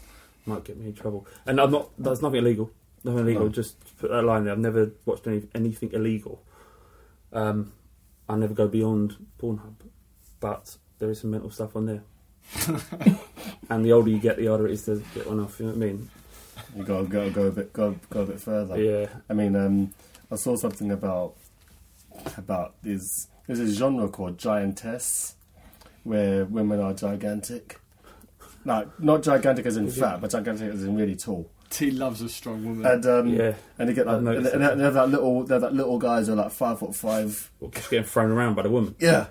might 0.45 0.63
get 0.63 0.77
me 0.77 0.87
in 0.87 0.93
trouble. 0.93 1.27
And 1.45 1.59
I'm 1.59 1.71
not. 1.71 1.91
That's 1.97 2.21
nothing 2.21 2.39
illegal. 2.39 2.71
Nothing 3.03 3.21
illegal. 3.21 3.43
No. 3.43 3.49
Just 3.49 3.97
put 3.97 4.11
that 4.11 4.23
line 4.23 4.45
there. 4.45 4.53
I've 4.53 4.59
never 4.59 4.91
watched 5.05 5.27
any, 5.27 5.47
anything 5.55 5.91
illegal. 5.93 6.43
Um, 7.33 7.73
I 8.29 8.35
never 8.35 8.53
go 8.53 8.67
beyond 8.67 9.17
Pornhub, 9.39 9.75
but 10.39 10.77
there 10.99 11.09
is 11.09 11.21
some 11.21 11.31
mental 11.31 11.49
stuff 11.49 11.75
on 11.75 11.85
there. 11.85 12.03
and 13.69 13.85
the 13.85 13.91
older 13.91 14.09
you 14.09 14.19
get, 14.19 14.37
the 14.37 14.47
harder 14.47 14.67
it 14.67 14.73
is 14.73 14.85
to 14.85 15.03
get 15.13 15.27
one 15.27 15.39
off. 15.39 15.59
You 15.59 15.67
know 15.67 15.73
what 15.73 15.83
I 15.83 15.85
mean? 15.87 16.09
You 16.75 16.83
got 16.83 17.01
to 17.01 17.07
go, 17.07 17.29
go 17.29 17.47
a 17.47 17.51
bit 17.51 17.73
go, 17.73 17.95
go 18.09 18.21
a 18.21 18.25
bit 18.25 18.39
further. 18.39 18.81
Yeah. 18.81 19.07
I 19.29 19.33
mean, 19.33 19.55
um, 19.55 19.93
I 20.31 20.35
saw 20.35 20.55
something 20.55 20.91
about 20.91 21.35
about 22.37 22.75
this. 22.81 23.27
There's 23.47 23.59
a 23.59 23.67
genre 23.73 24.07
called 24.07 24.37
giantess, 24.37 25.35
where 26.03 26.45
women 26.45 26.79
are 26.79 26.93
gigantic. 26.93 27.80
Like 28.65 28.99
not 28.99 29.23
gigantic 29.23 29.65
as 29.65 29.77
in 29.77 29.89
fat, 29.89 30.21
but 30.21 30.29
gigantic 30.31 30.73
as 30.73 30.83
in 30.83 30.95
really 30.95 31.15
tall. 31.15 31.49
T 31.71 31.89
loves 31.89 32.21
a 32.21 32.27
strong 32.27 32.65
woman. 32.65 32.85
And 32.85 33.05
um, 33.05 33.27
Yeah. 33.29 33.53
and 33.79 33.87
they 33.89 33.93
get 33.93 34.05
like, 34.05 34.17
I've 34.17 34.25
and 34.27 34.45
they, 34.45 34.49
that. 34.57 34.77
they 34.77 34.83
have 34.83 34.93
that 34.95 35.09
little, 35.09 35.43
they 35.45 35.55
have 35.55 35.61
that 35.61 35.73
little 35.73 35.97
guys 35.97 36.27
who 36.27 36.33
are 36.33 36.35
like 36.35 36.51
five 36.51 36.79
foot 36.79 36.93
five. 36.93 37.49
Or 37.61 37.69
just 37.71 37.89
getting 37.89 38.05
thrown 38.05 38.29
around 38.29 38.55
by 38.55 38.63
the 38.63 38.69
woman, 38.69 38.93
Yeah, 38.99 39.27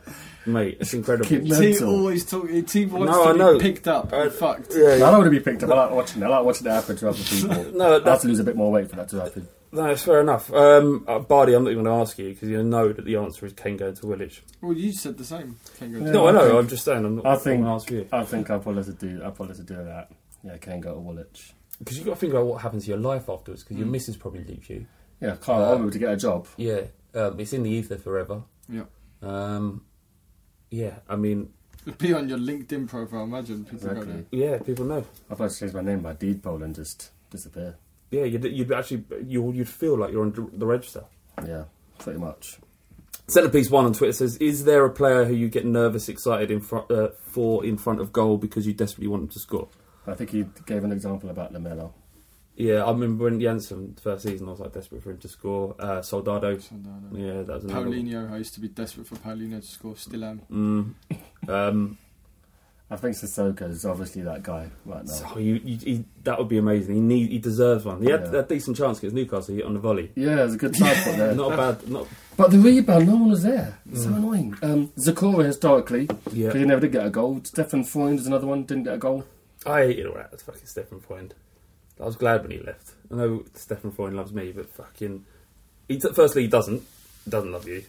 mate. 0.47 0.78
It's 0.81 0.95
incredible. 0.95 1.28
T 1.28 1.78
always 1.85 2.24
talk. 2.24 2.49
T 2.66 2.87
wants 2.87 3.12
No, 3.12 3.24
to 3.24 3.28
I 3.28 3.33
be 3.35 3.39
know. 3.39 3.59
picked 3.59 3.87
up 3.89 4.12
Uh, 4.12 4.16
and 4.22 4.33
fucked. 4.33 4.72
yeah, 4.74 4.95
I 4.95 4.99
don't 4.99 5.12
want 5.18 5.24
to 5.24 5.31
be 5.31 5.41
picked 5.41 5.62
up. 5.64 5.70
I 5.70 5.74
like 5.85 5.91
watching 5.93 6.22
it. 6.22 6.24
I 6.24 6.28
like 6.28 6.45
watching 6.47 6.66
it 6.66 6.70
happen 6.70 6.97
to 6.97 7.09
other 7.11 7.22
people. 7.22 7.64
No, 7.74 8.03
I 8.05 8.09
have 8.11 8.20
to 8.22 8.26
lose 8.28 8.39
a 8.41 8.45
bit 8.45 8.57
more 8.57 8.72
weight 8.72 8.89
for 8.89 8.97
that 8.97 9.09
to 9.11 9.20
happen. 9.20 9.47
No, 9.73 9.87
it's 9.87 10.03
fair 10.03 10.21
enough. 10.21 10.53
Um, 10.53 11.05
uh, 11.07 11.21
Bardi, 11.21 11.55
I'm 11.55 11.62
not 11.64 11.71
even 11.71 11.85
going 11.85 11.97
to 11.97 12.03
ask 12.03 12.18
you 12.18 12.31
because 12.31 12.49
you 12.49 12.61
know 12.62 12.93
that 12.93 13.05
the 13.05 13.16
answer 13.16 13.47
is 13.47 13.53
Kane 13.53 13.77
going 13.77 13.95
to 13.95 14.07
Woolwich. 14.07 14.43
Well, 14.61 14.73
you 14.73 14.93
said 14.93 15.16
the 15.16 15.25
same. 15.25 15.57
Can't 15.79 15.93
go 15.93 15.99
Yeah. 16.01 16.11
no, 16.11 16.27
I 16.29 16.33
know. 16.33 16.59
I'm 16.59 16.66
just 16.68 16.85
saying. 16.85 17.05
I'm 17.05 17.16
not. 17.16 17.27
I 17.27 17.37
think- 17.37 17.62
going 17.62 17.64
to 17.64 17.71
ask 17.71 17.91
you 17.91 18.09
I 18.12 18.25
think 18.25 18.51
I'll 18.51 18.59
probably 18.59 18.83
have 18.85 18.99
to 18.99 19.07
do. 19.09 19.23
I'll 19.23 19.31
probably 19.31 19.57
have 19.57 19.66
to 19.66 19.75
do 19.75 19.85
that. 19.85 20.11
Yeah, 20.43 20.57
can 20.57 20.81
go 20.81 20.95
to 20.95 21.01
Woolwich. 21.01 21.53
because 21.79 21.97
you've 21.97 22.07
got 22.07 22.14
to 22.14 22.21
think 22.21 22.33
about 22.33 22.47
what 22.47 22.62
happens 22.62 22.85
to 22.85 22.91
your 22.91 22.99
life 22.99 23.29
afterwards. 23.29 23.62
Because 23.62 23.77
your 23.77 23.87
Mm. 23.87 23.91
missus 23.93 24.16
probably 24.16 24.43
leaves 24.45 24.68
you. 24.68 24.87
Yeah, 25.21 25.37
can't. 25.37 25.59
I'll 25.62 25.77
be 25.77 25.83
able 25.83 25.91
to 25.93 25.99
get 25.99 26.12
a 26.12 26.16
job. 26.16 26.47
Yeah, 26.57 26.81
um, 27.14 27.39
it's 27.39 27.53
in 27.53 27.62
the 27.62 27.71
ether 27.71 27.97
forever. 27.99 28.43
Yeah. 28.68 28.85
Um, 29.23 29.85
yeah, 30.71 30.95
I 31.09 31.16
mean, 31.16 31.53
It'd 31.87 31.97
be 31.99 32.12
on 32.12 32.29
your 32.29 32.39
LinkedIn 32.39 32.89
profile. 32.89 33.25
Imagine 33.25 33.64
people 33.64 33.89
go 33.89 34.01
Exactly. 34.01 34.25
there. 34.31 34.51
yeah, 34.51 34.59
people 34.59 34.85
know. 34.85 35.05
I'll 35.31 35.37
probably 35.37 35.55
change 35.55 35.73
my 35.75 35.81
name 35.83 36.01
by 36.01 36.12
deed 36.12 36.43
poll 36.43 36.62
and 36.62 36.75
just 36.75 37.11
disappear. 37.31 37.77
Yeah, 38.11 38.24
you'd, 38.24 38.44
you'd 38.44 38.72
actually 38.72 39.04
you 39.24 39.52
you'd 39.52 39.68
feel 39.68 39.96
like 39.96 40.12
you're 40.12 40.22
on 40.22 40.50
the 40.52 40.66
register. 40.66 41.04
Yeah, 41.46 41.64
pretty 41.98 42.18
much. 42.18 42.58
Centerpiece 43.28 43.70
one 43.70 43.84
on 43.84 43.92
Twitter 43.92 44.12
says: 44.12 44.36
Is 44.38 44.64
there 44.64 44.84
a 44.84 44.90
player 44.90 45.24
who 45.24 45.34
you 45.34 45.48
get 45.48 45.64
nervous, 45.64 46.08
excited 46.08 46.50
in 46.50 46.61
front 46.61 46.90
uh, 46.90 47.11
for 47.22 47.64
in 47.64 47.76
front 47.76 48.00
of 48.00 48.12
goal 48.12 48.38
because 48.38 48.66
you 48.66 48.72
desperately 48.72 49.06
want 49.06 49.22
him 49.22 49.28
to 49.28 49.38
score? 49.38 49.68
I 50.06 50.14
think 50.14 50.30
he 50.30 50.44
gave 50.66 50.82
an 50.82 50.92
example 50.92 51.30
about 51.30 51.52
Lamela. 51.52 51.92
Yeah, 52.56 52.84
I 52.84 52.90
remember 52.90 53.24
when 53.24 53.40
Janssen 53.40 53.96
first 54.02 54.24
season, 54.24 54.48
I 54.48 54.50
was 54.50 54.61
like 54.61 54.72
desperate 54.72 55.02
for 55.02 55.12
him 55.12 55.18
to 55.18 55.28
score. 55.28 55.76
Uh, 55.78 56.02
Soldado, 56.02 56.58
Soldado. 56.58 57.06
yeah, 57.12 57.42
that 57.42 57.54
was 57.54 57.64
another 57.64 57.88
one. 57.88 57.92
Paulinho, 57.98 58.32
I 58.32 58.36
used 58.38 58.52
to 58.54 58.61
be 58.61 58.68
desperate 58.68 59.06
for 59.06 59.14
Paulinho 59.16 59.61
to 59.61 59.66
score. 59.66 59.96
Still 59.96 60.24
am. 60.24 60.42
Mm. 60.50 60.94
Um, 61.48 61.96
I 62.93 62.97
think 62.97 63.14
Sissoko 63.14 63.70
is 63.70 63.84
obviously 63.86 64.22
that 64.22 64.43
guy 64.43 64.68
right 64.84 65.05
now. 65.05 65.12
so 65.12 65.38
you, 65.38 65.61
you, 65.64 65.76
he, 65.78 66.05
that 66.24 66.36
would 66.38 66.49
be 66.49 66.59
amazing. 66.59 66.95
He 66.97 67.01
need, 67.01 67.30
he 67.30 67.38
deserves 67.38 67.84
one. 67.84 68.03
He 68.03 68.11
had 68.11 68.28
Yeah. 68.32 68.41
a 68.41 68.43
decent 68.43 68.76
chance 68.76 68.99
against 68.99 69.14
Newcastle. 69.14 69.55
He 69.55 69.59
hit 69.61 69.66
on 69.66 69.74
the 69.74 69.78
volley. 69.80 70.11
Yeah, 70.16 70.41
it 70.41 70.45
was 70.45 70.55
a 70.55 70.59
good 70.59 70.74
side 70.74 70.97
foot 70.97 71.16
there. 71.16 71.32
Not 71.34 71.57
bad. 71.57 71.88
Not 71.88 72.09
But 72.36 72.51
the 72.51 72.59
rebound, 72.59 73.07
no 73.07 73.14
one 73.14 73.30
was 73.30 73.45
there. 73.45 73.78
It's 73.93 74.03
so 74.03 74.09
annoying. 74.09 74.57
Um, 74.62 74.88
Zokora 74.99 75.45
historically, 75.45 76.07
because 76.07 76.34
yeah. 76.34 76.53
he 76.53 76.64
never 76.64 76.80
did 76.80 76.91
get 76.93 77.07
a 77.07 77.11
goal. 77.11 77.36
Steffen 77.43 77.86
Freund 77.86 78.18
is 78.18 78.26
another 78.26 78.49
one, 78.49 78.64
didn't 78.64 78.84
get 78.84 78.95
a 78.95 78.99
goal. 78.99 79.24
I 79.64 79.82
hated 79.86 80.07
all 80.07 80.14
that. 80.14 80.41
Fucking 80.41 80.62
Steffen 80.62 81.01
Freund. 81.01 81.34
I 82.01 82.07
was 82.07 82.16
glad 82.16 82.43
when 82.43 82.51
he 82.51 82.59
left. 82.59 82.93
I 83.12 83.14
know 83.14 83.45
Steffen 83.55 83.95
Freund 83.95 84.16
loves 84.16 84.32
me, 84.32 84.51
but 84.51 84.68
fucking. 84.72 85.24
He 85.86 85.99
t- 86.01 86.12
firstly, 86.12 86.43
he 86.43 86.49
doesn't 86.49 86.82
doesn't 87.28 87.53
love 87.53 87.68
you, 87.68 87.84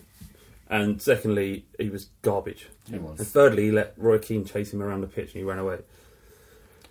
and 0.72 1.00
secondly, 1.00 1.66
he 1.78 1.90
was 1.90 2.10
garbage. 2.24 2.68
He 2.88 2.96
And 2.96 3.04
was. 3.04 3.20
thirdly, 3.30 3.66
he 3.66 3.72
let 3.72 3.94
Roy 3.98 4.18
Keane 4.18 4.46
chase 4.46 4.74
him 4.74 4.82
around 4.82 5.02
the 5.02 5.08
pitch 5.08 5.34
and 5.34 5.42
he 5.42 5.44
ran 5.44 5.60
away. 5.60 5.80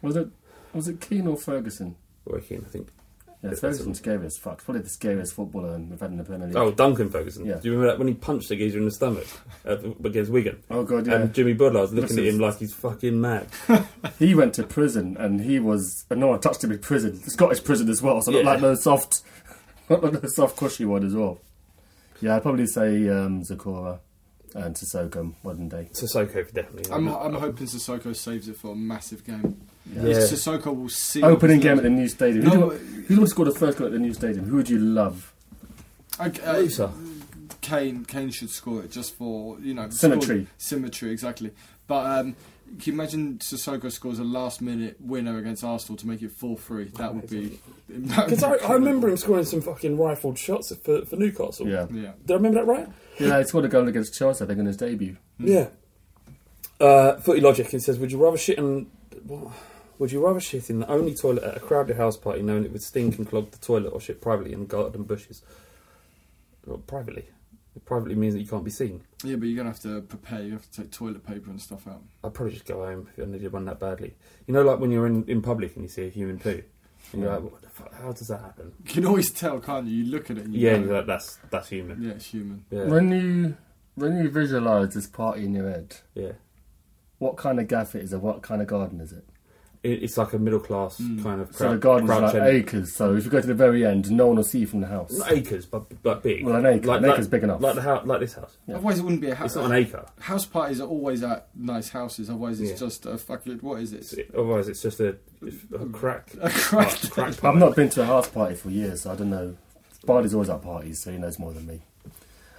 Was 0.02 0.14
it? 0.14 0.28
Was 0.72 0.86
it 0.86 1.00
Keane 1.00 1.26
or 1.26 1.36
Ferguson? 1.36 1.96
Roy 2.24 2.38
Keane, 2.40 2.64
I 2.64 2.70
think. 2.70 2.88
Yeah, 3.42 3.48
That's 3.50 3.60
Ferguson's 3.62 3.96
scary 3.98 4.26
as 4.26 4.36
fuck. 4.36 4.62
Probably 4.62 4.82
the 4.82 4.90
scariest 4.90 5.32
footballer 5.32 5.78
we've 5.78 5.98
had 5.98 6.10
in 6.10 6.18
the 6.18 6.24
Premier 6.24 6.46
League. 6.48 6.56
Oh, 6.58 6.70
Duncan 6.70 7.08
Ferguson. 7.08 7.46
Yeah. 7.46 7.54
Do 7.56 7.68
you 7.68 7.72
remember 7.72 7.90
that 7.90 7.98
when 7.98 8.06
he 8.06 8.12
punched 8.12 8.50
the 8.50 8.56
geezer 8.56 8.76
in 8.78 8.84
the 8.84 8.90
stomach 8.90 9.26
uh, 9.66 9.78
against 10.04 10.30
Wigan? 10.30 10.62
Oh, 10.70 10.84
god, 10.84 11.06
yeah. 11.06 11.14
And 11.14 11.32
Jimmy 11.34 11.54
Bullard 11.54 11.72
was 11.80 11.92
looking 11.94 12.08
This 12.16 12.18
at 12.18 12.24
is- 12.24 12.34
him 12.34 12.40
like 12.40 12.58
he's 12.58 12.74
fucking 12.74 13.18
mad. 13.18 13.48
He 14.18 14.34
went 14.34 14.52
to 14.54 14.62
prison 14.64 15.16
and 15.18 15.40
he 15.40 15.58
was, 15.58 16.04
and 16.10 16.20
no 16.20 16.26
one 16.26 16.40
touched 16.40 16.62
him 16.62 16.70
in 16.72 16.78
prison. 16.80 17.16
Scottish 17.30 17.64
prison 17.64 17.88
as 17.88 18.02
well, 18.02 18.20
so 18.20 18.30
not 18.30 18.44
Yeah. 18.44 18.50
like 18.50 18.60
no 18.60 18.74
soft, 18.74 19.22
not 19.88 20.02
like 20.04 20.22
no 20.22 20.28
soft 20.28 20.58
cushy 20.58 20.84
one 20.84 21.06
as 21.06 21.14
well. 21.14 21.38
Yeah, 22.20 22.36
I'd 22.36 22.42
probably 22.42 22.66
say 22.66 23.08
um, 23.08 23.42
Zokora 23.42 23.98
and 24.54 24.74
Sissoko 24.74 25.32
modern 25.44 25.68
day. 25.68 25.88
Sissoko 25.92 26.52
definitely. 26.52 26.92
I'm, 26.92 27.08
I'm 27.08 27.34
hoping 27.34 27.66
Sissoko 27.66 28.14
saves 28.14 28.48
it 28.48 28.56
for 28.56 28.72
a 28.72 28.74
massive 28.76 29.24
game. 29.24 29.60
Yeah. 29.92 30.02
Sissoko 30.14 30.76
will 30.76 30.88
see. 30.88 31.22
Opening 31.22 31.60
game 31.60 31.78
at 31.78 31.82
the 31.84 31.90
new 31.90 32.08
stadium. 32.08 32.44
No, 32.44 32.50
who, 32.50 32.68
but- 32.70 32.78
do, 32.78 33.14
who 33.14 33.20
would 33.20 33.28
score 33.30 33.44
the 33.44 33.52
first 33.54 33.78
goal 33.78 33.86
at 33.86 33.92
the 33.92 33.98
new 33.98 34.12
stadium? 34.14 34.44
Who 34.46 34.56
would 34.56 34.68
you 34.68 34.78
love? 34.78 35.32
Okay, 36.20 36.42
uh, 36.42 36.58
Lisa. 36.58 36.92
Kane, 37.60 38.04
Kane 38.04 38.30
should 38.30 38.50
score 38.50 38.82
it 38.82 38.90
just 38.90 39.14
for 39.16 39.58
you 39.60 39.74
know 39.74 39.88
Symmetry. 39.90 40.44
score- 40.44 40.54
symmetry, 40.58 41.10
exactly. 41.10 41.50
But 41.86 42.06
um, 42.20 42.36
can 42.78 42.92
you 42.92 42.92
imagine 42.92 43.38
Sissoko 43.38 43.90
scores 43.90 44.18
a 44.18 44.24
last-minute 44.24 44.96
winner 45.00 45.38
against 45.38 45.64
Arsenal 45.64 45.96
to 45.98 46.06
make 46.06 46.22
it 46.22 46.30
four-three? 46.30 46.84
That 46.96 47.14
would 47.14 47.28
be. 47.28 47.58
Because 47.88 48.44
I, 48.44 48.54
I 48.54 48.74
remember 48.74 49.08
him 49.08 49.16
scoring 49.16 49.44
some 49.44 49.60
fucking 49.60 49.98
rifled 49.98 50.38
shots 50.38 50.72
for, 50.76 51.04
for 51.04 51.16
Newcastle. 51.16 51.66
Yeah. 51.66 51.86
Yeah. 51.90 52.12
Did 52.24 52.30
I 52.30 52.34
remember 52.34 52.60
that 52.60 52.66
right? 52.66 52.88
Yeah, 53.18 53.36
he 53.38 53.44
scored 53.44 53.64
a 53.64 53.68
goal 53.68 53.88
against 53.88 54.14
Chelsea, 54.14 54.44
I 54.44 54.46
think, 54.46 54.60
in 54.60 54.66
his 54.66 54.76
debut. 54.76 55.16
Yeah. 55.38 55.70
Uh, 56.78 57.16
Footy 57.16 57.40
Logic, 57.40 57.74
it 57.74 57.82
says, 57.82 57.98
would 57.98 58.12
you 58.12 58.22
rather 58.22 58.38
shit 58.38 58.58
in... 58.58 58.86
what? 59.26 59.52
Would 59.98 60.12
you 60.12 60.24
rather 60.24 60.40
shit 60.40 60.70
in 60.70 60.80
the 60.80 60.88
only 60.88 61.14
toilet 61.14 61.44
at 61.44 61.58
a 61.58 61.60
crowded 61.60 61.96
house 61.96 62.16
party 62.16 62.40
knowing 62.40 62.64
it 62.64 62.72
would 62.72 62.82
stink 62.82 63.18
and 63.18 63.28
clog 63.28 63.50
the 63.50 63.58
toilet 63.58 63.90
or 63.90 64.00
shit 64.00 64.22
privately 64.22 64.54
in 64.54 64.64
garden 64.64 65.02
bushes? 65.02 65.42
Well, 66.64 66.78
privately. 66.78 67.26
It 67.76 67.84
privately 67.84 68.16
means 68.16 68.34
that 68.34 68.40
you 68.40 68.46
can't 68.48 68.64
be 68.64 68.70
seen. 68.70 69.02
Yeah, 69.22 69.36
but 69.36 69.46
you're 69.46 69.56
gonna 69.56 69.70
have 69.70 69.80
to 69.80 70.00
prepare. 70.02 70.42
You 70.42 70.52
have 70.52 70.68
to 70.70 70.82
take 70.82 70.90
toilet 70.90 71.24
paper 71.24 71.50
and 71.50 71.60
stuff 71.60 71.86
out. 71.86 72.02
I'd 72.24 72.34
probably 72.34 72.52
just 72.54 72.66
go 72.66 72.84
home 72.84 73.08
if 73.16 73.22
I 73.22 73.26
needed 73.30 73.52
one 73.52 73.64
that 73.66 73.78
badly. 73.78 74.14
You 74.46 74.54
know, 74.54 74.62
like 74.62 74.80
when 74.80 74.90
you're 74.90 75.06
in, 75.06 75.24
in 75.28 75.40
public 75.40 75.74
and 75.76 75.84
you 75.84 75.88
see 75.88 76.06
a 76.06 76.10
human 76.10 76.38
poo, 76.38 76.62
and 77.12 77.22
you're 77.22 77.32
like, 77.32 77.42
what 77.42 77.62
the 77.62 77.68
fuck, 77.68 77.94
how 77.94 78.10
does 78.12 78.26
that 78.28 78.40
happen? 78.40 78.72
You 78.86 78.92
can 78.92 79.06
always 79.06 79.30
tell, 79.30 79.60
can't 79.60 79.86
you? 79.86 80.04
You 80.04 80.10
look 80.10 80.30
at 80.30 80.38
it. 80.38 80.46
And 80.46 80.54
you 80.54 80.60
Yeah, 80.68 80.78
know. 80.78 80.84
you're 80.86 80.96
like, 80.96 81.06
that's 81.06 81.38
that's 81.50 81.68
human. 81.68 82.02
yeah, 82.02 82.12
it's 82.12 82.26
human. 82.26 82.64
Yeah, 82.70 82.84
When 82.86 83.12
you 83.12 83.56
when 83.94 84.16
you 84.18 84.28
visualise 84.30 84.94
this 84.94 85.06
party 85.06 85.44
in 85.44 85.54
your 85.54 85.70
head, 85.70 85.96
yeah. 86.14 86.32
what 87.18 87.36
kind 87.36 87.60
of 87.60 87.68
gaff 87.68 87.94
it 87.94 88.02
is 88.02 88.12
and 88.12 88.22
what 88.22 88.42
kind 88.42 88.60
of 88.62 88.66
garden 88.68 89.00
is 89.00 89.12
it? 89.12 89.24
It, 89.82 90.02
it's 90.02 90.18
like 90.18 90.34
a 90.34 90.38
middle 90.38 90.60
class 90.60 90.98
Mm. 91.00 91.22
kind 91.22 91.40
of. 91.40 91.56
So 91.56 91.70
the 91.70 91.78
garden's 91.78 92.10
crouch 92.10 92.34
like 92.34 92.34
end. 92.34 92.46
acres, 92.48 92.92
so 92.92 93.14
if 93.14 93.24
you 93.24 93.30
go 93.30 93.40
to 93.40 93.46
the 93.46 93.54
very 93.54 93.86
end, 93.86 94.10
no 94.10 94.26
one 94.26 94.36
will 94.36 94.44
see 94.44 94.58
you 94.58 94.66
from 94.66 94.82
the 94.82 94.86
house. 94.86 95.10
Not 95.10 95.32
acres, 95.32 95.64
but 95.64 96.02
but 96.02 96.22
big. 96.22 96.44
Well, 96.44 96.56
an 96.56 96.66
acre. 96.66 96.90
An 96.92 97.04
acre's 97.06 97.28
big 97.28 97.42
enough. 97.44 97.62
Like 97.62 97.76
the 97.76 97.80
house, 97.82 98.06
like 98.06 98.20
this 98.20 98.34
house. 98.34 98.58
Yeah. 98.66 98.74
Otherwise, 98.74 98.98
it 98.98 99.02
wouldn't 99.02 99.22
be 99.22 99.30
a 99.30 99.34
house. 99.34 99.46
It's 99.46 99.56
not 99.56 99.64
an 99.70 99.72
acre. 99.72 100.04
House 100.18 100.44
parties 100.44 100.82
are 100.82 100.86
always 100.88 101.22
at 101.22 101.48
nice 101.56 101.88
houses. 101.88 102.28
Otherwise, 102.28 102.60
it's 102.60 102.72
Yeah. 102.72 102.76
just 102.76 103.06
a 103.06 103.16
fucking 103.16 103.58
what 103.60 103.80
is 103.80 103.94
It's, 103.94 104.12
it? 104.12 104.30
otherwise, 104.34 104.68
it's 104.68 104.82
just 104.82 105.00
a, 105.00 105.16
a 105.74 105.86
crack. 105.86 106.34
A 106.42 106.50
crack. 106.50 107.00
crack 107.10 107.42
I've 107.42 107.56
not 107.56 107.74
been 107.74 107.88
to 107.90 108.02
a 108.02 108.06
house 108.06 108.28
party 108.28 108.56
for 108.56 108.68
years, 108.68 109.00
so 109.02 109.12
I 109.12 109.16
don't 109.16 109.30
know. 109.30 109.56
Bardi's 110.04 110.34
always 110.34 110.50
at 110.50 110.60
parties, 110.62 111.00
so 111.02 111.10
he 111.10 111.16
knows 111.16 111.38
more 111.38 111.52
than 111.54 111.66
me. 111.66 111.80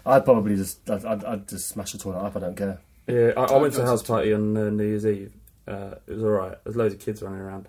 I'd 0.07 0.25
probably 0.25 0.55
just, 0.55 0.89
I'd, 0.89 1.05
I'd, 1.05 1.23
I'd 1.23 1.47
just 1.47 1.69
smash 1.69 1.91
the 1.91 1.99
toilet 1.99 2.17
up. 2.19 2.35
I 2.35 2.39
don't 2.39 2.55
care. 2.57 2.79
Yeah, 3.07 3.31
I, 3.37 3.43
I 3.43 3.57
went 3.57 3.73
to 3.75 3.79
a 3.81 3.83
I've 3.83 3.89
house 3.89 4.03
party 4.03 4.33
on 4.33 4.57
uh, 4.57 4.69
New 4.71 4.83
Year's 4.85 5.05
Eve. 5.05 5.33
Uh, 5.67 5.95
it 6.07 6.13
was 6.13 6.23
alright. 6.23 6.57
There's 6.63 6.75
loads 6.75 6.93
of 6.93 6.99
kids 6.99 7.21
running 7.21 7.39
around. 7.39 7.67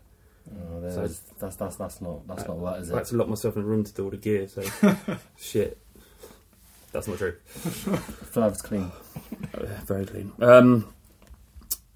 Oh, 0.51 0.81
there's, 0.81 0.97
that's 1.39 1.57
that's 1.57 1.77
that's 1.77 2.01
not 2.01 2.27
that's 2.27 2.47
not 2.49 2.61
right, 2.61 2.81
is 2.81 2.91
I 2.91 2.95
had 2.97 3.03
it? 3.03 3.09
to 3.11 3.17
lock 3.17 3.29
myself 3.29 3.57
in 3.57 3.63
a 3.63 3.65
room 3.65 3.85
to 3.85 3.93
do 3.93 4.05
all 4.05 4.11
the 4.11 4.17
gear. 4.17 4.49
So 4.49 4.63
shit. 5.39 5.79
That's 6.91 7.09
not 7.09 7.19
true. 7.19 7.37
Flav's 7.47 8.63
clean. 8.63 8.91
Uh, 9.55 9.67
very 9.85 10.07
clean. 10.07 10.33
Um, 10.41 10.93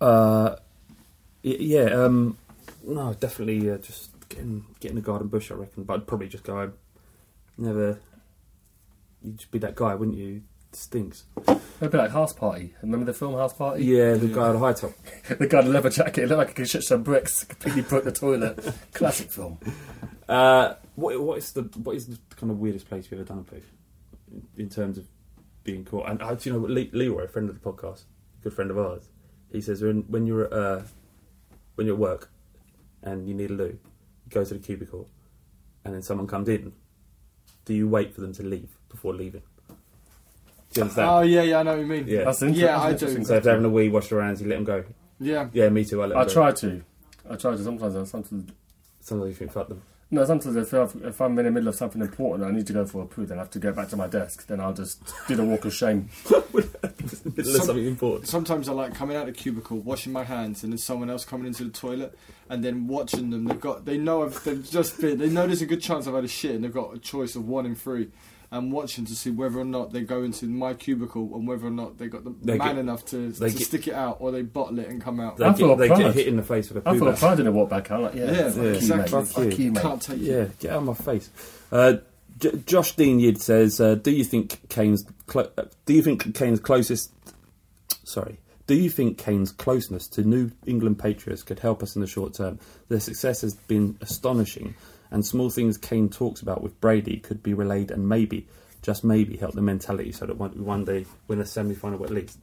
uh, 0.00 0.56
y- 1.42 1.56
yeah. 1.58 1.84
Um, 1.84 2.36
no, 2.84 3.14
definitely 3.14 3.70
uh, 3.70 3.78
just 3.78 4.10
getting 4.28 4.64
getting 4.80 4.96
the 4.96 5.00
garden 5.02 5.28
bush. 5.28 5.50
I 5.50 5.54
reckon, 5.54 5.84
but 5.84 5.94
I'd 5.94 6.06
probably 6.06 6.28
just 6.28 6.44
go 6.44 6.54
home. 6.56 6.74
Never. 7.56 7.98
You'd 9.22 9.38
just 9.38 9.50
be 9.50 9.58
that 9.60 9.74
guy, 9.74 9.94
wouldn't 9.94 10.16
you? 10.18 10.42
Stinks. 10.76 11.24
It'd 11.48 11.92
be 11.92 11.98
like 11.98 12.10
House 12.10 12.32
Party. 12.32 12.74
Remember 12.82 13.06
the 13.06 13.12
film 13.12 13.34
House 13.34 13.52
Party? 13.52 13.84
Yeah, 13.84 14.14
the 14.14 14.28
guy 14.28 14.48
on 14.48 14.54
the 14.54 14.58
high 14.58 14.72
top. 14.72 14.92
the 15.28 15.46
guy 15.46 15.60
in 15.60 15.66
the 15.66 15.72
leather 15.72 15.90
jacket, 15.90 16.24
it 16.24 16.28
looked 16.28 16.38
like 16.38 16.48
he 16.48 16.54
could 16.54 16.68
shit 16.68 16.82
some 16.82 17.02
bricks, 17.02 17.44
completely 17.44 17.82
broke 17.82 18.04
the 18.04 18.12
toilet. 18.12 18.72
Classic 18.92 19.30
film. 19.30 19.58
Uh, 20.28 20.74
what 20.94 21.20
what 21.20 21.38
is 21.38 21.52
the 21.52 21.62
what 21.82 21.96
is 21.96 22.06
the 22.06 22.18
kind 22.36 22.50
of 22.50 22.58
weirdest 22.58 22.88
place 22.88 23.04
you've 23.04 23.20
ever 23.20 23.28
done 23.28 23.38
a 23.38 23.42
poo? 23.42 23.60
in 24.56 24.68
terms 24.68 24.98
of 24.98 25.06
being 25.64 25.84
caught. 25.84 26.08
And 26.08 26.22
uh, 26.22 26.34
do 26.34 26.48
you 26.48 26.54
know 26.54 26.62
what 26.62 26.70
Le- 26.70 26.86
Leroy, 26.92 27.24
a 27.24 27.28
friend 27.28 27.48
of 27.48 27.60
the 27.60 27.72
podcast, 27.72 28.04
good 28.42 28.52
friend 28.52 28.70
of 28.70 28.78
ours, 28.78 29.08
he 29.52 29.60
says 29.60 29.82
when 29.82 30.02
when 30.02 30.26
you're 30.26 30.46
at, 30.46 30.52
uh, 30.52 30.82
when 31.74 31.86
you're 31.86 31.96
at 31.96 32.00
work 32.00 32.30
and 33.02 33.28
you 33.28 33.34
need 33.34 33.50
a 33.50 33.54
loo, 33.54 33.78
you 34.24 34.30
go 34.30 34.44
to 34.44 34.54
the 34.54 34.60
cubicle, 34.60 35.08
and 35.84 35.94
then 35.94 36.02
someone 36.02 36.26
comes 36.26 36.48
in. 36.48 36.72
Do 37.64 37.74
you 37.74 37.88
wait 37.88 38.14
for 38.14 38.20
them 38.20 38.32
to 38.34 38.42
leave 38.44 38.70
before 38.88 39.14
leaving? 39.14 39.42
Do 40.72 40.80
you 40.80 40.82
understand? 40.82 41.08
Oh 41.10 41.20
yeah, 41.22 41.42
yeah, 41.42 41.60
I 41.60 41.62
know 41.62 41.72
what 41.72 41.80
you 41.80 41.86
mean. 41.86 42.04
Yeah. 42.06 42.24
That's 42.24 42.42
interesting. 42.42 42.66
Yeah, 42.66 42.80
I 42.80 42.92
do. 42.92 43.24
So 43.24 43.34
if 43.36 43.42
they're 43.44 43.52
having 43.54 43.64
a 43.66 43.70
wee, 43.70 43.88
wash 43.88 44.08
their 44.08 44.20
hands, 44.22 44.42
you 44.42 44.48
let 44.48 44.56
them 44.56 44.64
go. 44.64 44.84
Yeah. 45.20 45.48
Yeah, 45.52 45.68
me 45.70 45.84
too. 45.84 46.02
I 46.02 46.06
let 46.06 46.16
I 46.16 46.24
them 46.24 46.28
go. 46.28 46.34
try 46.34 46.52
to. 46.52 46.82
I 47.30 47.36
try 47.36 47.56
to. 47.56 47.62
Sometimes, 47.62 47.96
I- 47.96 48.04
sometimes. 48.04 48.50
Sometimes 49.00 49.28
you 49.30 49.34
think 49.34 49.52
fuck 49.52 49.68
them. 49.68 49.82
No, 50.08 50.24
sometimes 50.24 50.54
if, 50.54 50.72
I've- 50.72 51.00
if 51.04 51.20
I'm 51.20 51.36
in 51.38 51.46
the 51.46 51.50
middle 51.50 51.68
of 51.68 51.74
something 51.74 52.00
important, 52.00 52.48
I 52.48 52.52
need 52.52 52.66
to 52.68 52.72
go 52.72 52.84
for 52.86 53.02
a 53.02 53.06
poo. 53.06 53.26
Then 53.26 53.38
I 53.38 53.40
have 53.42 53.50
to 53.50 53.58
go 53.58 53.72
back 53.72 53.88
to 53.88 53.96
my 53.96 54.06
desk. 54.06 54.46
Then 54.46 54.60
I'll 54.60 54.72
just 54.74 55.00
do 55.26 55.34
the 55.36 55.44
walk 55.44 55.64
of 55.64 55.74
shame. 55.74 56.10
Middle 56.54 57.52
Some- 57.52 57.66
something 57.66 57.86
important. 57.86 58.28
Sometimes 58.28 58.68
I 58.68 58.72
like 58.72 58.94
coming 58.94 59.16
out 59.16 59.28
of 59.28 59.34
the 59.34 59.40
cubicle, 59.40 59.78
washing 59.78 60.12
my 60.12 60.24
hands, 60.24 60.62
and 60.62 60.72
then 60.72 60.78
someone 60.78 61.10
else 61.10 61.24
coming 61.24 61.46
into 61.46 61.64
the 61.64 61.70
toilet, 61.70 62.16
and 62.48 62.64
then 62.64 62.86
watching 62.86 63.30
them. 63.30 63.44
They've 63.44 63.60
got, 63.60 63.84
they 63.84 63.98
know 63.98 64.22
I've, 64.24 64.42
they've 64.44 64.68
just 64.68 65.00
been, 65.00 65.18
they 65.18 65.28
know 65.28 65.46
there's 65.46 65.62
a 65.62 65.66
good 65.66 65.80
chance 65.82 66.06
I've 66.06 66.14
had 66.14 66.24
a 66.24 66.28
shit, 66.28 66.54
and 66.54 66.62
they've 66.64 66.72
got 66.72 66.94
a 66.94 66.98
choice 66.98 67.34
of 67.36 67.46
one 67.48 67.66
in 67.66 67.74
three. 67.74 68.08
I'm 68.52 68.70
watching 68.70 69.04
to 69.06 69.14
see 69.16 69.30
whether 69.30 69.58
or 69.58 69.64
not 69.64 69.92
they 69.92 70.02
go 70.02 70.22
into 70.22 70.46
my 70.46 70.74
cubicle 70.74 71.30
and 71.34 71.46
whether 71.48 71.66
or 71.66 71.70
not 71.70 71.98
they 71.98 72.06
got 72.06 72.24
the 72.24 72.34
They 72.42 72.56
man 72.58 72.68
get- 72.76 72.78
enough 72.78 73.04
to, 73.06 73.32
to 73.32 73.50
get- 73.50 73.58
stick 73.60 73.88
it 73.88 73.94
out, 73.94 74.18
or 74.20 74.30
they 74.30 74.42
bottle 74.42 74.78
it 74.78 74.88
and 74.88 75.00
come 75.02 75.18
out. 75.20 75.36
They, 75.36 75.44
I 75.46 75.52
feel 75.52 75.68
get, 75.70 75.78
they 75.78 75.88
get 75.88 75.96
proud. 75.98 76.14
hit 76.14 76.26
in 76.28 76.36
the 76.36 76.42
face 76.42 76.70
with 76.70 76.84
a 76.86 76.88
I 76.88 76.92
poo 76.92 76.98
feel 77.00 77.10
bag. 77.10 77.18
proud 77.18 77.40
in 77.40 77.46
a 77.46 77.52
walk 77.52 77.70
back. 77.70 77.90
I'm 77.90 78.02
like, 78.02 78.14
yeah, 78.14 78.30
Yeah, 78.30 78.50
fuck 78.50 78.56
exactly. 78.64 78.86
you, 78.86 78.96
mate. 78.96 79.08
Fuck 79.10 79.26
Fuck 79.26 79.44
you. 79.58 79.64
you, 79.64 79.72
mate. 79.72 79.82
Can't 79.82 80.02
take 80.02 80.20
Yeah, 80.20 80.34
it. 80.34 80.58
get 80.60 80.70
out 80.72 80.78
of 80.78 80.84
my 80.84 80.94
face. 80.94 81.30
Uh, 81.72 81.94
J- 82.38 82.62
Josh 82.66 82.94
Dean 82.96 83.18
Yid 83.18 83.40
says, 83.40 83.80
uh, 83.80 83.94
"Do 83.94 84.10
you 84.10 84.22
think 84.22 84.68
Kane's 84.68 85.04
clo- 85.26 85.50
uh, 85.56 85.64
do 85.86 85.94
you 85.94 86.02
think 86.02 86.34
Kane's 86.34 86.60
closest? 86.60 87.10
Sorry, 88.04 88.38
do 88.66 88.74
you 88.74 88.90
think 88.90 89.18
Kane's 89.18 89.52
closeness 89.52 90.06
to 90.08 90.22
New 90.22 90.50
England 90.66 90.98
Patriots 90.98 91.42
could 91.42 91.58
help 91.60 91.82
us 91.82 91.96
in 91.96 92.02
the 92.02 92.06
short 92.06 92.34
term? 92.34 92.58
Their 92.88 93.00
success 93.00 93.40
has 93.40 93.54
been 93.54 93.96
astonishing, 94.00 94.74
and 95.10 95.24
small 95.24 95.50
things 95.50 95.78
Kane 95.78 96.08
talks 96.08 96.40
about 96.42 96.62
with 96.62 96.80
Brady 96.80 97.18
could 97.18 97.42
be 97.42 97.54
relayed 97.54 97.90
and 97.90 98.08
maybe, 98.08 98.46
just 98.82 99.04
maybe, 99.04 99.36
help 99.36 99.54
the 99.54 99.62
mentality 99.62 100.12
so 100.12 100.26
that 100.26 100.36
one, 100.38 100.64
one 100.64 100.84
day 100.84 101.06
win 101.28 101.40
a 101.40 101.46
semi 101.46 101.74
final 101.74 102.02
at 102.04 102.10
least." 102.10 102.38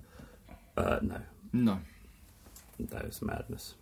Uh, 0.77 0.99
no, 1.01 1.17
No. 1.51 1.79
that 2.79 3.05
was 3.05 3.21
madness. 3.21 3.75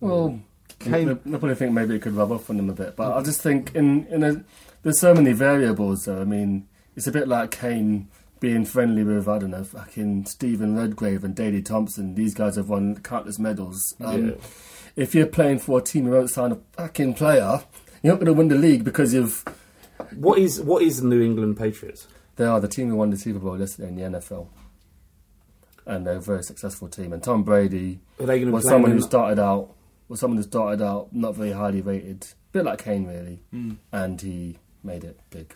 Well, 0.00 0.38
Kane- 0.78 1.08
I 1.10 1.14
probably 1.14 1.54
think 1.56 1.72
maybe 1.72 1.96
it 1.96 2.02
could 2.02 2.12
rub 2.14 2.30
off 2.30 2.48
on 2.50 2.56
them 2.56 2.70
a 2.70 2.74
bit, 2.74 2.94
but 2.96 3.16
I 3.16 3.22
just 3.22 3.40
think 3.40 3.74
in 3.74 4.06
in 4.06 4.22
a, 4.22 4.44
there's 4.82 5.00
so 5.00 5.12
many 5.14 5.32
variables. 5.32 6.04
Though 6.04 6.20
I 6.20 6.24
mean, 6.24 6.68
it's 6.94 7.06
a 7.08 7.12
bit 7.12 7.26
like 7.26 7.50
Kane 7.50 8.08
being 8.38 8.64
friendly 8.64 9.02
with 9.02 9.26
I 9.26 9.38
don't 9.40 9.50
know, 9.50 9.64
fucking 9.64 10.26
Steven 10.26 10.76
Redgrave 10.76 11.24
and 11.24 11.34
Daley 11.34 11.62
Thompson. 11.62 12.14
These 12.14 12.34
guys 12.34 12.54
have 12.54 12.68
won 12.68 12.96
countless 13.02 13.38
medals. 13.40 13.94
Um, 14.00 14.28
Yeah. 14.28 14.34
If 14.98 15.14
you're 15.14 15.26
playing 15.26 15.60
for 15.60 15.78
a 15.78 15.82
team 15.82 16.06
who 16.06 16.10
won't 16.12 16.30
sign 16.30 16.50
a 16.52 16.58
fucking 16.72 17.14
player, 17.14 17.62
you're 18.02 18.12
not 18.14 18.20
going 18.20 18.26
to 18.26 18.32
win 18.32 18.48
the 18.48 18.56
league 18.56 18.82
because 18.84 19.14
you've 19.14 19.44
What 20.16 20.38
is 20.38 20.60
what 20.60 20.82
is 20.82 21.00
the 21.00 21.06
New 21.06 21.22
England 21.22 21.56
Patriots? 21.56 22.08
they 22.36 22.44
are 22.44 22.60
the 22.60 22.68
team 22.68 22.88
who 22.88 22.96
won 22.96 23.10
the 23.10 23.16
Super 23.16 23.38
Bowl 23.38 23.58
yesterday 23.58 23.88
in 23.88 23.96
the 23.96 24.18
NFL. 24.18 24.48
And 25.86 26.06
they're 26.06 26.16
a 26.16 26.20
very 26.20 26.42
successful 26.42 26.88
team. 26.88 27.12
And 27.12 27.22
Tom 27.22 27.42
Brady 27.42 28.00
Are 28.20 28.26
they 28.26 28.44
was 28.44 28.64
someone 28.66 28.90
who 28.92 29.00
started 29.00 29.38
out 29.40 29.74
was 30.08 30.20
someone 30.20 30.36
who 30.38 30.42
started 30.42 30.82
out 30.84 31.12
not 31.14 31.34
very 31.34 31.52
highly 31.52 31.80
rated, 31.80 32.24
a 32.24 32.52
bit 32.52 32.64
like 32.64 32.82
Kane 32.82 33.06
really, 33.06 33.42
Hmm. 33.50 33.72
and 33.92 34.20
he 34.20 34.58
made 34.82 35.04
it 35.04 35.20
big. 35.30 35.54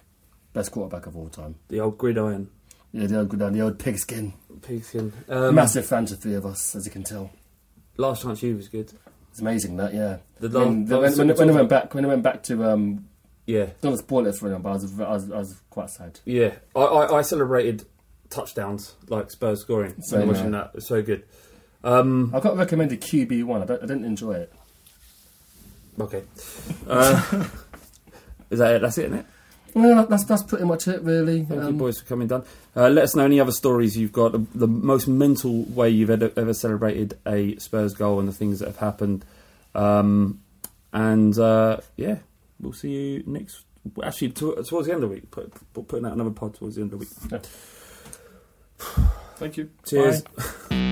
Best 0.53 0.71
quarterback 0.73 1.07
of 1.07 1.17
all 1.17 1.29
time. 1.29 1.55
the 1.69 1.81
old 1.81 1.97
gridiron? 1.99 2.51
Yeah, 2.93 3.07
the 3.07 3.19
old 3.21 3.29
gridiron, 3.31 3.55
the 3.55 3.63
old 3.63 3.79
pigskin. 3.79 4.35
Pigskin. 4.61 5.13
Um, 5.29 5.55
Massive 5.55 5.87
fan 5.87 6.05
to 6.07 6.17
three 6.17 6.35
of 6.35 6.45
us, 6.45 6.77
as 6.77 6.85
you 6.85 6.93
can 6.93 7.03
tell. 7.03 7.31
Last 7.97 8.23
chance 8.23 8.43
you 8.43 8.57
was 8.57 8.69
good. 8.69 8.93
It's 9.33 9.41
amazing 9.41 9.77
that, 9.79 9.93
yeah. 9.95 10.19
The 10.41 10.61
I 10.61 10.65
mean, 10.65 10.85
the- 10.85 11.01
when, 11.01 11.17
when, 11.17 11.29
when 11.37 11.51
I 11.51 11.53
went 11.53 11.69
back, 11.69 11.95
when 11.95 12.05
I 12.05 12.09
went 12.09 12.23
back 12.23 12.43
to, 12.45 12.65
um, 12.65 13.09
Yeah, 13.47 13.67
don't 13.81 13.97
spoil 13.97 14.27
it 14.27 14.37
for 14.37 14.47
anyone, 14.47 14.63
but 14.63 14.69
I 14.69 14.73
was, 14.75 15.01
I 15.01 15.11
was, 15.11 15.31
I 15.31 15.39
was 15.39 15.61
quite 15.71 15.91
sad. 15.91 16.21
yeah. 16.25 16.53
I, 16.77 16.81
I, 16.81 17.19
I 17.19 17.23
celebrated 17.23 17.85
touchdowns 18.31 18.95
like 19.09 19.31
Spurs 19.31 19.61
scoring. 19.63 20.01
So 20.03 20.19
Same 20.19 20.29
watching 20.29 20.45
yeah. 20.45 20.51
that, 20.51 20.71
it's 20.75 20.87
so 20.87 21.03
good. 21.03 21.25
Um, 21.83 22.31
I 22.35 22.41
got 22.41 22.57
recommended 22.57 23.01
QB 23.01 23.45
one. 23.45 23.63
I, 23.63 23.65
don't, 23.65 23.83
I 23.83 23.87
didn't 23.87 24.05
enjoy 24.05 24.33
it. 24.35 24.53
okay. 25.99 26.23
Uh, 26.87 27.23
is 28.51 28.59
that 28.59 28.75
it? 28.77 28.83
That's 28.83 28.99
it, 28.99 29.07
isn't 29.07 29.19
it? 29.19 29.27
Well, 29.75 30.07
that's 30.07 30.25
that's 30.25 30.43
pretty 30.43 30.65
much 30.65 30.87
it, 30.89 31.03
really. 31.03 31.45
Thank 31.45 31.63
you, 31.63 31.69
Um, 31.69 31.79
boys, 31.79 31.99
for 32.01 32.07
coming 32.07 32.29
down. 32.29 32.45
Uh, 32.77 32.89
let 32.89 33.05
us 33.05 33.15
know 33.15 33.25
any 33.25 33.41
other 33.41 33.53
stories 33.53 33.97
you've 33.97 34.13
got. 34.13 34.33
The, 34.33 34.45
the 34.55 34.67
most 34.69 35.09
mental 35.09 35.63
way 35.65 35.89
you've 35.91 36.11
ever, 36.11 36.31
ever 36.37 36.53
celebrated 36.55 37.19
a 37.27 37.57
Spurs 37.59 37.95
goal 37.95 38.19
and 38.21 38.29
the 38.29 38.33
things 38.33 38.59
that 38.59 38.67
have 38.67 38.77
happened. 38.79 39.25
Um, 39.75 40.41
and 40.93 41.39
uh, 41.39 41.79
yeah, 41.97 42.19
we'll 42.61 42.73
see 42.75 42.91
you 42.91 43.23
next. 43.27 43.65
Actually, 44.03 44.31
to, 44.31 44.63
towards 44.63 44.87
the 44.87 44.95
end 44.95 45.03
of 45.03 45.09
the 45.11 45.15
week, 45.17 45.31
put, 45.31 45.53
put, 45.73 45.89
putting 45.89 46.07
out 46.07 46.13
another 46.13 46.31
pod 46.31 46.55
towards 46.55 46.77
the 46.77 46.83
end 46.83 46.93
of 46.93 47.01
the 47.01 47.07
week. 47.31 47.43
Thank 49.37 49.57
you. 49.57 49.71
Cheers. 49.85 50.23